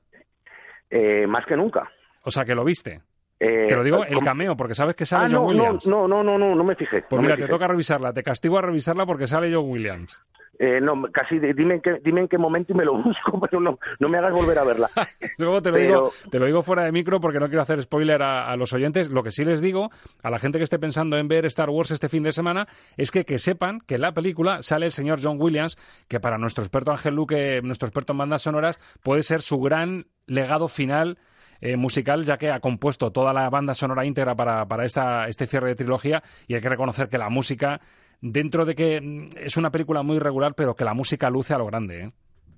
Eh, 0.90 1.26
más 1.28 1.46
que 1.46 1.56
nunca. 1.56 1.90
O 2.24 2.32
sea, 2.32 2.46
que 2.46 2.56
lo 2.56 2.64
viste. 2.64 3.02
Eh, 3.40 3.66
te 3.68 3.76
lo 3.76 3.84
digo, 3.84 4.06
el 4.06 4.20
cameo, 4.20 4.56
porque 4.56 4.76
sabes 4.76 4.96
que 4.96 5.06
sale 5.06 5.26
ah, 5.26 5.30
John 5.32 5.48
Williams. 5.48 5.88
No, 5.88 6.08
no, 6.08 6.24
no, 6.24 6.38
no, 6.38 6.54
no 6.54 6.64
me 6.64 6.76
fijé. 6.76 7.04
Pues 7.10 7.22
mira, 7.22 7.36
te 7.36 7.48
toca 7.48 7.68
revisarla, 7.68 8.14
te 8.14 8.22
castigo 8.22 8.60
a 8.60 8.62
revisarla 8.62 9.06
porque 9.08 9.26
sale 9.26 9.52
John 9.52 9.68
Williams. 9.68 10.22
Eh, 10.60 10.80
no, 10.80 11.02
casi 11.12 11.40
dime 11.40 11.76
en, 11.76 11.82
qué, 11.82 12.00
dime 12.04 12.22
en 12.22 12.28
qué 12.28 12.38
momento 12.38 12.74
y 12.74 12.76
me 12.76 12.86
lo 12.86 12.94
busco, 13.04 13.40
pero 13.40 13.60
no, 13.60 13.80
no 14.00 14.10
me 14.10 14.18
hagas 14.18 14.34
volver 14.34 14.60
a 14.60 14.64
verla. 14.64 14.90
Luego 15.38 15.62
te 15.62 15.72
lo, 15.72 15.78
digo, 15.78 16.12
te 16.30 16.40
lo 16.40 16.46
digo 16.46 16.62
fuera 16.62 16.84
de 16.84 16.92
micro 16.92 17.20
porque 17.20 17.40
no 17.40 17.48
quiero 17.48 17.62
hacer 17.62 17.82
spoiler 17.82 18.22
a, 18.22 18.56
los 18.58 18.74
oyentes. 18.74 19.10
Lo 19.10 19.24
que 19.24 19.32
sí 19.32 19.44
les 19.44 19.62
digo 19.62 19.90
a 20.22 20.30
la 20.30 20.40
gente 20.40 20.58
que 20.58 20.64
esté 20.64 20.78
pensando 20.78 21.18
en 21.18 21.28
ver 21.28 21.46
Star 21.46 21.70
Wars 21.70 21.92
este 21.92 22.10
fin 22.10 22.24
de 22.24 22.32
semana 22.32 22.68
es 22.98 23.12
que, 23.12 23.26
que 23.26 23.40
sepan 23.40 23.80
que 23.82 23.96
en 23.96 24.02
la 24.02 24.14
película 24.14 24.62
sale 24.62 24.86
el 24.88 24.92
señor 24.92 25.20
John 25.22 25.38
Williams, 25.40 25.78
que 26.08 26.20
para 26.20 26.38
nuestro 26.38 26.64
experto 26.64 26.92
Ángel 26.92 27.16
Luque, 27.16 27.62
nuestro 27.64 27.88
experto 27.88 28.14
en 28.14 28.20
bandas 28.20 28.44
sonoras, 28.44 28.80
puede 29.02 29.24
ser 29.24 29.42
su 29.42 29.60
gran 29.60 30.06
legado 30.28 30.68
final 30.68 31.18
eh, 31.64 31.78
musical, 31.78 32.26
ya 32.26 32.40
que 32.40 32.50
ha 32.50 32.60
compuesto 32.60 33.12
toda 33.12 33.34
la 33.34 33.48
banda 33.52 33.76
sonora 33.76 34.04
íntegra 34.04 34.36
para, 34.36 34.68
para 34.68 34.84
esta, 34.84 35.28
este 35.28 35.46
cierre 35.46 35.70
de 35.70 35.76
trilogía 35.76 36.24
y 36.48 36.56
hay 36.56 36.62
que 36.62 36.70
reconocer 36.70 37.08
que 37.08 37.20
la 37.20 37.30
música, 37.30 37.82
dentro 38.22 38.66
de 38.66 38.76
que 38.76 39.02
mm, 39.02 39.30
es 39.38 39.58
una 39.58 39.72
película 39.72 40.04
muy 40.04 40.20
regular, 40.20 40.54
pero 40.56 40.76
que 40.76 40.86
la 40.86 40.94
música 40.94 41.30
luce 41.30 41.54
a 41.54 41.58
lo 41.58 41.66
grande. 41.66 42.02
¿eh? 42.02 42.12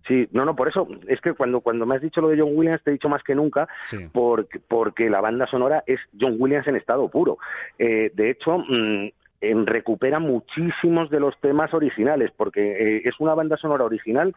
Sí, 0.08 0.28
no, 0.32 0.44
no, 0.44 0.56
por 0.56 0.68
eso 0.68 0.88
es 1.08 1.22
que 1.22 1.34
cuando, 1.34 1.62
cuando 1.62 1.86
me 1.86 1.96
has 1.96 2.02
dicho 2.02 2.20
lo 2.20 2.28
de 2.30 2.40
John 2.40 2.52
Williams 2.54 2.84
te 2.84 2.90
he 2.90 2.94
dicho 2.94 3.08
más 3.08 3.24
que 3.24 3.36
nunca 3.36 3.68
porque, 4.12 4.60
porque 4.60 5.10
la 5.10 5.22
banda 5.22 5.48
sonora 5.48 5.84
es 5.88 6.00
John 6.20 6.36
Williams 6.38 6.68
en 6.68 6.76
estado 6.76 7.08
puro. 7.08 7.38
Eh, 7.80 8.12
de 8.14 8.30
hecho, 8.30 8.58
mm, 8.58 9.10
recupera 9.66 10.20
muchísimos 10.20 11.10
de 11.10 11.20
los 11.20 11.40
temas 11.40 11.74
originales 11.74 12.32
porque 12.36 13.02
es 13.04 13.20
una 13.20 13.34
banda 13.34 13.58
sonora 13.58 13.86
original 13.86 14.34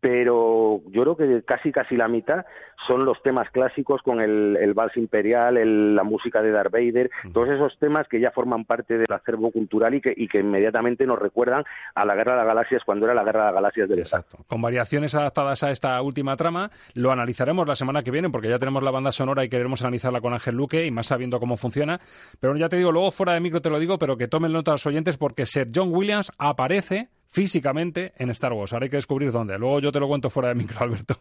pero 0.00 0.80
yo 0.90 1.02
creo 1.02 1.16
que 1.16 1.42
casi 1.44 1.72
casi 1.72 1.96
la 1.96 2.08
mitad 2.08 2.44
son 2.86 3.04
los 3.04 3.20
temas 3.22 3.50
clásicos 3.50 4.00
con 4.02 4.20
el, 4.20 4.56
el 4.60 4.72
vals 4.72 4.96
imperial, 4.96 5.56
la 5.96 6.04
música 6.04 6.40
de 6.40 6.52
Darth 6.52 6.72
Vader, 6.72 7.10
todos 7.32 7.48
esos 7.48 7.76
temas 7.78 8.06
que 8.08 8.20
ya 8.20 8.30
forman 8.30 8.64
parte 8.64 8.96
del 8.96 9.12
acervo 9.12 9.50
cultural 9.50 9.94
y 9.94 10.00
que, 10.00 10.14
y 10.16 10.28
que 10.28 10.40
inmediatamente 10.40 11.04
nos 11.04 11.18
recuerdan 11.18 11.64
a 11.94 12.04
la 12.04 12.14
Guerra 12.14 12.32
de 12.32 12.38
las 12.38 12.46
Galaxias 12.46 12.82
cuando 12.84 13.06
era 13.06 13.14
la 13.14 13.24
Guerra 13.24 13.40
de 13.40 13.46
las 13.46 13.54
Galaxias 13.54 13.88
del 13.88 13.98
Exacto. 13.98 14.38
Con 14.46 14.62
variaciones 14.62 15.14
adaptadas 15.14 15.62
a 15.64 15.70
esta 15.70 16.00
última 16.00 16.36
trama, 16.36 16.70
lo 16.94 17.10
analizaremos 17.10 17.66
la 17.66 17.74
semana 17.74 18.02
que 18.02 18.10
viene 18.10 18.30
porque 18.30 18.48
ya 18.48 18.58
tenemos 18.58 18.82
la 18.82 18.92
banda 18.92 19.10
sonora 19.10 19.44
y 19.44 19.48
queremos 19.48 19.82
analizarla 19.82 20.20
con 20.20 20.32
Ángel 20.32 20.54
Luque 20.54 20.86
y 20.86 20.90
más 20.90 21.08
sabiendo 21.08 21.40
cómo 21.40 21.56
funciona. 21.56 21.98
Pero 22.40 22.56
ya 22.56 22.68
te 22.68 22.76
digo, 22.76 22.92
luego 22.92 23.10
fuera 23.10 23.34
de 23.34 23.40
micro 23.40 23.60
te 23.60 23.70
lo 23.70 23.78
digo, 23.78 23.98
pero 23.98 24.16
que 24.16 24.28
tomen 24.28 24.52
nota 24.52 24.72
los 24.72 24.86
oyentes 24.86 25.16
porque 25.16 25.46
Sir 25.46 25.68
John 25.74 25.88
Williams 25.92 26.32
aparece 26.38 27.08
físicamente 27.28 28.14
en 28.16 28.30
Star 28.30 28.52
Wars. 28.54 28.72
Ahora 28.72 28.84
hay 28.84 28.90
que 28.90 28.96
descubrir 28.96 29.30
dónde. 29.30 29.58
Luego 29.58 29.80
yo 29.80 29.92
te 29.92 30.00
lo 30.00 30.08
cuento 30.08 30.30
fuera 30.30 30.48
de 30.48 30.54
micro, 30.54 30.78
Alberto. 30.80 31.14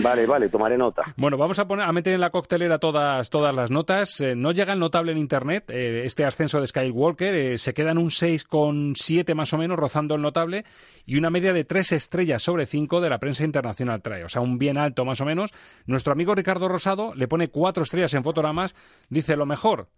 Vale, 0.00 0.24
vale, 0.24 0.48
tomaré 0.48 0.78
nota. 0.78 1.02
Bueno, 1.16 1.36
vamos 1.36 1.58
a 1.58 1.66
poner 1.66 1.84
a 1.84 1.92
meter 1.92 2.14
en 2.14 2.20
la 2.20 2.30
coctelera 2.30 2.78
todas, 2.78 3.28
todas 3.28 3.54
las 3.54 3.70
notas. 3.70 4.20
Eh, 4.20 4.34
no 4.36 4.52
llega 4.52 4.72
el 4.72 4.78
notable 4.78 5.12
en 5.12 5.18
Internet 5.18 5.64
eh, 5.68 6.02
este 6.04 6.24
ascenso 6.24 6.60
de 6.60 6.68
Skywalker. 6.68 7.34
Eh, 7.34 7.58
se 7.58 7.74
queda 7.74 7.90
en 7.90 7.98
un 7.98 8.10
6,7 8.10 9.34
más 9.34 9.52
o 9.52 9.58
menos, 9.58 9.78
rozando 9.78 10.14
el 10.14 10.22
notable, 10.22 10.64
y 11.04 11.16
una 11.16 11.30
media 11.30 11.52
de 11.52 11.64
3 11.64 11.92
estrellas 11.92 12.42
sobre 12.42 12.66
5 12.66 13.00
de 13.00 13.10
la 13.10 13.18
prensa 13.18 13.44
internacional 13.44 14.00
trae. 14.00 14.24
O 14.24 14.28
sea, 14.28 14.40
un 14.40 14.58
bien 14.58 14.78
alto 14.78 15.04
más 15.04 15.20
o 15.20 15.24
menos. 15.24 15.50
Nuestro 15.86 16.12
amigo 16.12 16.34
Ricardo 16.34 16.68
Rosado 16.68 17.14
le 17.14 17.26
pone 17.26 17.48
4 17.48 17.82
estrellas 17.82 18.14
en 18.14 18.22
fotogramas. 18.22 18.76
Dice 19.08 19.36
lo 19.36 19.44
mejor, 19.44 19.88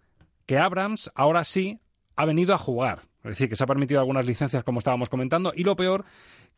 que 0.47 0.59
Abrams 0.59 1.11
ahora 1.15 1.45
sí 1.45 1.81
ha 2.17 2.25
venido 2.25 2.55
a 2.55 2.59
jugar. 2.59 3.10
Es 3.23 3.31
decir, 3.31 3.49
que 3.49 3.57
se 3.57 3.65
ha 3.65 3.67
permitido 3.67 4.01
algunas 4.01 4.27
licencias, 4.27 4.65
como 4.65 4.79
estábamos 4.79 5.11
comentando, 5.11 5.53
y 5.55 5.65
lo 5.65 5.77
peor, 5.77 6.05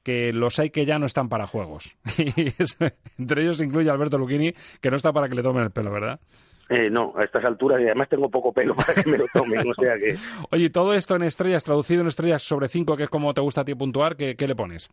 que 0.03 0.33
los 0.33 0.59
hay 0.59 0.71
que 0.71 0.85
ya 0.85 0.99
no 0.99 1.07
están 1.07 1.29
para 1.29 1.47
juegos. 1.47 1.97
Y 2.37 2.49
eso, 2.63 2.77
entre 3.19 3.43
ellos 3.43 3.61
incluye 3.61 3.91
Alberto 3.91 4.19
Lucchini, 4.19 4.53
que 4.81 4.91
no 4.91 4.97
está 4.97 5.13
para 5.13 5.29
que 5.29 5.35
le 5.35 5.43
tomen 5.43 5.65
el 5.65 5.71
pelo, 5.71 5.91
¿verdad? 5.91 6.21
Eh, 6.69 6.89
no, 6.89 7.13
a 7.17 7.25
estas 7.25 7.45
alturas, 7.45 7.81
y 7.81 7.85
además 7.85 8.09
tengo 8.09 8.31
poco 8.31 8.53
pelo 8.53 8.75
para 8.75 8.95
que 8.95 9.11
me 9.11 9.19
lo 9.19 9.27
tomen, 9.33 9.59
o 9.59 9.75
sea 9.75 9.97
que... 9.99 10.17
Oye, 10.51 10.71
todo 10.71 10.95
esto 10.95 11.17
en 11.17 11.25
estrellas, 11.25 11.65
traducido 11.65 12.01
en 12.01 12.07
estrellas 12.07 12.43
sobre 12.43 12.69
cinco, 12.69 12.97
que 12.97 13.05
es 13.05 13.11
como 13.11 13.35
te 13.35 13.41
gusta 13.41 13.63
a 13.63 13.65
ti 13.65 13.75
puntuar, 13.75 14.17
¿qué, 14.17 14.37
qué 14.37 14.47
le 14.47 14.55
pones? 14.55 14.89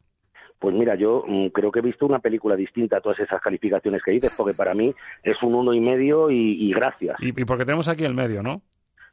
Pues 0.60 0.76
mira, 0.76 0.96
yo 0.96 1.24
mm, 1.26 1.48
creo 1.48 1.72
que 1.72 1.80
he 1.80 1.84
visto 1.84 2.06
una 2.06 2.20
película 2.20 2.56
distinta 2.56 2.98
a 2.98 3.02
todas 3.02 3.20
esas 3.20 3.42
calificaciones 3.42 4.02
que 4.04 4.12
dices, 4.12 4.34
porque 4.36 4.54
para 4.54 4.74
mí 4.74 4.94
es 5.24 5.42
un 5.42 5.56
uno 5.56 5.74
y 5.74 5.80
medio 5.80 6.30
y, 6.30 6.70
y 6.70 6.74
gracias. 6.74 7.16
Y, 7.22 7.30
y 7.30 7.46
porque 7.46 7.64
tenemos 7.64 7.88
aquí 7.88 8.04
el 8.04 8.14
medio, 8.14 8.44
¿no? 8.44 8.62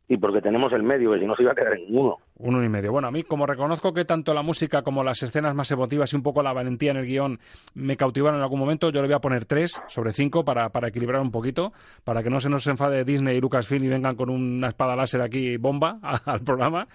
Y 0.08 0.16
porque 0.18 0.40
tenemos 0.40 0.72
el 0.72 0.82
medio, 0.82 1.12
que 1.12 1.20
si 1.20 1.26
no 1.26 1.34
se 1.34 1.42
iba 1.42 1.52
a 1.52 1.54
quedar 1.54 1.74
en 1.74 1.96
uno. 1.96 2.18
Un 2.38 2.54
uno 2.54 2.64
y 2.64 2.68
medio. 2.68 2.92
Bueno, 2.92 3.08
a 3.08 3.10
mí, 3.10 3.22
como 3.22 3.46
reconozco 3.46 3.94
que 3.94 4.04
tanto 4.04 4.34
la 4.34 4.42
música 4.42 4.82
como 4.82 5.02
las 5.02 5.22
escenas 5.22 5.54
más 5.54 5.70
emotivas 5.70 6.12
y 6.12 6.16
un 6.16 6.22
poco 6.22 6.42
la 6.42 6.52
valentía 6.52 6.90
en 6.90 6.98
el 6.98 7.06
guion 7.06 7.40
me 7.74 7.96
cautivaron 7.96 8.38
en 8.38 8.42
algún 8.42 8.60
momento, 8.60 8.90
yo 8.90 9.00
le 9.00 9.08
voy 9.08 9.14
a 9.14 9.20
poner 9.20 9.46
tres 9.46 9.80
sobre 9.88 10.12
cinco 10.12 10.44
para, 10.44 10.68
para 10.68 10.88
equilibrar 10.88 11.22
un 11.22 11.30
poquito, 11.30 11.72
para 12.04 12.22
que 12.22 12.30
no 12.30 12.38
se 12.38 12.50
nos 12.50 12.66
enfade 12.66 13.04
Disney 13.04 13.38
y 13.38 13.40
Lucasfilm 13.40 13.84
y 13.84 13.88
vengan 13.88 14.16
con 14.16 14.30
una 14.30 14.68
espada 14.68 14.94
láser 14.94 15.22
aquí 15.22 15.56
bomba 15.56 15.98
al 16.24 16.40
programa. 16.40 16.86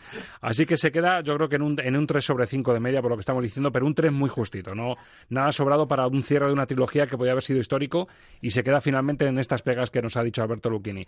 Así 0.42 0.66
que 0.66 0.78
se 0.78 0.92
queda, 0.92 1.22
yo 1.22 1.36
creo 1.36 1.50
que 1.50 1.56
en 1.56 1.64
un, 1.64 1.80
en 1.80 1.98
un 1.98 2.08
3 2.08 2.24
sobre 2.24 2.46
5 2.46 2.74
de 2.74 2.80
media, 2.80 3.02
por 3.02 3.10
lo 3.10 3.18
que 3.18 3.22
estamos 3.22 3.44
diciendo, 3.44 3.72
pero 3.72 3.86
un 3.86 3.96
3 3.96 4.12
muy 4.12 4.30
justito. 4.30 4.76
no 4.76 4.96
Nada 5.30 5.52
sobrado 5.52 5.88
para 5.88 6.08
un 6.08 6.22
cierre 6.24 6.48
de 6.48 6.54
una 6.54 6.66
trilogía 6.66 7.08
que 7.08 7.18
podía 7.18 7.32
haber 7.32 7.44
sido 7.44 7.60
histórico 7.60 8.08
y 8.42 8.52
se 8.52 8.64
queda 8.64 8.80
finalmente 8.80 9.26
en 9.26 9.40
estas 9.40 9.64
pegas 9.64 9.90
que 9.90 10.02
nos 10.02 10.16
ha 10.18 10.24
dicho 10.24 10.42
Alberto 10.42 10.70
Lucchini. 10.70 11.06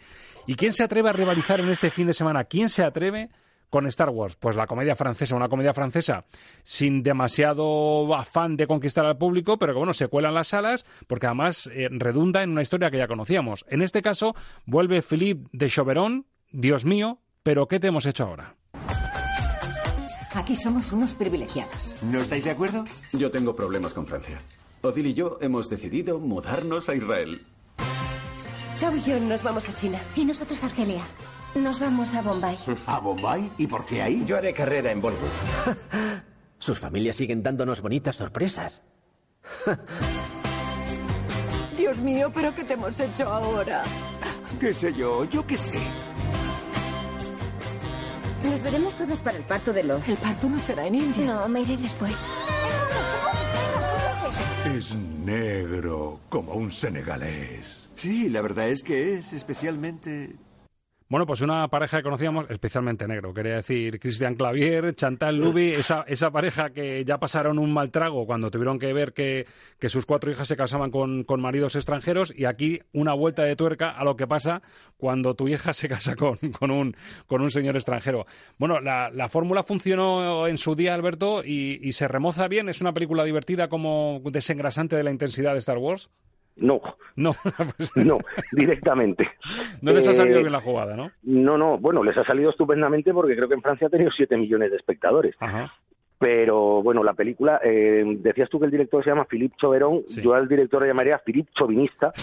¿Y 0.48 0.56
quién 0.56 0.74
se 0.74 0.84
atreve 0.84 1.10
a 1.10 1.14
rivalizar 1.14 1.60
en 1.60 1.70
este 1.70 1.92
fin 1.94 2.08
de 2.08 2.14
semana? 2.14 2.44
¿Quién 2.44 2.70
se 2.70 2.84
atreve 2.84 3.30
con 3.70 3.88
Star 3.88 4.10
Wars? 4.10 4.36
Pues 4.36 4.56
la 4.56 4.68
comedia 4.68 4.96
francesa, 4.96 5.36
una 5.36 5.50
comedia 5.50 5.74
francesa 5.74 6.26
sin 6.64 7.04
demasiado 7.04 8.14
afán 8.16 8.58
de 8.58 8.68
conquistar 8.68 9.06
al 9.06 9.18
público, 9.18 9.58
pero 9.58 9.74
que 9.74 9.78
bueno, 9.78 9.94
se 9.94 10.08
cuela 10.08 10.30
en 10.30 10.36
las 10.36 10.50
salas 10.50 10.86
porque 11.08 11.28
además 11.28 11.70
eh, 11.74 11.88
redunda 11.92 12.44
en 12.44 12.52
una 12.52 12.62
historia 12.62 12.92
que 12.92 12.98
ya 12.98 13.08
conocíamos. 13.08 13.66
En 13.70 13.82
este 13.82 14.02
caso, 14.02 14.36
vuelve 14.66 15.02
Philippe 15.02 15.50
de 15.52 15.70
Chauveron, 15.70 16.26
Dios 16.52 16.86
mío, 16.86 17.20
pero 17.44 17.68
¿qué 17.68 17.80
te 17.80 17.88
hemos 17.88 18.06
hecho 18.06 18.26
ahora? 18.26 18.56
Aquí 20.36 20.56
somos 20.56 20.92
unos 20.92 21.14
privilegiados. 21.14 22.02
¿No 22.04 22.20
estáis 22.20 22.44
de 22.44 22.52
acuerdo? 22.52 22.86
Yo 23.12 23.30
tengo 23.30 23.56
problemas 23.56 23.94
con 23.94 24.08
Francia. 24.08 24.40
Odile 24.82 25.10
y 25.10 25.14
yo 25.14 25.38
hemos 25.42 25.70
decidido 25.70 26.20
mudarnos 26.20 26.90
a 26.90 26.96
Israel. 26.96 27.40
Chao 28.78 28.96
y 28.96 29.02
yo 29.04 29.20
nos 29.20 29.44
vamos 29.44 29.70
a 29.70 29.76
China. 29.76 30.02
Y 30.16 30.26
nosotros 30.26 30.62
a 30.64 30.66
Argelia. 30.66 31.04
Nos 31.56 31.80
vamos 31.80 32.14
a 32.16 32.22
Bombay. 32.22 32.58
¿A 32.88 33.00
Bombay? 33.00 33.52
¿Y 33.58 33.68
por 33.68 33.86
qué 33.86 34.02
ahí? 34.02 34.24
Yo 34.26 34.38
haré 34.38 34.54
carrera 34.54 34.92
en 34.92 35.02
Bollywood. 35.02 35.30
Sus 36.60 36.80
familias 36.80 37.16
siguen 37.16 37.44
dándonos 37.44 37.82
bonitas 37.82 38.16
sorpresas. 38.16 38.84
Dios 41.78 42.00
mío, 42.00 42.32
¿pero 42.34 42.56
qué 42.56 42.64
te 42.64 42.74
hemos 42.74 43.00
hecho 43.00 43.28
ahora? 43.28 43.84
¿Qué 44.60 44.74
sé 44.74 44.94
yo? 44.94 45.26
¿Yo 45.26 45.46
qué 45.46 45.58
sé? 45.58 45.80
Nos 48.44 48.62
veremos 48.64 48.96
todas 48.96 49.20
para 49.20 49.38
el 49.38 49.44
parto 49.44 49.74
de 49.74 49.84
Lo. 49.84 49.98
El 50.08 50.18
parto 50.18 50.50
no 50.50 50.60
será 50.60 50.88
en 50.88 50.96
India. 50.96 51.26
No, 51.26 51.48
me 51.50 51.62
iré 51.62 51.78
después. 51.78 52.18
Es 54.76 54.96
negro, 54.96 56.20
como 56.30 56.54
un 56.54 56.72
senegalés. 56.72 57.90
Sí, 57.96 58.30
la 58.30 58.42
verdad 58.42 58.70
es 58.70 58.82
que 58.82 59.18
es 59.18 59.34
especialmente 59.34 60.36
bueno, 61.10 61.26
pues 61.26 61.42
una 61.42 61.68
pareja 61.68 61.98
que 61.98 62.04
conocíamos, 62.04 62.50
especialmente 62.50 63.08
negro, 63.08 63.34
quería 63.34 63.56
decir 63.56 64.00
Cristian 64.00 64.36
Clavier, 64.36 64.96
Chantal 64.96 65.38
Luby, 65.38 65.74
esa, 65.74 66.04
esa 66.08 66.32
pareja 66.32 66.72
que 66.72 67.04
ya 67.06 67.20
pasaron 67.20 67.60
un 67.60 67.74
mal 67.74 67.92
trago 67.92 68.26
cuando 68.26 68.50
tuvieron 68.50 68.80
que 68.80 68.94
ver 68.94 69.14
que, 69.14 69.46
que 69.80 69.90
sus 69.90 70.06
cuatro 70.06 70.32
hijas 70.32 70.48
se 70.48 70.58
casaban 70.58 70.92
con, 70.92 71.24
con, 71.24 71.42
maridos 71.42 71.76
extranjeros 71.76 72.34
y 72.36 72.46
aquí 72.46 72.80
una 72.94 73.14
vuelta 73.14 73.44
de 73.44 73.56
tuerca 73.56 73.92
a 73.92 74.04
lo 74.04 74.16
que 74.16 74.28
pasa 74.28 74.62
cuando 74.98 75.36
tu 75.36 75.48
hija 75.48 75.74
se 75.74 75.90
casa 75.90 76.16
con, 76.16 76.38
con, 76.60 76.72
un, 76.72 76.96
con 77.28 77.42
un 77.42 77.52
señor 77.52 77.76
extranjero. 77.76 78.26
Bueno, 78.58 78.80
la, 78.80 79.10
la 79.12 79.30
fórmula 79.30 79.64
funcionó 79.64 80.48
en 80.48 80.58
su 80.58 80.76
día, 80.76 80.94
Alberto, 80.94 81.44
y, 81.44 81.80
y 81.82 81.92
se 81.94 82.08
remoza 82.08 82.48
bien. 82.48 82.70
Es 82.70 82.82
una 82.82 82.94
película 82.94 83.24
divertida 83.24 83.68
como 83.68 84.22
desengrasante 84.26 84.96
de 84.96 85.04
la 85.04 85.12
intensidad 85.12 85.54
de 85.54 85.60
Star 85.60 85.78
Wars. 85.78 86.10
No. 86.56 86.82
No, 87.16 87.34
pues... 87.78 87.96
no, 87.96 88.20
directamente. 88.52 89.30
No 89.82 89.92
les 89.92 90.08
ha 90.08 90.14
salido 90.14 90.38
eh, 90.38 90.42
bien 90.42 90.54
la 90.54 90.62
jugada, 90.62 90.96
¿no? 90.96 91.12
No, 91.24 91.58
no, 91.58 91.78
bueno, 91.78 92.04
les 92.04 92.18
ha 92.18 92.24
salido 92.24 92.50
estupendamente 92.50 93.14
porque 93.14 93.36
creo 93.36 93.48
que 93.48 93.56
en 93.56 93.62
Francia 93.62 93.88
ha 93.88 93.92
tenido 93.92 94.12
7 94.12 94.38
millones 94.38 94.72
de 94.72 94.78
espectadores. 94.78 95.36
Ajá. 95.40 95.74
Pero 96.20 96.82
bueno, 96.82 97.04
la 97.04 97.14
película, 97.14 97.60
eh, 97.64 98.04
decías 98.20 98.50
tú 98.50 98.60
que 98.60 98.66
el 98.66 98.72
director 98.72 99.04
se 99.04 99.10
llama 99.10 99.26
Philippe 99.26 99.58
Chauveron, 99.60 100.04
sí. 100.08 100.22
yo 100.22 100.34
al 100.34 100.48
director 100.48 100.82
le 100.82 100.88
llamaría 100.88 101.18
Philippe 101.18 101.52
Chauvinista, 101.58 102.14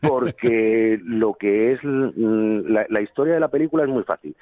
porque 0.00 0.98
lo 1.04 1.34
que 1.34 1.72
es 1.72 1.84
la, 1.84 2.86
la, 2.88 3.00
historia 3.00 3.34
de 3.34 3.40
la 3.40 3.48
película 3.48 3.84
es 3.84 3.88
muy 3.88 4.02
fácil. 4.02 4.34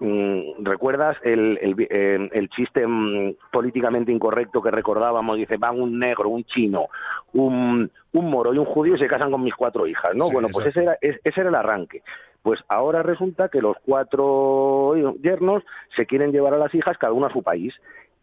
¿Recuerdas 0.00 1.16
el, 1.22 1.58
el, 1.62 1.74
eh, 1.88 2.28
el 2.32 2.48
chiste 2.50 2.84
mm, 2.86 3.36
políticamente 3.52 4.10
incorrecto 4.10 4.60
que 4.60 4.70
recordábamos? 4.70 5.36
Dice, 5.36 5.56
van 5.56 5.80
un 5.80 5.98
negro, 5.98 6.28
un 6.28 6.44
chino, 6.44 6.88
un, 7.32 7.90
un 8.12 8.30
moro 8.30 8.52
y 8.52 8.58
un 8.58 8.64
judío 8.64 8.96
y 8.96 8.98
se 8.98 9.06
casan 9.06 9.30
con 9.30 9.42
mis 9.42 9.54
cuatro 9.54 9.86
hijas, 9.86 10.14
¿no? 10.14 10.26
Sí, 10.26 10.34
bueno, 10.34 10.48
pues 10.52 10.66
ese 10.66 10.82
era, 10.82 10.98
ese 11.00 11.40
era 11.40 11.48
el 11.48 11.54
arranque. 11.54 12.02
Pues 12.42 12.60
ahora 12.68 13.02
resulta 13.02 13.48
que 13.48 13.62
los 13.62 13.76
cuatro 13.86 14.94
yernos 15.22 15.62
se 15.96 16.04
quieren 16.04 16.30
llevar 16.30 16.54
a 16.54 16.58
las 16.58 16.74
hijas 16.74 16.98
cada 16.98 17.12
uno 17.12 17.26
a 17.26 17.32
su 17.32 17.42
país. 17.42 17.72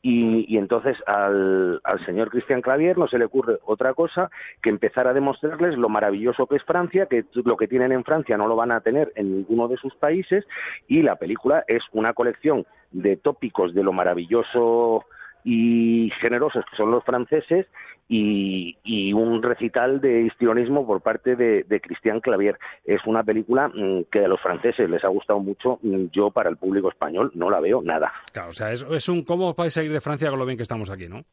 Y, 0.03 0.45
y, 0.51 0.57
entonces 0.57 0.97
al, 1.05 1.79
al 1.83 2.05
señor 2.07 2.31
Cristian 2.31 2.61
Clavier 2.61 2.97
no 2.97 3.07
se 3.07 3.19
le 3.19 3.25
ocurre 3.25 3.59
otra 3.65 3.93
cosa 3.93 4.31
que 4.61 4.71
empezar 4.71 5.07
a 5.07 5.13
demostrarles 5.13 5.77
lo 5.77 5.89
maravilloso 5.89 6.47
que 6.47 6.55
es 6.55 6.63
Francia, 6.63 7.05
que 7.05 7.25
lo 7.45 7.55
que 7.55 7.67
tienen 7.67 7.91
en 7.91 8.03
Francia 8.03 8.35
no 8.35 8.47
lo 8.47 8.55
van 8.55 8.71
a 8.71 8.81
tener 8.81 9.13
en 9.15 9.37
ninguno 9.37 9.67
de 9.67 9.77
sus 9.77 9.93
países, 9.95 10.43
y 10.87 11.03
la 11.03 11.17
película 11.17 11.63
es 11.67 11.83
una 11.91 12.13
colección 12.13 12.65
de 12.91 13.15
tópicos 13.15 13.75
de 13.75 13.83
lo 13.83 13.93
maravilloso 13.93 15.05
y 15.43 16.11
generosos 16.19 16.65
que 16.69 16.77
son 16.77 16.91
los 16.91 17.03
franceses 17.03 17.67
y, 18.13 18.77
y 18.83 19.13
un 19.13 19.41
recital 19.41 20.01
de 20.01 20.23
histrionismo 20.23 20.85
por 20.85 20.99
parte 20.99 21.37
de, 21.37 21.81
Cristian 21.81 22.19
Clavier. 22.19 22.59
Es 22.83 22.99
una 23.05 23.23
película 23.23 23.69
mmm, 23.69 24.01
que 24.11 24.25
a 24.25 24.27
los 24.27 24.41
franceses 24.41 24.89
les 24.89 25.01
ha 25.05 25.07
gustado 25.07 25.39
mucho. 25.39 25.79
Mm, 25.81 26.07
yo, 26.11 26.29
para 26.29 26.49
el 26.49 26.57
público 26.57 26.89
español, 26.89 27.31
no 27.35 27.49
la 27.49 27.61
veo 27.61 27.81
nada. 27.81 28.11
Claro, 28.33 28.49
o 28.49 28.51
sea, 28.51 28.73
es, 28.73 28.85
es 28.89 29.07
un 29.07 29.23
cómo 29.23 29.53
vais 29.53 29.77
a 29.77 29.83
ir 29.83 29.93
de 29.93 30.01
Francia 30.01 30.29
con 30.29 30.39
lo 30.39 30.45
bien 30.45 30.57
que 30.57 30.63
estamos 30.63 30.89
aquí, 30.89 31.07
¿no? 31.07 31.23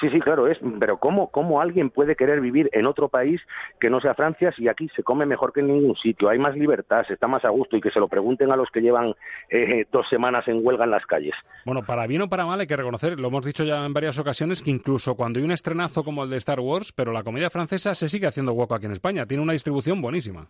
Sí, 0.00 0.10
sí, 0.10 0.20
claro, 0.20 0.46
es, 0.46 0.58
pero 0.78 0.98
¿cómo, 0.98 1.30
¿cómo 1.30 1.60
alguien 1.60 1.88
puede 1.88 2.16
querer 2.16 2.40
vivir 2.40 2.68
en 2.72 2.86
otro 2.86 3.08
país 3.08 3.40
que 3.80 3.88
no 3.88 4.00
sea 4.00 4.14
Francia 4.14 4.52
si 4.52 4.68
aquí 4.68 4.90
se 4.94 5.02
come 5.02 5.24
mejor 5.24 5.54
que 5.54 5.60
en 5.60 5.68
ningún 5.68 5.96
sitio? 5.96 6.28
Hay 6.28 6.38
más 6.38 6.54
libertad, 6.54 7.04
se 7.06 7.14
está 7.14 7.26
más 7.26 7.44
a 7.46 7.48
gusto 7.48 7.76
y 7.76 7.80
que 7.80 7.90
se 7.90 7.98
lo 7.98 8.06
pregunten 8.06 8.52
a 8.52 8.56
los 8.56 8.68
que 8.70 8.82
llevan 8.82 9.14
eh, 9.48 9.86
dos 9.90 10.06
semanas 10.10 10.46
en 10.48 10.60
huelga 10.62 10.84
en 10.84 10.90
las 10.90 11.06
calles. 11.06 11.34
Bueno, 11.64 11.82
para 11.82 12.06
bien 12.06 12.22
o 12.22 12.28
para 12.28 12.44
mal 12.44 12.60
hay 12.60 12.66
que 12.66 12.76
reconocer, 12.76 13.18
lo 13.18 13.28
hemos 13.28 13.44
dicho 13.44 13.64
ya 13.64 13.86
en 13.86 13.94
varias 13.94 14.18
ocasiones, 14.18 14.60
que 14.62 14.70
incluso 14.70 15.14
cuando 15.14 15.38
hay 15.38 15.44
un 15.46 15.52
estrenazo 15.52 16.04
como 16.04 16.24
el 16.24 16.30
de 16.30 16.36
Star 16.36 16.60
Wars, 16.60 16.92
pero 16.92 17.12
la 17.12 17.22
comedia 17.22 17.48
francesa 17.48 17.94
se 17.94 18.10
sigue 18.10 18.26
haciendo 18.26 18.52
hueco 18.52 18.74
aquí 18.74 18.86
en 18.86 18.92
España, 18.92 19.24
tiene 19.24 19.42
una 19.42 19.54
distribución 19.54 20.02
buenísima 20.02 20.46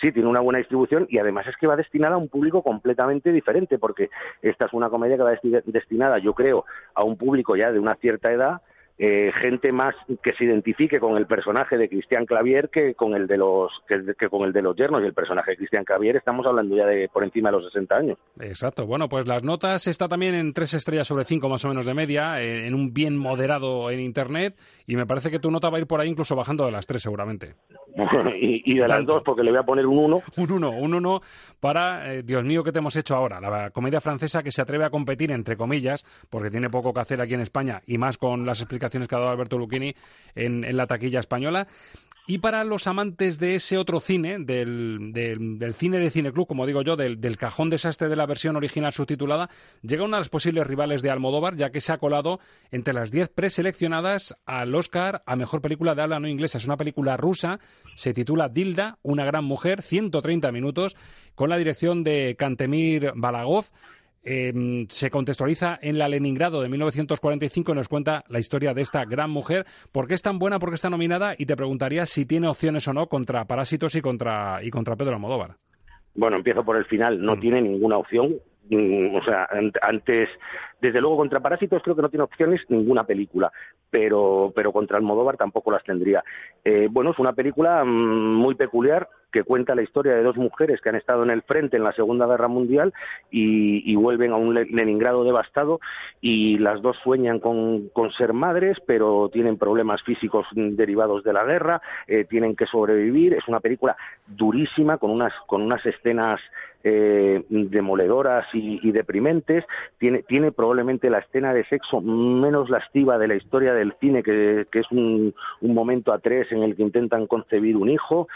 sí, 0.00 0.12
tiene 0.12 0.28
una 0.28 0.40
buena 0.40 0.58
distribución 0.58 1.06
y 1.10 1.18
además 1.18 1.46
es 1.46 1.56
que 1.56 1.66
va 1.66 1.76
destinada 1.76 2.14
a 2.14 2.18
un 2.18 2.28
público 2.28 2.62
completamente 2.62 3.32
diferente, 3.32 3.78
porque 3.78 4.10
esta 4.42 4.66
es 4.66 4.72
una 4.72 4.90
comedia 4.90 5.16
que 5.16 5.22
va 5.22 5.38
destinada, 5.66 6.18
yo 6.18 6.34
creo, 6.34 6.64
a 6.94 7.04
un 7.04 7.16
público 7.16 7.56
ya 7.56 7.72
de 7.72 7.78
una 7.78 7.96
cierta 7.96 8.32
edad 8.32 8.60
eh, 8.98 9.30
gente 9.40 9.70
más 9.70 9.94
que 10.22 10.32
se 10.32 10.44
identifique 10.44 10.98
con 10.98 11.16
el 11.16 11.26
personaje 11.26 11.76
de 11.78 11.88
Cristian 11.88 12.26
Clavier 12.26 12.68
que 12.68 12.94
con 12.94 13.14
el 13.14 13.28
de 13.28 13.36
los 13.36 13.70
que, 13.86 14.02
que, 14.18 14.28
con 14.28 14.42
el 14.42 14.52
de 14.52 14.60
los 14.60 14.74
yernos 14.74 15.02
y 15.02 15.06
el 15.06 15.14
personaje 15.14 15.52
de 15.52 15.56
Cristian 15.58 15.84
Clavier 15.84 16.16
estamos 16.16 16.44
hablando 16.46 16.76
ya 16.76 16.84
de 16.84 17.08
por 17.08 17.22
encima 17.22 17.50
de 17.50 17.58
los 17.58 17.72
60 17.72 17.94
años. 17.94 18.18
Exacto. 18.40 18.86
Bueno, 18.86 19.08
pues 19.08 19.28
las 19.28 19.44
notas 19.44 19.86
está 19.86 20.08
también 20.08 20.34
en 20.34 20.52
tres 20.52 20.74
estrellas 20.74 21.06
sobre 21.06 21.24
cinco 21.24 21.48
más 21.48 21.64
o 21.64 21.68
menos 21.68 21.86
de 21.86 21.94
media, 21.94 22.42
en, 22.42 22.66
en 22.66 22.74
un 22.74 22.92
bien 22.92 23.16
moderado 23.16 23.88
en 23.90 24.00
internet 24.00 24.56
y 24.86 24.96
me 24.96 25.06
parece 25.06 25.30
que 25.30 25.38
tu 25.38 25.50
nota 25.50 25.70
va 25.70 25.76
a 25.76 25.80
ir 25.80 25.86
por 25.86 26.00
ahí 26.00 26.08
incluso 26.08 26.34
bajando 26.34 26.64
de 26.64 26.72
las 26.72 26.86
tres 26.86 27.00
seguramente. 27.02 27.54
y, 28.40 28.72
y, 28.72 28.78
de 28.78 28.88
las 28.88 29.06
dos 29.06 29.22
porque 29.24 29.44
le 29.44 29.50
voy 29.50 29.60
a 29.60 29.64
poner 29.64 29.86
un 29.86 29.98
1. 29.98 30.22
Un 30.36 30.52
1, 30.52 30.70
un 30.70 30.94
1 30.94 31.20
para, 31.60 32.12
eh, 32.12 32.22
Dios 32.24 32.42
mío, 32.44 32.64
¿qué 32.64 32.72
te 32.72 32.80
hemos 32.80 32.96
hecho 32.96 33.14
ahora? 33.14 33.40
La 33.40 33.70
comedia 33.70 34.00
francesa 34.00 34.42
que 34.42 34.50
se 34.50 34.62
atreve 34.62 34.84
a 34.84 34.90
competir, 34.90 35.30
entre 35.30 35.56
comillas, 35.56 36.04
porque 36.30 36.50
tiene 36.50 36.68
poco 36.68 36.92
que 36.92 37.00
hacer 37.00 37.20
aquí 37.20 37.34
en 37.34 37.40
España 37.40 37.80
y 37.86 37.98
más 37.98 38.18
con 38.18 38.44
las 38.44 38.60
explicaciones 38.60 38.87
que 38.90 39.14
ha 39.14 39.18
dado 39.18 39.30
Alberto 39.30 39.58
Lucchini 39.58 39.94
en, 40.34 40.64
en 40.64 40.76
la 40.76 40.86
taquilla 40.86 41.20
española. 41.20 41.66
Y 42.30 42.38
para 42.38 42.62
los 42.62 42.86
amantes 42.86 43.38
de 43.38 43.54
ese 43.54 43.78
otro 43.78 44.00
cine, 44.00 44.36
del, 44.38 45.14
cine 45.78 45.98
de 45.98 46.10
Cineclub, 46.10 46.46
como 46.46 46.66
digo 46.66 46.82
yo, 46.82 46.94
del, 46.94 47.22
del, 47.22 47.38
cajón 47.38 47.70
desastre 47.70 48.10
de 48.10 48.16
la 48.16 48.26
versión 48.26 48.54
original 48.54 48.92
subtitulada, 48.92 49.48
llega 49.80 50.04
una 50.04 50.18
de 50.18 50.20
las 50.20 50.28
posibles 50.28 50.66
rivales 50.66 51.00
de 51.00 51.08
Almodóvar, 51.08 51.56
ya 51.56 51.70
que 51.70 51.80
se 51.80 51.90
ha 51.90 51.96
colado 51.96 52.38
entre 52.70 52.92
las 52.92 53.10
10 53.10 53.30
preseleccionadas 53.30 54.36
al 54.44 54.74
Oscar 54.74 55.22
a 55.24 55.36
Mejor 55.36 55.62
Película 55.62 55.94
de 55.94 56.02
Habla 56.02 56.20
No 56.20 56.28
Inglesa. 56.28 56.58
Es 56.58 56.66
una 56.66 56.76
película 56.76 57.16
rusa, 57.16 57.60
se 57.94 58.12
titula 58.12 58.50
Dilda, 58.50 58.98
una 59.00 59.24
gran 59.24 59.46
mujer, 59.46 59.80
130 59.80 60.52
minutos, 60.52 60.96
con 61.34 61.48
la 61.48 61.56
dirección 61.56 62.04
de 62.04 62.36
Kantemir 62.38 63.12
Balagov. 63.16 63.70
Eh, 64.24 64.86
se 64.88 65.10
contextualiza 65.10 65.78
en 65.80 65.98
la 65.98 66.08
Leningrado 66.08 66.60
de 66.62 66.68
1945 66.68 67.72
y 67.72 67.74
nos 67.74 67.88
cuenta 67.88 68.24
la 68.28 68.38
historia 68.38 68.74
de 68.74 68.82
esta 68.82 69.04
gran 69.04 69.30
mujer. 69.30 69.64
¿Por 69.92 70.06
qué 70.08 70.14
es 70.14 70.22
tan 70.22 70.38
buena? 70.38 70.58
¿Por 70.58 70.68
qué 70.70 70.74
está 70.76 70.90
nominada? 70.90 71.34
Y 71.38 71.46
te 71.46 71.56
preguntaría 71.56 72.06
si 72.06 72.26
tiene 72.26 72.48
opciones 72.48 72.86
o 72.88 72.92
no 72.92 73.06
contra 73.08 73.44
Parásitos 73.46 73.94
y 73.94 74.00
contra, 74.00 74.60
y 74.62 74.70
contra 74.70 74.96
Pedro 74.96 75.14
Almodóvar. 75.14 75.56
Bueno, 76.14 76.36
empiezo 76.36 76.64
por 76.64 76.76
el 76.76 76.84
final. 76.86 77.20
No 77.22 77.38
tiene 77.38 77.62
ninguna 77.62 77.96
opción. 77.96 78.34
Mm, 78.70 79.14
O 79.16 79.22
sea, 79.24 79.46
an- 79.50 79.72
antes, 79.82 80.28
desde 80.80 81.00
luego 81.00 81.16
contra 81.16 81.40
Parásitos 81.40 81.82
creo 81.82 81.96
que 81.96 82.02
no 82.02 82.08
tiene 82.08 82.24
opciones 82.24 82.60
ninguna 82.68 83.04
película, 83.04 83.50
pero, 83.90 84.52
pero 84.54 84.72
contra 84.72 84.96
Almodóvar 84.96 85.36
tampoco 85.36 85.70
las 85.70 85.84
tendría. 85.84 86.22
Eh, 86.64 86.88
bueno, 86.90 87.10
es 87.10 87.18
una 87.18 87.32
película 87.32 87.84
mm, 87.84 88.34
muy 88.34 88.54
peculiar 88.54 89.08
que 89.30 89.42
cuenta 89.42 89.74
la 89.74 89.82
historia 89.82 90.14
de 90.14 90.22
dos 90.22 90.36
mujeres 90.36 90.80
que 90.80 90.88
han 90.88 90.94
estado 90.94 91.22
en 91.22 91.30
el 91.30 91.42
frente 91.42 91.76
en 91.76 91.84
la 91.84 91.92
Segunda 91.92 92.26
Guerra 92.26 92.48
Mundial 92.48 92.94
y, 93.30 93.94
vuelven 93.96 94.32
a 94.32 94.36
un 94.36 94.54
Le- 94.54 94.64
Leningrado 94.66 95.24
devastado 95.24 95.80
y 96.20 96.56
las 96.58 96.80
dos 96.80 96.96
sueñan 97.02 97.38
con, 97.40 97.90
ser 98.16 98.32
madres, 98.32 98.78
pero 98.86 99.28
tienen 99.30 99.58
problemas 99.58 100.02
físicos 100.02 100.46
mm, 100.54 100.76
derivados 100.76 101.24
de 101.24 101.32
la 101.32 101.44
guerra, 101.44 101.82
eh, 102.06 102.24
tienen 102.24 102.54
que 102.54 102.66
sobrevivir. 102.66 103.34
Es 103.34 103.46
una 103.48 103.60
película 103.60 103.96
durísima 104.26 104.96
con 104.98 105.10
unas, 105.10 105.32
con 105.46 105.62
unas 105.62 105.84
escenas 105.84 106.40
eh, 106.84 107.44
demoledoras 107.48 108.46
y, 108.54 108.80
y 108.86 108.92
deprimentes. 108.92 109.64
Tiene, 109.98 110.22
tiene 110.22 110.52
probablemente 110.68 111.08
la 111.08 111.20
escena 111.20 111.54
de 111.54 111.64
sexo 111.64 112.02
menos 112.02 112.68
lastiva 112.68 113.16
de 113.16 113.26
la 113.26 113.36
historia 113.36 113.72
del 113.72 113.94
cine, 114.00 114.22
que, 114.22 114.66
es 114.70 114.90
un, 114.90 115.34
un 115.62 115.74
momento 115.74 116.12
a 116.12 116.18
tres 116.18 116.52
en 116.52 116.62
el 116.62 116.76
que 116.76 116.82
intentan 116.82 117.26
concebir 117.26 117.74
un 117.74 117.88
hijo. 117.88 118.28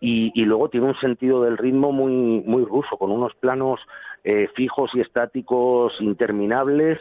Y, 0.00 0.30
y 0.40 0.44
luego 0.44 0.68
tiene 0.68 0.86
un 0.86 1.00
sentido 1.00 1.42
del 1.42 1.58
ritmo 1.58 1.90
muy, 1.90 2.44
muy 2.46 2.64
ruso, 2.64 2.96
con 2.96 3.10
unos 3.10 3.34
planos 3.34 3.80
eh, 4.22 4.48
fijos 4.54 4.92
y 4.94 5.00
estáticos 5.00 5.92
interminables. 5.98 7.00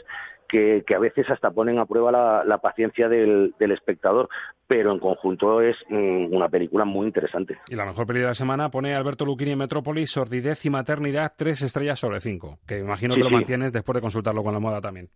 Que, 0.50 0.84
que 0.88 0.96
a 0.96 1.00
veces 1.00 1.30
hasta 1.30 1.52
ponen 1.52 1.78
a 1.78 1.86
prueba 1.86 2.12
la, 2.12 2.44
la 2.44 2.58
paciencia 2.58 3.08
del, 3.08 3.54
del 3.60 3.72
espectador, 3.72 4.28
pero 4.68 4.92
en 4.92 4.98
conjunto 5.00 5.62
es 5.62 5.76
mm, 5.90 6.34
una 6.34 6.50
película 6.50 6.86
muy 6.86 7.06
interesante. 7.06 7.60
Y 7.70 7.76
la 7.76 7.86
mejor 7.86 8.08
peli 8.08 8.22
de 8.22 8.26
la 8.26 8.34
semana 8.34 8.70
pone 8.72 8.96
Alberto 8.96 9.26
Lucchini 9.26 9.52
en 9.52 9.60
Metrópolis, 9.60 10.10
Sordidez 10.10 10.66
y 10.66 10.72
Maternidad, 10.72 11.34
tres 11.38 11.62
estrellas 11.62 12.00
sobre 12.00 12.20
cinco. 12.20 12.58
Que 12.68 12.80
imagino 12.80 13.14
Sí, 13.14 13.20
que 13.20 13.24
lo 13.26 13.30
sí. 13.30 13.36
mantienes 13.36 13.72
después 13.72 13.94
de 13.94 14.02
consultarlo 14.02 14.42
con 14.42 14.54
la 14.54 14.60
moda 14.60 14.82
también. 14.82 15.10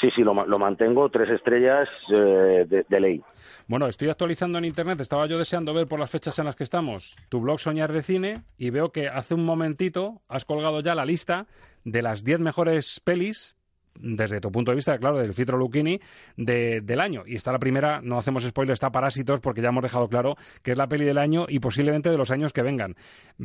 Sí, 0.00 0.08
sí, 0.16 0.22
lo, 0.22 0.34
ma- 0.34 0.46
lo 0.46 0.58
mantengo, 0.58 1.08
tres 1.10 1.30
estrellas 1.30 1.88
eh, 2.12 2.64
de, 2.68 2.84
de 2.88 3.00
ley. 3.00 3.22
Bueno, 3.68 3.86
estoy 3.86 4.08
actualizando 4.08 4.58
en 4.58 4.64
internet, 4.64 5.00
estaba 5.00 5.26
yo 5.26 5.38
deseando 5.38 5.72
ver 5.74 5.86
por 5.86 6.00
las 6.00 6.10
fechas 6.10 6.36
en 6.40 6.46
las 6.46 6.56
que 6.56 6.64
estamos 6.64 7.14
tu 7.28 7.40
blog 7.40 7.60
Soñar 7.60 7.92
de 7.92 8.02
Cine 8.02 8.42
y 8.58 8.70
veo 8.70 8.90
que 8.90 9.06
hace 9.06 9.34
un 9.34 9.44
momentito 9.44 10.22
has 10.28 10.44
colgado 10.44 10.80
ya 10.80 10.96
la 10.96 11.04
lista 11.04 11.46
de 11.84 12.02
las 12.02 12.24
10 12.24 12.40
mejores 12.40 13.00
pelis 13.04 13.54
desde 13.98 14.40
tu 14.40 14.50
punto 14.50 14.70
de 14.72 14.76
vista, 14.76 14.98
claro, 14.98 15.18
del 15.18 15.34
filtro 15.34 15.56
Lucchini 15.58 16.00
de- 16.36 16.80
del 16.80 17.00
año. 17.00 17.22
Y 17.26 17.36
está 17.36 17.52
la 17.52 17.58
primera, 17.58 18.00
no 18.02 18.18
hacemos 18.18 18.42
spoiler, 18.44 18.72
está 18.74 18.90
Parásitos, 18.90 19.40
porque 19.40 19.60
ya 19.62 19.68
hemos 19.68 19.82
dejado 19.82 20.08
claro 20.08 20.36
que 20.62 20.72
es 20.72 20.78
la 20.78 20.88
peli 20.88 21.04
del 21.04 21.18
año 21.18 21.46
y 21.48 21.58
posiblemente 21.60 22.10
de 22.10 22.16
los 22.18 22.30
años 22.30 22.52
que 22.52 22.62
vengan. 22.62 22.94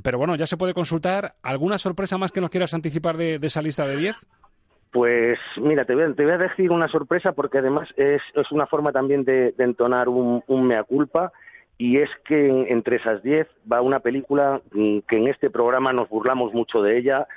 Pero 0.04 0.18
bueno, 0.18 0.36
ya 0.36 0.48
se 0.48 0.58
puede 0.58 0.74
consultar. 0.74 1.34
¿Alguna 1.43 1.78
sorpresa 1.78 2.18
más 2.18 2.32
que 2.32 2.41
nos 2.41 2.50
quieras 2.50 2.74
anticipar 2.74 3.18
de, 3.18 3.39
esa 3.41 3.62
lista 3.62 3.86
de 3.86 3.98
10? 3.98 4.16
Pues 4.91 5.38
mira, 5.58 5.86
te 5.86 5.93
voy 5.93 6.04
a, 6.06 6.14
te 6.14 6.24
voy 6.24 6.32
a 6.34 6.38
decir 6.38 6.72
una 6.72 6.88
sorpresa 6.88 7.34
porque 7.34 7.58
además 7.60 7.89
es, 7.98 8.22
una 8.52 8.66
forma 8.68 8.91
también 8.91 9.24
de, 9.26 9.54
entonar 9.58 10.08
un, 10.10 10.43
un 10.48 10.66
mea 10.66 10.84
culpa 10.84 11.32
y 11.78 11.98
es 11.98 12.10
que 12.26 12.48
en- 12.48 12.66
entre 12.70 12.95
esas 12.95 13.22
diez 13.22 13.48
va 13.72 13.82
una 13.82 14.00
película 14.00 14.62
mm, 14.72 15.00
que 15.08 15.18
en 15.18 15.28
este 15.28 15.50
programa 15.50 15.91
nos 15.93 16.10
burlamos 16.10 16.54
mucho 16.54 16.82
de 16.82 16.98
ella 16.98 17.28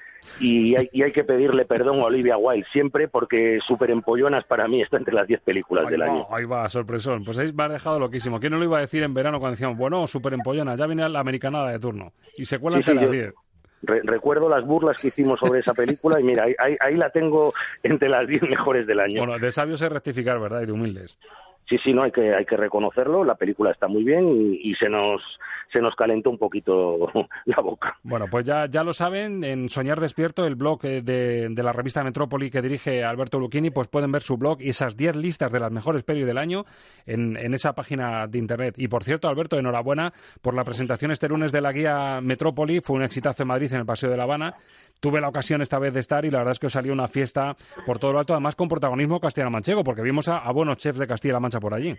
y 0.40 0.76
hay, 0.76 0.88
y 0.92 1.02
hay 1.02 1.12
que 1.12 1.24
pedirle 1.24 1.64
perdón 1.64 2.00
a 2.00 2.04
Olivia 2.04 2.36
Wilde 2.36 2.66
siempre 2.72 3.08
porque 3.08 3.58
Super 3.66 3.90
Empollonas 3.90 4.44
para 4.44 4.68
mí 4.68 4.80
está 4.82 4.96
entre 4.96 5.14
las 5.14 5.26
diez 5.26 5.40
películas 5.40 5.86
Ahí 5.86 5.92
del 5.92 6.02
va, 6.02 6.06
año. 6.06 6.26
ahí 6.30 6.44
va, 6.44 6.68
sorpresón. 6.68 7.24
Pues 7.24 7.38
ahí 7.38 7.52
me 7.52 7.62
ha 7.64 7.68
dejado 7.68 7.98
loquísimo. 7.98 8.38
¿Quién 8.40 8.52
no 8.52 8.58
lo 8.58 8.64
iba 8.64 8.78
a 8.78 8.82
decir 8.82 9.02
en 9.02 9.14
verano 9.14 9.38
cuando 9.40 9.52
decíamos, 9.54 9.76
bueno, 9.78 10.06
súper 10.06 10.32
empollona, 10.34 10.76
ya 10.76 10.86
viene 10.86 11.08
la 11.08 11.20
americanada 11.20 11.70
de 11.70 11.78
turno? 11.78 12.12
Y 12.36 12.44
se 12.44 12.58
cuela 12.58 12.78
Sí, 12.78 12.82
entre 12.82 12.92
sí, 12.94 12.96
las 13.00 13.06
yo- 13.06 13.12
10. 13.12 13.34
Re- 13.82 14.02
recuerdo 14.04 14.48
las 14.50 14.62
burlas 14.66 14.98
que 15.00 15.08
hicimos 15.08 15.38
sobre 15.40 15.60
esa 15.60 15.72
película 15.72 16.20
y 16.20 16.22
mira, 16.22 16.44
ahí, 16.44 16.54
ahí- 16.58 16.76
ahí 16.80 16.96
la 16.96 17.08
tengo 17.08 17.54
entre 17.82 18.10
las 18.10 18.28
diez 18.28 18.42
mejores 18.42 18.86
del 18.86 19.00
año. 19.00 19.24
Bueno, 19.24 19.38
de 19.38 19.50
sabios 19.50 19.80
es 19.80 19.90
rectificar, 19.90 20.38
¿verdad? 20.38 20.60
Y 20.62 20.66
de 20.66 20.72
humildes. 20.72 21.18
Sí, 21.68 21.78
sí, 21.84 21.92
no, 21.92 22.02
hay 22.02 22.10
que, 22.10 22.34
hay 22.34 22.44
que 22.44 22.56
reconocerlo. 22.56 23.22
La 23.22 23.36
película 23.36 23.70
está 23.70 23.86
muy 23.86 24.02
bien 24.02 24.58
y, 24.60 24.74
se 24.74 24.88
nos 24.88 25.22
se 25.72 25.80
nos 25.80 25.94
calentó 25.94 26.30
un 26.30 26.38
poquito 26.38 27.08
la 27.44 27.60
boca. 27.60 27.96
Bueno, 28.02 28.26
pues 28.28 28.44
ya, 28.44 28.66
ya 28.66 28.82
lo 28.82 28.92
saben, 28.92 29.44
en 29.44 29.68
Soñar 29.68 30.00
Despierto, 30.00 30.44
el 30.44 30.56
blog 30.56 30.84
eh, 30.84 31.00
de, 31.00 31.48
de 31.48 31.62
la 31.62 31.72
revista 31.72 32.02
Metrópoli 32.02 32.50
que 32.50 32.60
dirige 32.60 33.04
Alberto 33.04 33.38
Lucchini, 33.38 33.70
pues 33.70 33.86
pueden 33.86 34.10
ver 34.10 34.22
su 34.22 34.36
blog 34.36 34.60
y 34.60 34.70
esas 34.70 34.96
10 34.96 35.14
listas 35.14 35.52
de 35.52 35.60
las 35.60 35.70
mejores 35.70 36.02
pelis 36.02 36.26
del 36.26 36.38
año 36.38 36.64
en, 37.06 37.36
en 37.36 37.54
esa 37.54 37.72
página 37.72 38.26
de 38.26 38.38
internet. 38.38 38.74
Y 38.78 38.88
por 38.88 39.04
cierto, 39.04 39.28
Alberto, 39.28 39.56
enhorabuena 39.56 40.12
por 40.42 40.56
la 40.56 40.64
presentación 40.64 41.12
este 41.12 41.28
lunes 41.28 41.52
de 41.52 41.60
la 41.60 41.70
guía 41.70 42.20
Metrópoli. 42.20 42.80
Fue 42.80 42.96
un 42.96 43.02
exitazo 43.02 43.44
en 43.44 43.48
Madrid, 43.48 43.72
en 43.72 43.80
el 43.80 43.86
Paseo 43.86 44.10
de 44.10 44.16
la 44.16 44.24
Habana. 44.24 44.54
Tuve 44.98 45.20
la 45.20 45.28
ocasión 45.28 45.62
esta 45.62 45.78
vez 45.78 45.94
de 45.94 46.00
estar 46.00 46.24
y 46.24 46.30
la 46.30 46.38
verdad 46.38 46.52
es 46.52 46.58
que 46.58 46.66
os 46.66 46.72
salió 46.72 46.92
una 46.92 47.08
fiesta 47.08 47.56
por 47.86 47.98
todo 47.98 48.12
lo 48.12 48.18
alto, 48.18 48.34
además 48.34 48.56
con 48.56 48.68
protagonismo 48.68 49.20
castellano-manchego, 49.20 49.82
porque 49.82 50.02
vimos 50.02 50.28
a, 50.28 50.38
a 50.38 50.52
buenos 50.52 50.76
chefs 50.76 50.98
de 50.98 51.06
Castilla-La 51.06 51.40
Mancha 51.40 51.59
por 51.60 51.74
allí. 51.74 51.96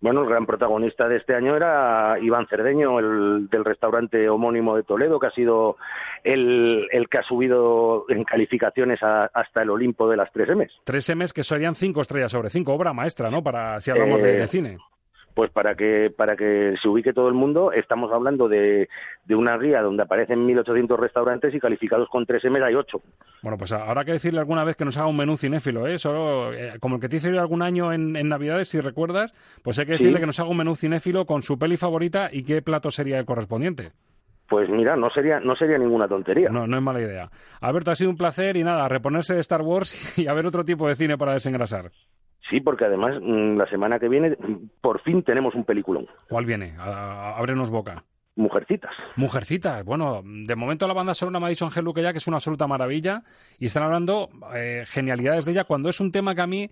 Bueno, 0.00 0.22
el 0.22 0.28
gran 0.28 0.44
protagonista 0.44 1.08
de 1.08 1.16
este 1.16 1.34
año 1.34 1.56
era 1.56 2.18
Iván 2.20 2.46
Cerdeño, 2.48 2.98
el 2.98 3.48
del 3.48 3.64
restaurante 3.64 4.28
homónimo 4.28 4.76
de 4.76 4.82
Toledo, 4.82 5.18
que 5.18 5.28
ha 5.28 5.30
sido 5.30 5.78
el, 6.24 6.86
el 6.92 7.08
que 7.08 7.18
ha 7.18 7.22
subido 7.22 8.04
en 8.10 8.24
calificaciones 8.24 9.02
a- 9.02 9.30
hasta 9.32 9.62
el 9.62 9.70
Olimpo 9.70 10.06
de 10.10 10.18
las 10.18 10.30
tres 10.30 10.48
M's. 10.54 10.72
Tres 10.84 11.08
M's 11.16 11.32
que 11.32 11.42
serían 11.42 11.74
cinco 11.74 12.02
estrellas 12.02 12.32
sobre 12.32 12.50
cinco, 12.50 12.74
obra 12.74 12.92
maestra, 12.92 13.30
¿no? 13.30 13.42
Para 13.42 13.80
si 13.80 13.90
hablamos 13.92 14.20
de- 14.22 14.36
Eh, 14.36 14.40
de 14.40 14.46
cine. 14.46 14.78
Pues 15.34 15.50
para 15.50 15.74
que 15.74 16.12
para 16.16 16.36
que 16.36 16.74
se 16.80 16.88
ubique 16.88 17.12
todo 17.12 17.26
el 17.26 17.34
mundo, 17.34 17.72
estamos 17.72 18.12
hablando 18.12 18.48
de, 18.48 18.88
de 19.24 19.34
una 19.34 19.58
guía 19.58 19.82
donde 19.82 20.04
aparecen 20.04 20.46
1.800 20.46 20.96
restaurantes 20.96 21.52
y 21.52 21.58
calificados 21.58 22.08
con 22.08 22.24
tres 22.24 22.44
M's 22.44 22.62
hay 22.62 22.74
ocho. 22.76 23.02
Bueno, 23.42 23.58
pues 23.58 23.72
habrá 23.72 24.04
que 24.04 24.12
decirle 24.12 24.38
alguna 24.38 24.62
vez 24.62 24.76
que 24.76 24.84
nos 24.84 24.96
haga 24.96 25.08
un 25.08 25.16
menú 25.16 25.36
cinéfilo, 25.36 25.88
¿eh? 25.88 25.98
Solo, 25.98 26.52
eh, 26.52 26.74
como 26.80 26.94
el 26.96 27.00
que 27.00 27.08
te 27.08 27.16
hice 27.16 27.32
yo 27.34 27.40
algún 27.40 27.62
año 27.62 27.92
en, 27.92 28.14
en 28.14 28.28
Navidades, 28.28 28.68
si 28.68 28.80
recuerdas, 28.80 29.34
pues 29.64 29.76
hay 29.80 29.86
que 29.86 29.96
Sí. 29.98 30.04
decirle 30.04 30.20
que 30.20 30.26
nos 30.26 30.38
haga 30.38 30.50
un 30.50 30.56
menú 30.58 30.76
cinéfilo 30.76 31.24
con 31.26 31.42
su 31.42 31.58
peli 31.58 31.76
favorita 31.76 32.28
y 32.32 32.44
qué 32.44 32.62
plato 32.62 32.92
sería 32.92 33.18
el 33.18 33.24
correspondiente. 33.26 33.90
Pues 34.48 34.68
mira, 34.68 34.94
no 34.94 35.10
sería 35.10 35.40
no 35.40 35.56
sería 35.56 35.78
ninguna 35.78 36.06
tontería. 36.06 36.48
No, 36.50 36.66
no 36.68 36.76
es 36.76 36.82
mala 36.82 37.00
idea. 37.00 37.28
Alberto, 37.60 37.90
ha 37.90 37.94
sido 37.96 38.10
un 38.10 38.16
placer 38.16 38.56
y 38.56 38.62
nada, 38.62 38.88
reponerse 38.88 39.34
de 39.34 39.40
Star 39.40 39.62
Wars 39.62 40.16
y 40.18 40.28
a 40.28 40.32
ver 40.34 40.46
otro 40.46 40.64
tipo 40.64 40.86
de 40.86 40.94
cine 40.94 41.18
para 41.18 41.32
desengrasar. 41.34 41.90
Sí, 42.50 42.60
porque 42.60 42.84
además 42.84 43.14
mm, 43.20 43.56
la 43.56 43.66
semana 43.68 43.98
que 43.98 44.08
viene 44.08 44.30
mm, 44.30 44.80
por 44.80 45.00
fin 45.00 45.22
tenemos 45.22 45.54
un 45.54 45.64
peliculón. 45.64 46.06
¿Cuál 46.28 46.46
viene? 46.46 46.74
Ábrenos 46.78 47.70
boca. 47.70 48.04
Mujercitas. 48.36 48.90
Mujercitas, 49.16 49.84
bueno, 49.84 50.22
de 50.24 50.56
momento 50.56 50.88
la 50.88 50.94
banda 50.94 51.14
sonora 51.14 51.38
Madison 51.38 51.70
Helluque 51.74 52.02
ya 52.02 52.12
que 52.12 52.18
es 52.18 52.26
una 52.26 52.38
absoluta 52.38 52.66
maravilla 52.66 53.22
y 53.60 53.66
están 53.66 53.84
hablando 53.84 54.28
eh, 54.54 54.82
genialidades 54.86 55.44
de 55.44 55.52
ella 55.52 55.64
cuando 55.64 55.88
es 55.88 56.00
un 56.00 56.10
tema 56.10 56.34
que 56.34 56.40
a 56.40 56.46
mí 56.46 56.70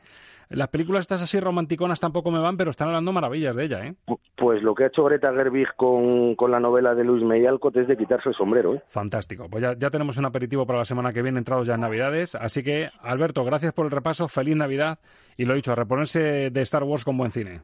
las 0.53 0.69
películas 0.69 1.03
estas 1.03 1.23
así 1.23 1.41
romanticonas 1.41 2.01
tampoco 2.01 2.31
me 2.31 2.39
van, 2.39 2.57
pero 2.57 2.71
están 2.71 2.89
hablando 2.89 3.13
maravillas 3.13 3.57
de 3.57 3.65
ella, 3.65 3.87
¿eh? 3.87 3.95
Pues 4.37 4.63
lo 4.63 4.75
que 4.75 4.85
ha 4.85 4.87
hecho 4.89 5.05
Greta 5.05 5.33
Gerwig 5.33 5.69
con, 5.77 6.35
con 6.35 6.51
la 6.51 6.61
novela 6.61 6.95
de 6.95 7.05
Luis 7.05 7.23
May 7.23 7.47
Alcott 7.47 7.77
es 7.77 7.89
de 7.89 7.97
quitarse 7.97 8.29
el 8.29 8.35
sombrero. 8.35 8.75
¿eh? 8.75 8.83
Fantástico. 8.89 9.49
Pues 9.49 9.63
ya, 9.63 9.75
ya 9.79 9.91
tenemos 9.91 10.17
un 10.19 10.25
aperitivo 10.25 10.67
para 10.67 10.81
la 10.81 10.85
semana 10.85 11.13
que 11.13 11.23
viene, 11.23 11.39
entrados 11.39 11.67
ya 11.67 11.75
en 11.75 11.81
Navidades. 11.81 12.35
Así 12.35 12.63
que, 12.63 12.91
Alberto, 13.01 13.45
gracias 13.45 13.73
por 13.73 13.87
el 13.87 13.93
repaso, 13.93 14.29
feliz 14.29 14.57
Navidad 14.57 14.99
y 15.37 15.45
lo 15.45 15.55
dicho, 15.55 15.73
a 15.73 15.77
reponerse 15.77 16.51
de 16.51 16.63
Star 16.63 16.83
Wars 16.83 17.05
con 17.05 17.17
buen 17.17 17.31
cine. 17.31 17.63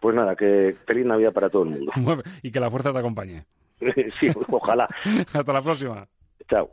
Pues 0.00 0.14
nada, 0.14 0.36
que 0.36 0.76
feliz 0.86 1.06
Navidad 1.06 1.32
para 1.32 1.48
todo 1.48 1.64
el 1.64 1.70
mundo. 1.70 1.92
y 2.42 2.50
que 2.50 2.60
la 2.60 2.70
fuerza 2.70 2.92
te 2.92 2.98
acompañe. 2.98 3.44
sí, 4.10 4.30
ojalá. 4.48 4.88
Hasta 5.32 5.52
la 5.52 5.62
próxima. 5.62 6.06
Chao. 6.48 6.70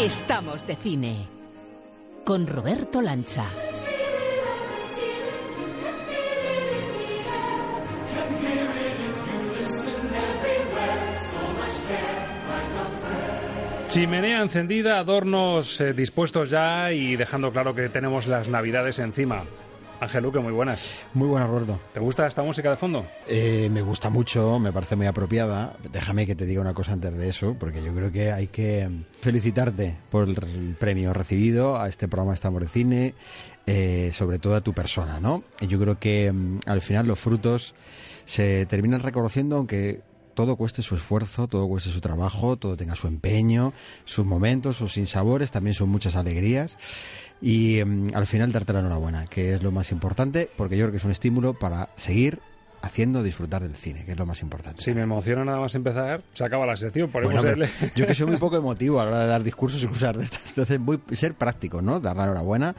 Estamos 0.00 0.66
de 0.66 0.74
cine 0.74 1.26
con 2.24 2.46
Roberto 2.46 3.00
Lancha. 3.00 3.44
Chimenea 13.96 14.42
encendida, 14.42 14.98
adornos 14.98 15.80
eh, 15.80 15.94
dispuestos 15.94 16.50
ya 16.50 16.92
y 16.92 17.16
dejando 17.16 17.50
claro 17.50 17.74
que 17.74 17.88
tenemos 17.88 18.26
las 18.26 18.46
Navidades 18.46 18.98
encima. 18.98 19.44
Ángel 20.00 20.24
Luque, 20.24 20.38
muy 20.38 20.52
buenas. 20.52 20.86
Muy 21.14 21.28
buenas, 21.28 21.48
Roberto. 21.48 21.80
¿Te 21.94 22.00
gusta 22.00 22.26
esta 22.26 22.42
música 22.42 22.68
de 22.68 22.76
fondo? 22.76 23.06
Eh, 23.26 23.70
me 23.72 23.80
gusta 23.80 24.10
mucho, 24.10 24.58
me 24.58 24.70
parece 24.70 24.96
muy 24.96 25.06
apropiada. 25.06 25.78
Déjame 25.90 26.26
que 26.26 26.34
te 26.34 26.44
diga 26.44 26.60
una 26.60 26.74
cosa 26.74 26.92
antes 26.92 27.16
de 27.16 27.26
eso, 27.26 27.56
porque 27.58 27.82
yo 27.82 27.94
creo 27.94 28.12
que 28.12 28.32
hay 28.32 28.48
que 28.48 28.86
felicitarte 29.22 29.96
por 30.10 30.28
el 30.28 30.76
premio 30.78 31.14
recibido 31.14 31.80
a 31.80 31.88
este 31.88 32.06
programa 32.06 32.34
Estamos 32.34 32.60
de 32.60 32.68
Cine, 32.68 33.14
eh, 33.66 34.10
sobre 34.12 34.38
todo 34.38 34.56
a 34.56 34.60
tu 34.60 34.74
persona, 34.74 35.20
¿no? 35.20 35.42
Yo 35.66 35.80
creo 35.80 35.98
que 35.98 36.30
mm, 36.30 36.58
al 36.66 36.82
final 36.82 37.06
los 37.06 37.18
frutos 37.18 37.74
se 38.26 38.66
terminan 38.66 39.00
reconociendo, 39.00 39.56
aunque 39.56 40.02
todo 40.36 40.54
cueste 40.56 40.82
su 40.82 40.94
esfuerzo, 40.94 41.48
todo 41.48 41.66
cueste 41.66 41.90
su 41.90 42.00
trabajo, 42.00 42.56
todo 42.56 42.76
tenga 42.76 42.94
su 42.94 43.08
empeño, 43.08 43.72
sus 44.04 44.26
momentos, 44.26 44.76
sus 44.76 44.92
sinsabores, 44.92 45.50
también 45.50 45.72
son 45.74 45.88
muchas 45.88 46.14
alegrías. 46.14 46.76
Y 47.40 47.82
mm, 47.84 48.10
al 48.14 48.26
final 48.26 48.52
darte 48.52 48.74
la 48.74 48.80
enhorabuena, 48.80 49.24
que 49.24 49.54
es 49.54 49.62
lo 49.62 49.72
más 49.72 49.90
importante, 49.92 50.48
porque 50.56 50.76
yo 50.76 50.84
creo 50.84 50.92
que 50.92 50.98
es 50.98 51.04
un 51.04 51.10
estímulo 51.10 51.54
para 51.54 51.88
seguir 51.94 52.38
haciendo 52.82 53.22
disfrutar 53.22 53.62
del 53.62 53.74
cine, 53.74 54.04
que 54.04 54.12
es 54.12 54.18
lo 54.18 54.26
más 54.26 54.42
importante. 54.42 54.82
Si 54.82 54.94
me 54.94 55.02
emociona 55.02 55.44
nada 55.44 55.58
más 55.58 55.74
empezar, 55.74 56.22
se 56.32 56.44
acaba 56.44 56.66
la 56.66 56.76
sección. 56.76 57.10
Bueno, 57.12 57.30
yo 57.94 58.06
que 58.06 58.14
soy 58.14 58.26
muy 58.26 58.36
poco 58.36 58.56
emotivo 58.56 59.00
a 59.00 59.04
la 59.04 59.10
hora 59.10 59.20
de 59.20 59.26
dar 59.26 59.42
discursos 59.42 59.82
y 59.82 59.86
cosas 59.86 60.16
de 60.16 60.24
estas. 60.24 60.48
Entonces, 60.48 60.78
voy 60.80 61.00
a 61.10 61.14
ser 61.14 61.34
práctico, 61.34 61.82
¿no? 61.82 62.00
Dar 62.00 62.16
la 62.16 62.24
enhorabuena 62.24 62.74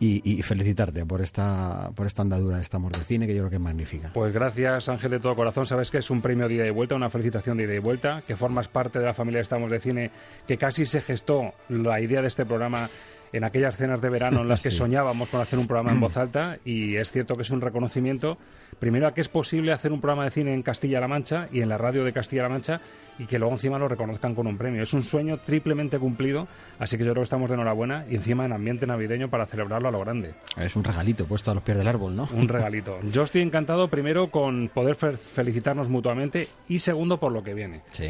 y, 0.00 0.22
y 0.30 0.42
felicitarte 0.42 1.04
por 1.04 1.20
esta, 1.20 1.90
por 1.94 2.06
esta 2.06 2.22
andadura 2.22 2.56
de 2.56 2.62
Estamos 2.62 2.92
de 2.92 3.00
Cine, 3.00 3.26
que 3.26 3.34
yo 3.34 3.40
creo 3.42 3.50
que 3.50 3.56
es 3.56 3.62
magnífica. 3.62 4.10
Pues 4.12 4.32
gracias, 4.32 4.88
Ángel 4.88 5.12
de 5.12 5.20
todo 5.20 5.36
corazón. 5.36 5.66
Sabes 5.66 5.90
que 5.90 5.98
es 5.98 6.10
un 6.10 6.20
premio 6.20 6.48
de 6.48 6.54
ida 6.54 6.66
y 6.66 6.70
vuelta, 6.70 6.94
una 6.94 7.10
felicitación 7.10 7.56
de 7.56 7.64
ida 7.64 7.74
y 7.74 7.78
vuelta, 7.78 8.22
que 8.26 8.36
formas 8.36 8.68
parte 8.68 8.98
de 8.98 9.06
la 9.06 9.14
familia 9.14 9.38
de 9.38 9.42
Estamos 9.42 9.70
de 9.70 9.80
Cine, 9.80 10.10
que 10.46 10.56
casi 10.56 10.86
se 10.86 11.00
gestó 11.00 11.54
la 11.68 12.00
idea 12.00 12.22
de 12.22 12.28
este 12.28 12.46
programa 12.46 12.88
en 13.32 13.44
aquellas 13.44 13.76
cenas 13.76 14.00
de 14.00 14.08
verano 14.10 14.40
en 14.42 14.48
las 14.48 14.62
que 14.62 14.70
Sí. 14.72 14.76
soñábamos 14.76 15.28
con 15.28 15.40
hacer 15.40 15.58
un 15.58 15.66
programa 15.66 15.92
en 15.92 16.00
voz 16.00 16.16
alta 16.16 16.58
y 16.64 16.96
es 16.96 17.10
cierto 17.10 17.36
que 17.36 17.42
es 17.42 17.50
un 17.50 17.60
reconocimiento 17.60 18.38
primero 18.78 19.06
a 19.06 19.14
que 19.14 19.20
es 19.20 19.28
posible 19.28 19.72
hacer 19.72 19.92
un 19.92 20.00
programa 20.00 20.24
de 20.24 20.30
cine 20.30 20.54
en 20.54 20.62
Castilla-La 20.62 21.06
Mancha 21.08 21.46
y 21.52 21.60
en 21.60 21.68
la 21.68 21.78
radio 21.78 22.04
de 22.04 22.12
Castilla-La 22.12 22.48
Mancha 22.48 22.80
y 23.18 23.26
que 23.26 23.38
luego 23.38 23.54
encima 23.54 23.78
lo 23.78 23.86
reconozcan 23.88 24.34
con 24.34 24.46
un 24.46 24.56
premio. 24.58 24.82
Es 24.82 24.92
un 24.94 25.02
sueño 25.02 25.38
triplemente 25.38 25.98
cumplido, 25.98 26.48
así 26.78 26.96
que 26.98 27.04
yo 27.04 27.12
creo 27.12 27.20
que 27.22 27.24
estamos 27.24 27.48
de 27.50 27.54
enhorabuena 27.54 28.04
y 28.10 28.16
encima 28.16 28.44
en 28.44 28.52
ambiente 28.52 28.86
navideño 28.86 29.28
para 29.30 29.46
celebrarlo 29.46 29.88
a 29.88 29.92
lo 29.92 30.00
grande. 30.00 30.34
Es 30.56 30.74
un 30.74 30.82
regalito 30.84 31.26
puesto 31.26 31.50
a 31.50 31.54
los 31.54 31.62
pies 31.62 31.76
del 31.78 31.86
árbol, 31.88 32.16
¿no? 32.16 32.28
Un 32.34 32.48
regalito. 32.48 32.98
Yo 33.10 33.22
estoy 33.22 33.42
encantado 33.42 33.88
primero 33.88 34.30
con 34.30 34.68
poder 34.72 34.94
fe- 34.96 35.16
felicitarnos 35.16 35.88
mutuamente 35.88 36.48
y 36.68 36.78
segundo 36.80 37.20
por 37.20 37.30
lo 37.32 37.42
que 37.44 37.54
viene. 37.54 37.82
Sí. 37.92 38.08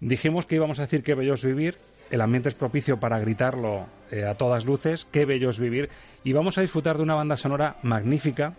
Dijimos 0.00 0.46
que 0.46 0.54
íbamos 0.56 0.78
a 0.78 0.82
decir 0.82 1.02
qué 1.02 1.14
bello 1.14 1.34
es 1.34 1.44
vivir. 1.44 1.76
El 2.10 2.20
ambiente 2.20 2.48
es 2.48 2.54
propicio 2.54 2.98
para 2.98 3.18
gritarlo 3.20 3.86
eh, 4.10 4.24
a 4.24 4.34
todas 4.34 4.64
luces. 4.64 5.06
Qué 5.10 5.24
bello 5.24 5.50
es 5.50 5.58
vivir. 5.58 5.88
Y 6.24 6.32
vamos 6.32 6.58
a 6.58 6.60
disfrutar 6.60 6.96
de 6.96 7.04
una 7.04 7.14
banda 7.14 7.36
sonora 7.36 7.76
magnífica 7.82 8.54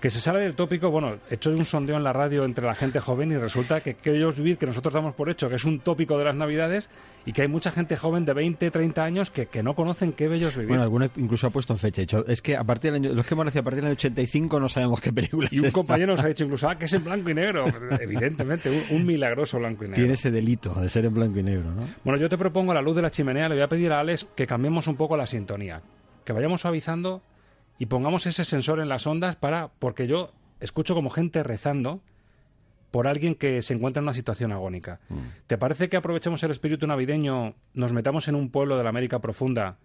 que 0.00 0.10
se 0.10 0.20
sale 0.20 0.40
del 0.40 0.54
tópico. 0.54 0.90
Bueno, 0.90 1.18
he 1.30 1.34
hecho 1.34 1.50
un 1.50 1.64
sondeo 1.64 1.96
en 1.96 2.04
la 2.04 2.12
radio 2.12 2.44
entre 2.44 2.64
la 2.64 2.74
gente 2.74 3.00
joven 3.00 3.32
y 3.32 3.36
resulta 3.36 3.80
que 3.80 3.94
qué 3.94 4.10
bello 4.10 4.28
es 4.28 4.36
vivir, 4.36 4.56
que 4.58 4.66
nosotros 4.66 4.94
damos 4.94 5.14
por 5.14 5.28
hecho 5.28 5.48
que 5.48 5.56
es 5.56 5.64
un 5.64 5.80
tópico 5.80 6.16
de 6.18 6.24
las 6.24 6.36
Navidades 6.36 6.88
y 7.26 7.32
que 7.32 7.42
hay 7.42 7.48
mucha 7.48 7.70
gente 7.70 7.96
joven 7.96 8.24
de 8.24 8.32
20, 8.32 8.70
30 8.70 9.04
años 9.04 9.30
que, 9.30 9.46
que 9.46 9.62
no 9.62 9.74
conocen 9.74 10.12
qué 10.12 10.28
bello 10.28 10.48
es 10.48 10.54
vivir. 10.54 10.68
Bueno, 10.68 10.82
alguno 10.82 11.10
incluso 11.16 11.46
ha 11.48 11.50
puesto 11.50 11.76
fecha. 11.76 12.00
Ha 12.00 12.02
dicho, 12.02 12.26
es 12.26 12.40
que 12.42 12.56
a 12.56 12.64
partir 12.64 12.92
del 12.92 13.04
año, 13.04 13.14
los 13.14 13.26
que 13.26 13.34
hemos 13.34 13.44
nacido 13.46 13.60
a 13.60 13.64
partir 13.64 13.76
del 13.82 13.86
año 13.86 13.94
85 13.94 14.60
no 14.60 14.68
sabemos 14.68 15.00
qué 15.00 15.12
película 15.12 15.48
y 15.50 15.56
es 15.56 15.60
un 15.60 15.66
esta. 15.66 15.78
compañero 15.78 16.12
nos 16.14 16.24
ha 16.24 16.28
dicho 16.28 16.44
incluso, 16.44 16.68
ah, 16.70 16.78
que 16.78 16.84
es 16.84 16.92
en 16.92 17.04
blanco 17.04 17.30
y 17.30 17.34
negro. 17.34 17.66
Evidentemente, 18.00 18.70
un, 18.70 18.96
un 18.96 19.06
milagroso 19.06 19.58
blanco 19.58 19.84
y 19.84 19.88
negro. 19.88 19.96
Tiene 19.96 20.14
ese 20.14 20.30
delito 20.30 20.74
de 20.74 20.88
ser 20.88 21.04
en 21.06 21.14
blanco 21.14 21.38
y 21.40 21.42
negro, 21.42 21.72
¿no? 21.72 21.82
Bueno, 22.04 22.20
yo 22.20 22.28
te 22.28 22.38
propongo 22.38 22.72
a 22.72 22.74
la 22.76 22.82
luz 22.82 22.94
de 22.96 23.02
la 23.02 23.10
chimenea, 23.10 23.48
le 23.48 23.56
voy 23.56 23.64
a 23.64 23.68
pedir 23.68 23.92
a 23.92 24.00
Alex 24.00 24.28
que 24.36 24.46
cambiemos 24.46 24.86
un 24.86 24.96
poco 24.96 25.16
la 25.16 25.26
sintonía, 25.26 25.82
que 26.24 26.32
vayamos 26.32 26.60
suavizando 26.60 27.20
y 27.78 27.86
pongamos 27.86 28.26
ese 28.26 28.44
sensor 28.44 28.80
en 28.80 28.88
las 28.88 29.06
ondas 29.06 29.36
para, 29.36 29.68
porque 29.78 30.06
yo 30.06 30.32
escucho 30.60 30.94
como 30.94 31.10
gente 31.10 31.42
rezando 31.42 32.00
por 32.90 33.06
alguien 33.06 33.34
que 33.34 33.62
se 33.62 33.74
encuentra 33.74 34.00
en 34.00 34.04
una 34.04 34.14
situación 34.14 34.52
agónica. 34.52 35.00
¿Te 35.46 35.58
parece 35.58 35.88
que 35.88 35.96
aprovechemos 35.96 36.42
el 36.42 36.50
espíritu 36.50 36.86
navideño, 36.86 37.54
nos 37.74 37.92
metamos 37.92 38.28
en 38.28 38.34
un 38.34 38.50
pueblo 38.50 38.76
de 38.76 38.84
la 38.84 38.90
América 38.90 39.20
profunda 39.20 39.76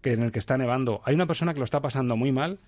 que 0.00 0.12
en 0.12 0.22
el 0.22 0.32
que 0.32 0.38
está 0.38 0.56
nevando? 0.56 1.00
Hay 1.04 1.14
una 1.14 1.26
persona 1.26 1.52
que 1.52 1.60
lo 1.60 1.64
está 1.64 1.80
pasando 1.80 2.16
muy 2.16 2.32
mal, 2.32 2.58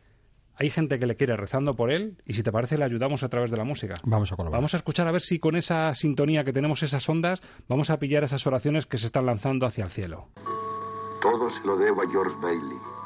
hay 0.56 0.68
gente 0.68 0.98
que 0.98 1.06
le 1.06 1.16
quiere 1.16 1.36
rezando 1.36 1.74
por 1.74 1.90
él 1.90 2.18
y 2.26 2.34
si 2.34 2.42
te 2.42 2.52
parece 2.52 2.76
le 2.76 2.84
ayudamos 2.84 3.22
a 3.22 3.30
través 3.30 3.50
de 3.50 3.56
la 3.56 3.64
música. 3.64 3.94
Vamos 4.04 4.30
a 4.30 4.36
colaborar. 4.36 4.58
Vamos 4.58 4.74
a 4.74 4.76
escuchar 4.76 5.08
a 5.08 5.12
ver 5.12 5.22
si 5.22 5.38
con 5.38 5.56
esa 5.56 5.94
sintonía 5.94 6.44
que 6.44 6.52
tenemos, 6.52 6.82
esas 6.82 7.08
ondas, 7.08 7.40
vamos 7.66 7.88
a 7.88 7.98
pillar 7.98 8.22
esas 8.24 8.46
oraciones 8.46 8.84
que 8.84 8.98
se 8.98 9.06
están 9.06 9.26
lanzando 9.26 9.64
hacia 9.64 9.84
el 9.84 9.90
cielo. 9.90 10.28
Todo 11.22 11.50
se 11.50 11.60
lo 11.66 11.78
debo 11.78 12.02
a 12.02 12.10
George 12.10 12.36
Bailey. 12.42 12.99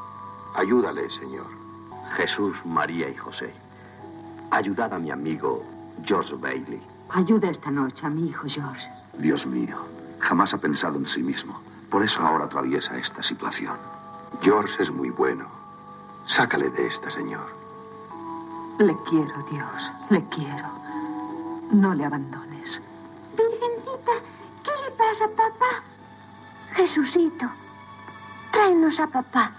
Ayúdale, 0.55 1.11
Señor. 1.11 1.47
Jesús, 2.17 2.57
María 2.65 3.09
y 3.09 3.17
José. 3.17 3.53
Ayudad 4.51 4.93
a 4.93 4.99
mi 4.99 5.11
amigo 5.11 5.65
George 6.05 6.35
Bailey. 6.37 6.81
Ayuda 7.11 7.51
esta 7.51 7.71
noche 7.71 8.07
a 8.07 8.11
mi 8.11 8.29
hijo 8.29 8.45
George. 8.47 8.89
Dios 9.19 9.45
mío, 9.47 9.77
jamás 10.21 10.55
ha 10.55 10.59
pensado 10.59 10.97
en 10.97 11.07
sí 11.07 11.23
mismo. 11.23 11.61
Por 11.91 12.03
eso 12.03 12.23
ahora 12.23 12.45
atraviesa 12.45 12.97
esta 12.97 13.23
situación. 13.23 13.77
George 14.43 14.83
es 14.83 14.91
muy 14.91 15.11
bueno. 15.11 15.47
Sácale 16.27 16.71
de 16.71 16.87
esta, 16.87 17.11
Señor. 17.11 17.47
Le 18.79 18.97
quiero, 19.09 19.35
Dios, 19.51 19.93
le 20.11 20.25
quiero. 20.29 20.69
No 21.73 21.95
le 21.95 22.05
abandones. 22.05 22.81
Virgencita, 23.37 24.13
¿qué 24.63 24.71
le 24.85 24.91
pasa, 24.97 25.27
papá? 25.37 25.83
Jesucito, 26.75 27.47
tráenos 28.53 28.99
a 28.99 29.07
papá. 29.07 29.53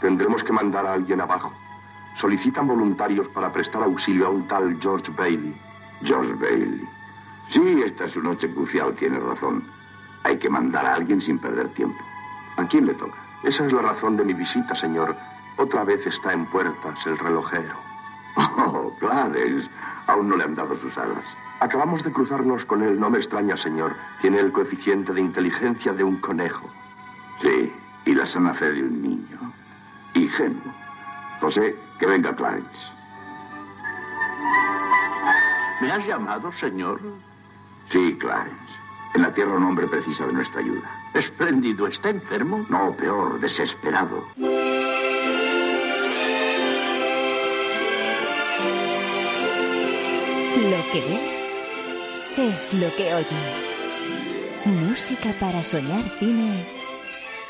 Tendremos 0.00 0.42
que 0.44 0.52
mandar 0.52 0.86
a 0.86 0.92
alguien 0.94 1.20
abajo. 1.20 1.52
Solicitan 2.16 2.66
voluntarios 2.66 3.28
para 3.28 3.52
prestar 3.52 3.82
auxilio 3.82 4.26
a 4.26 4.30
un 4.30 4.46
tal 4.46 4.78
George 4.80 5.10
Bailey. 5.16 5.54
George 6.02 6.32
Bailey. 6.34 6.84
Sí, 7.50 7.82
esta 7.84 8.04
es 8.04 8.12
su 8.12 8.22
noche 8.22 8.52
crucial, 8.52 8.94
tiene 8.94 9.18
razón. 9.18 9.64
Hay 10.24 10.38
que 10.38 10.50
mandar 10.50 10.84
a 10.86 10.94
alguien 10.94 11.20
sin 11.20 11.38
perder 11.38 11.68
tiempo. 11.70 11.98
¿A 12.56 12.66
quién 12.66 12.86
le 12.86 12.94
toca? 12.94 13.16
Esa 13.42 13.66
es 13.66 13.72
la 13.72 13.82
razón 13.82 14.16
de 14.16 14.24
mi 14.24 14.34
visita, 14.34 14.74
señor. 14.74 15.16
Otra 15.56 15.84
vez 15.84 16.06
está 16.06 16.32
en 16.32 16.46
puertas 16.46 16.98
el 17.06 17.18
relojero. 17.18 17.74
Oh, 18.70 18.92
Clarence. 19.00 19.68
Aún 20.06 20.28
no 20.28 20.36
le 20.36 20.44
han 20.44 20.54
dado 20.54 20.76
sus 20.78 20.96
alas. 20.96 21.24
Acabamos 21.60 22.02
de 22.02 22.12
cruzarnos 22.12 22.64
con 22.66 22.82
él. 22.82 22.98
No 23.00 23.10
me 23.10 23.18
extraña, 23.18 23.56
señor. 23.56 23.94
Tiene 24.20 24.38
el 24.38 24.52
coeficiente 24.52 25.12
de 25.12 25.20
inteligencia 25.20 25.92
de 25.92 26.04
un 26.04 26.16
conejo. 26.20 26.68
Sí, 27.40 27.72
y 28.04 28.14
la 28.14 28.26
sana 28.26 28.54
fe 28.54 28.70
de 28.72 28.82
un 28.82 29.02
niño. 29.02 29.52
Ingenuo. 30.14 30.74
José, 31.40 31.76
que 31.98 32.06
venga 32.06 32.34
Clarence. 32.34 32.78
¿Me 35.80 35.92
has 35.92 36.06
llamado, 36.06 36.52
señor? 36.54 37.00
Sí, 37.90 38.16
Clarence. 38.18 38.72
En 39.14 39.22
la 39.22 39.32
Tierra 39.32 39.56
un 39.56 39.64
hombre 39.64 39.86
precisa 39.86 40.26
de 40.26 40.32
nuestra 40.32 40.60
ayuda. 40.60 40.88
Espléndido. 41.14 41.86
¿Está 41.86 42.10
enfermo? 42.10 42.66
No, 42.68 42.94
peor, 42.96 43.40
desesperado. 43.40 44.24
Lo 50.56 50.92
que 50.92 51.00
ves 51.00 51.50
es 52.36 52.74
lo 52.74 52.94
que 52.96 53.14
oyes. 53.14 53.80
Música 54.64 55.32
para 55.40 55.62
soñar 55.62 56.04
cine 56.18 56.77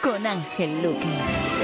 con 0.00 0.26
Ángel 0.26 0.82
Luque. 0.82 1.57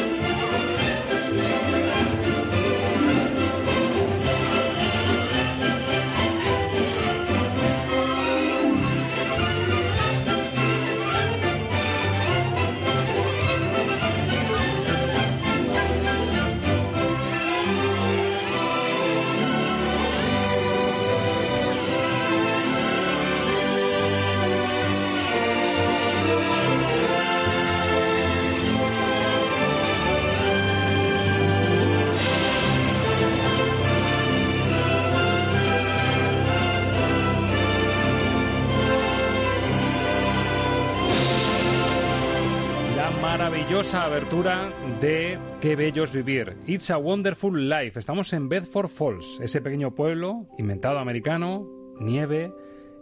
Maravillosa 43.75 44.05
abertura 44.05 44.73
de 45.01 45.37
Qué 45.61 45.75
bello 45.75 46.05
es 46.05 46.13
vivir. 46.13 46.57
It's 46.65 46.93
a 46.93 46.97
Wonderful 46.97 47.69
Life. 47.69 47.99
Estamos 47.99 48.33
en 48.33 48.49
Bedford 48.49 48.87
Falls, 48.87 49.41
ese 49.41 49.61
pequeño 49.61 49.93
pueblo 49.93 50.47
inventado 50.59 51.01
americano 51.01 51.67
nieve, 51.99 52.53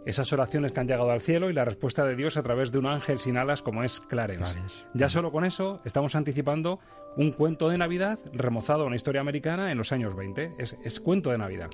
esas 0.07 0.33
oraciones 0.33 0.71
que 0.71 0.79
han 0.79 0.87
llegado 0.87 1.11
al 1.11 1.21
cielo 1.21 1.51
y 1.51 1.53
la 1.53 1.63
respuesta 1.63 2.03
de 2.05 2.15
Dios 2.15 2.37
a 2.37 2.41
través 2.41 2.71
de 2.71 2.79
un 2.79 2.87
ángel 2.87 3.19
sin 3.19 3.37
alas 3.37 3.61
como 3.61 3.83
es 3.83 3.99
Clarence. 3.99 4.57
Ya 4.95 5.09
solo 5.09 5.31
con 5.31 5.45
eso 5.45 5.79
estamos 5.85 6.15
anticipando 6.15 6.79
un 7.17 7.33
cuento 7.33 7.69
de 7.69 7.77
Navidad 7.77 8.17
remozado 8.31 8.81
a 8.81 8.87
una 8.87 8.95
historia 8.95 9.21
americana 9.21 9.71
en 9.71 9.77
los 9.77 9.91
años 9.91 10.15
20. 10.15 10.55
Es, 10.57 10.75
es 10.83 10.99
cuento 10.99 11.29
de 11.29 11.37
Navidad. 11.37 11.69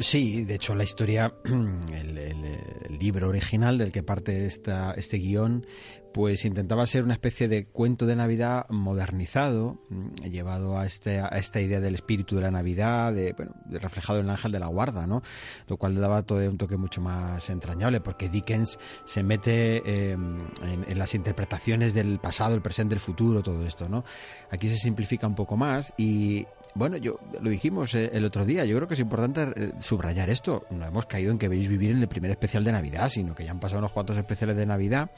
Sí, 0.00 0.44
de 0.44 0.54
hecho 0.54 0.74
la 0.74 0.84
historia, 0.84 1.34
el, 1.44 2.98
libro 2.98 3.28
original 3.28 3.78
del 3.78 3.92
que 3.92 4.02
parte 4.02 4.46
esta, 4.46 4.92
este 4.92 5.18
guion, 5.18 5.64
pues 6.12 6.44
intentaba 6.44 6.86
ser 6.86 7.04
una 7.04 7.12
especie 7.12 7.46
de 7.48 7.66
cuento 7.66 8.06
de 8.06 8.16
Navidad 8.16 8.66
modernizado, 8.70 9.80
mm, 9.88 10.24
llevado 10.28 10.78
a, 10.78 10.84
este, 10.84 11.20
a 11.20 11.28
esta 11.28 11.60
idea 11.60 11.80
del 11.80 11.94
espíritu 11.94 12.36
de 12.36 12.42
la 12.42 12.50
Navidad, 12.50 13.12
de, 13.12 13.32
bueno, 13.32 13.54
reflejado 13.70 14.18
en 14.18 14.26
el 14.26 14.30
ángel 14.30 14.52
de 14.52 14.58
la 14.58 14.66
guarda, 14.66 15.06
¿no? 15.06 15.22
Lo 15.68 15.76
cual 15.76 15.94
le 15.94 16.00
daba 16.00 16.22
todo 16.22 16.38
un 16.48 16.58
toque 16.58 16.76
mucho 16.76 17.00
más 17.00 17.48
entrañable, 17.50 18.00
porque 18.00 18.28
Dickens 18.28 18.78
se 19.04 19.22
mete 19.22 19.76
eh, 19.84 20.12
en, 20.12 20.48
en, 20.88 20.98
las 20.98 21.14
interpretaciones 21.14 21.94
del 21.94 22.18
pasado, 22.18 22.54
el 22.54 22.62
presente, 22.62 22.94
el 22.94 23.00
futuro, 23.00 23.42
todo 23.42 23.64
esto, 23.64 23.88
¿no? 23.88 24.04
Aquí 24.50 24.68
se 24.68 24.76
simplifica 24.76 25.26
un 25.26 25.34
poco 25.34 25.56
más 25.56 25.94
y, 25.96 26.46
bueno, 26.74 26.96
yo 26.96 27.18
lo 27.40 27.50
dijimos 27.50 27.94
eh, 27.94 28.10
el 28.12 28.24
otro 28.24 28.44
día, 28.44 28.64
yo 28.64 28.76
creo 28.76 28.88
que 28.88 28.94
es 28.94 29.00
importante 29.00 29.42
eh, 29.56 29.72
subrayar 29.80 30.30
esto. 30.30 30.66
No 30.70 30.86
hemos 30.86 31.06
caído 31.06 31.32
en 31.32 31.38
que 31.38 31.48
veis 31.48 31.68
vivir 31.68 31.90
en 31.90 31.98
el 31.98 32.08
primer 32.08 32.30
especial 32.30 32.64
de 32.64 32.72
Navidad, 32.72 33.08
sino 33.08 33.34
que 33.34 33.44
ya 33.44 33.50
han 33.50 33.60
pasado 33.60 33.80
unos 33.80 33.92
cuantos 33.92 34.16
especiales 34.16 34.56
de 34.56 34.66
Navidad, 34.66 35.10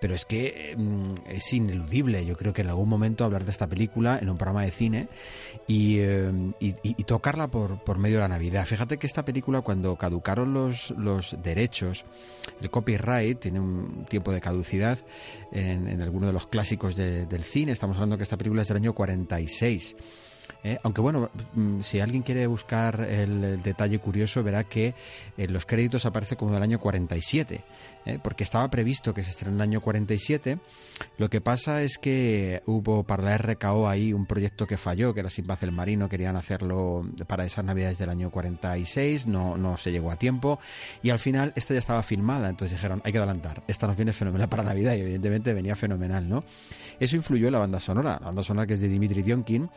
pero 0.00 0.14
es 0.14 0.24
que 0.24 0.74
mm, 0.76 1.14
es 1.28 1.52
ineludible. 1.52 2.24
Yo 2.24 2.36
creo 2.36 2.52
que 2.52 2.62
en 2.62 2.68
algún 2.68 2.88
momento 2.88 3.24
hablar 3.24 3.44
de 3.44 3.50
esta 3.50 3.66
película 3.66 4.18
en 4.20 4.30
un 4.30 4.36
programa 4.36 4.62
de 4.62 4.70
cine 4.70 5.08
y, 5.66 5.98
eh, 6.00 6.32
y 6.60 7.04
tocarla 7.04 7.48
por, 7.48 7.82
por, 7.82 7.98
medio 7.98 8.16
de 8.16 8.22
la 8.22 8.28
Navidad. 8.28 8.66
Fíjate 8.66 8.98
que 8.98 9.06
esta 9.06 9.24
película, 9.24 9.60
cuando 9.62 9.96
caducaron 9.96 10.54
los, 10.54 10.90
los 10.96 11.36
derechos, 11.42 12.04
el 12.60 12.70
copyright 12.70 13.40
tiene 13.40 13.60
un 13.60 14.04
tiempo 14.08 14.32
de 14.32 14.40
caducidad 14.40 14.98
en, 15.50 15.88
en 15.88 16.00
alguno 16.00 16.26
de 16.26 16.32
los 16.32 16.46
clásicos 16.46 16.96
de, 16.96 17.26
del 17.26 17.44
cine. 17.44 17.72
Estamos 17.72 17.96
hablando 17.96 18.16
que 18.16 18.24
esta 18.24 18.36
película 18.36 18.62
es 18.62 18.68
del 18.68 18.78
año 18.78 18.94
46. 18.94 19.96
Eh, 20.64 20.78
aunque 20.82 21.00
bueno, 21.00 21.30
mm, 21.54 21.80
si 21.80 22.00
alguien 22.00 22.22
quiere 22.22 22.46
buscar 22.46 23.00
el, 23.00 23.62
detalle 23.62 23.98
curioso, 23.98 24.42
verá 24.42 24.64
que 24.64 24.94
en 25.36 25.52
los 25.52 25.66
créditos 25.66 26.06
aparece 26.06 26.36
como 26.36 26.52
del 26.52 26.62
año 26.62 26.78
47, 26.78 27.64
eh, 28.04 28.18
porque 28.22 28.44
estaba 28.44 28.68
previsto 28.68 29.12
que 29.12 29.22
se 29.22 29.30
estrenara 29.30 29.64
en 29.64 29.70
el 29.70 29.76
año 29.76 29.80
47. 29.80 30.58
Lo 31.18 31.28
que 31.28 31.40
pasa 31.40 31.82
es 31.82 31.98
que 31.98 32.62
hubo 32.66 33.02
para 33.02 33.24
la 33.24 33.38
RKO 33.38 33.88
ahí 33.88 34.12
un 34.12 34.26
proyecto 34.26 34.66
que 34.66 34.76
falló, 34.76 35.12
que 35.14 35.20
era 35.20 35.30
Sin 35.30 35.46
Paz 35.46 35.62
el 35.62 35.72
Marino, 35.72 36.08
querían 36.08 36.36
hacerlo 36.36 37.04
para 37.26 37.44
esas 37.44 37.64
navidades 37.64 37.98
del 37.98 38.10
año 38.10 38.30
46, 38.30 39.26
no, 39.26 39.56
no 39.56 39.76
se 39.76 39.90
llegó 39.90 40.12
a 40.12 40.16
tiempo, 40.16 40.60
y 41.02 41.10
al 41.10 41.18
final 41.18 41.52
esta 41.56 41.74
ya 41.74 41.80
estaba 41.80 42.02
filmada, 42.02 42.48
entonces 42.48 42.78
dijeron, 42.78 43.02
hay 43.04 43.12
que 43.12 43.18
adelantar, 43.18 43.62
esta 43.66 43.86
nos 43.86 43.96
viene 43.96 44.12
fenomenal 44.12 44.48
para 44.48 44.62
Navidad, 44.62 44.94
y 44.94 45.00
evidentemente 45.00 45.52
venía 45.52 45.74
fenomenal, 45.74 46.28
¿no? 46.28 46.44
Eso 47.00 47.16
influyó 47.16 47.48
en 47.48 47.52
la 47.52 47.58
banda 47.58 47.80
sonora, 47.80 48.18
la 48.20 48.26
banda 48.26 48.42
sonora 48.44 48.66
que 48.66 48.74
es 48.74 48.80
de 48.80 48.88
Dimitri 48.88 49.22
Dionkin. 49.22 49.68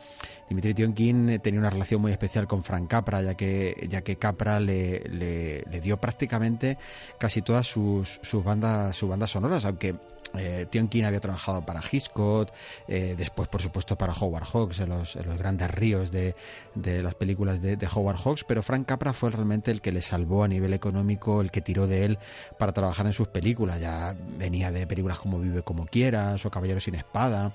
Dimitri 0.56 0.72
Tionkin 0.72 1.38
tenía 1.42 1.60
una 1.60 1.68
relación 1.68 2.00
muy 2.00 2.12
especial 2.12 2.46
con 2.46 2.64
Frank 2.64 2.88
Capra, 2.88 3.20
ya 3.20 3.34
que, 3.34 3.86
ya 3.90 4.00
que 4.00 4.16
Capra 4.16 4.58
le, 4.58 5.00
le, 5.00 5.62
le 5.70 5.80
dio 5.82 5.98
prácticamente 5.98 6.78
casi 7.18 7.42
todas 7.42 7.66
sus, 7.66 8.20
sus, 8.22 8.42
bandas, 8.42 8.96
sus 8.96 9.06
bandas 9.06 9.28
sonoras, 9.28 9.66
aunque 9.66 9.96
eh, 10.34 10.66
Tionkin 10.70 11.04
había 11.04 11.20
trabajado 11.20 11.60
para 11.66 11.82
Hitchcock, 11.82 12.48
eh, 12.88 13.14
después 13.18 13.48
por 13.48 13.60
supuesto 13.60 13.98
para 13.98 14.14
Howard 14.14 14.44
Hawks, 14.44 14.80
en 14.80 14.88
los, 14.88 15.16
en 15.16 15.26
los 15.26 15.36
grandes 15.36 15.70
ríos 15.70 16.10
de, 16.10 16.34
de 16.74 17.02
las 17.02 17.14
películas 17.14 17.60
de, 17.60 17.76
de, 17.76 17.88
Howard 17.94 18.16
Hawks, 18.16 18.44
pero 18.44 18.62
Frank 18.62 18.86
Capra 18.86 19.12
fue 19.12 19.30
realmente 19.30 19.70
el 19.70 19.82
que 19.82 19.92
le 19.92 20.00
salvó 20.00 20.42
a 20.42 20.48
nivel 20.48 20.72
económico, 20.72 21.42
el 21.42 21.50
que 21.50 21.60
tiró 21.60 21.86
de 21.86 22.06
él 22.06 22.18
para 22.58 22.72
trabajar 22.72 23.04
en 23.04 23.12
sus 23.12 23.28
películas. 23.28 23.78
Ya 23.78 24.16
venía 24.38 24.72
de 24.72 24.86
películas 24.86 25.18
como 25.18 25.38
Vive 25.38 25.62
como 25.62 25.84
quieras 25.84 26.46
o 26.46 26.50
Caballero 26.50 26.80
sin 26.80 26.94
espada. 26.94 27.52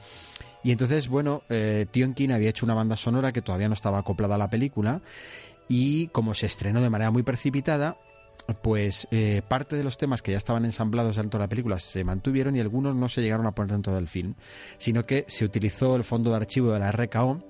Y 0.63 0.71
entonces, 0.71 1.07
bueno, 1.07 1.43
eh, 1.49 1.85
Tionkin 1.91 2.31
había 2.31 2.49
hecho 2.49 2.65
una 2.65 2.75
banda 2.75 2.95
sonora 2.95 3.31
que 3.31 3.41
todavía 3.41 3.67
no 3.67 3.73
estaba 3.73 3.99
acoplada 3.99 4.35
a 4.35 4.37
la 4.37 4.49
película 4.49 5.01
y 5.67 6.07
como 6.07 6.33
se 6.33 6.45
estrenó 6.45 6.81
de 6.81 6.89
manera 6.89 7.11
muy 7.11 7.23
precipitada, 7.23 7.97
pues 8.61 9.07
eh, 9.11 9.41
parte 9.47 9.75
de 9.75 9.83
los 9.83 9.97
temas 9.97 10.21
que 10.21 10.31
ya 10.31 10.37
estaban 10.37 10.65
ensamblados 10.65 11.15
dentro 11.15 11.39
de 11.39 11.45
la 11.45 11.49
película 11.49 11.79
se 11.79 12.03
mantuvieron 12.03 12.55
y 12.55 12.59
algunos 12.59 12.95
no 12.95 13.09
se 13.09 13.21
llegaron 13.21 13.47
a 13.47 13.53
poner 13.53 13.71
dentro 13.71 13.93
del 13.93 14.07
film, 14.07 14.35
sino 14.77 15.05
que 15.05 15.25
se 15.27 15.45
utilizó 15.45 15.95
el 15.95 16.03
fondo 16.03 16.31
de 16.31 16.37
archivo 16.37 16.71
de 16.71 16.79
la 16.79 16.91
RKO 16.91 17.43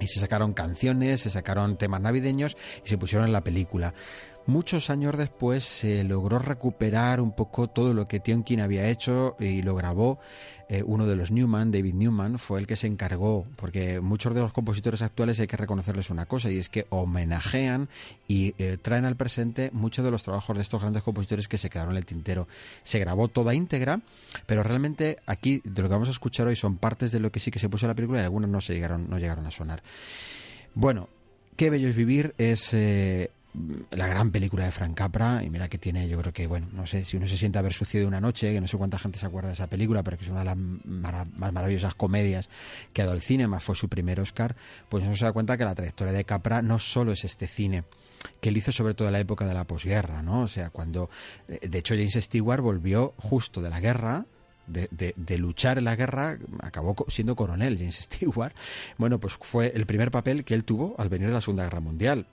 y 0.00 0.08
se 0.08 0.20
sacaron 0.20 0.52
canciones, 0.52 1.22
se 1.22 1.30
sacaron 1.30 1.76
temas 1.76 2.00
navideños 2.00 2.56
y 2.84 2.88
se 2.88 2.98
pusieron 2.98 3.26
en 3.26 3.32
la 3.32 3.42
película. 3.42 3.94
Muchos 4.46 4.90
años 4.90 5.18
después 5.18 5.64
se 5.64 6.04
logró 6.04 6.38
recuperar 6.38 7.20
un 7.20 7.32
poco 7.32 7.68
todo 7.68 7.92
lo 7.92 8.06
que 8.06 8.20
Tionkin 8.20 8.60
había 8.60 8.88
hecho 8.88 9.36
y 9.40 9.62
lo 9.62 9.74
grabó 9.74 10.20
eh, 10.68 10.82
uno 10.84 11.06
de 11.06 11.14
los 11.14 11.30
Newman, 11.30 11.70
David 11.70 11.94
Newman, 11.94 12.38
fue 12.38 12.58
el 12.58 12.66
que 12.66 12.74
se 12.74 12.88
encargó, 12.88 13.46
porque 13.56 14.00
muchos 14.00 14.34
de 14.34 14.40
los 14.40 14.52
compositores 14.52 15.00
actuales 15.00 15.38
hay 15.38 15.46
que 15.46 15.56
reconocerles 15.56 16.10
una 16.10 16.26
cosa, 16.26 16.50
y 16.50 16.58
es 16.58 16.68
que 16.68 16.86
homenajean 16.90 17.88
y 18.26 18.54
eh, 18.58 18.76
traen 18.80 19.04
al 19.04 19.16
presente 19.16 19.70
muchos 19.72 20.04
de 20.04 20.10
los 20.10 20.24
trabajos 20.24 20.56
de 20.56 20.62
estos 20.62 20.80
grandes 20.80 21.04
compositores 21.04 21.46
que 21.46 21.58
se 21.58 21.70
quedaron 21.70 21.92
en 21.92 21.98
el 21.98 22.06
tintero. 22.06 22.48
Se 22.82 22.98
grabó 22.98 23.28
toda 23.28 23.54
íntegra, 23.54 24.00
pero 24.46 24.64
realmente 24.64 25.18
aquí 25.26 25.60
de 25.64 25.82
lo 25.82 25.88
que 25.88 25.94
vamos 25.94 26.08
a 26.08 26.12
escuchar 26.12 26.48
hoy 26.48 26.56
son 26.56 26.78
partes 26.78 27.12
de 27.12 27.20
lo 27.20 27.30
que 27.30 27.38
sí 27.38 27.52
que 27.52 27.60
se 27.60 27.68
puso 27.68 27.86
en 27.86 27.90
la 27.90 27.94
película 27.94 28.20
y 28.20 28.24
algunas 28.24 28.50
no 28.50 28.60
se 28.60 28.74
llegaron, 28.74 29.08
no 29.08 29.18
llegaron 29.18 29.46
a 29.46 29.52
sonar. 29.52 29.82
Bueno, 30.74 31.08
Qué 31.56 31.70
bello 31.70 31.88
es 31.88 31.96
vivir 31.96 32.34
es 32.36 32.74
eh, 32.74 33.30
la 33.90 34.06
gran 34.06 34.30
película 34.30 34.64
de 34.64 34.72
Frank 34.72 34.94
Capra 34.94 35.42
y 35.42 35.50
mira 35.50 35.68
que 35.68 35.78
tiene 35.78 36.08
yo 36.08 36.18
creo 36.20 36.32
que 36.32 36.46
bueno 36.46 36.68
no 36.72 36.86
sé 36.86 37.04
si 37.04 37.16
uno 37.16 37.26
se 37.26 37.36
siente 37.36 37.58
haber 37.58 37.72
sucedido 37.72 38.06
una 38.06 38.20
noche 38.20 38.52
que 38.52 38.60
no 38.60 38.68
sé 38.68 38.76
cuánta 38.76 38.98
gente 38.98 39.18
se 39.18 39.26
acuerda 39.26 39.48
de 39.48 39.54
esa 39.54 39.66
película 39.66 40.02
pero 40.02 40.18
que 40.18 40.24
es 40.24 40.30
una 40.30 40.40
de 40.40 40.44
las 40.46 40.56
más 40.56 41.52
maravillosas 41.52 41.94
comedias 41.94 42.48
que 42.92 43.02
ha 43.02 43.06
dado 43.06 43.16
el 43.16 43.22
cine 43.22 43.46
más 43.46 43.64
fue 43.64 43.74
su 43.74 43.88
primer 43.88 44.20
Oscar 44.20 44.56
pues 44.88 45.04
uno 45.04 45.16
se 45.16 45.24
da 45.24 45.32
cuenta 45.32 45.56
que 45.56 45.64
la 45.64 45.74
trayectoria 45.74 46.12
de 46.12 46.24
Capra 46.24 46.62
no 46.62 46.78
solo 46.78 47.12
es 47.12 47.24
este 47.24 47.46
cine 47.46 47.84
que 48.40 48.50
él 48.50 48.56
hizo 48.56 48.72
sobre 48.72 48.94
todo 48.94 49.08
en 49.08 49.12
la 49.12 49.20
época 49.20 49.46
de 49.46 49.54
la 49.54 49.64
posguerra 49.64 50.22
no 50.22 50.42
o 50.42 50.48
sea 50.48 50.70
cuando 50.70 51.08
de 51.46 51.78
hecho 51.78 51.94
James 51.94 52.14
Stewart 52.14 52.60
volvió 52.60 53.14
justo 53.16 53.62
de 53.62 53.70
la 53.70 53.80
guerra 53.80 54.26
de, 54.66 54.88
de, 54.90 55.14
de, 55.16 55.38
luchar 55.38 55.78
en 55.78 55.84
la 55.84 55.94
guerra, 55.94 56.38
acabó 56.58 56.96
siendo 57.06 57.36
coronel 57.36 57.78
James 57.78 57.96
Stewart. 58.02 58.52
Bueno, 58.98 59.20
pues 59.20 59.34
fue 59.34 59.72
el 59.76 59.86
primer 59.86 60.10
papel 60.10 60.44
que 60.44 60.54
él 60.54 60.64
tuvo 60.64 60.96
al 60.98 61.08
venir 61.08 61.28
a 61.28 61.32
la 61.32 61.40
Segunda 61.40 61.62
Guerra 61.62 61.78
Mundial. 61.78 62.26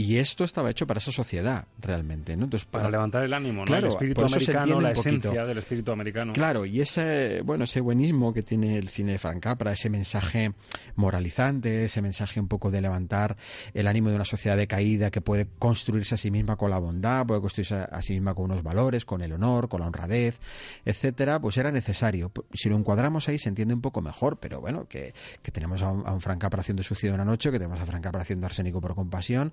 Y 0.00 0.18
esto 0.18 0.44
estaba 0.44 0.70
hecho 0.70 0.86
para 0.86 0.98
esa 0.98 1.10
sociedad, 1.10 1.66
realmente, 1.80 2.36
¿no? 2.36 2.44
Entonces, 2.44 2.68
para, 2.68 2.84
para 2.84 2.92
levantar 2.92 3.24
el 3.24 3.34
ánimo, 3.34 3.62
¿no? 3.62 3.64
Claro, 3.64 3.88
el 3.88 3.92
espíritu 3.94 4.20
americano, 4.24 4.80
la 4.80 4.92
esencia 4.92 5.44
del 5.44 5.58
espíritu 5.58 5.90
americano. 5.90 6.34
Claro, 6.34 6.64
y 6.64 6.80
ese, 6.80 7.42
bueno, 7.42 7.64
ese 7.64 7.80
buenismo 7.80 8.32
que 8.32 8.44
tiene 8.44 8.78
el 8.78 8.90
cine 8.90 9.10
de 9.10 9.18
Frank 9.18 9.40
Capra, 9.40 9.72
ese 9.72 9.90
mensaje 9.90 10.52
moralizante, 10.94 11.84
ese 11.84 12.00
mensaje 12.00 12.38
un 12.38 12.46
poco 12.46 12.70
de 12.70 12.80
levantar 12.80 13.36
el 13.74 13.88
ánimo 13.88 14.10
de 14.10 14.14
una 14.14 14.24
sociedad 14.24 14.56
decaída 14.56 15.10
que 15.10 15.20
puede 15.20 15.48
construirse 15.58 16.14
a 16.14 16.18
sí 16.18 16.30
misma 16.30 16.54
con 16.54 16.70
la 16.70 16.78
bondad, 16.78 17.26
puede 17.26 17.40
construirse 17.40 17.74
a 17.74 18.00
sí 18.00 18.12
misma 18.12 18.34
con 18.34 18.44
unos 18.44 18.62
valores, 18.62 19.04
con 19.04 19.20
el 19.20 19.32
honor, 19.32 19.68
con 19.68 19.80
la 19.80 19.88
honradez, 19.88 20.38
etcétera, 20.84 21.40
pues 21.40 21.56
era 21.56 21.72
necesario. 21.72 22.30
Si 22.52 22.68
lo 22.68 22.76
encuadramos 22.76 23.28
ahí 23.28 23.38
se 23.40 23.48
entiende 23.48 23.74
un 23.74 23.80
poco 23.80 24.00
mejor, 24.00 24.38
pero 24.38 24.60
bueno, 24.60 24.86
que, 24.88 25.12
que 25.42 25.50
tenemos 25.50 25.82
a 25.82 25.90
un, 25.90 26.06
a 26.06 26.12
un 26.12 26.20
Frank 26.20 26.40
Capra 26.40 26.60
haciendo 26.60 26.84
Suicidio 26.84 27.10
de 27.10 27.14
una 27.16 27.24
noche, 27.24 27.50
que 27.50 27.58
tenemos 27.58 27.80
a 27.80 27.84
Frank 27.86 28.04
Capra 28.04 28.22
haciendo 28.22 28.46
Arsénico 28.46 28.80
por 28.80 28.94
compasión, 28.94 29.52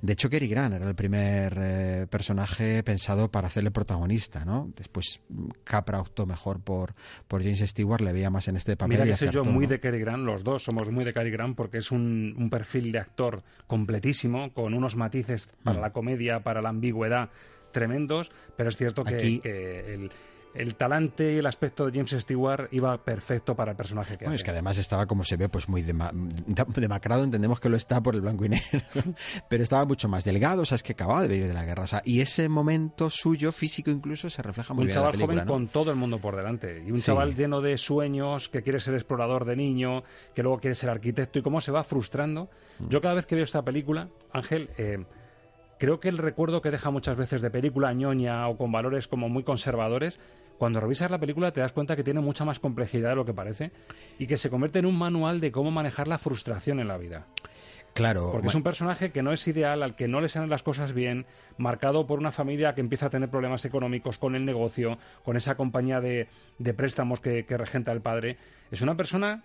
de 0.00 0.12
hecho, 0.12 0.30
Cary 0.30 0.48
Grant 0.48 0.74
era 0.74 0.88
el 0.88 0.94
primer 0.94 1.56
eh, 1.58 2.06
personaje 2.08 2.82
pensado 2.82 3.30
para 3.30 3.48
hacerle 3.48 3.70
protagonista, 3.70 4.44
¿no? 4.44 4.72
Después 4.76 5.20
Capra 5.64 6.00
optó 6.00 6.26
mejor 6.26 6.60
por, 6.60 6.94
por 7.28 7.42
James 7.42 7.60
Stewart, 7.60 8.00
le 8.00 8.12
veía 8.12 8.30
más 8.30 8.48
en 8.48 8.56
este 8.56 8.76
papel. 8.76 8.98
Mira 8.98 9.04
que 9.04 9.16
soy 9.16 9.30
yo 9.30 9.44
muy 9.44 9.66
¿no? 9.66 9.70
de 9.70 9.80
Cary 9.80 9.98
Grant, 10.00 10.24
los 10.24 10.44
dos 10.44 10.64
somos 10.64 10.90
muy 10.90 11.04
de 11.04 11.12
Cary 11.12 11.30
Grant 11.30 11.56
porque 11.56 11.78
es 11.78 11.90
un, 11.90 12.34
un 12.36 12.50
perfil 12.50 12.92
de 12.92 12.98
actor 12.98 13.42
completísimo, 13.66 14.52
con 14.52 14.74
unos 14.74 14.96
matices 14.96 15.50
para 15.62 15.78
mm. 15.78 15.82
la 15.82 15.92
comedia, 15.92 16.42
para 16.42 16.62
la 16.62 16.68
ambigüedad 16.68 17.30
tremendos, 17.72 18.30
pero 18.56 18.68
es 18.68 18.76
cierto 18.76 19.04
que, 19.04 19.14
Aquí... 19.14 19.38
que 19.40 19.94
el 19.94 20.10
el 20.54 20.74
talante 20.74 21.32
y 21.34 21.38
el 21.38 21.46
aspecto 21.46 21.86
de 21.86 21.92
James 21.92 22.10
Stewart 22.22 22.68
iba 22.72 22.96
perfecto 23.02 23.54
para 23.56 23.72
el 23.72 23.76
personaje 23.76 24.18
que 24.18 24.24
bueno, 24.24 24.34
hace. 24.34 24.36
Es 24.36 24.44
que 24.44 24.50
además 24.50 24.78
estaba, 24.78 25.06
como 25.06 25.24
se 25.24 25.36
ve, 25.36 25.48
pues 25.48 25.68
muy 25.68 25.82
dema 25.82 26.10
demacrado, 26.76 27.24
entendemos 27.24 27.60
que 27.60 27.68
lo 27.68 27.76
está 27.76 28.02
por 28.02 28.14
el 28.14 28.20
blanco 28.20 28.44
y 28.44 28.50
negro, 28.50 28.80
pero 29.48 29.62
estaba 29.62 29.84
mucho 29.84 30.08
más 30.08 30.24
delgado, 30.24 30.62
o 30.62 30.64
sea, 30.64 30.76
es 30.76 30.82
que 30.82 30.92
acababa 30.92 31.22
de 31.22 31.28
venir 31.28 31.48
de 31.48 31.54
la 31.54 31.64
guerra, 31.64 31.84
o 31.84 31.86
sea, 31.86 32.02
y 32.04 32.20
ese 32.20 32.48
momento 32.48 33.08
suyo, 33.10 33.52
físico 33.52 33.90
incluso, 33.90 34.28
se 34.30 34.42
refleja 34.42 34.74
muy 34.74 34.82
un 34.82 34.86
bien 34.88 34.94
chaval 34.94 35.14
en 35.14 35.20
la 35.20 35.26
película, 35.26 35.42
joven 35.42 35.46
¿no? 35.46 35.52
con 35.52 35.68
todo 35.68 35.90
el 35.90 35.96
mundo 35.96 36.18
por 36.18 36.36
delante, 36.36 36.82
y 36.86 36.90
un 36.90 36.98
Sí. 36.98 37.06
chaval 37.06 37.34
lleno 37.34 37.60
de 37.60 37.78
sueños, 37.78 38.48
que 38.48 38.62
quiere 38.62 38.80
ser 38.80 38.94
explorador 38.94 39.44
de 39.44 39.56
niño, 39.56 40.02
que 40.34 40.42
luego 40.42 40.58
quiere 40.58 40.74
ser 40.74 40.90
arquitecto, 40.90 41.38
y 41.38 41.42
cómo 41.42 41.60
se 41.60 41.72
va 41.72 41.84
frustrando. 41.84 42.50
Mm. 42.78 42.88
Yo 42.88 43.00
cada 43.00 43.14
vez 43.14 43.26
que 43.26 43.34
veo 43.34 43.44
esta 43.44 43.62
película, 43.62 44.08
Ángel... 44.32 44.70
Eh, 44.76 45.04
creo 45.78 45.98
que 45.98 46.08
el 46.08 46.18
recuerdo 46.18 46.62
que 46.62 46.70
deja 46.70 46.90
muchas 46.90 47.16
veces 47.16 47.42
de 47.42 47.50
película 47.50 47.92
ñoña 47.92 48.46
o 48.46 48.56
con 48.56 48.70
valores 48.70 49.08
como 49.08 49.28
muy 49.28 49.42
conservadores, 49.42 50.20
cuando 50.62 50.78
revisas 50.78 51.10
la 51.10 51.18
película 51.18 51.50
te 51.50 51.60
das 51.60 51.72
cuenta 51.72 51.96
que 51.96 52.04
tiene 52.04 52.20
mucha 52.20 52.44
más 52.44 52.60
complejidad 52.60 53.08
de 53.08 53.16
lo 53.16 53.24
que 53.24 53.34
parece 53.34 53.72
y 54.16 54.28
que 54.28 54.36
se 54.36 54.48
convierte 54.48 54.78
en 54.78 54.86
un 54.86 54.96
manual 54.96 55.40
de 55.40 55.50
cómo 55.50 55.72
manejar 55.72 56.06
la 56.06 56.18
frustración 56.18 56.78
en 56.78 56.86
la 56.86 56.98
vida. 56.98 57.26
Claro. 57.94 58.30
Porque 58.30 58.46
es 58.46 58.54
un 58.54 58.62
personaje 58.62 59.10
que 59.10 59.24
no 59.24 59.32
es 59.32 59.48
ideal, 59.48 59.82
al 59.82 59.96
que 59.96 60.06
no 60.06 60.20
le 60.20 60.28
salen 60.28 60.50
las 60.50 60.62
cosas 60.62 60.92
bien, 60.92 61.26
marcado 61.58 62.06
por 62.06 62.20
una 62.20 62.30
familia 62.30 62.76
que 62.76 62.80
empieza 62.80 63.06
a 63.06 63.10
tener 63.10 63.28
problemas 63.28 63.64
económicos 63.64 64.18
con 64.18 64.36
el 64.36 64.44
negocio, 64.44 64.98
con 65.24 65.36
esa 65.36 65.56
compañía 65.56 66.00
de, 66.00 66.28
de 66.58 66.74
préstamos 66.74 67.18
que, 67.18 67.44
que 67.44 67.56
regenta 67.56 67.90
el 67.90 68.00
padre. 68.00 68.36
Es 68.70 68.82
una 68.82 68.96
persona 68.96 69.42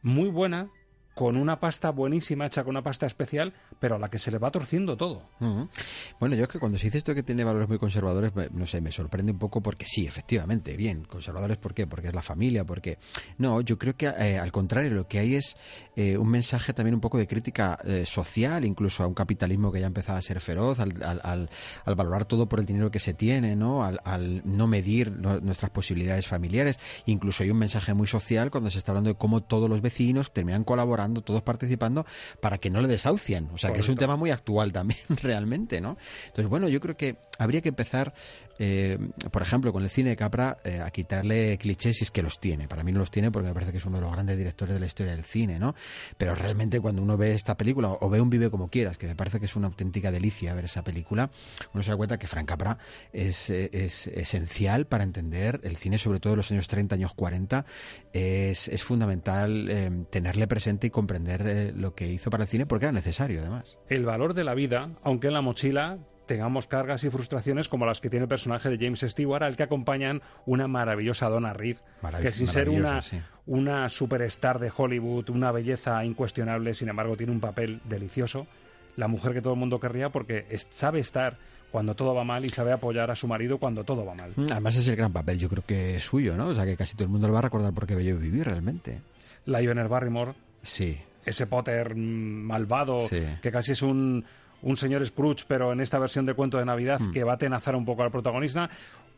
muy 0.00 0.30
buena, 0.30 0.68
con 1.14 1.36
una 1.36 1.60
pasta 1.60 1.90
buenísima, 1.90 2.46
hecha 2.46 2.64
con 2.64 2.70
una 2.70 2.82
pasta 2.82 3.06
especial, 3.06 3.52
pero 3.78 3.96
a 3.96 3.98
la 3.98 4.08
que 4.08 4.18
se 4.18 4.30
le 4.30 4.38
va 4.38 4.50
torciendo 4.50 4.96
todo. 4.96 5.28
Bueno, 6.18 6.34
yo 6.36 6.44
es 6.44 6.48
que 6.48 6.58
cuando 6.58 6.78
se 6.78 6.84
dice 6.86 6.98
esto 6.98 7.14
que 7.14 7.22
tiene 7.22 7.44
valores 7.44 7.68
muy 7.68 7.78
conservadores, 7.78 8.32
no 8.52 8.66
sé, 8.66 8.80
me 8.80 8.92
sorprende 8.92 9.32
un 9.32 9.38
poco 9.38 9.60
porque 9.62 9.84
sí, 9.86 10.06
efectivamente, 10.06 10.76
bien, 10.76 11.04
conservadores, 11.04 11.58
¿por 11.58 11.74
qué? 11.74 11.86
Porque 11.86 12.08
es 12.08 12.14
la 12.14 12.22
familia, 12.22 12.64
porque... 12.64 12.98
No, 13.38 13.60
yo 13.60 13.78
creo 13.78 13.94
que 13.96 14.06
eh, 14.06 14.38
al 14.38 14.52
contrario, 14.52 14.90
lo 14.92 15.06
que 15.06 15.18
hay 15.18 15.34
es 15.34 15.56
eh, 15.96 16.16
un 16.16 16.28
mensaje 16.28 16.72
también 16.72 16.94
un 16.94 17.00
poco 17.00 17.18
de 17.18 17.26
crítica 17.26 17.78
eh, 17.84 18.04
social, 18.06 18.64
incluso 18.64 19.02
a 19.02 19.06
un 19.06 19.14
capitalismo 19.14 19.70
que 19.70 19.80
ya 19.80 19.86
empezaba 19.86 20.18
a 20.18 20.22
ser 20.22 20.40
feroz, 20.40 20.80
al, 20.80 20.94
al- 21.02 21.20
al- 21.24 21.50
al 21.84 21.94
valorar 21.94 22.24
todo 22.24 22.48
por 22.48 22.58
el 22.60 22.66
dinero 22.66 22.90
que 22.90 23.00
se 23.00 23.12
tiene, 23.14 23.54
¿no? 23.56 23.84
Al, 23.84 24.42
no 24.44 24.66
medir 24.66 25.10
nuestras 25.12 25.70
posibilidades 25.70 26.26
familiares. 26.26 26.78
Incluso 27.06 27.42
hay 27.42 27.50
un 27.50 27.58
mensaje 27.58 27.92
muy 27.94 28.06
social 28.06 28.50
cuando 28.50 28.70
se 28.70 28.78
está 28.78 28.92
hablando 28.92 29.10
de 29.10 29.16
cómo 29.16 29.42
todos 29.42 29.68
los 29.68 29.80
vecinos 29.82 30.32
terminan 30.32 30.64
colaborando, 30.64 31.01
todos 31.08 31.42
participando 31.42 32.06
para 32.40 32.58
que 32.58 32.70
no 32.70 32.80
le 32.80 32.88
desahucien. 32.88 33.50
O 33.52 33.58
sea, 33.58 33.72
que 33.72 33.80
es 33.80 33.88
un 33.88 33.96
tema 33.96 34.16
muy 34.16 34.30
actual 34.30 34.72
también, 34.72 35.00
realmente, 35.22 35.80
¿no? 35.80 35.96
Entonces, 36.26 36.48
bueno, 36.48 36.68
yo 36.68 36.80
creo 36.80 36.96
que 36.96 37.16
habría 37.38 37.60
que 37.60 37.70
empezar, 37.70 38.14
eh, 38.64 38.96
por 39.32 39.42
ejemplo, 39.42 39.72
con 39.72 39.82
el 39.82 39.90
cine 39.90 40.10
de 40.10 40.16
Capra, 40.16 40.58
eh, 40.62 40.78
a 40.78 40.88
quitarle 40.92 41.58
clichés 41.58 41.96
si 41.96 42.04
es 42.04 42.12
que 42.12 42.22
los 42.22 42.38
tiene. 42.38 42.68
Para 42.68 42.84
mí 42.84 42.92
no 42.92 43.00
los 43.00 43.10
tiene 43.10 43.32
porque 43.32 43.48
me 43.48 43.54
parece 43.54 43.72
que 43.72 43.78
es 43.78 43.86
uno 43.86 43.96
de 43.96 44.02
los 44.02 44.12
grandes 44.12 44.38
directores 44.38 44.72
de 44.72 44.78
la 44.78 44.86
historia 44.86 45.16
del 45.16 45.24
cine, 45.24 45.58
¿no? 45.58 45.74
Pero 46.16 46.36
realmente 46.36 46.78
cuando 46.78 47.02
uno 47.02 47.16
ve 47.16 47.32
esta 47.32 47.56
película, 47.56 47.88
o 47.88 48.08
ve 48.08 48.20
un 48.20 48.30
Vive 48.30 48.50
como 48.50 48.68
quieras, 48.68 48.98
que 48.98 49.08
me 49.08 49.16
parece 49.16 49.40
que 49.40 49.46
es 49.46 49.56
una 49.56 49.66
auténtica 49.66 50.12
delicia 50.12 50.54
ver 50.54 50.66
esa 50.66 50.84
película, 50.84 51.28
uno 51.74 51.82
se 51.82 51.90
da 51.90 51.96
cuenta 51.96 52.20
que 52.20 52.28
Frank 52.28 52.46
Capra 52.46 52.78
es, 53.12 53.50
eh, 53.50 53.68
es 53.72 54.06
esencial 54.06 54.86
para 54.86 55.02
entender 55.02 55.58
el 55.64 55.76
cine, 55.76 55.98
sobre 55.98 56.20
todo 56.20 56.34
en 56.34 56.36
los 56.36 56.50
años 56.52 56.68
30, 56.68 56.94
años 56.94 57.14
40. 57.14 57.66
Es, 58.12 58.68
es 58.68 58.84
fundamental 58.84 60.06
tenerle 60.10 60.46
presente 60.46 60.86
y 60.86 60.90
comprender 60.90 61.74
lo 61.74 61.96
que 61.96 62.06
hizo 62.12 62.30
para 62.30 62.44
el 62.44 62.48
cine 62.48 62.66
porque 62.66 62.84
era 62.84 62.92
necesario, 62.92 63.40
además. 63.40 63.76
El 63.88 64.04
valor 64.04 64.34
de 64.34 64.44
la 64.44 64.54
vida, 64.54 64.90
aunque 65.02 65.26
en 65.26 65.34
la 65.34 65.40
mochila 65.40 65.98
tengamos 66.26 66.66
cargas 66.66 67.04
y 67.04 67.10
frustraciones 67.10 67.68
como 67.68 67.84
las 67.86 68.00
que 68.00 68.08
tiene 68.10 68.24
el 68.24 68.28
personaje 68.28 68.68
de 68.68 68.78
James 68.84 69.00
Stewart, 69.00 69.42
al 69.42 69.56
que 69.56 69.62
acompañan 69.64 70.22
una 70.46 70.68
maravillosa 70.68 71.28
Donna 71.28 71.52
Reed, 71.52 71.78
Marav- 72.02 72.20
que 72.22 72.32
sin 72.32 72.46
ser 72.48 72.68
una, 72.68 73.02
sí. 73.02 73.20
una 73.46 73.88
superstar 73.88 74.58
de 74.58 74.72
Hollywood, 74.74 75.30
una 75.30 75.50
belleza 75.52 76.04
incuestionable, 76.04 76.74
sin 76.74 76.88
embargo 76.88 77.16
tiene 77.16 77.32
un 77.32 77.40
papel 77.40 77.80
delicioso, 77.84 78.46
la 78.96 79.08
mujer 79.08 79.32
que 79.32 79.42
todo 79.42 79.54
el 79.54 79.58
mundo 79.58 79.80
querría 79.80 80.10
porque 80.10 80.46
es- 80.50 80.66
sabe 80.70 81.00
estar 81.00 81.36
cuando 81.70 81.94
todo 81.94 82.14
va 82.14 82.22
mal 82.24 82.44
y 82.44 82.50
sabe 82.50 82.70
apoyar 82.72 83.10
a 83.10 83.16
su 83.16 83.26
marido 83.26 83.56
cuando 83.58 83.82
todo 83.82 84.04
va 84.04 84.14
mal. 84.14 84.32
Mm, 84.36 84.46
Además 84.50 84.76
es 84.76 84.86
el 84.88 84.96
gran 84.96 85.12
papel, 85.12 85.38
yo 85.38 85.48
creo 85.48 85.64
que 85.66 85.96
es 85.96 86.04
suyo, 86.04 86.36
¿no? 86.36 86.48
O 86.48 86.54
sea, 86.54 86.66
que 86.66 86.76
casi 86.76 86.94
todo 86.94 87.04
el 87.04 87.10
mundo 87.10 87.26
lo 87.28 87.32
va 87.32 87.38
a 87.38 87.42
recordar 87.42 87.72
porque 87.72 87.94
Bello 87.94 88.18
vivir 88.18 88.46
realmente. 88.46 89.00
Lionel 89.46 89.88
Barrymore, 89.88 90.34
Sí. 90.62 90.98
ese 91.24 91.46
Potter 91.46 91.96
mm, 91.96 91.98
malvado, 92.46 93.08
Sí. 93.08 93.22
que 93.40 93.50
casi 93.50 93.72
es 93.72 93.80
un, 93.82 94.24
un 94.62 94.76
señor 94.76 95.04
Scrooge, 95.04 95.44
pero 95.46 95.72
en 95.72 95.80
esta 95.80 95.98
versión 95.98 96.24
de 96.26 96.34
cuento 96.34 96.58
de 96.58 96.64
Navidad, 96.64 97.00
Mm. 97.00 97.12
que 97.12 97.24
va 97.24 97.34
a 97.34 97.38
tenazar 97.38 97.74
un 97.76 97.84
poco 97.84 98.02
al 98.02 98.10
protagonista. 98.10 98.68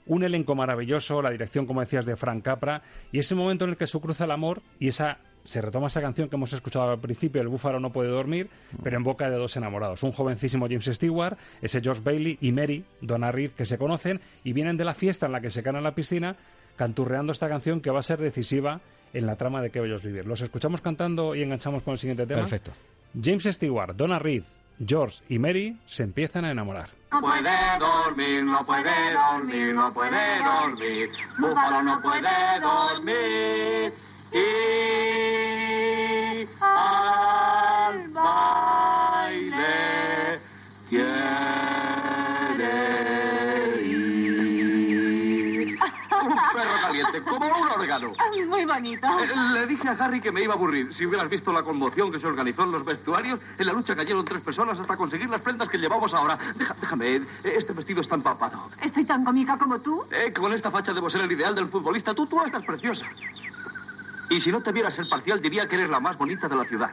Un 0.06 0.22
elenco 0.24 0.54
maravilloso, 0.54 1.22
la 1.22 1.30
dirección, 1.30 1.66
como 1.66 1.80
decías, 1.80 2.04
de 2.04 2.16
Frank 2.16 2.42
Capra, 2.42 2.82
y 3.12 3.18
ese 3.20 3.34
momento 3.34 3.64
en 3.64 3.70
el 3.70 3.76
que 3.76 3.86
se 3.86 3.98
cruza 4.00 4.24
el 4.24 4.30
amor 4.32 4.60
y 4.78 4.88
esa 4.88 5.18
se 5.44 5.60
retoma 5.60 5.88
esa 5.88 6.00
canción 6.00 6.30
que 6.30 6.36
hemos 6.36 6.52
escuchado 6.54 6.90
al 6.90 6.98
principio, 7.00 7.42
El 7.42 7.48
búfalo 7.48 7.78
no 7.78 7.92
puede 7.92 8.08
dormir, 8.08 8.48
pero 8.82 8.96
en 8.96 9.04
boca 9.04 9.28
de 9.28 9.36
dos 9.36 9.54
enamorados. 9.58 10.02
Un 10.02 10.12
jovencísimo 10.12 10.66
James 10.66 10.86
Stewart, 10.86 11.36
ese 11.60 11.82
George 11.82 12.00
Bailey 12.02 12.38
y 12.40 12.50
Mary, 12.52 12.82
Donna 13.02 13.30
Reed, 13.30 13.50
que 13.50 13.66
se 13.66 13.76
conocen 13.76 14.20
y 14.42 14.54
vienen 14.54 14.78
de 14.78 14.84
la 14.84 14.94
fiesta 14.94 15.26
en 15.26 15.32
la 15.32 15.42
que 15.42 15.50
se 15.50 15.62
caen 15.62 15.76
en 15.76 15.84
la 15.84 15.94
piscina 15.94 16.36
canturreando 16.76 17.32
esta 17.32 17.48
canción 17.48 17.80
que 17.82 17.90
va 17.90 17.98
a 18.00 18.02
ser 18.02 18.20
decisiva 18.20 18.80
en 19.12 19.26
la 19.26 19.36
trama 19.36 19.60
de 19.62 19.70
Qué 19.70 19.80
bellos 19.80 20.02
vivir. 20.02 20.26
Los 20.26 20.40
escuchamos 20.40 20.80
cantando 20.80 21.34
y 21.34 21.42
enganchamos 21.42 21.82
con 21.82 21.92
el 21.92 21.98
siguiente 21.98 22.26
tema. 22.26 22.40
Perfecto. 22.40 22.72
James 23.22 23.44
Stewart, 23.44 23.94
Donna 23.94 24.18
Reed, 24.18 24.44
George 24.84 25.22
y 25.28 25.38
Mary 25.38 25.78
se 25.86 26.02
empiezan 26.02 26.44
a 26.44 26.50
enamorar. 26.50 26.90
No 27.12 27.20
puede 27.20 27.78
dormir, 27.78 28.44
no 28.44 28.64
puede 28.66 29.12
dormir, 29.12 29.74
no 29.74 29.92
puede 29.92 30.42
dormir. 30.42 31.10
Búfalo 31.38 31.82
no 31.82 32.02
puede 32.02 32.60
dormir. 32.60 33.92
Y 34.32 35.04
al 36.60 38.12
como 47.24 47.46
un 47.46 47.52
órgano. 47.80 48.12
Muy 48.48 48.64
bonito. 48.64 49.06
Eh, 49.20 49.28
Le 49.54 49.66
dije 49.66 49.88
a 49.88 49.92
Harry 49.92 50.20
que 50.20 50.30
me 50.32 50.42
iba 50.42 50.54
a 50.54 50.56
aburrir. 50.56 50.92
Si 50.94 51.06
hubieras 51.06 51.28
visto 51.28 51.52
la 51.52 51.62
conmoción 51.62 52.12
que 52.12 52.20
se 52.20 52.26
organizó 52.26 52.62
en 52.64 52.72
los 52.72 52.84
vestuarios, 52.84 53.40
en 53.58 53.66
la 53.66 53.72
lucha 53.72 53.94
cayeron 53.96 54.24
tres 54.24 54.42
personas 54.42 54.78
hasta 54.78 54.96
conseguir 54.96 55.28
las 55.28 55.40
prendas 55.40 55.68
que 55.68 55.78
llevamos 55.78 56.12
ahora. 56.14 56.38
Deja- 56.56 56.74
déjame, 56.80 57.16
eh, 57.16 57.22
este 57.44 57.72
vestido 57.72 58.00
está 58.00 58.14
empapado. 58.14 58.70
Estoy 58.82 59.04
tan 59.04 59.24
cómica 59.24 59.56
como 59.58 59.78
tú. 59.80 60.04
Eh, 60.10 60.32
con 60.32 60.52
esta 60.52 60.70
facha 60.70 60.92
debo 60.92 61.08
ser 61.10 61.22
el 61.22 61.32
ideal 61.32 61.54
del 61.54 61.68
futbolista. 61.68 62.14
Tú, 62.14 62.26
tú 62.26 62.42
estás 62.42 62.64
preciosa. 62.64 63.06
Y 64.30 64.40
si 64.40 64.50
no 64.50 64.60
te 64.62 64.72
vieras 64.72 64.98
el 64.98 65.08
parcial, 65.08 65.40
diría 65.40 65.66
que 65.68 65.76
eres 65.76 65.90
la 65.90 66.00
más 66.00 66.16
bonita 66.16 66.48
de 66.48 66.56
la 66.56 66.64
ciudad. 66.64 66.90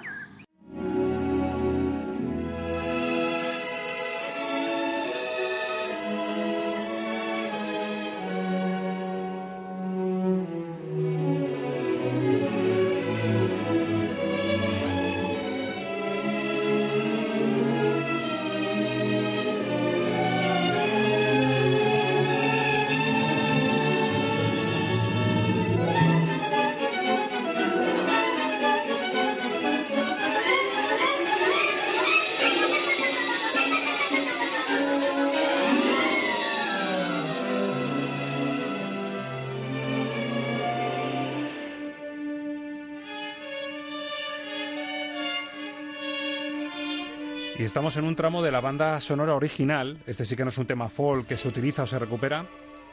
Estamos 47.71 47.95
en 47.95 48.03
un 48.03 48.17
tramo 48.17 48.43
de 48.43 48.51
la 48.51 48.59
banda 48.59 48.99
sonora 48.99 49.33
original, 49.33 49.97
este 50.05 50.25
sí 50.25 50.35
que 50.35 50.43
no 50.43 50.49
es 50.49 50.57
un 50.57 50.65
tema 50.65 50.89
folk 50.89 51.25
que 51.25 51.37
se 51.37 51.47
utiliza 51.47 51.83
o 51.83 51.87
se 51.87 51.97
recupera, 51.97 52.45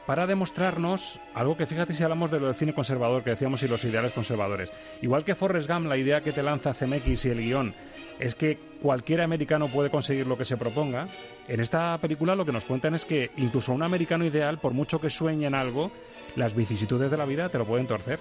para 0.05 0.25
demostrarnos 0.25 1.19
algo 1.33 1.57
que 1.57 1.65
fíjate 1.65 1.93
si 1.93 2.01
hablamos 2.01 2.31
de 2.31 2.39
lo 2.39 2.45
del 2.45 2.55
cine 2.55 2.73
conservador 2.73 3.21
que 3.21 3.31
decíamos 3.31 3.61
y 3.61 3.67
los 3.67 3.83
ideales 3.83 4.13
conservadores. 4.13 4.71
Igual 5.01 5.25
que 5.25 5.35
Forrest 5.35 5.69
Gump, 5.69 5.87
la 5.87 5.97
idea 5.97 6.21
que 6.21 6.31
te 6.31 6.41
lanza 6.41 6.73
CMX 6.73 7.25
y 7.25 7.29
el 7.29 7.41
guion 7.41 7.75
es 8.19 8.35
que 8.35 8.57
cualquier 8.81 9.19
americano 9.19 9.67
puede 9.67 9.89
conseguir 9.89 10.25
lo 10.25 10.37
que 10.37 10.45
se 10.45 10.55
proponga, 10.55 11.09
en 11.49 11.59
esta 11.59 11.97
película 11.97 12.33
lo 12.33 12.45
que 12.45 12.53
nos 12.53 12.63
cuentan 12.63 12.95
es 12.95 13.03
que 13.03 13.31
incluso 13.35 13.73
un 13.73 13.83
americano 13.83 14.23
ideal, 14.23 14.59
por 14.59 14.71
mucho 14.71 15.01
que 15.01 15.09
sueñe 15.09 15.45
en 15.45 15.55
algo, 15.55 15.91
las 16.37 16.55
vicisitudes 16.55 17.11
de 17.11 17.17
la 17.17 17.25
vida 17.25 17.49
te 17.49 17.57
lo 17.57 17.65
pueden 17.65 17.85
torcer. 17.85 18.19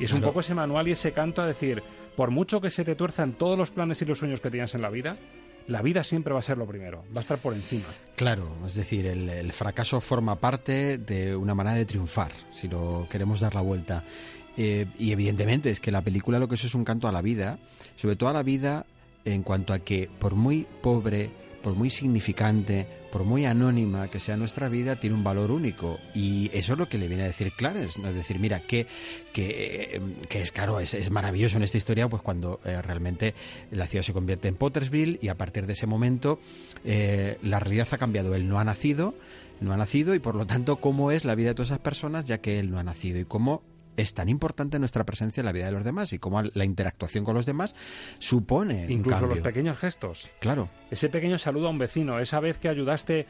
Y 0.00 0.06
es 0.06 0.12
un 0.12 0.20
poco 0.20 0.40
ese 0.40 0.52
manual 0.52 0.88
y 0.88 0.92
ese 0.92 1.12
canto 1.12 1.42
a 1.42 1.46
decir, 1.46 1.80
por 2.16 2.32
mucho 2.32 2.60
que 2.60 2.70
se 2.70 2.84
te 2.84 2.96
tuerzan 2.96 3.34
todos 3.34 3.56
los 3.56 3.70
planes 3.70 4.02
y 4.02 4.04
los 4.04 4.18
sueños 4.18 4.40
que 4.40 4.50
tienes 4.50 4.74
en 4.74 4.82
la 4.82 4.90
vida, 4.90 5.16
la 5.66 5.82
vida 5.82 6.04
siempre 6.04 6.32
va 6.32 6.40
a 6.40 6.42
ser 6.42 6.58
lo 6.58 6.66
primero, 6.66 7.04
va 7.14 7.18
a 7.18 7.20
estar 7.20 7.38
por 7.38 7.54
encima. 7.54 7.84
Claro, 8.16 8.56
es 8.66 8.74
decir, 8.74 9.06
el, 9.06 9.52
fracaso 9.52 10.00
forma 10.00 10.36
parte 10.36 10.98
de 10.98 11.36
una 11.36 11.54
manera 11.54 11.76
de 11.76 11.84
triunfar, 11.84 12.32
si 12.52 12.68
lo 12.68 13.06
queremos 13.10 13.40
dar 13.40 13.54
la 13.54 13.60
vuelta. 13.60 14.04
Eh, 14.56 14.86
y 14.98 15.12
evidentemente 15.12 15.70
es 15.70 15.80
que 15.80 15.90
la 15.90 16.02
película 16.02 16.38
lo 16.38 16.48
que 16.48 16.56
es 16.56 16.64
es 16.64 16.74
un 16.74 16.84
canto 16.84 17.08
a 17.08 17.12
la 17.12 17.22
vida, 17.22 17.58
sobre 17.96 18.16
todo 18.16 18.28
a 18.28 18.34
la 18.34 18.42
vida 18.42 18.86
en 19.24 19.42
cuanto 19.42 19.72
a 19.72 19.78
que 19.78 20.10
por 20.18 20.34
muy 20.34 20.66
pobre, 20.82 21.30
por 21.62 21.74
muy 21.74 21.90
significante, 21.90 22.86
por 23.10 23.24
muy 23.24 23.46
anónima 23.46 24.08
que 24.08 24.20
sea 24.20 24.36
nuestra 24.36 24.68
vida, 24.68 24.96
tiene 24.96 25.16
un 25.16 25.24
valor 25.24 25.50
único. 25.50 25.98
Y 26.14 26.50
eso 26.52 26.72
es 26.72 26.78
lo 26.78 26.88
que 26.88 26.98
le 26.98 27.08
viene 27.08 27.24
a 27.24 27.26
decir 27.26 27.52
Clarence. 27.52 28.00
Es 28.06 28.14
decir, 28.14 28.38
mira, 28.38 28.60
que, 28.60 28.86
que, 29.32 29.94
eh, 29.94 30.00
que 30.28 30.40
es 30.40 30.52
claro, 30.52 30.80
es, 30.80 30.94
es 30.94 31.10
maravilloso 31.10 31.56
en 31.56 31.62
esta 31.62 31.78
historia, 31.78 32.08
pues 32.08 32.22
cuando 32.22 32.60
eh, 32.64 32.80
realmente 32.82 33.34
la 33.70 33.86
ciudad 33.86 34.04
se 34.04 34.12
convierte 34.12 34.48
en 34.48 34.56
Pottersville 34.56 35.18
y 35.22 35.28
a 35.28 35.36
partir 35.36 35.66
de 35.66 35.74
ese 35.74 35.86
momento 35.86 36.40
eh, 36.84 37.38
la 37.42 37.60
realidad 37.60 37.88
ha 37.90 37.98
cambiado. 37.98 38.34
Él 38.34 38.48
no 38.48 38.58
ha 38.58 38.64
nacido, 38.64 39.14
no 39.60 39.72
ha 39.72 39.76
nacido 39.76 40.14
y 40.14 40.18
por 40.18 40.34
lo 40.34 40.46
tanto 40.46 40.76
cómo 40.76 41.10
es 41.10 41.24
la 41.24 41.34
vida 41.34 41.48
de 41.48 41.54
todas 41.54 41.68
esas 41.68 41.80
personas 41.80 42.24
ya 42.24 42.38
que 42.38 42.58
él 42.58 42.70
no 42.70 42.78
ha 42.78 42.84
nacido 42.84 43.20
y 43.20 43.24
cómo 43.24 43.62
es 43.96 44.14
tan 44.14 44.28
importante 44.28 44.78
nuestra 44.78 45.04
presencia 45.04 45.40
en 45.40 45.46
la 45.46 45.52
vida 45.52 45.66
de 45.66 45.72
los 45.72 45.84
demás 45.84 46.12
y 46.12 46.18
cómo 46.18 46.42
la 46.42 46.64
interactuación 46.64 47.24
con 47.24 47.34
los 47.34 47.46
demás 47.46 47.74
supone 48.18 48.86
incluso 48.88 49.26
los 49.26 49.40
pequeños 49.40 49.78
gestos. 49.78 50.30
Claro. 50.40 50.68
Ese 50.90 51.08
pequeño 51.08 51.38
saludo 51.38 51.68
a 51.68 51.70
un 51.70 51.78
vecino, 51.78 52.18
esa 52.18 52.40
vez 52.40 52.58
que 52.58 52.68
ayudaste 52.68 53.26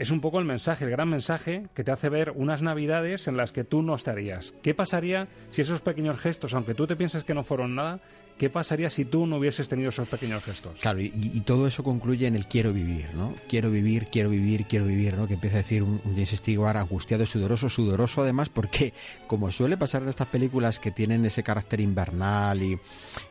es 0.00 0.10
un 0.10 0.22
poco 0.22 0.38
el 0.38 0.46
mensaje, 0.46 0.86
el 0.86 0.90
gran 0.90 1.10
mensaje 1.10 1.66
que 1.74 1.84
te 1.84 1.92
hace 1.92 2.08
ver 2.08 2.32
unas 2.34 2.62
navidades 2.62 3.28
en 3.28 3.36
las 3.36 3.52
que 3.52 3.64
tú 3.64 3.82
no 3.82 3.94
estarías. 3.94 4.54
¿Qué 4.62 4.74
pasaría 4.74 5.28
si 5.50 5.60
esos 5.60 5.82
pequeños 5.82 6.18
gestos, 6.18 6.54
aunque 6.54 6.72
tú 6.72 6.86
te 6.86 6.96
pienses 6.96 7.22
que 7.22 7.34
no 7.34 7.44
fueron 7.44 7.74
nada, 7.74 8.00
qué 8.38 8.48
pasaría 8.48 8.88
si 8.88 9.04
tú 9.04 9.26
no 9.26 9.36
hubieses 9.36 9.68
tenido 9.68 9.90
esos 9.90 10.08
pequeños 10.08 10.42
gestos? 10.42 10.80
Claro, 10.80 11.02
y, 11.02 11.40
todo 11.42 11.66
eso 11.66 11.84
concluye 11.84 12.26
en 12.26 12.34
el 12.34 12.46
quiero 12.46 12.72
vivir, 12.72 13.12
¿no? 13.12 13.34
Quiero 13.46 13.70
vivir, 13.70 14.06
quiero 14.06 14.30
vivir, 14.30 14.64
quiero 14.64 14.86
vivir, 14.86 15.18
¿no? 15.18 15.28
Que 15.28 15.34
empieza 15.34 15.56
a 15.56 15.62
decir 15.62 15.82
un, 15.82 16.00
James 16.02 16.30
Stewart 16.30 16.78
angustiado, 16.78 17.26
sudoroso, 17.26 17.68
sudoroso 17.68 18.22
además, 18.22 18.48
porque 18.48 18.94
como 19.26 19.52
suele 19.52 19.76
pasar 19.76 20.00
en 20.00 20.08
estas 20.08 20.28
películas 20.28 20.80
que 20.80 20.92
tienen 20.92 21.26
ese 21.26 21.42
carácter 21.42 21.78
invernal 21.78 22.62
y 22.62 22.78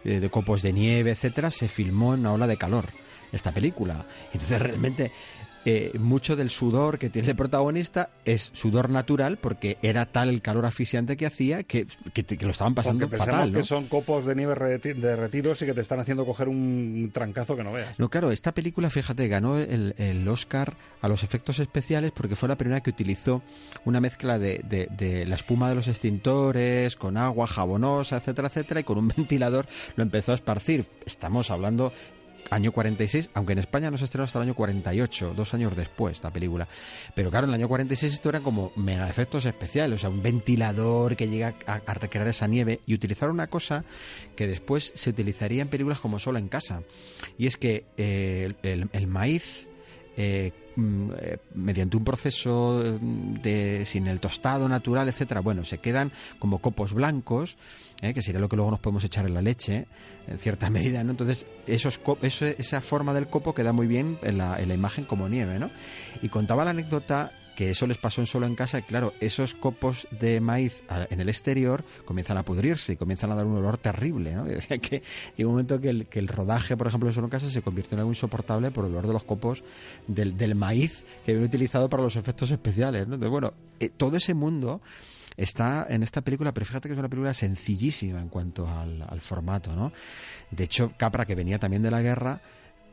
eh, 0.03 0.19
de 0.19 0.29
copos 0.29 0.61
de 0.61 0.71
nieve, 0.71 1.09
etcétera, 1.09 1.49
se 1.49 1.67
filmó 1.67 2.13
en 2.13 2.19
una 2.19 2.33
ola 2.33 2.45
de 2.45 2.57
calor 2.57 2.85
esta 3.31 3.51
película. 3.51 4.05
Entonces 4.33 4.61
realmente 4.61 5.11
eh, 5.65 5.91
mucho 5.99 6.35
del 6.35 6.49
sudor 6.49 6.99
que 6.99 7.09
tiene 7.09 7.29
el 7.29 7.35
protagonista 7.35 8.09
es 8.25 8.49
sudor 8.53 8.89
natural 8.89 9.37
porque 9.37 9.77
era 9.81 10.05
tal 10.05 10.29
el 10.29 10.41
calor 10.41 10.65
asfixiante 10.65 11.17
que 11.17 11.25
hacía 11.25 11.63
que, 11.63 11.85
lo 12.39 12.51
estaban 12.51 12.75
pasando 12.75 13.09
fatal. 13.09 13.51
que 13.51 13.63
son 13.63 13.87
copos 13.87 14.25
de 14.25 14.35
nieve 14.35 14.55
derretidos 14.95 15.61
y 15.61 15.65
que 15.65 15.73
te 15.73 15.81
están 15.81 15.99
haciendo 15.99 16.25
coger 16.25 16.47
un 16.47 17.09
trancazo 17.13 17.55
que 17.55 17.63
no 17.63 17.73
veas. 17.73 17.99
No, 17.99 18.09
claro, 18.09 18.31
esta 18.31 18.53
película, 18.53 18.89
fíjate, 18.89 19.27
ganó 19.27 19.57
el, 19.57 19.95
el 19.97 20.27
Oscar 20.27 20.77
a 21.01 21.07
los 21.07 21.23
efectos 21.23 21.59
especiales 21.59 22.11
porque 22.11 22.35
fue 22.35 22.49
la 22.49 22.57
primera 22.57 22.81
que 22.81 22.89
utilizó 22.89 23.41
una 23.85 23.99
mezcla 23.99 24.39
de, 24.39 24.63
de 24.63 25.25
la 25.25 25.35
espuma 25.35 25.69
de 25.69 25.75
los 25.75 25.87
extintores 25.87 26.95
con 26.95 27.17
agua 27.17 27.47
jabonosa, 27.47 28.17
etcétera, 28.17 28.47
etcétera, 28.47 28.79
y 28.79 28.83
con 28.83 28.97
un 28.97 29.07
ventilador 29.15 29.67
lo 29.95 30.03
empezó 30.03 30.31
a 30.31 30.35
esparcir. 30.35 30.85
Estamos 31.05 31.51
hablando 31.51 31.91
año 32.49 32.71
46, 32.71 33.29
aunque 33.33 33.53
en 33.53 33.59
España 33.59 33.91
no 33.91 33.97
se 33.97 34.05
estrenó 34.05 34.25
hasta 34.25 34.39
el 34.39 34.43
año 34.43 34.55
48, 34.55 35.33
dos 35.35 35.53
años 35.53 35.75
después 35.75 36.21
la 36.23 36.31
película. 36.31 36.67
Pero 37.15 37.29
claro, 37.29 37.45
en 37.45 37.51
el 37.51 37.59
año 37.59 37.67
46 37.67 38.13
esto 38.13 38.29
era 38.29 38.41
como 38.41 38.71
mega 38.75 39.09
efectos 39.09 39.45
especiales, 39.45 39.97
o 39.97 39.99
sea, 39.99 40.09
un 40.09 40.21
ventilador 40.21 41.15
que 41.15 41.27
llega 41.27 41.55
a, 41.65 41.93
recrear 41.93 42.27
esa 42.27 42.47
nieve 42.47 42.81
y 42.85 42.93
utilizar 42.93 43.29
una 43.29 43.47
cosa 43.47 43.83
que 44.35 44.47
después 44.47 44.91
se 44.95 45.09
utilizaría 45.09 45.61
en 45.61 45.69
películas 45.69 45.99
como 45.99 46.19
Solo 46.19 46.39
en 46.39 46.49
casa. 46.49 46.83
Y 47.37 47.47
es 47.47 47.55
que 47.55 47.85
eh, 47.97 48.53
el, 48.63 49.07
maíz 49.07 49.68
eh, 50.21 50.51
mediante 51.55 51.95
un 51.95 52.03
proceso 52.03 52.83
de 52.99 53.83
sin 53.85 54.07
el 54.07 54.19
tostado 54.19 54.67
natural, 54.67 55.07
etcétera, 55.07 55.39
bueno, 55.39 55.63
se 55.63 55.77
quedan 55.77 56.11
como 56.39 56.59
copos 56.59 56.93
blancos 56.93 57.55
¿eh? 58.01 58.13
que 58.13 58.21
sería 58.21 58.41
lo 58.41 58.49
que 58.49 58.57
luego 58.57 58.71
nos 58.71 58.81
podemos 58.81 59.03
echar 59.05 59.25
en 59.25 59.33
la 59.33 59.41
leche, 59.41 59.87
en 60.27 60.39
cierta 60.39 60.69
medida, 60.71 61.03
¿no? 61.03 61.11
Entonces, 61.11 61.45
esos, 61.67 62.01
eso, 62.21 62.45
esa 62.45 62.81
forma 62.81 63.13
del 63.13 63.27
copo 63.27 63.53
queda 63.53 63.71
muy 63.71 63.87
bien 63.87 64.19
en 64.21 64.37
la, 64.37 64.59
en 64.59 64.67
la 64.67 64.73
imagen 64.73 65.05
como 65.05 65.29
nieve, 65.29 65.57
¿no? 65.57 65.69
Y 66.21 66.29
contaba 66.29 66.65
la 66.65 66.71
anécdota 66.71 67.31
que 67.59 67.71
eso 67.71 67.87
les 67.87 67.97
pasó 67.97 68.21
en 68.21 68.25
solo 68.25 68.45
en 68.45 68.55
casa, 68.55 68.79
claro, 68.83 69.13
esos 69.19 69.53
copos 69.53 70.07
de 70.17 70.39
maíz 70.39 70.81
en 71.09 71.19
el 71.19 71.27
exterior 71.27 71.83
comienzan 72.05 72.37
a 72.37 72.45
pudrirse 72.45 72.93
y 72.93 72.95
comienzan 72.95 73.33
a 73.33 73.35
dar 73.35 73.45
un 73.45 73.57
olor 73.57 73.77
terrible, 73.77 74.33
¿no? 74.33 74.45
decía 74.45 74.77
que 74.77 75.03
llegó 75.35 75.49
un 75.49 75.55
momento 75.55 75.81
que 75.81 75.89
el, 75.89 76.05
que 76.07 76.19
el 76.19 76.29
rodaje, 76.29 76.77
por 76.77 76.87
ejemplo, 76.87 77.09
en 77.09 77.15
solo 77.15 77.27
en 77.27 77.31
casa 77.31 77.49
se 77.49 77.61
convirtió 77.61 77.97
en 77.97 77.99
algo 77.99 78.11
insoportable 78.11 78.71
por 78.71 78.85
el 78.85 78.91
olor 78.91 79.07
de 79.07 79.11
los 79.11 79.25
copos 79.25 79.61
del, 80.07 80.37
del 80.37 80.55
maíz 80.55 81.03
que 81.25 81.31
habían 81.31 81.43
utilizado 81.43 81.89
para 81.89 82.01
los 82.01 82.15
efectos 82.15 82.49
especiales, 82.49 83.09
¿no? 83.09 83.15
Entonces, 83.15 83.29
bueno, 83.29 83.53
eh, 83.81 83.89
todo 83.89 84.15
ese 84.15 84.33
mundo 84.33 84.79
está 85.35 85.85
en 85.89 86.01
esta 86.01 86.21
película, 86.21 86.53
pero 86.53 86.65
fíjate 86.65 86.87
que 86.87 86.93
es 86.93 86.99
una 86.99 87.09
película 87.09 87.33
sencillísima 87.33 88.21
en 88.21 88.29
cuanto 88.29 88.69
al, 88.69 89.19
formato, 89.19 89.75
¿no? 89.75 89.91
De 90.49 90.63
hecho, 90.63 90.93
Capra, 90.95 91.25
que 91.25 91.35
venía 91.35 91.59
también 91.59 91.83
de 91.83 91.91
la 91.91 92.01
guerra, 92.01 92.41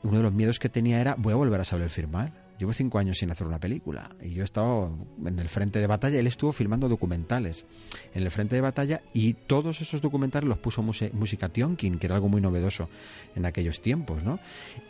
uno 0.02 0.16
de 0.16 0.22
los 0.24 0.32
miedos 0.32 0.58
que 0.58 0.68
tenía 0.68 1.00
era, 1.00 1.14
voy 1.16 1.34
a 1.34 1.36
volver 1.36 1.60
a 1.60 1.64
saber 1.64 1.88
filmar 1.88 2.45
Llevo 2.58 2.72
cinco 2.72 2.98
años 2.98 3.18
sin 3.18 3.30
hacer 3.30 3.46
una 3.46 3.60
película 3.60 4.10
y 4.22 4.32
yo 4.32 4.42
he 4.42 4.44
estado 4.44 4.90
en 5.24 5.38
el 5.38 5.48
frente 5.48 5.78
de 5.78 5.86
batalla. 5.86 6.18
Él 6.18 6.26
estuvo 6.26 6.52
filmando 6.52 6.88
documentales 6.88 7.66
en 8.14 8.22
el 8.22 8.30
frente 8.30 8.54
de 8.54 8.62
batalla 8.62 9.02
y 9.12 9.34
todos 9.34 9.80
esos 9.82 10.00
documentales 10.00 10.48
los 10.48 10.58
puso 10.58 10.82
música 10.82 11.50
Tionkin, 11.50 11.98
que 11.98 12.06
era 12.06 12.14
algo 12.14 12.28
muy 12.28 12.40
novedoso 12.40 12.88
en 13.34 13.44
aquellos 13.44 13.80
tiempos, 13.80 14.22
¿no? 14.22 14.38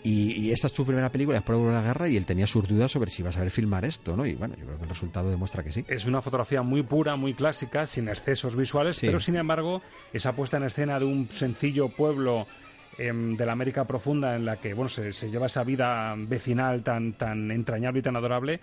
Y, 0.05 0.51
esta 0.51 0.69
es 0.69 0.73
tu 0.73 0.85
primera 0.85 1.11
película 1.11 1.39
después 1.39 1.59
de 1.59 1.73
la 1.73 1.83
guerra 1.83 2.09
y 2.09 2.17
él 2.17 2.25
tenía 2.25 2.47
sus 2.47 2.69
dudas 2.69 2.93
sobre 2.93 3.11
si 3.11 3.23
iba 3.23 3.31
a 3.31 3.33
saber 3.33 3.51
filmar 3.51 3.85
esto, 3.85 4.17
¿no? 4.17 4.25
Y 4.27 4.35
bueno, 4.35 4.55
yo 4.57 4.64
creo 4.64 4.79
que 4.79 4.85
el 4.85 4.89
resultado 4.89 5.29
demuestra 5.29 5.62
que 5.62 5.73
sí. 5.73 5.85
Es 5.89 6.07
una 6.07 6.23
fotografía 6.23 6.62
muy 6.62 6.83
pura, 6.83 7.17
muy 7.17 7.35
clásica, 7.35 7.85
sin 7.87 8.09
excesos 8.09 8.55
visuales, 8.55 8.99
pero 9.01 9.19
sin 9.19 9.37
embargo, 9.37 9.83
esa 10.12 10.35
puesta 10.37 10.57
en 10.57 10.64
escena 10.64 10.99
de 10.99 11.05
un 11.05 11.29
sencillo 11.31 11.89
pueblo 11.89 12.47
Em, 12.99 13.37
de 13.37 13.45
la 13.45 13.53
América 13.53 13.85
profunda 13.85 14.37
en 14.37 14.47
la 14.47 14.57
que 14.57 14.73
bueno 14.73 14.89
se, 14.89 15.13
lleva 15.31 15.47
esa 15.47 15.65
vida 15.65 16.15
vecinal 16.17 16.83
tan, 16.83 17.13
tan 17.13 17.51
entrañable 17.51 18.01
y 18.01 18.03
tan 18.03 18.17
adorable, 18.17 18.61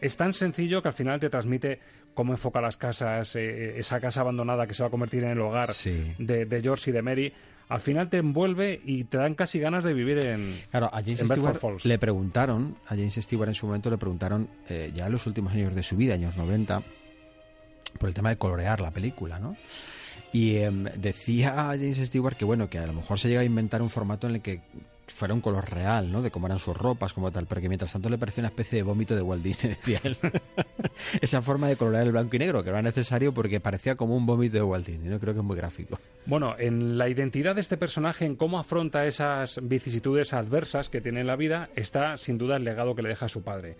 es 0.00 0.16
tan 0.16 0.32
sencillo 0.32 0.82
que 0.82 0.88
al 0.88 0.94
final 0.94 1.18
te 1.18 1.28
transmite 1.28 1.80
cómo 2.14 2.32
enfoca 2.32 2.60
las 2.60 2.76
casas, 2.76 3.34
eh, 3.34 3.40
eh, 3.40 3.74
esa 3.78 4.00
casa 4.00 4.20
abandonada 4.20 4.66
que 4.66 4.74
se 4.74 4.82
va 4.82 4.88
a 4.88 4.90
convertir 4.90 5.24
en 5.24 5.30
el 5.30 5.40
hogar 5.40 5.68
de, 5.68 6.60
George 6.62 6.90
y 6.90 6.92
de 6.92 7.02
Mary. 7.02 7.32
Al 7.68 7.80
final 7.80 8.08
te 8.08 8.18
envuelve 8.18 8.80
y 8.84 9.04
te 9.04 9.16
dan 9.16 9.34
casi 9.34 9.58
ganas 9.58 9.82
de 9.82 9.94
vivir 9.94 10.24
en. 10.26 10.60
Claro, 10.70 10.86
a 10.92 11.00
James 11.00 11.20
Stewart 11.20 11.58
le 11.84 11.98
preguntaron, 11.98 12.76
a 12.86 12.90
James 12.90 13.14
Stewart 13.14 13.48
en 13.48 13.54
su 13.54 13.66
momento 13.66 13.90
le 13.90 13.98
preguntaron, 13.98 14.48
eh, 14.68 14.92
ya 14.94 15.06
en 15.06 15.12
los 15.12 15.26
últimos 15.26 15.52
años 15.54 15.74
de 15.74 15.82
su 15.82 15.96
vida, 15.96 16.14
años 16.14 16.36
90, 16.36 16.82
por 17.98 18.08
el 18.08 18.14
tema 18.14 18.28
de 18.28 18.36
colorear 18.36 18.80
la 18.80 18.90
película, 18.90 19.38
¿no? 19.38 19.56
Y 20.32 20.56
em, 20.56 20.84
decía 20.96 21.54
James 21.54 21.98
Stewart 21.98 22.36
que 22.36 22.44
bueno, 22.44 22.70
que 22.70 22.78
a 22.78 22.86
lo 22.86 22.94
mejor 22.94 23.18
se 23.18 23.28
llega 23.28 23.42
a 23.42 23.44
inventar 23.44 23.82
un 23.82 23.90
formato 23.90 24.26
en 24.26 24.36
el 24.36 24.40
que 24.42 24.60
fuera 25.12 25.34
un 25.34 25.40
color 25.40 25.70
real, 25.70 26.10
¿no? 26.10 26.22
De 26.22 26.30
cómo 26.30 26.46
eran 26.46 26.58
sus 26.58 26.76
ropas, 26.76 27.12
como 27.12 27.30
tal, 27.30 27.46
pero 27.46 27.60
que 27.60 27.68
mientras 27.68 27.92
tanto 27.92 28.08
le 28.08 28.18
parecía 28.18 28.42
una 28.42 28.48
especie 28.48 28.76
de 28.76 28.82
vómito 28.82 29.14
de 29.14 29.22
Walt 29.22 29.42
Disney, 29.42 29.74
decía. 29.86 30.00
Esa 31.20 31.42
forma 31.42 31.68
de 31.68 31.76
colorear 31.76 32.06
el 32.06 32.12
blanco 32.12 32.36
y 32.36 32.38
negro, 32.38 32.62
que 32.62 32.70
era 32.70 32.82
necesario 32.82 33.32
porque 33.32 33.60
parecía 33.60 33.94
como 33.94 34.16
un 34.16 34.26
vómito 34.26 34.56
de 34.56 34.62
Walt 34.62 34.86
Disney, 34.86 35.10
¿no? 35.10 35.20
Creo 35.20 35.34
que 35.34 35.40
es 35.40 35.46
muy 35.46 35.56
gráfico. 35.56 35.98
Bueno, 36.24 36.54
en 36.58 36.98
la 36.98 37.08
identidad 37.08 37.54
de 37.54 37.60
este 37.60 37.76
personaje, 37.76 38.24
en 38.24 38.36
cómo 38.36 38.58
afronta 38.58 39.06
esas 39.06 39.60
vicisitudes 39.62 40.32
adversas 40.32 40.88
que 40.88 41.00
tiene 41.00 41.20
en 41.20 41.26
la 41.26 41.36
vida, 41.36 41.68
está 41.76 42.16
sin 42.16 42.38
duda 42.38 42.56
el 42.56 42.64
legado 42.64 42.94
que 42.94 43.02
le 43.02 43.10
deja 43.10 43.28
su 43.28 43.42
padre 43.42 43.76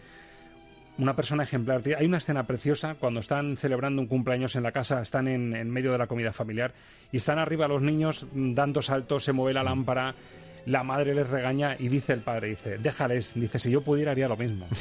una 0.98 1.16
persona 1.16 1.44
ejemplar. 1.44 1.82
Hay 1.98 2.06
una 2.06 2.18
escena 2.18 2.46
preciosa 2.46 2.94
cuando 2.94 3.20
están 3.20 3.56
celebrando 3.56 4.02
un 4.02 4.08
cumpleaños 4.08 4.56
en 4.56 4.62
la 4.62 4.72
casa, 4.72 5.00
están 5.00 5.28
en, 5.28 5.70
medio 5.70 5.92
de 5.92 5.98
la 5.98 6.06
comida 6.06 6.32
familiar 6.32 6.72
y 7.10 7.16
están 7.16 7.38
arriba 7.38 7.68
los 7.68 7.82
niños 7.82 8.26
dando 8.32 8.82
saltos, 8.82 9.24
se 9.24 9.32
mueve 9.32 9.54
la 9.54 9.62
lámpara, 9.62 10.14
la 10.66 10.82
madre 10.82 11.14
les 11.14 11.28
regaña 11.28 11.76
y 11.78 11.88
dice 11.88 12.12
el 12.12 12.20
padre, 12.20 12.48
dice, 12.48 12.78
déjales, 12.78 13.32
dice, 13.34 13.58
si 13.58 13.70
yo 13.70 13.82
pudiera 13.82 14.12
haría 14.12 14.28
lo 14.28 14.36
mismo. 14.36 14.66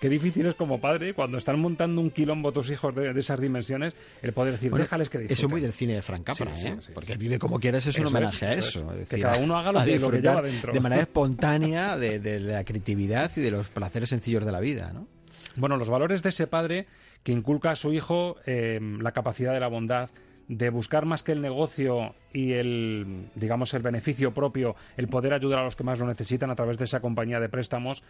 Qué 0.00 0.10
difícil 0.10 0.44
es 0.44 0.54
como 0.54 0.82
padre, 0.82 1.14
cuando 1.14 1.38
están 1.38 1.58
montando 1.58 1.98
un 1.98 2.10
quilombo 2.10 2.52
tus 2.52 2.68
hijos 2.68 2.94
de, 2.94 3.18
esas 3.18 3.40
dimensiones, 3.40 3.94
el 4.20 4.34
poder 4.34 4.52
decir, 4.52 4.70
déjales 4.70 5.08
que 5.08 5.16
disfruten. 5.16 5.38
Eso 5.38 5.46
es 5.46 5.50
muy 5.50 5.60
del 5.62 5.72
cine 5.72 5.94
de 5.94 6.02
Frank 6.02 6.24
Capra, 6.24 6.52
¿eh? 6.60 6.76
Porque 6.92 7.12
el 7.12 7.18
vive 7.18 7.38
como 7.38 7.58
quieras 7.58 7.86
es 7.86 7.98
un 7.98 8.08
homenaje 8.08 8.44
a 8.44 8.52
eso. 8.52 8.86
que 9.08 9.20
cada 9.20 9.38
uno 9.38 9.56
haga 9.56 9.72
lo, 9.72 9.82
que, 9.82 9.98
lleva 10.20 10.42
dentro. 10.42 10.74
De 10.74 10.80
manera 10.80 11.00
espontánea 11.08 11.96
de, 11.96 12.18
de 12.18 12.38
la 12.38 12.64
creatividad 12.64 13.30
y 13.36 13.40
de 13.40 13.50
los 13.50 13.68
placeres 13.68 14.10
sencillos 14.10 14.44
de 14.44 14.52
la 14.52 14.60
vida, 14.60 14.92
¿no? 14.92 15.06
Bueno, 15.56 15.76
los 15.76 15.88
valores 15.88 16.22
de 16.22 16.30
ese 16.30 16.46
padre 16.46 16.86
que 17.22 17.32
inculca 17.32 17.70
a 17.70 17.76
su 17.76 17.92
hijo 17.92 18.36
eh, 18.46 18.80
la 19.00 19.12
capacidad 19.12 19.52
de 19.52 19.60
la 19.60 19.68
bondad, 19.68 20.10
de 20.48 20.68
buscar 20.70 21.06
más 21.06 21.22
que 21.22 21.32
el 21.32 21.40
negocio 21.40 22.14
y 22.32 22.52
el, 22.52 23.30
digamos, 23.34 23.72
el 23.74 23.82
beneficio 23.82 24.34
propio, 24.34 24.76
el 24.96 25.08
poder 25.08 25.32
ayudar 25.32 25.60
a 25.60 25.64
los 25.64 25.76
que 25.76 25.84
más 25.84 25.98
lo 25.98 26.06
necesitan 26.06 26.50
a 26.50 26.56
través 26.56 26.76
de 26.78 26.84
esa 26.84 27.00
compañía 27.00 27.40
de 27.40 27.48
préstamos, 27.48 28.02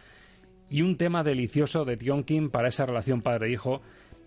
y 0.69 0.81
un 0.81 0.97
tema 0.97 1.23
delicioso 1.23 1.85
de 1.85 1.97
Tionkin 1.97 2.49
para 2.49 2.67
esa 2.67 2.85
relación 2.85 3.21
padre-hijo 3.21 3.81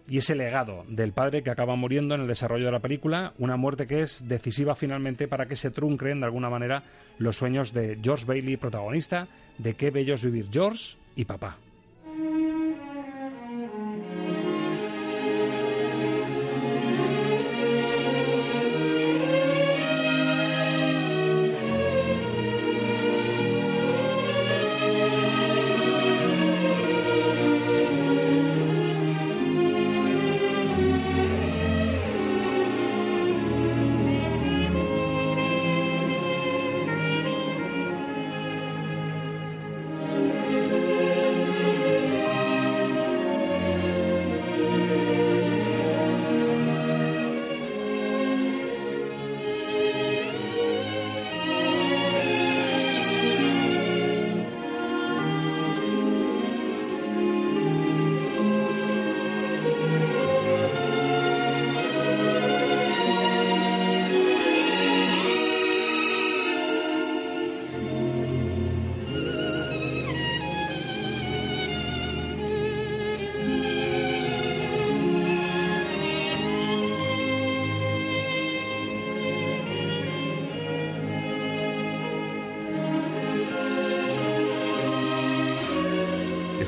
y 0.08 0.18
ese 0.18 0.34
legado 0.34 0.84
del 0.88 1.12
padre 1.12 1.42
que 1.42 1.50
acaba 1.50 1.76
muriendo 1.76 2.14
en 2.14 2.22
el 2.22 2.28
desarrollo 2.28 2.66
de 2.66 2.72
la 2.72 2.80
película, 2.80 3.34
una 3.38 3.56
muerte 3.56 3.86
que 3.86 4.00
es 4.00 4.26
decisiva 4.26 4.74
finalmente 4.74 5.28
para 5.28 5.46
que 5.46 5.56
se 5.56 5.70
truncren 5.70 6.20
de 6.20 6.26
alguna 6.26 6.48
manera 6.48 6.84
los 7.18 7.36
sueños 7.36 7.74
de 7.74 7.98
George 8.00 8.24
Bailey, 8.24 8.56
protagonista 8.56 9.28
de 9.58 9.74
Qué 9.74 9.90
bello 9.90 10.14
es 10.14 10.24
vivir 10.24 10.48
George 10.50 10.96
y 11.14 11.24
papá. 11.24 11.58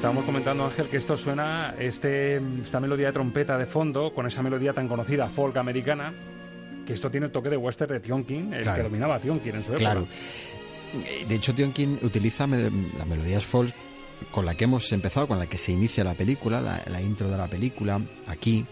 Estábamos 0.00 0.24
comentando, 0.24 0.64
Ángel, 0.64 0.88
que 0.88 0.96
esto 0.96 1.14
suena, 1.18 1.74
este, 1.78 2.36
esta 2.62 2.80
melodía 2.80 3.08
de 3.08 3.12
trompeta 3.12 3.58
de 3.58 3.66
fondo, 3.66 4.14
con 4.14 4.26
esa 4.26 4.42
melodía 4.42 4.72
tan 4.72 4.88
conocida, 4.88 5.28
folk 5.28 5.54
americana, 5.58 6.14
que 6.86 6.94
esto 6.94 7.10
tiene 7.10 7.26
el 7.26 7.32
toque 7.32 7.50
de 7.50 7.58
western 7.58 7.92
de 7.92 8.00
Tionkin, 8.00 8.54
el 8.54 8.64
que 8.64 8.82
dominaba 8.82 9.16
a 9.16 9.20
Tionkin 9.20 9.56
en 9.56 9.62
su 9.62 9.72
época. 9.72 9.78
Claro. 9.84 10.06
De 11.28 11.34
hecho, 11.34 11.54
Tionkin 11.54 11.98
utiliza 12.00 12.46
las 12.46 13.06
melodías 13.06 13.44
folk 13.44 13.74
con 14.30 14.46
la 14.46 14.54
que 14.54 14.64
hemos 14.64 14.90
empezado, 14.90 15.28
con 15.28 15.38
la 15.38 15.46
que 15.46 15.58
se 15.58 15.72
inicia 15.72 16.02
la 16.02 16.14
película, 16.14 16.62
la, 16.62 16.82
la 16.86 17.02
intro 17.02 17.28
de 17.28 17.36
la 17.36 17.46
película, 17.48 18.00
aquí. 18.26 18.64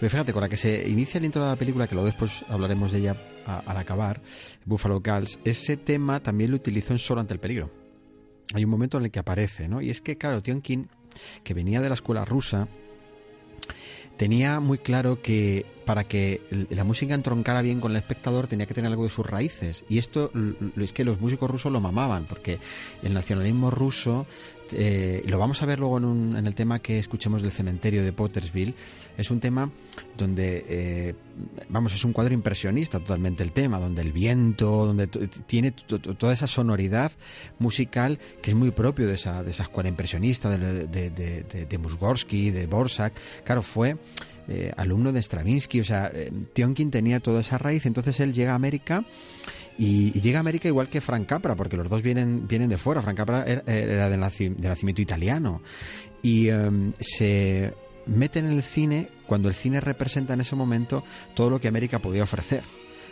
Pero 0.00 0.08
fíjate, 0.10 0.32
con 0.32 0.40
la 0.40 0.48
que 0.48 0.56
se 0.56 0.88
inicia 0.88 1.18
el 1.18 1.26
intro 1.26 1.44
de 1.44 1.50
la 1.50 1.56
película, 1.56 1.86
que 1.86 1.94
luego 1.94 2.06
después 2.06 2.42
hablaremos 2.48 2.92
de 2.92 2.98
ella 3.00 3.16
a- 3.44 3.58
al 3.58 3.76
acabar, 3.76 4.22
Buffalo 4.64 5.02
Girls, 5.04 5.38
ese 5.44 5.76
tema 5.76 6.20
también 6.20 6.50
lo 6.50 6.56
utilizó 6.56 6.94
en 6.94 6.98
Solo 6.98 7.20
ante 7.20 7.34
el 7.34 7.40
peligro. 7.40 7.70
Hay 8.54 8.64
un 8.64 8.70
momento 8.70 8.98
en 8.98 9.04
el 9.04 9.10
que 9.10 9.18
aparece, 9.18 9.68
¿no? 9.68 9.80
Y 9.80 9.90
es 9.90 10.00
que, 10.00 10.16
claro, 10.16 10.42
Tionkin, 10.42 10.88
que 11.44 11.54
venía 11.54 11.80
de 11.80 11.88
la 11.88 11.94
escuela 11.94 12.24
rusa, 12.24 12.68
tenía 14.16 14.60
muy 14.60 14.78
claro 14.78 15.20
que 15.22 15.66
para 15.86 16.04
que 16.04 16.42
la 16.68 16.84
música 16.84 17.14
entroncara 17.14 17.62
bien 17.62 17.80
con 17.80 17.92
el 17.92 17.96
espectador 17.96 18.46
tenía 18.48 18.66
que 18.66 18.74
tener 18.74 18.90
algo 18.90 19.04
de 19.04 19.10
sus 19.10 19.24
raíces. 19.24 19.84
Y 19.88 19.96
esto 19.98 20.30
es 20.76 20.92
que 20.92 21.04
los 21.04 21.20
músicos 21.20 21.50
rusos 21.50 21.72
lo 21.72 21.80
mamaban, 21.80 22.26
porque 22.26 22.58
el 23.02 23.14
nacionalismo 23.14 23.70
ruso, 23.70 24.26
eh, 24.72 25.22
lo 25.26 25.38
vamos 25.38 25.62
a 25.62 25.66
ver 25.66 25.78
luego 25.78 25.98
en, 25.98 26.04
un- 26.04 26.36
en 26.36 26.46
el 26.46 26.54
tema 26.56 26.80
que 26.80 26.98
escuchemos 26.98 27.40
del 27.40 27.52
cementerio 27.52 28.02
de 28.04 28.12
Pottersville, 28.12 28.74
es 29.16 29.30
un 29.30 29.38
tema 29.40 29.70
donde, 30.18 30.66
eh, 30.68 31.14
vamos, 31.68 31.94
es 31.94 32.04
un 32.04 32.12
cuadro 32.12 32.34
impresionista 32.34 32.98
totalmente 32.98 33.44
el 33.44 33.52
tema, 33.52 33.78
donde 33.78 34.02
el 34.02 34.12
viento, 34.12 34.86
donde 34.86 35.06
tiene 35.06 35.70
toda 35.70 36.32
esa 36.32 36.48
sonoridad 36.48 37.12
musical 37.60 38.18
que 38.42 38.50
es 38.50 38.56
muy 38.56 38.72
propio 38.72 39.06
de 39.06 39.14
esa, 39.14 39.42
de 39.44 39.52
esa 39.52 39.62
escuela 39.62 39.88
impresionista, 39.88 40.50
de, 40.50 40.86
de, 40.88 41.10
de, 41.10 41.42
de- 41.66 41.78
Mussorgsky, 41.78 42.50
de 42.50 42.66
Borsak. 42.66 43.12
Claro, 43.44 43.62
fue 43.62 43.96
eh, 44.48 44.72
alumno 44.76 45.12
de 45.12 45.22
Stravinsky, 45.22 45.80
o 45.80 45.84
sea, 45.84 46.10
eh, 46.12 46.30
Tionkin 46.52 46.90
tenía 46.90 47.20
toda 47.20 47.40
esa 47.40 47.58
raíz, 47.58 47.86
entonces 47.86 48.18
él 48.20 48.32
llega 48.32 48.52
a 48.52 48.54
América 48.56 49.04
y, 49.78 50.12
llega 50.20 50.38
a 50.38 50.40
América 50.40 50.68
igual 50.68 50.88
que 50.88 51.00
Frank 51.00 51.26
Capra, 51.26 51.54
porque 51.54 51.76
los 51.76 51.88
dos 51.90 52.02
vienen, 52.02 52.46
vienen 52.48 52.68
de 52.70 52.78
fuera. 52.78 53.02
Frank 53.02 53.16
Capra 53.16 53.44
era, 53.44 54.08
de, 54.08 54.16
naci- 54.18 54.54
de 54.56 54.68
nacimiento 54.68 55.02
italiano 55.02 55.60
y 56.22 56.48
em, 56.48 56.92
se 56.98 57.74
mete 58.06 58.38
en 58.38 58.46
el 58.46 58.62
cine 58.62 59.08
cuando 59.26 59.48
el 59.48 59.54
cine 59.54 59.80
representa 59.80 60.32
en 60.34 60.40
ese 60.40 60.56
momento 60.56 61.04
todo 61.34 61.50
lo 61.50 61.60
que 61.60 61.68
América 61.68 61.98
podía 61.98 62.22
ofrecer 62.22 62.62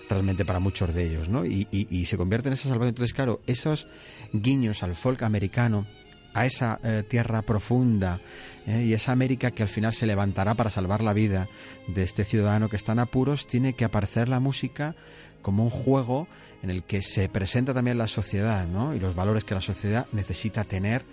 realmente 0.09 0.45
para 0.45 0.61
muchos 0.61 0.95
de 0.95 1.07
ellos, 1.07 1.29
¿no? 1.29 1.45
Y, 1.45 1.67
y- 1.71 1.87
y 1.91 2.05
se 2.07 2.17
convierte 2.17 2.49
en 2.49 2.53
esa 2.55 2.69
salvación. 2.69 2.91
Entonces, 2.91 3.13
claro, 3.15 3.41
esos 3.47 3.87
guiños 4.33 4.83
al 4.83 4.95
folk 4.95 5.23
americano, 5.23 5.87
a 6.35 6.45
esa 6.45 6.81
eh, 6.83 7.03
tierra 7.09 7.43
profunda 7.43 8.21
eh, 8.67 8.83
y 8.85 8.93
esa 8.93 9.13
América 9.13 9.53
que 9.53 9.63
al 9.63 9.69
final 9.69 9.95
se 9.95 10.07
levantará 10.07 10.55
para 10.55 10.71
salvar 10.71 11.03
la 11.03 11.13
vida 11.13 11.49
de 11.87 12.03
este 12.03 12.25
ciudadano 12.25 12.69
que 12.69 12.77
está 12.77 12.93
en 12.93 12.99
apuros, 12.99 13.47
tiene 13.47 13.73
que 13.73 13.85
aparecer 13.85 14.29
la 14.29 14.41
música 14.41 14.95
como 15.41 15.65
un 15.65 15.71
juego 15.71 16.27
en 16.63 16.71
el 16.71 16.83
que 16.83 17.03
se 17.03 17.29
presenta 17.29 17.75
también 17.75 17.99
la 17.99 18.09
sociedad 18.09 18.67
y 18.95 18.99
los 18.99 19.15
valores 19.15 19.45
que 19.45 19.55
la 19.55 19.61
sociedad 19.61 20.07
necesita 20.13 20.65
tener 20.65 21.05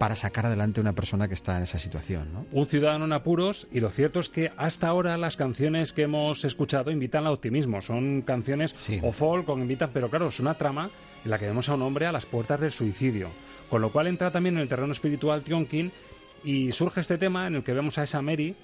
para 0.00 0.16
sacar 0.16 0.46
adelante 0.46 0.80
a 0.80 0.82
una 0.82 0.94
persona 0.94 1.28
que 1.28 1.34
está 1.34 1.58
en 1.58 1.64
esa 1.64 1.78
situación. 1.78 2.32
¿no? 2.32 2.46
Un 2.52 2.66
ciudadano 2.66 3.04
en 3.04 3.12
apuros 3.12 3.68
y 3.70 3.80
lo 3.80 3.90
cierto 3.90 4.18
es 4.18 4.30
que 4.30 4.50
hasta 4.56 4.88
ahora 4.88 5.18
las 5.18 5.36
canciones 5.36 5.92
que 5.92 6.00
hemos 6.00 6.42
escuchado 6.46 6.90
invitan 6.90 7.26
al 7.26 7.34
optimismo. 7.34 7.82
Son 7.82 8.22
canciones 8.22 8.74
o 9.02 9.12
folk 9.12 9.46
o 9.50 9.58
invitan, 9.58 9.90
pero 9.92 10.08
claro, 10.08 10.28
es 10.28 10.40
una 10.40 10.54
trama 10.54 10.88
en 11.22 11.30
la 11.30 11.38
que 11.38 11.44
vemos 11.44 11.68
a 11.68 11.74
un 11.74 11.82
hombre 11.82 12.06
a 12.06 12.12
las 12.12 12.24
puertas 12.24 12.58
del 12.60 12.72
suicidio. 12.72 13.28
Con 13.68 13.82
lo 13.82 13.92
cual 13.92 14.06
entra 14.06 14.30
también 14.30 14.56
en 14.56 14.62
el 14.62 14.68
terreno 14.70 14.90
espiritual 14.90 15.44
Tionkin 15.44 15.92
y 16.44 16.72
surge 16.72 17.02
este 17.02 17.18
tema 17.18 17.46
en 17.46 17.56
el 17.56 17.62
que 17.62 17.74
vemos 17.74 17.98
a 17.98 18.04
esa 18.04 18.22
Mary, 18.22 18.56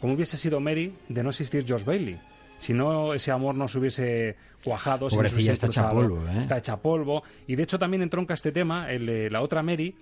como 0.00 0.14
hubiese 0.14 0.36
sido 0.36 0.60
Mary 0.60 0.94
de 1.08 1.24
no 1.24 1.30
existir 1.30 1.64
George 1.66 1.84
Bailey. 1.84 2.20
Si 2.58 2.72
no, 2.72 3.14
ese 3.14 3.32
amor 3.32 3.56
no 3.56 3.66
se 3.66 3.78
hubiese 3.78 4.36
cuajado, 4.62 5.10
si 5.10 5.16
no 5.16 5.28
se 5.28 5.34
hubiese 5.34 5.52
está 5.52 5.66
hecha 5.66 5.90
polvo, 5.90 6.22
¿eh? 6.28 6.40
Está 6.40 6.58
hecha 6.58 6.76
polvo. 6.76 7.24
Y 7.48 7.56
de 7.56 7.64
hecho 7.64 7.80
también 7.80 8.02
entronca 8.02 8.34
este 8.34 8.52
tema, 8.52 8.92
el 8.92 9.32
la 9.32 9.42
otra 9.42 9.62
Mary, 9.62 9.96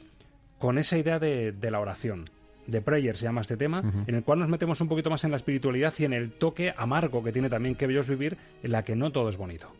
con 0.62 0.78
esa 0.78 0.96
idea 0.96 1.18
de, 1.18 1.50
de 1.50 1.70
la 1.72 1.80
oración. 1.80 2.30
De 2.68 2.80
Prayer 2.80 3.16
se 3.16 3.24
llama 3.24 3.40
este 3.40 3.56
tema, 3.56 3.82
en 4.06 4.14
el 4.14 4.22
cual 4.22 4.38
nos 4.38 4.48
metemos 4.48 4.80
un 4.80 4.86
poquito 4.86 5.10
más 5.10 5.24
en 5.24 5.32
la 5.32 5.36
espiritualidad 5.36 5.92
y 5.98 6.04
en 6.04 6.12
el 6.12 6.30
toque 6.30 6.72
amargo 6.76 7.24
que 7.24 7.32
tiene 7.32 7.50
también 7.50 7.74
Que 7.74 7.88
Bellos 7.88 8.08
Vivir, 8.08 8.36
en 8.62 8.70
la 8.70 8.84
que 8.84 8.94
no 8.94 9.10
todo 9.10 9.28
es 9.28 9.36
bonito. 9.36 9.72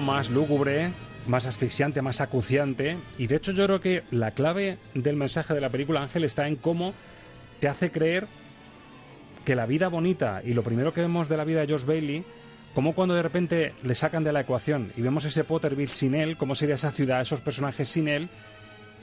Más 0.00 0.30
lúgubre, 0.30 0.92
más 1.26 1.46
asfixiante, 1.46 2.02
más 2.02 2.20
acuciante. 2.20 2.96
Y 3.18 3.26
de 3.26 3.36
hecho 3.36 3.52
yo 3.52 3.64
creo 3.66 3.80
que 3.80 4.02
la 4.10 4.32
clave 4.32 4.78
del 4.94 5.16
mensaje 5.16 5.54
de 5.54 5.60
la 5.60 5.70
película 5.70 6.02
Ángel 6.02 6.24
está 6.24 6.48
en 6.48 6.56
cómo 6.56 6.94
te 7.60 7.68
hace 7.68 7.90
creer 7.90 8.26
que 9.44 9.54
la 9.54 9.66
vida 9.66 9.88
bonita 9.88 10.42
y 10.44 10.54
lo 10.54 10.62
primero 10.62 10.92
que 10.92 11.00
vemos 11.00 11.28
de 11.28 11.36
la 11.36 11.44
vida 11.44 11.60
de 11.60 11.72
Josh 11.72 11.84
Bailey, 11.84 12.24
como 12.74 12.94
cuando 12.94 13.14
de 13.14 13.22
repente 13.22 13.74
le 13.82 13.94
sacan 13.94 14.24
de 14.24 14.32
la 14.32 14.40
ecuación 14.40 14.92
y 14.96 15.02
vemos 15.02 15.24
ese 15.24 15.44
Potterville 15.44 15.92
sin 15.92 16.14
él, 16.14 16.36
cómo 16.36 16.54
sería 16.54 16.74
esa 16.74 16.92
ciudad, 16.92 17.20
esos 17.20 17.40
personajes 17.40 17.88
sin 17.88 18.08
él, 18.08 18.28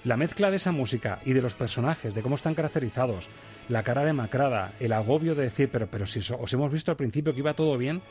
la 0.04 0.16
mezcla 0.16 0.50
de 0.52 0.58
esa 0.58 0.72
música 0.72 1.20
y 1.26 1.34
de 1.34 1.42
los 1.42 1.56
personajes, 1.56 2.14
de 2.14 2.22
cómo 2.22 2.36
están 2.36 2.56
caracterizados, 2.56 3.28
la 3.68 3.84
cara 3.84 4.06
demacrada, 4.06 4.74
el 4.80 4.94
agobio 4.94 5.36
de 5.36 5.44
decir, 5.44 5.70
pero, 5.72 5.88
pero 5.88 6.08
si 6.08 6.20
os 6.20 6.54
hemos 6.54 6.72
visto 6.72 6.92
al 6.92 6.98
principio 6.98 7.34
que 7.34 7.40
iba 7.40 7.54
todo 7.56 7.78
bien, 7.78 8.02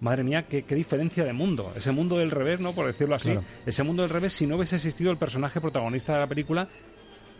madre 0.00 0.24
mía, 0.24 0.46
qué, 0.46 0.62
qué 0.62 0.74
diferencia 0.74 1.24
de 1.24 1.32
mundo. 1.32 1.72
Ese 1.74 1.92
mundo 1.92 2.18
del 2.18 2.30
revés, 2.30 2.60
¿no? 2.60 2.72
Por 2.72 2.86
decirlo 2.86 3.14
así. 3.14 3.30
Claro. 3.30 3.46
Ese 3.64 3.82
mundo 3.82 4.02
del 4.02 4.10
revés, 4.10 4.32
si 4.32 4.46
no 4.46 4.56
hubiese 4.56 4.76
existido 4.76 5.10
el 5.10 5.16
personaje 5.16 5.60
protagonista 5.60 6.14
de 6.14 6.20
la 6.20 6.26
película, 6.26 6.68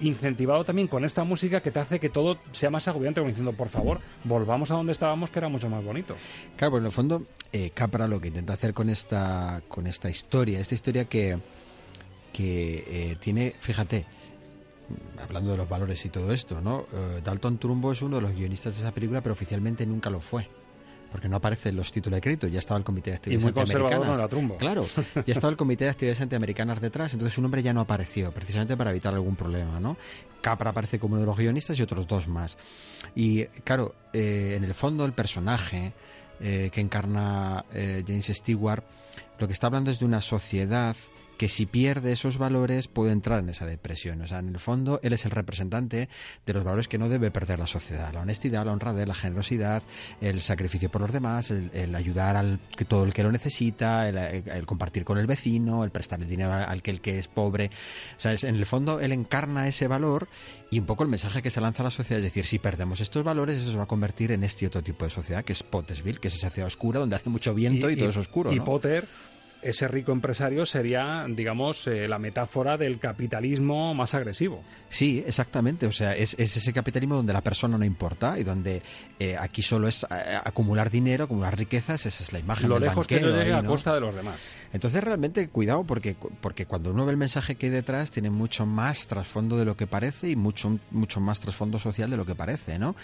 incentivado 0.00 0.64
también 0.64 0.88
con 0.88 1.04
esta 1.04 1.24
música 1.24 1.60
que 1.60 1.70
te 1.70 1.80
hace 1.80 1.98
que 1.98 2.08
todo 2.08 2.38
sea 2.52 2.70
más 2.70 2.86
agobiante, 2.88 3.20
como 3.20 3.30
diciendo, 3.30 3.52
por 3.52 3.68
favor, 3.68 4.00
volvamos 4.24 4.70
a 4.70 4.74
donde 4.74 4.92
estábamos, 4.92 5.30
que 5.30 5.38
era 5.38 5.48
mucho 5.48 5.68
más 5.68 5.84
bonito. 5.84 6.16
Claro, 6.56 6.72
pues 6.72 6.80
en 6.80 6.86
el 6.86 6.92
fondo, 6.92 7.22
eh, 7.52 7.70
Capra 7.70 8.08
lo 8.08 8.20
que 8.20 8.28
intenta 8.28 8.54
hacer 8.54 8.74
con 8.74 8.90
esta, 8.90 9.62
con 9.68 9.86
esta 9.86 10.10
historia, 10.10 10.60
esta 10.60 10.74
historia 10.74 11.06
que, 11.06 11.38
que 12.32 12.84
eh, 12.88 13.16
tiene, 13.20 13.54
fíjate, 13.58 14.06
hablando 15.22 15.52
de 15.52 15.56
los 15.56 15.68
valores 15.68 16.04
y 16.04 16.10
todo 16.10 16.32
esto, 16.32 16.60
¿no? 16.60 16.86
Eh, 16.92 17.20
Dalton 17.24 17.58
Trumbo 17.58 17.92
es 17.92 18.02
uno 18.02 18.16
de 18.16 18.22
los 18.22 18.32
guionistas 18.34 18.74
de 18.74 18.80
esa 18.80 18.92
película, 18.92 19.20
pero 19.22 19.32
oficialmente 19.32 19.86
nunca 19.86 20.10
lo 20.10 20.20
fue. 20.20 20.48
Porque 21.16 21.30
no 21.30 21.36
aparece 21.36 21.70
en 21.70 21.76
los 21.76 21.90
títulos 21.90 22.18
de 22.18 22.20
crédito, 22.20 22.46
ya 22.46 22.58
estaba 22.58 22.76
el 22.76 22.84
Comité 22.84 23.08
de 23.08 23.16
Actividades 23.16 23.42
muy 23.42 23.52
conservador 23.54 24.28
Trumbo. 24.28 24.58
Claro, 24.58 24.84
ya 25.14 25.32
estaba 25.32 25.50
el 25.50 25.56
Comité 25.56 25.84
de 25.84 25.90
Actividades 25.92 26.20
Antiamericanas 26.20 26.78
detrás, 26.78 27.14
entonces 27.14 27.32
su 27.32 27.40
nombre 27.40 27.62
ya 27.62 27.72
no 27.72 27.80
apareció, 27.80 28.32
precisamente 28.32 28.76
para 28.76 28.90
evitar 28.90 29.14
algún 29.14 29.34
problema, 29.34 29.80
¿no? 29.80 29.96
Capra 30.42 30.72
aparece 30.72 30.98
como 30.98 31.14
uno 31.14 31.22
de 31.22 31.26
los 31.26 31.38
guionistas 31.38 31.78
y 31.78 31.82
otros 31.82 32.06
dos 32.06 32.28
más. 32.28 32.58
Y 33.14 33.46
claro, 33.64 33.94
eh, 34.12 34.56
en 34.58 34.64
el 34.64 34.74
fondo 34.74 35.06
el 35.06 35.14
personaje 35.14 35.94
eh, 36.38 36.68
que 36.70 36.82
encarna 36.82 37.64
eh, 37.72 38.04
James 38.06 38.26
Stewart, 38.26 38.84
lo 39.38 39.46
que 39.46 39.54
está 39.54 39.68
hablando 39.68 39.90
es 39.90 39.98
de 39.98 40.04
una 40.04 40.20
sociedad 40.20 40.96
que 41.36 41.48
si 41.48 41.66
pierde 41.66 42.12
esos 42.12 42.38
valores 42.38 42.88
puede 42.88 43.12
entrar 43.12 43.40
en 43.40 43.48
esa 43.50 43.66
depresión. 43.66 44.20
O 44.22 44.26
sea, 44.26 44.38
en 44.38 44.48
el 44.48 44.58
fondo 44.58 45.00
él 45.02 45.12
es 45.12 45.24
el 45.24 45.30
representante 45.30 46.08
de 46.46 46.52
los 46.52 46.64
valores 46.64 46.88
que 46.88 46.98
no 46.98 47.08
debe 47.08 47.30
perder 47.30 47.58
la 47.58 47.66
sociedad. 47.66 48.12
La 48.14 48.20
honestidad, 48.20 48.64
la 48.64 48.72
honradez, 48.72 49.06
la 49.06 49.14
generosidad, 49.14 49.82
el 50.20 50.40
sacrificio 50.40 50.90
por 50.90 51.00
los 51.02 51.12
demás, 51.12 51.50
el, 51.50 51.70
el 51.74 51.94
ayudar 51.94 52.36
al 52.36 52.58
que 52.76 52.84
todo 52.84 53.04
el 53.04 53.12
que 53.12 53.22
lo 53.22 53.30
necesita, 53.32 54.08
el, 54.08 54.16
el 54.16 54.66
compartir 54.66 55.04
con 55.04 55.18
el 55.18 55.26
vecino, 55.26 55.84
el 55.84 55.90
prestar 55.90 56.20
el 56.20 56.28
dinero 56.28 56.52
al 56.52 56.82
que 56.82 56.90
el 56.90 57.00
que 57.00 57.18
es 57.18 57.28
pobre. 57.28 57.70
O 58.16 58.20
sea, 58.20 58.32
es- 58.32 58.44
en 58.44 58.56
el 58.56 58.66
fondo 58.66 59.00
él 59.00 59.12
encarna 59.12 59.68
ese 59.68 59.88
valor 59.88 60.28
y 60.70 60.78
un 60.78 60.86
poco 60.86 61.02
el 61.02 61.08
mensaje 61.08 61.42
que 61.42 61.50
se 61.50 61.60
lanza 61.60 61.82
a 61.82 61.84
la 61.84 61.90
sociedad 61.90 62.18
es 62.18 62.24
decir, 62.24 62.46
si 62.46 62.58
perdemos 62.58 63.00
estos 63.00 63.22
valores, 63.24 63.60
eso 63.60 63.70
se 63.70 63.76
va 63.76 63.84
a 63.84 63.88
convertir 63.88 64.32
en 64.32 64.42
este 64.44 64.66
otro 64.66 64.82
tipo 64.82 65.04
de 65.04 65.10
sociedad 65.10 65.44
que 65.44 65.52
es 65.52 65.62
Pottersville, 65.62 66.18
que 66.18 66.28
es 66.28 66.34
esa 66.34 66.50
ciudad 66.50 66.66
oscura 66.66 66.98
donde 67.00 67.16
hace 67.16 67.28
mucho 67.30 67.54
viento 67.54 67.90
y, 67.90 67.96
todo 67.96 68.08
es 68.08 68.16
oscuro. 68.16 68.52
Y 68.52 68.56
¿no? 68.56 68.64
Potter 68.64 69.06
ese 69.62 69.88
rico 69.88 70.12
empresario 70.12 70.66
sería, 70.66 71.26
digamos, 71.28 71.86
eh, 71.86 72.06
la 72.08 72.18
metáfora 72.18 72.76
del 72.76 72.98
capitalismo 72.98 73.94
más 73.94 74.14
agresivo. 74.14 74.62
Sí, 74.88 75.22
exactamente. 75.26 75.86
O 75.86 75.92
sea, 75.92 76.14
es, 76.16 76.34
es 76.38 76.56
ese 76.56 76.72
capitalismo 76.72 77.16
donde 77.16 77.32
la 77.32 77.40
persona 77.40 77.76
no 77.78 77.84
importa 77.84 78.38
y 78.38 78.44
donde 78.44 78.82
eh, 79.18 79.36
aquí 79.38 79.62
solo 79.62 79.88
es 79.88 80.04
eh, 80.04 80.38
acumular 80.44 80.90
dinero, 80.90 81.24
acumular 81.24 81.56
riquezas. 81.56 82.06
Esa 82.06 82.22
es 82.22 82.32
la 82.32 82.38
imagen 82.38 82.68
Lo 82.68 82.76
del 82.76 82.84
lejos 82.84 82.98
banquero 82.98 83.20
que 83.20 83.26
yo 83.26 83.38
llegue 83.38 83.52
ahí, 83.52 83.58
a 83.58 83.62
¿no? 83.62 83.70
costa 83.70 83.94
de 83.94 84.00
los 84.00 84.14
demás. 84.14 84.36
Entonces 84.72 85.02
realmente 85.02 85.48
cuidado 85.48 85.84
porque, 85.84 86.16
porque 86.40 86.66
cuando 86.66 86.90
uno 86.90 87.04
ve 87.06 87.12
el 87.12 87.16
mensaje 87.16 87.56
que 87.56 87.66
hay 87.66 87.72
detrás 87.72 88.10
tiene 88.10 88.30
mucho 88.30 88.66
más 88.66 89.06
trasfondo 89.06 89.56
de 89.56 89.64
lo 89.64 89.76
que 89.76 89.86
parece 89.86 90.30
y 90.30 90.36
mucho, 90.36 90.78
mucho 90.90 91.20
más 91.20 91.40
trasfondo 91.40 91.78
social 91.78 92.10
de 92.10 92.16
lo 92.16 92.26
que 92.26 92.34
parece, 92.34 92.78
¿no? 92.78 92.94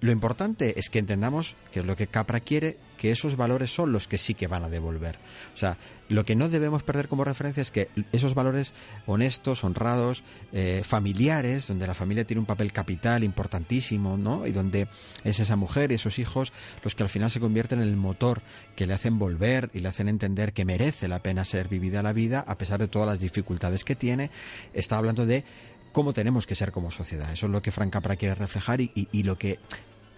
Lo 0.00 0.12
importante 0.12 0.78
es 0.78 0.88
que 0.88 0.98
entendamos 0.98 1.56
que 1.72 1.80
es 1.80 1.86
lo 1.86 1.96
que 1.96 2.06
Capra 2.06 2.40
quiere, 2.40 2.78
que 2.96 3.10
esos 3.10 3.36
valores 3.36 3.72
son 3.72 3.92
los 3.92 4.08
que 4.08 4.18
sí 4.18 4.34
que 4.34 4.46
van 4.46 4.64
a 4.64 4.68
devolver. 4.68 5.18
O 5.54 5.56
sea, 5.56 5.78
lo 6.10 6.24
que 6.24 6.34
no 6.34 6.48
debemos 6.48 6.82
perder 6.82 7.08
como 7.08 7.24
referencia 7.24 7.60
es 7.60 7.70
que 7.70 7.88
esos 8.12 8.34
valores 8.34 8.74
honestos, 9.06 9.62
honrados, 9.62 10.24
eh, 10.52 10.82
familiares, 10.84 11.68
donde 11.68 11.86
la 11.86 11.94
familia 11.94 12.24
tiene 12.24 12.40
un 12.40 12.46
papel 12.46 12.72
capital 12.72 13.24
importantísimo, 13.24 14.16
¿no? 14.18 14.46
Y 14.46 14.52
donde 14.52 14.88
es 15.22 15.38
esa 15.38 15.56
mujer 15.56 15.92
y 15.92 15.94
esos 15.94 16.18
hijos 16.18 16.52
los 16.82 16.94
que 16.94 17.04
al 17.04 17.08
final 17.08 17.30
se 17.30 17.40
convierten 17.40 17.80
en 17.80 17.88
el 17.88 17.96
motor 17.96 18.42
que 18.74 18.86
le 18.86 18.94
hacen 18.94 19.18
volver 19.18 19.70
y 19.72 19.80
le 19.80 19.88
hacen 19.88 20.08
entender 20.08 20.52
que 20.52 20.64
merece 20.64 21.08
la 21.08 21.22
pena 21.22 21.44
ser 21.44 21.68
vivida 21.68 22.02
la 22.02 22.12
vida 22.12 22.44
a 22.46 22.58
pesar 22.58 22.80
de 22.80 22.88
todas 22.88 23.06
las 23.06 23.20
dificultades 23.20 23.84
que 23.84 23.94
tiene. 23.94 24.30
Está 24.74 24.98
hablando 24.98 25.26
de 25.26 25.44
cómo 25.92 26.12
tenemos 26.12 26.46
que 26.46 26.54
ser 26.54 26.72
como 26.72 26.90
sociedad. 26.90 27.32
Eso 27.32 27.46
es 27.46 27.52
lo 27.52 27.62
que 27.62 27.70
Frank 27.70 27.92
Capra 27.92 28.16
quiere 28.16 28.34
reflejar 28.34 28.80
y, 28.80 28.90
y- 28.94 29.22
lo 29.22 29.36
que 29.38 29.58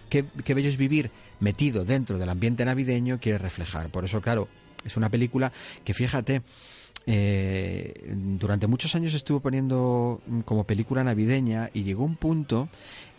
qué, 0.09 0.25
bello 0.53 0.69
es 0.69 0.77
vivir 0.77 1.09
metido 1.39 1.85
dentro 1.85 2.17
del 2.19 2.29
ambiente 2.29 2.65
navideño 2.65 3.19
quiere 3.19 3.37
reflejar. 3.37 3.89
Por 3.89 4.05
eso, 4.05 4.21
claro, 4.21 4.47
es 4.85 4.95
una 4.97 5.09
película 5.09 5.51
que 5.83 5.93
fíjate, 5.93 6.41
eh, 7.05 8.13
durante 8.39 8.67
muchos 8.67 8.95
años 8.95 9.13
estuvo 9.13 9.39
poniendo 9.39 10.21
como 10.45 10.65
película 10.65 11.03
navideña 11.03 11.69
y 11.73 11.83
llegó 11.83 12.03
un 12.05 12.15
punto 12.15 12.69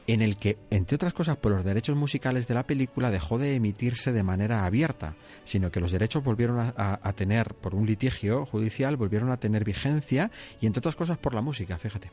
en 0.07 0.21
el 0.23 0.37
que, 0.37 0.59
entre 0.71 0.97
otras 0.97 1.15
cosas, 1.15 1.39
por 1.39 1.53
los 1.53 1.65
derechos 1.65 1.97
musicales 1.97 2.47
de 2.47 2.55
la 2.55 2.67
película 2.67 3.11
dejó 3.11 3.39
de 3.39 3.55
emitirse 3.55 4.13
de 4.13 4.23
manera 4.23 4.67
abierta, 4.67 5.17
sino 5.45 5.71
que 5.71 5.81
los 5.81 5.93
derechos 5.93 6.23
volvieron 6.23 6.73
a 6.77 7.13
tener, 7.15 7.55
por 7.55 7.75
un 7.75 7.87
litigio 7.87 8.45
judicial, 8.45 8.97
volvieron 8.97 9.31
a 9.31 9.39
tener 9.39 9.65
vigencia 9.65 10.31
y, 10.61 10.67
entre 10.67 10.81
otras 10.81 10.95
cosas, 10.95 11.17
por 11.17 11.35
la 11.35 11.41
música, 11.41 11.79
fíjate. 11.79 12.11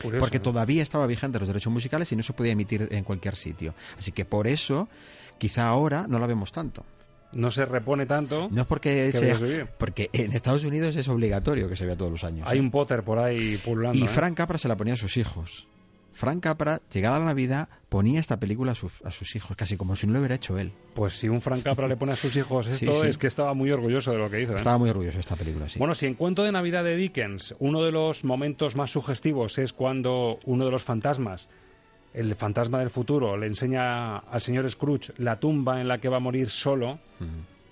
Curioso, 0.00 0.20
Porque 0.20 0.38
¿no? 0.38 0.44
todavía 0.44 0.82
estaba 0.82 1.06
vigente 1.06 1.38
los 1.38 1.48
derechos 1.48 1.72
musicales 1.72 2.10
y 2.12 2.16
no 2.16 2.22
se 2.22 2.32
podía 2.32 2.52
emitir 2.52 2.88
en 2.90 3.04
cualquier 3.04 3.36
sitio. 3.36 3.74
Así 3.98 4.12
que 4.12 4.24
por 4.24 4.46
eso, 4.46 4.88
quizá 5.38 5.68
ahora 5.68 6.06
no 6.08 6.18
la 6.18 6.26
vemos 6.26 6.52
tanto. 6.52 6.84
No 7.32 7.50
se 7.50 7.64
repone 7.64 8.06
tanto. 8.06 8.48
No 8.50 8.62
es 8.62 8.66
porque 8.66 9.10
sea, 9.12 9.66
porque 9.78 10.10
en 10.12 10.32
Estados 10.32 10.64
Unidos 10.64 10.96
es 10.96 11.08
obligatorio 11.08 11.68
que 11.68 11.76
se 11.76 11.84
vea 11.84 11.96
todos 11.96 12.10
los 12.10 12.24
años. 12.24 12.46
Hay 12.48 12.58
¿eh? 12.58 12.60
un 12.60 12.70
Potter 12.70 13.02
por 13.02 13.18
ahí 13.18 13.58
pululando. 13.58 13.98
Y 13.98 14.04
¿eh? 14.04 14.08
Frank 14.08 14.36
Capra 14.36 14.58
se 14.58 14.68
la 14.68 14.76
ponía 14.76 14.94
a 14.94 14.96
sus 14.96 15.16
hijos. 15.16 15.66
Frank 16.16 16.42
Capra, 16.42 16.80
llegada 16.92 17.18
la 17.18 17.26
Navidad, 17.26 17.68
ponía 17.90 18.18
esta 18.18 18.40
película 18.40 18.72
a, 18.72 18.74
sus- 18.74 19.02
a 19.04 19.10
sus 19.10 19.36
hijos, 19.36 19.54
casi 19.56 19.76
como 19.76 19.94
si 19.96 20.06
no 20.06 20.14
lo 20.14 20.20
hubiera 20.20 20.34
hecho 20.34 20.58
él. 20.58 20.72
Pues 20.94 21.12
si 21.12 21.28
un 21.28 21.42
Frank 21.42 21.62
Capra 21.62 21.86
le 21.86 21.96
pone 21.98 22.12
a 22.12 22.16
sus 22.16 22.34
hijos 22.36 22.66
esto, 22.68 23.02
sí. 23.02 23.06
es 23.08 23.18
que 23.18 23.26
estaba 23.26 23.52
muy 23.52 23.70
orgulloso 23.70 24.12
de 24.12 24.18
lo 24.18 24.30
que 24.30 24.40
hizo. 24.40 24.54
¿eh? 24.54 24.56
Estaba 24.56 24.78
muy 24.78 24.88
orgulloso 24.88 25.16
de 25.16 25.20
esta 25.20 25.36
película, 25.36 25.68
sí. 25.68 25.78
Bueno, 25.78 25.94
si 25.94 26.06
en 26.06 26.14
Cuento 26.14 26.42
de 26.42 26.52
Navidad 26.52 26.84
de 26.84 26.96
Dickens, 26.96 27.54
uno 27.58 27.82
de 27.82 27.92
los 27.92 28.24
momentos 28.24 28.76
más 28.76 28.90
sugestivos 28.90 29.58
es 29.58 29.74
cuando 29.74 30.38
uno 30.46 30.64
de 30.64 30.70
los 30.70 30.82
fantasmas, 30.82 31.50
el 32.14 32.34
fantasma 32.34 32.78
del 32.78 32.88
futuro, 32.88 33.36
le 33.36 33.46
enseña 33.46 34.16
al 34.16 34.40
señor 34.40 34.70
Scrooge 34.70 35.12
la 35.18 35.38
tumba 35.38 35.82
en 35.82 35.88
la 35.88 35.98
que 35.98 36.08
va 36.08 36.16
a 36.16 36.20
morir 36.20 36.48
solo. 36.48 36.98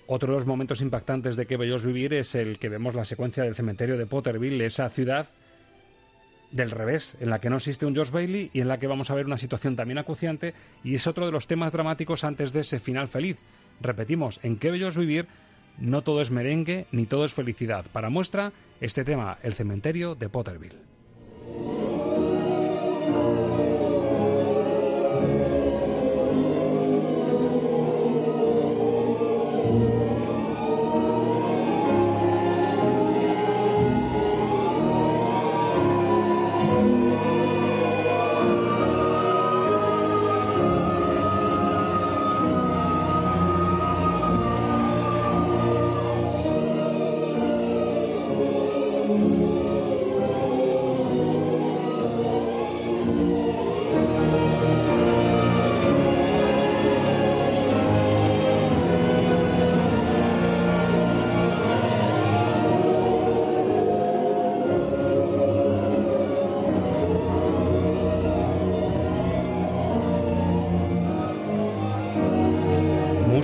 Otro 0.07 0.31
de 0.33 0.37
los 0.37 0.45
momentos 0.45 0.81
impactantes 0.81 1.35
de 1.35 1.47
Que 1.47 1.57
Bellos 1.57 1.83
Vivir 1.83 2.13
es 2.13 2.35
el 2.35 2.59
que 2.59 2.69
vemos 2.69 2.93
la 2.93 3.05
secuencia 3.05 3.41
del 3.43 3.55
cementerio 3.55 3.97
de 3.97 4.05
Potterville, 4.05 4.63
esa 4.63 4.87
ciudad 4.91 5.29
del 6.55 6.71
revés, 6.71 7.17
en 7.19 7.29
la 7.29 7.39
que 7.39 7.49
no 7.49 7.57
existe 7.57 7.85
un 7.85 7.93
George 7.93 8.13
Bailey 8.13 8.49
y 8.53 8.61
en 8.61 8.69
la 8.69 8.79
que 8.79 8.87
vamos 8.87 9.11
a 9.11 9.15
ver 9.15 9.25
una 9.25 9.37
situación 9.37 9.75
también 9.75 9.97
acuciante 9.97 10.53
y 10.85 10.95
es 10.95 11.05
otro 11.05 11.25
de 11.25 11.33
los 11.33 11.47
temas 11.47 11.73
dramáticos 11.73 12.23
antes 12.23 12.53
de 12.53 12.61
ese 12.61 12.79
final 12.79 13.09
feliz. 13.09 13.39
Repetimos, 13.81 14.39
en 14.41 14.57
Qué 14.57 14.71
bello 14.71 14.87
es 14.87 14.95
vivir, 14.95 15.27
no 15.77 16.01
todo 16.01 16.21
es 16.21 16.31
merengue 16.31 16.87
ni 16.93 17.05
todo 17.05 17.25
es 17.25 17.33
felicidad. 17.33 17.85
Para 17.91 18.09
muestra, 18.09 18.53
este 18.79 19.03
tema, 19.03 19.37
el 19.43 19.53
cementerio 19.53 20.15
de 20.15 20.29
Potterville. 20.29 20.77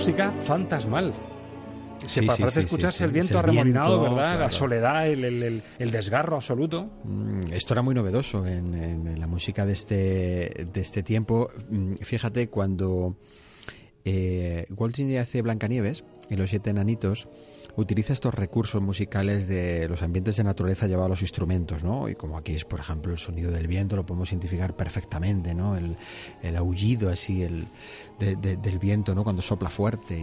Música 0.02 0.32
fantasmal. 0.42 1.12
Se 1.98 2.08
Sí, 2.20 2.26
pa- 2.26 2.34
sí, 2.34 2.42
parece 2.42 2.60
sí, 2.62 2.64
escucharse 2.66 2.98
sí, 2.98 3.04
el 3.04 3.12
viento 3.12 3.38
arremolinado, 3.38 4.02
¿verdad? 4.02 4.40
La 4.40 4.50
soledad, 4.50 5.06
el, 5.06 5.24
el- 5.24 5.42
el- 5.44 5.62
el 5.78 5.90
desgarro 5.92 6.34
absoluto. 6.34 6.90
Mm, 7.04 7.52
Esto 7.52 7.74
era 7.74 7.82
muy 7.82 7.94
novedoso 7.94 8.44
en, 8.44 8.74
en- 8.74 9.06
en 9.06 9.20
la 9.20 9.28
música 9.28 9.64
de 9.64 9.72
este, 9.74 10.66
de 10.72 10.80
este 10.80 11.04
tiempo. 11.04 11.50
Mm, 11.70 11.94
Fíjate, 12.00 12.48
cuando 12.48 13.14
eh, 14.04 14.66
Walt 14.76 14.96
Disney 14.96 15.18
hace 15.18 15.40
Blancanieves 15.40 16.02
y 16.28 16.34
los 16.34 16.50
siete 16.50 16.70
enanitos, 16.70 17.28
utiliza 17.76 18.12
estos 18.12 18.34
recursos 18.34 18.82
musicales 18.82 19.48
de 19.48 19.88
los 19.88 20.02
ambientes 20.02 20.36
de 20.36 20.44
naturaleza 20.44 20.86
llevados 20.86 21.06
a 21.06 21.08
los 21.10 21.22
instrumentos, 21.22 21.82
¿no? 21.82 22.08
Y 22.08 22.14
como 22.14 22.36
aquí 22.36 22.52
es, 22.54 22.64
por 22.64 22.80
ejemplo, 22.80 23.12
el 23.12 23.18
sonido 23.18 23.50
del 23.50 23.66
viento, 23.66 23.96
lo 23.96 24.04
podemos 24.04 24.30
identificar 24.30 24.76
perfectamente, 24.76 25.54
¿no? 25.54 25.76
El, 25.76 25.96
el 26.42 26.56
aullido 26.56 27.08
así 27.08 27.42
el, 27.42 27.66
de- 28.18 28.36
de- 28.36 28.56
del 28.56 28.78
viento, 28.78 29.14
¿no? 29.14 29.24
Cuando 29.24 29.40
sopla 29.42 29.70
fuerte. 29.70 30.18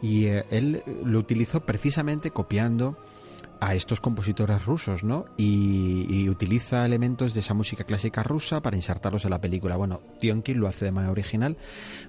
Y, 0.00 0.06
y, 0.06 0.26
eh, 0.26 0.44
él 0.50 0.82
lo 1.04 1.18
utilizó 1.18 1.60
precisamente 1.66 2.30
copiando 2.30 2.96
a 3.60 3.76
estos 3.76 4.00
compositores 4.00 4.64
rusos, 4.64 5.04
¿no? 5.04 5.26
Y, 5.36 6.06
y 6.08 6.28
utiliza 6.28 6.84
elementos 6.84 7.32
de 7.32 7.40
esa 7.40 7.54
música 7.54 7.84
clásica 7.84 8.24
rusa 8.24 8.60
para 8.60 8.74
insertarlos 8.76 9.24
en 9.24 9.30
la 9.30 9.40
película. 9.40 9.76
Bueno, 9.76 10.00
Tionkin 10.20 10.58
lo 10.58 10.66
hace 10.66 10.86
de 10.86 10.90
manera 10.90 11.12
original 11.12 11.56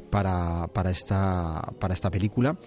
para, 0.10 0.66
para, 0.74 0.90
esta, 0.90 1.62
para 1.80 1.94
esta 1.94 2.10
película 2.10 2.58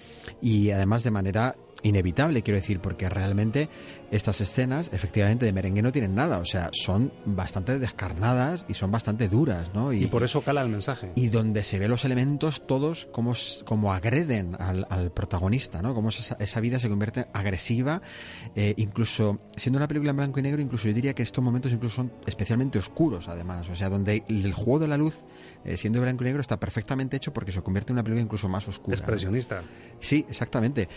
y 0.40 0.70
además 0.70 1.02
de 1.02 1.10
manera 1.10 1.56
inevitable, 1.82 2.42
quiero 2.42 2.58
decir, 2.58 2.80
porque 2.80 3.08
realmente 3.08 3.68
estas 4.10 4.40
escenas, 4.40 4.90
efectivamente, 4.92 5.46
de 5.46 5.52
merengue 5.52 5.82
no 5.82 5.92
tienen 5.92 6.14
nada, 6.14 6.38
o 6.38 6.44
sea, 6.44 6.70
son 6.72 7.12
bastante 7.24 7.78
descarnadas 7.78 8.64
y 8.68 8.74
son 8.74 8.90
bastante 8.90 9.28
duras, 9.28 9.72
¿no? 9.74 9.92
Y 9.92 10.06
por 10.06 10.22
eso 10.22 10.42
cala 10.42 10.62
el 10.62 10.68
mensaje. 10.68 11.12
y 11.14 11.28
donde 11.28 11.62
se 11.62 11.78
ve 11.78 11.88
los 11.88 12.04
elementos 12.04 12.66
todos 12.66 13.06
como, 13.12 13.34
como 13.64 13.92
agreden 13.92 14.56
al, 14.58 14.86
al 14.90 15.10
protagonista, 15.10 15.82
¿no? 15.82 15.94
Como 15.94 16.10
esa, 16.10 16.36
esa 16.38 16.60
vida 16.60 16.78
se 16.78 16.88
convierte 16.88 17.26
agresiva, 17.32 18.02
eh, 18.54 18.74
incluso 18.76 19.40
siendo 19.56 19.78
una 19.78 19.88
película 19.88 20.10
en 20.10 20.16
blanco 20.16 20.38
y 20.40 20.42
negro, 20.42 20.62
incluso 20.62 20.88
yo 20.88 20.94
diría 20.94 21.14
que 21.14 21.22
estos 21.22 21.42
momentos 21.42 21.72
incluso 21.72 21.96
son 21.96 22.12
especialmente 22.26 22.78
oscuros, 22.78 23.28
además, 23.28 23.68
o 23.68 23.74
sea, 23.74 23.88
donde 23.88 24.24
el 24.28 24.52
juego 24.52 24.78
de 24.78 24.88
la 24.88 24.96
luz, 24.96 25.26
eh, 25.66 25.76
siendo 25.76 26.00
blanco 26.00 26.22
y 26.22 26.26
negro, 26.26 26.40
está 26.40 26.60
perfectamente 26.60 27.16
hecho 27.16 27.32
porque 27.32 27.50
se 27.50 27.60
convierte 27.60 27.92
en 27.92 27.96
una 27.96 28.04
película 28.04 28.22
incluso 28.22 28.48
más 28.48 28.68
oscura. 28.68 28.94
¿no? 28.94 28.98
Expresionista. 28.98 29.62
Sí, 29.98 30.24
exactamente. 30.28 30.88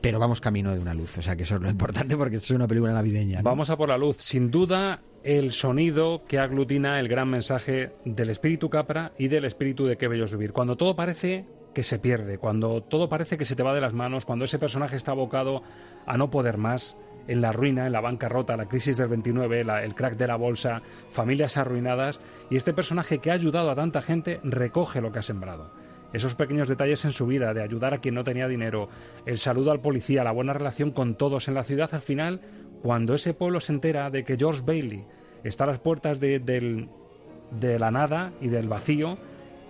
Pero 0.00 0.20
vamos 0.20 0.40
camino 0.40 0.72
de 0.72 0.78
una 0.78 0.94
luz, 0.94 1.18
o 1.18 1.22
sea 1.22 1.34
que 1.34 1.42
eso 1.42 1.56
es 1.56 1.60
lo 1.60 1.68
importante 1.68 2.16
porque 2.16 2.36
es 2.36 2.48
una 2.50 2.68
película 2.68 2.92
navideña. 2.92 3.38
¿no? 3.38 3.42
Vamos 3.42 3.70
a 3.70 3.76
por 3.76 3.88
la 3.88 3.98
luz. 3.98 4.18
Sin 4.18 4.52
duda, 4.52 5.02
el 5.24 5.52
sonido 5.52 6.22
que 6.28 6.38
aglutina 6.38 7.00
el 7.00 7.08
gran 7.08 7.28
mensaje 7.28 7.90
del 8.04 8.30
espíritu 8.30 8.70
Capra 8.70 9.12
y 9.18 9.26
del 9.26 9.44
espíritu 9.44 9.86
de 9.86 9.96
Qué 9.96 10.06
bello 10.06 10.26
vivir. 10.26 10.52
Cuando 10.52 10.76
todo 10.76 10.94
parece 10.94 11.46
que 11.74 11.82
se 11.82 11.98
pierde, 11.98 12.38
cuando 12.38 12.82
todo 12.82 13.08
parece 13.08 13.36
que 13.36 13.44
se 13.44 13.56
te 13.56 13.64
va 13.64 13.74
de 13.74 13.80
las 13.80 13.92
manos, 13.92 14.24
cuando 14.24 14.44
ese 14.44 14.60
personaje 14.60 14.94
está 14.94 15.12
abocado 15.12 15.62
a 16.06 16.16
no 16.16 16.30
poder 16.30 16.56
más, 16.56 16.96
en 17.28 17.40
la 17.40 17.52
ruina, 17.52 17.86
en 17.86 17.92
la 17.92 18.00
bancarrota, 18.00 18.56
la 18.56 18.66
crisis 18.66 18.96
del 18.96 19.08
29, 19.08 19.62
la- 19.62 19.84
el 19.84 19.94
crack 19.94 20.16
de 20.16 20.26
la 20.26 20.34
bolsa, 20.36 20.82
familias 21.10 21.56
arruinadas, 21.56 22.18
y 22.50 22.56
este 22.56 22.72
personaje 22.72 23.18
que 23.18 23.30
ha 23.30 23.34
ayudado 23.34 23.70
a 23.70 23.76
tanta 23.76 24.02
gente 24.02 24.40
recoge 24.42 25.00
lo 25.00 25.12
que 25.12 25.20
ha 25.20 25.22
sembrado. 25.22 25.70
esos 26.10 26.34
pequeños 26.34 26.68
detalles 26.68 27.04
en 27.04 27.12
su 27.12 27.26
vida, 27.26 27.52
de 27.52 27.62
ayudar 27.62 27.92
a 27.92 27.98
quien 27.98 28.14
no 28.14 28.24
tenía 28.24 28.48
dinero, 28.48 28.88
el 29.26 29.36
saludo 29.36 29.72
al 29.72 29.80
policía, 29.80 30.24
la 30.24 30.32
buena 30.32 30.54
relación 30.54 30.90
con 30.90 31.16
todos 31.16 31.48
en 31.48 31.54
la 31.54 31.64
ciudad, 31.64 31.90
al 31.92 32.00
final, 32.00 32.40
cuando 32.82 33.12
ese 33.14 33.34
pueblo 33.34 33.60
se 33.60 33.74
entera 33.74 34.08
de 34.08 34.24
que 34.24 34.38
George 34.38 34.62
Bailey 34.64 35.04
está 35.44 35.64
a 35.64 35.66
las 35.66 35.80
puertas 35.80 36.18
de, 36.18 36.38
de 36.40 37.78
la 37.78 37.90
nada 37.90 38.32
y 38.40 38.48
del 38.48 38.68
vacío, 38.68 39.18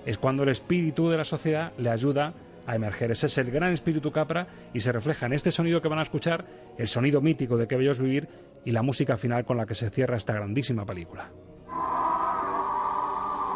es 0.07 0.17
cuando 0.17 0.45
el 0.45 0.51
espíritu 0.51 1.09
de 1.09 1.17
la 1.17 1.25
sociedad 1.25 1.73
le 1.77 1.91
ayuda 1.91 2.35
emerger. 2.75 3.11
Ese 3.11 3.27
es 3.27 3.39
el 3.39 3.51
gran 3.51 3.73
espíritu 3.73 4.13
Capra 4.13 4.47
y 4.73 4.81
se 4.81 4.93
refleja 4.93 5.27
en 5.27 5.33
este 5.33 5.51
sonido 5.51 5.81
que 5.81 5.89
van 5.89 5.99
a 5.99 6.03
escuchar, 6.03 6.45
el 6.77 6.89
sonido 6.89 7.21
mítico 7.21 7.57
de 7.57 7.67
Que 7.67 7.77
Bellos 7.77 8.01
Vivir 8.01 8.29
y 8.65 8.73
la 8.73 8.83
música 8.83 9.17
final 9.17 9.45
con 9.45 9.57
la 9.57 9.67
que 9.67 9.75
se 9.75 9.91
cierra 9.91 10.17
esta 10.17 10.35
grandísima 10.35 10.85
película. 10.85 11.31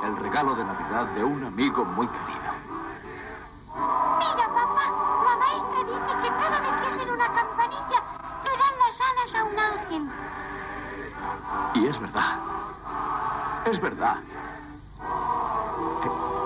El 0.04 0.16
regalo 0.16 0.54
de 0.54 0.64
Navidad 0.64 1.06
de 1.14 1.24
un 1.24 1.44
amigo 1.44 1.84
muy 1.84 2.06
querido. 2.06 2.52
Mira, 3.74 4.46
papá, 4.48 4.86
la 5.24 5.36
maestra 5.36 5.84
dice 5.86 6.12
que 6.22 6.28
cada 6.28 6.60
vez 6.60 6.80
que 6.80 6.90
suena 6.98 7.12
una 7.12 7.28
campanilla, 7.28 8.00
le 8.44 8.50
dan 8.50 8.74
las 8.80 8.98
alas 9.00 9.34
a 9.34 9.44
un 9.44 9.58
ángel. 9.58 10.02
Y 11.74 11.86
es 11.86 12.00
verdad. 12.00 12.38
Es 13.70 13.80
verdad. 13.80 14.16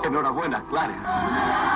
Enhorabuena, 0.04 0.62
Clarence. 0.68 1.75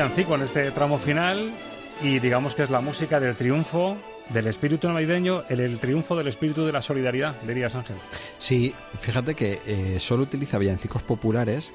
Villancico 0.00 0.34
en 0.34 0.40
este 0.40 0.70
tramo 0.70 0.98
final 0.98 1.52
y 2.00 2.20
digamos 2.20 2.54
que 2.54 2.62
es 2.62 2.70
la 2.70 2.80
música 2.80 3.20
del 3.20 3.36
triunfo 3.36 3.98
del 4.30 4.46
espíritu 4.46 4.88
navideño, 4.88 5.42
el, 5.50 5.78
triunfo 5.78 6.16
del 6.16 6.26
espíritu 6.28 6.64
de 6.64 6.72
la 6.72 6.80
solidaridad, 6.80 7.34
dirías 7.42 7.74
Ángel. 7.74 7.96
Sí, 8.38 8.74
fíjate 8.98 9.34
que 9.34 9.60
eh, 9.66 10.00
solo 10.00 10.22
utiliza 10.22 10.56
villancicos 10.56 11.02
populares 11.02 11.70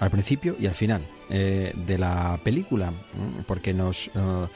al 0.00 0.10
principio 0.10 0.56
y 0.58 0.66
al 0.66 0.74
final 0.74 1.06
eh, 1.30 1.72
de 1.76 1.98
la 1.98 2.40
película, 2.42 2.92
porque 3.46 3.74
nos, 3.74 4.08
uh, 4.08 4.46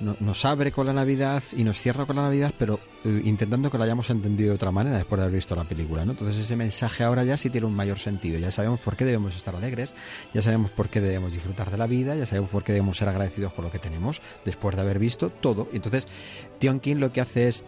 nos 0.00 0.44
abre 0.44 0.72
con 0.72 0.86
la 0.86 0.92
Navidad 0.92 1.42
y 1.56 1.62
nos 1.62 1.78
cierra 1.78 2.06
con 2.06 2.16
la 2.16 2.22
Navidad, 2.22 2.52
pero 2.58 2.80
uh, 3.04 3.08
intentando 3.08 3.70
que 3.70 3.78
lo 3.78 3.84
hayamos 3.84 4.10
entendido 4.10 4.50
de 4.50 4.56
otra 4.56 4.72
manera 4.72 4.96
después 4.96 5.18
de 5.18 5.24
haber 5.24 5.36
visto 5.36 5.54
la 5.54 5.64
película. 5.64 6.04
¿no? 6.04 6.12
Entonces 6.12 6.38
ese 6.38 6.56
mensaje 6.56 7.04
ahora 7.04 7.22
ya 7.22 7.36
sí 7.36 7.50
tiene 7.50 7.66
un 7.66 7.74
mayor 7.74 7.98
sentido. 7.98 8.38
Ya 8.38 8.50
sabemos 8.50 8.80
por 8.80 8.96
qué 8.96 9.04
debemos 9.04 9.36
estar 9.36 9.54
alegres, 9.54 9.94
ya 10.34 10.42
sabemos 10.42 10.70
por 10.70 10.88
qué 10.88 11.00
debemos 11.00 11.32
disfrutar 11.32 11.70
de 11.70 11.78
la 11.78 11.86
vida, 11.86 12.16
ya 12.16 12.26
sabemos 12.26 12.50
por 12.50 12.64
qué 12.64 12.72
debemos 12.72 12.96
ser 12.96 13.08
agradecidos 13.08 13.52
con 13.52 13.64
lo 13.64 13.70
que 13.70 13.78
tenemos 13.78 14.20
después 14.44 14.74
de 14.74 14.82
haber 14.82 14.98
visto 14.98 15.30
todo. 15.30 15.68
Entonces 15.72 16.08
King 16.58 16.96
lo 16.96 17.12
que 17.12 17.20
hace 17.20 17.48
es 17.48 17.62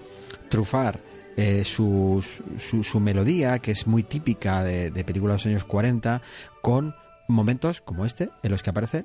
trufar 0.49 1.01
eh, 1.37 1.65
su, 1.65 2.25
su, 2.59 2.83
su, 2.83 3.01
melodía, 3.01 3.61
que 3.61 3.71
es 3.71 3.87
muy 3.87 4.03
típica 4.03 4.65
de, 4.65 4.91
de 4.91 5.05
películas 5.05 5.35
de 5.35 5.37
los 5.37 5.47
años 5.47 5.65
40, 5.65 6.21
con 6.61 6.95
momentos 7.33 7.81
como 7.81 8.05
este, 8.05 8.31
en 8.43 8.51
los 8.51 8.63
que 8.63 8.71
aparece 8.71 9.05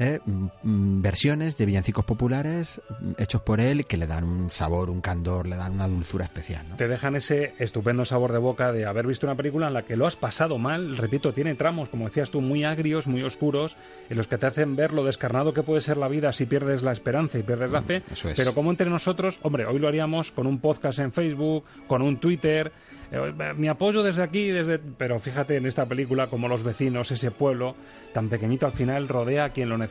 eh, 0.00 0.18
versiones 0.62 1.58
de 1.58 1.66
villancicos 1.66 2.06
populares 2.06 2.80
hechos 3.18 3.42
por 3.42 3.60
él 3.60 3.84
que 3.84 3.98
le 3.98 4.06
dan 4.06 4.24
un 4.24 4.50
sabor, 4.50 4.88
un 4.88 5.02
candor, 5.02 5.46
le 5.46 5.56
dan 5.56 5.72
una 5.72 5.86
dulzura 5.88 6.24
especial. 6.24 6.66
¿no? 6.70 6.76
Te 6.76 6.88
dejan 6.88 7.16
ese 7.16 7.52
estupendo 7.58 8.06
sabor 8.06 8.32
de 8.32 8.38
boca 8.38 8.72
de 8.72 8.86
haber 8.86 9.06
visto 9.06 9.26
una 9.26 9.36
película 9.36 9.68
en 9.68 9.74
la 9.74 9.82
que 9.82 9.96
lo 9.96 10.06
has 10.06 10.16
pasado 10.16 10.56
mal. 10.56 10.96
Repito, 10.96 11.34
tiene 11.34 11.54
tramos, 11.54 11.90
como 11.90 12.06
decías 12.06 12.30
tú, 12.30 12.40
muy 12.40 12.64
agrios, 12.64 13.06
muy 13.06 13.22
oscuros, 13.22 13.76
en 14.08 14.16
los 14.16 14.26
que 14.26 14.38
te 14.38 14.46
hacen 14.46 14.74
ver 14.74 14.94
lo 14.94 15.04
descarnado 15.04 15.52
que 15.52 15.62
puede 15.62 15.82
ser 15.82 15.98
la 15.98 16.08
vida 16.08 16.32
si 16.32 16.46
pierdes 16.46 16.82
la 16.82 16.92
esperanza 16.92 17.38
y 17.38 17.42
pierdes 17.42 17.70
la 17.70 17.82
fe. 17.82 18.02
Eso 18.10 18.30
es. 18.30 18.36
Pero 18.36 18.54
como 18.54 18.70
entre 18.70 18.88
nosotros, 18.88 19.38
hombre, 19.42 19.66
hoy 19.66 19.78
lo 19.78 19.88
haríamos 19.88 20.32
con 20.32 20.46
un 20.46 20.60
podcast 20.60 20.98
en 21.00 21.12
Facebook, 21.12 21.64
con 21.86 22.00
un 22.00 22.16
Twitter. 22.16 22.72
Eh, 23.12 23.34
mi 23.54 23.68
apoyo 23.68 24.02
desde 24.02 24.22
aquí, 24.22 24.48
desde... 24.48 24.78
pero 24.78 25.18
fíjate 25.20 25.56
en 25.56 25.66
esta 25.66 25.84
película 25.84 26.28
como 26.28 26.48
los 26.48 26.62
vecinos, 26.62 27.10
ese 27.10 27.30
pueblo 27.30 27.76
tan 28.14 28.30
pequeñito 28.30 28.64
al 28.64 28.72
final 28.72 29.06
rodea 29.06 29.44
a 29.44 29.50
quien 29.50 29.68
lo 29.68 29.76
necesita 29.76 29.89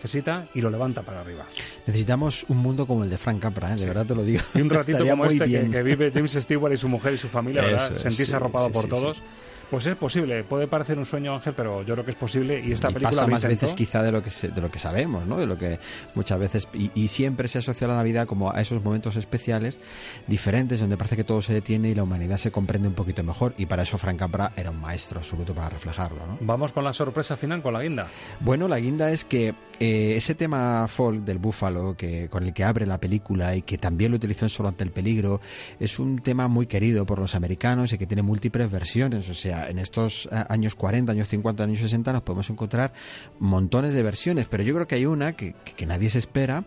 y 0.53 0.61
lo 0.61 0.69
levanta 0.69 1.01
para 1.01 1.21
arriba. 1.21 1.45
Necesitamos 1.85 2.45
un 2.47 2.57
mundo 2.57 2.85
como 2.87 3.03
el 3.03 3.09
de 3.09 3.17
Frank 3.17 3.39
Capra, 3.41 3.69
¿eh? 3.69 3.73
de 3.73 3.79
Sí. 3.79 3.85
verdad 3.85 4.05
te 4.05 4.15
lo 4.15 4.23
digo. 4.23 4.41
Y 4.55 4.61
un 4.61 4.69
ratito 4.69 4.97
Estaría 5.03 5.11
como 5.13 5.25
este 5.25 5.45
que, 5.45 5.69
que 5.69 5.83
vive 5.83 6.11
James 6.13 6.31
Stewart 6.33 6.73
y 6.73 6.77
su 6.77 6.89
mujer 6.89 7.13
y 7.13 7.17
su 7.17 7.27
familia, 7.27 7.61
¿verdad? 7.63 7.91
Es, 7.95 8.01
Sentirse 8.01 8.25
sí, 8.27 8.33
arropado 8.33 8.67
sí, 8.67 8.71
por 8.71 8.87
todos. 8.87 9.21
Pues 9.69 9.85
es 9.85 9.95
posible, 9.95 10.43
puede 10.43 10.65
parecer 10.65 10.97
un 10.97 11.05
sueño, 11.05 11.35
Ángel, 11.35 11.53
pero 11.55 11.83
yo 11.83 11.93
creo 11.93 12.03
que 12.03 12.09
es 12.09 12.17
posible 12.17 12.59
y 12.59 12.71
esta 12.71 12.89
y 12.89 12.93
película 12.93 13.11
pasa 13.11 13.27
más 13.27 13.43
intentó. 13.43 13.67
veces 13.67 13.73
quizá 13.75 14.01
de 14.01 14.11
lo 14.11 14.23
que 14.23 14.31
de 14.31 14.61
lo 14.61 14.71
que 14.71 14.79
sabemos 14.79 15.27
no 15.27 15.37
de 15.37 15.45
lo 15.45 15.59
que 15.59 15.77
muchas 16.15 16.39
veces 16.39 16.67
y, 16.73 16.89
y 16.95 17.07
siempre 17.07 17.47
se 17.47 17.59
asocia 17.59 17.87
la 17.87 17.93
navidad 17.95 18.25
como 18.25 18.51
a 18.51 18.59
esos 18.61 18.83
momentos 18.83 19.15
especiales 19.15 19.79
diferentes 20.25 20.79
donde 20.79 20.97
parece 20.97 21.15
que 21.17 21.23
todo 21.23 21.43
se 21.43 21.53
detiene 21.53 21.89
y 21.89 21.93
la 21.93 22.01
humanidad 22.01 22.37
se 22.37 22.49
comprende 22.49 22.87
un 22.87 22.95
poquito 22.95 23.23
mejor 23.23 23.53
y 23.59 23.67
para 23.67 23.83
eso 23.83 23.99
Frank 23.99 24.17
Capra 24.17 24.53
era 24.55 24.71
un 24.71 24.81
maestro 24.81 25.19
absoluto 25.19 25.53
para 25.53 25.69
reflejarlo 25.69 26.17
¿no? 26.25 26.39
Vamos 26.41 26.71
con 26.71 26.83
la 26.83 26.91
sorpresa 26.91 27.37
final, 27.37 27.61
con 27.61 27.73
la 27.73 27.83
guinda. 27.83 28.07
Bueno, 28.39 28.67
la 28.67 28.79
guinda 28.79 29.11
es 29.11 29.23
que 29.23 29.53
eh, 29.79 29.88
ese 30.17 30.35
tema 30.35 30.87
folk 30.87 31.23
del 31.23 31.37
búfalo, 31.37 31.95
que, 31.95 32.27
con 32.29 32.43
el 32.43 32.53
que 32.53 32.63
abre 32.63 32.85
la 32.85 32.99
película 32.99 33.55
y 33.55 33.61
que 33.61 33.77
también 33.77 34.11
lo 34.11 34.17
utilizó 34.17 34.45
en 34.45 34.49
Solo 34.49 34.69
ante 34.69 34.83
el 34.83 34.91
peligro, 34.91 35.41
es 35.79 35.99
un 35.99 36.19
tema 36.19 36.47
muy 36.47 36.67
querido 36.67 37.05
por 37.05 37.19
los 37.19 37.35
americanos 37.35 37.93
y 37.93 37.97
que 37.97 38.05
tiene 38.07 38.21
múltiples 38.21 38.69
versiones. 38.69 39.29
O 39.29 39.33
sea, 39.33 39.69
en 39.69 39.79
estos 39.79 40.27
eh, 40.31 40.43
años 40.49 40.75
40, 40.75 41.11
años 41.11 41.27
50, 41.27 41.63
años 41.63 41.79
60 41.79 42.13
nos 42.13 42.21
podemos 42.23 42.49
encontrar 42.49 42.93
montones 43.39 43.93
de 43.93 44.03
versiones, 44.03 44.47
pero 44.49 44.63
yo 44.63 44.73
creo 44.73 44.87
que 44.87 44.95
hay 44.95 45.05
una 45.05 45.33
que, 45.33 45.55
que- 45.75 45.85
nadie 45.85 46.09
se 46.09 46.19
espera 46.19 46.65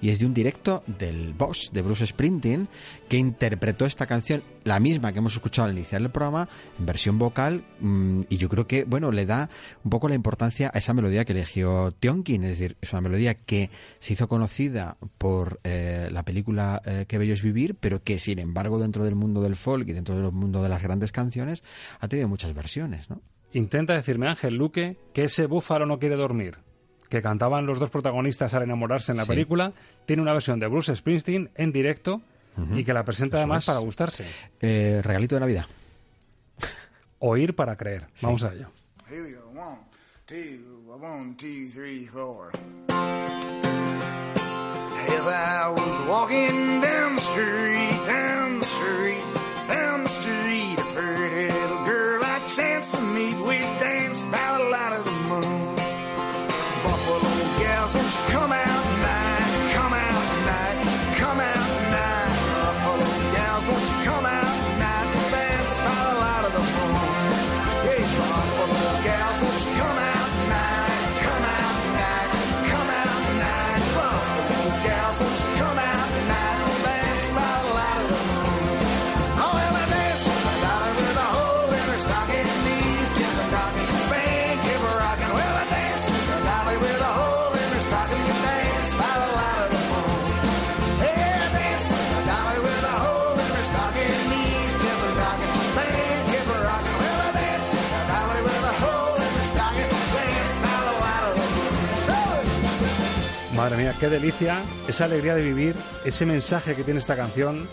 y 0.00 0.08
es 0.10 0.18
de 0.18 0.26
un 0.26 0.34
directo 0.34 0.82
del 0.86 1.32
Boss, 1.34 1.70
de 1.72 1.82
Bruce 1.82 2.06
Springsteen, 2.06 2.68
que 3.08 3.18
interpretó 3.18 3.84
esta 3.86 4.06
canción, 4.06 4.42
la 4.64 4.80
misma 4.80 5.12
que 5.12 5.18
hemos 5.18 5.34
escuchado 5.34 5.68
al 5.68 5.76
iniciar 5.76 6.00
el 6.00 6.10
programa, 6.10 6.48
en 6.78 6.86
versión 6.86 7.18
vocal, 7.18 7.64
mm, 7.80 8.22
y 8.28 8.36
yo 8.38 8.48
creo 8.48 8.66
que, 8.66 8.84
bueno, 8.84 9.12
le 9.12 9.26
da 9.26 9.48
un 9.84 9.90
poco 9.90 10.08
la 10.08 10.14
importancia 10.14 10.70
a 10.72 10.78
esa 10.78 10.94
melodía 10.94 11.24
que 11.24 11.32
eligió 11.32 11.92
Tionkin, 12.00 12.44
es 12.44 12.50
decir, 12.58 12.63
es 12.80 12.92
una 12.92 13.02
melodía 13.02 13.34
que 13.34 13.70
se 13.98 14.12
hizo 14.14 14.28
conocida 14.28 14.96
por 15.18 15.60
eh, 15.64 16.08
la 16.10 16.22
película 16.24 16.80
eh, 16.84 17.04
Qué 17.08 17.18
bello 17.18 17.34
es 17.34 17.42
vivir, 17.42 17.74
pero 17.76 18.02
que, 18.02 18.18
sin 18.18 18.38
embargo, 18.38 18.78
dentro 18.78 19.04
del 19.04 19.14
mundo 19.14 19.40
del 19.42 19.56
folk 19.56 19.88
y 19.88 19.92
dentro 19.92 20.14
del 20.16 20.32
mundo 20.32 20.62
de 20.62 20.68
las 20.68 20.82
grandes 20.82 21.12
canciones, 21.12 21.62
ha 22.00 22.08
tenido 22.08 22.28
muchas 22.28 22.54
versiones, 22.54 23.10
¿no? 23.10 23.20
Intenta 23.52 23.94
decirme, 23.94 24.28
Ángel 24.28 24.56
Luque, 24.56 24.96
que 25.12 25.24
ese 25.24 25.46
búfalo 25.46 25.86
no 25.86 25.98
quiere 26.00 26.16
dormir, 26.16 26.56
que 27.08 27.22
cantaban 27.22 27.66
los 27.66 27.78
dos 27.78 27.90
protagonistas 27.90 28.52
al 28.54 28.62
enamorarse 28.64 29.12
en 29.12 29.18
la 29.18 29.24
Sí. 29.24 29.28
película, 29.28 29.72
tiene 30.06 30.22
una 30.22 30.32
versión 30.32 30.58
de 30.58 30.66
Bruce 30.66 30.96
Springsteen 30.96 31.50
en 31.54 31.70
directo 31.72 32.20
y 32.74 32.82
que 32.84 32.92
la 32.94 33.04
presenta 33.04 33.36
Eso 33.36 33.42
además 33.42 33.62
es. 33.62 33.66
para 33.66 33.78
gustarse. 33.80 34.24
Eh, 34.60 35.00
regalito 35.04 35.34
de 35.36 35.40
Navidad. 35.40 35.66
Oír 37.18 37.54
para 37.54 37.76
creer. 37.76 38.06
Vamos 38.22 38.42
a 38.44 38.52
ello. 38.52 38.70
Here 39.08 39.22
we 39.22 39.32
go. 39.32 39.48
One, 39.50 39.78
two, 40.26 40.34
Well, 41.00 41.10
one, 41.10 41.34
two, 41.36 41.70
three, 41.70 42.06
four. 42.06 42.52
As 42.88 42.94
I 45.26 45.68
was 45.68 46.08
walking 46.08 46.80
down 46.80 47.16
the 47.16 47.20
street, 47.20 48.06
down 48.06 48.60
the 48.60 48.64
street, 48.64 49.24
down 49.66 50.04
the 50.04 50.08
street, 50.08 50.78
a 50.78 50.84
pretty 50.94 51.52
little 51.52 51.84
girl 51.84 52.22
I 52.22 52.38
chanced 52.54 52.94
to 52.94 53.00
meet. 53.00 53.34
We 53.40 53.58
danced 53.58 54.28
about 54.28 54.60
a 54.60 54.68
lot 54.68 54.92
of 54.92 55.04
the 55.04 55.10
moon. 55.34 55.74
Buffalo 56.84 57.58
gals, 57.58 57.94
won't 57.94 58.12
you 58.14 58.20
come 58.28 58.52
out? 58.52 58.73
Madre 103.64 103.78
mía, 103.78 103.94
qué 103.98 104.10
delicia, 104.10 104.60
esa 104.86 105.06
alegría 105.06 105.34
de 105.34 105.40
vivir, 105.40 105.74
ese 106.04 106.26
mensaje 106.26 106.74
que 106.74 106.84
tiene 106.84 107.00
esta 107.00 107.16
canción. 107.16 107.66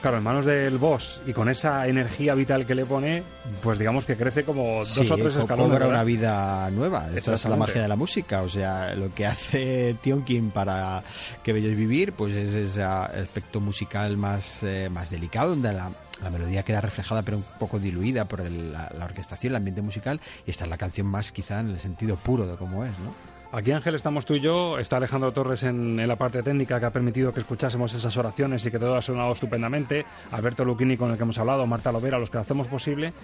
Claro, 0.00 0.18
en 0.18 0.22
manos 0.22 0.46
del 0.46 0.78
boss 0.78 1.20
y 1.26 1.32
con 1.32 1.48
esa 1.48 1.88
energía 1.88 2.34
vital 2.36 2.64
que 2.66 2.76
le 2.76 2.86
pone, 2.86 3.24
pues 3.64 3.80
digamos 3.80 4.04
que 4.04 4.14
crece 4.16 4.44
como 4.44 4.78
dos 4.84 4.88
Sí, 4.90 5.10
o 5.10 5.16
tres 5.16 5.34
escalones. 5.34 5.72
cobra 5.72 5.88
una 5.88 6.04
vida 6.04 6.70
nueva. 6.70 7.08
Esa 7.16 7.34
es 7.34 7.44
la 7.46 7.56
magia 7.56 7.82
de 7.82 7.88
la 7.88 7.96
música. 7.96 8.42
O 8.42 8.48
sea, 8.48 8.94
lo 8.94 9.12
que 9.12 9.26
hace 9.26 9.96
Tionkin 10.02 10.50
para 10.52 11.02
que 11.42 11.52
bello 11.52 11.68
es 11.70 11.76
vivir, 11.76 12.12
pues 12.12 12.32
es 12.34 12.54
ese 12.54 12.84
aspecto 12.84 13.58
musical 13.60 14.16
más, 14.16 14.62
eh, 14.62 14.88
más 14.88 15.10
delicado, 15.10 15.50
donde 15.50 15.72
la, 15.72 15.90
la 16.22 16.30
melodía 16.30 16.62
queda 16.62 16.80
reflejada 16.80 17.22
pero 17.22 17.38
un 17.38 17.44
poco 17.58 17.80
diluida 17.80 18.26
por 18.26 18.40
el- 18.42 18.72
la, 18.72 18.88
la 18.96 19.06
orquestación, 19.06 19.50
el 19.50 19.56
ambiente 19.56 19.82
musical. 19.82 20.20
Y 20.46 20.50
esta 20.52 20.62
es 20.62 20.70
la 20.70 20.78
canción 20.78 21.08
más 21.08 21.32
quizá 21.32 21.58
en 21.58 21.70
el 21.70 21.80
sentido 21.80 22.14
puro 22.14 22.46
de 22.46 22.54
cómo 22.56 22.84
es, 22.84 22.92
¿no? 23.00 23.35
Aquí 23.56 23.72
Ángel 23.72 23.94
estamos 23.94 24.26
tú 24.26 24.34
y 24.34 24.40
yo, 24.40 24.78
está 24.78 24.98
Alejandro 24.98 25.32
Torres 25.32 25.62
en, 25.62 26.06
la 26.06 26.16
parte 26.16 26.42
técnica 26.42 26.78
que 26.78 26.84
ha 26.84 26.90
permitido 26.90 27.32
que 27.32 27.40
escuchásemos 27.40 27.94
esas 27.94 28.14
oraciones 28.18 28.66
y 28.66 28.70
que 28.70 28.78
todo 28.78 28.96
ha 28.96 29.00
sonado 29.00 29.32
estupendamente, 29.32 30.04
Alberto 30.30 30.62
Luquini 30.62 30.98
con 30.98 31.10
el 31.10 31.16
que 31.16 31.22
hemos 31.22 31.38
hablado, 31.38 31.66
Marta 31.66 31.90
Lovera, 31.90 32.18
los 32.18 32.28
que 32.28 32.36
hacemos 32.36 32.66
posible, 32.66 33.14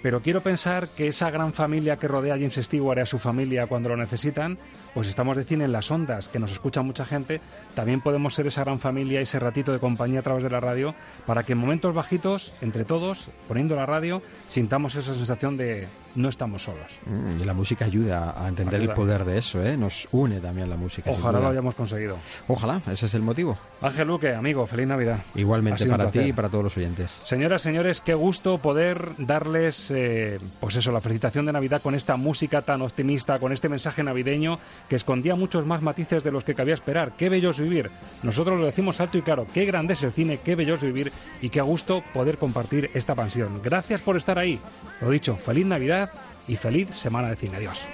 pero 0.00 0.22
quiero 0.22 0.42
pensar 0.42 0.86
que 0.86 1.08
esa 1.08 1.32
gran 1.32 1.52
familia 1.52 1.96
que 1.96 2.06
rodea 2.06 2.34
a 2.34 2.36
James 2.36 2.54
Stewart 2.54 2.98
y 2.98 3.00
a 3.00 3.06
su 3.06 3.18
familia 3.18 3.66
cuando 3.66 3.88
lo 3.88 3.96
necesitan, 3.96 4.58
pues 4.94 5.08
estamos 5.08 5.36
de 5.36 5.44
cine 5.44 5.64
en 5.64 5.72
las 5.72 5.90
ondas, 5.90 6.28
que 6.28 6.38
nos 6.38 6.50
escucha 6.52 6.82
mucha 6.82 7.04
gente, 7.04 7.40
también 7.74 8.00
podemos 8.00 8.34
ser 8.34 8.46
esa 8.46 8.64
gran 8.64 8.78
familia, 8.80 9.20
ese 9.20 9.38
ratito 9.38 9.72
de 9.72 9.78
compañía 9.78 10.20
a 10.20 10.22
través 10.22 10.42
de 10.42 10.50
la 10.50 10.60
radio, 10.60 10.94
para 11.26 11.42
que 11.42 11.52
en 11.52 11.58
momentos 11.58 11.94
bajitos, 11.94 12.52
entre 12.60 12.84
todos, 12.84 13.28
poniendo 13.48 13.76
la 13.76 13.86
radio, 13.86 14.22
sintamos 14.48 14.94
esa 14.96 15.14
sensación 15.14 15.56
de 15.56 15.86
no 16.16 16.28
estamos 16.28 16.64
solos. 16.64 16.90
Mm, 17.06 17.40
Y 17.40 17.44
la 17.44 17.54
música 17.54 17.84
ayuda 17.84 18.34
a 18.36 18.48
entender 18.48 18.80
Ayuda. 18.80 18.92
el 18.92 18.96
poder 18.96 19.24
de 19.24 19.38
eso, 19.38 19.64
¿eh? 19.64 19.76
Nos 19.76 20.08
une 20.10 20.40
también 20.40 20.68
la 20.68 20.76
música. 20.76 21.10
Ojalá 21.10 21.38
lo 21.38 21.48
hayamos 21.48 21.74
conseguido. 21.76 22.16
Ojalá, 22.48 22.82
ese 22.90 23.06
es 23.06 23.14
el 23.14 23.22
motivo. 23.22 23.56
Ángel 23.80 24.08
Luque, 24.08 24.34
amigo, 24.34 24.66
feliz 24.66 24.88
Navidad. 24.88 25.20
Igualmente 25.36 25.86
para 25.86 26.10
ti 26.10 26.18
y 26.20 26.32
para 26.32 26.48
todos 26.48 26.64
los 26.64 26.76
oyentes. 26.76 27.20
Señoras, 27.24 27.62
señores, 27.62 28.00
qué 28.00 28.14
gusto 28.14 28.58
poder 28.58 29.10
darles, 29.18 29.90
eh, 29.92 30.40
pues 30.58 30.74
eso, 30.76 30.90
la 30.90 31.00
felicitación 31.00 31.46
de 31.46 31.52
Navidad 31.52 31.80
con 31.80 31.94
esta 31.94 32.16
música 32.16 32.62
tan 32.62 32.82
optimista, 32.82 33.38
con 33.38 33.52
este 33.52 33.68
mensaje 33.68 34.02
navideño 34.02 34.58
que 34.88 34.96
escondía 34.96 35.36
muchos 35.36 35.66
más 35.66 35.82
matices 35.82 36.22
de 36.22 36.32
los 36.32 36.44
que 36.44 36.54
cabía 36.54 36.74
esperar. 36.74 37.12
Qué 37.16 37.28
bello 37.28 37.50
es 37.50 37.60
vivir. 37.60 37.90
Nosotros 38.22 38.58
lo 38.58 38.66
decimos 38.66 39.00
alto 39.00 39.18
y 39.18 39.22
claro. 39.22 39.46
Qué 39.52 39.64
grande 39.64 39.94
es 39.94 40.02
el 40.02 40.12
cine, 40.12 40.40
qué 40.44 40.56
bello 40.56 40.74
es 40.74 40.82
vivir 40.82 41.12
y 41.40 41.50
qué 41.50 41.60
gusto 41.60 42.02
poder 42.12 42.38
compartir 42.38 42.90
esta 42.94 43.14
pasión. 43.14 43.60
Gracias 43.62 44.00
por 44.02 44.16
estar 44.16 44.38
ahí. 44.38 44.60
Lo 45.00 45.10
dicho, 45.10 45.36
feliz 45.36 45.66
Navidad 45.66 46.10
y 46.48 46.56
feliz 46.56 46.94
Semana 46.94 47.28
de 47.28 47.36
Cine. 47.36 47.56
Adiós. 47.56 47.86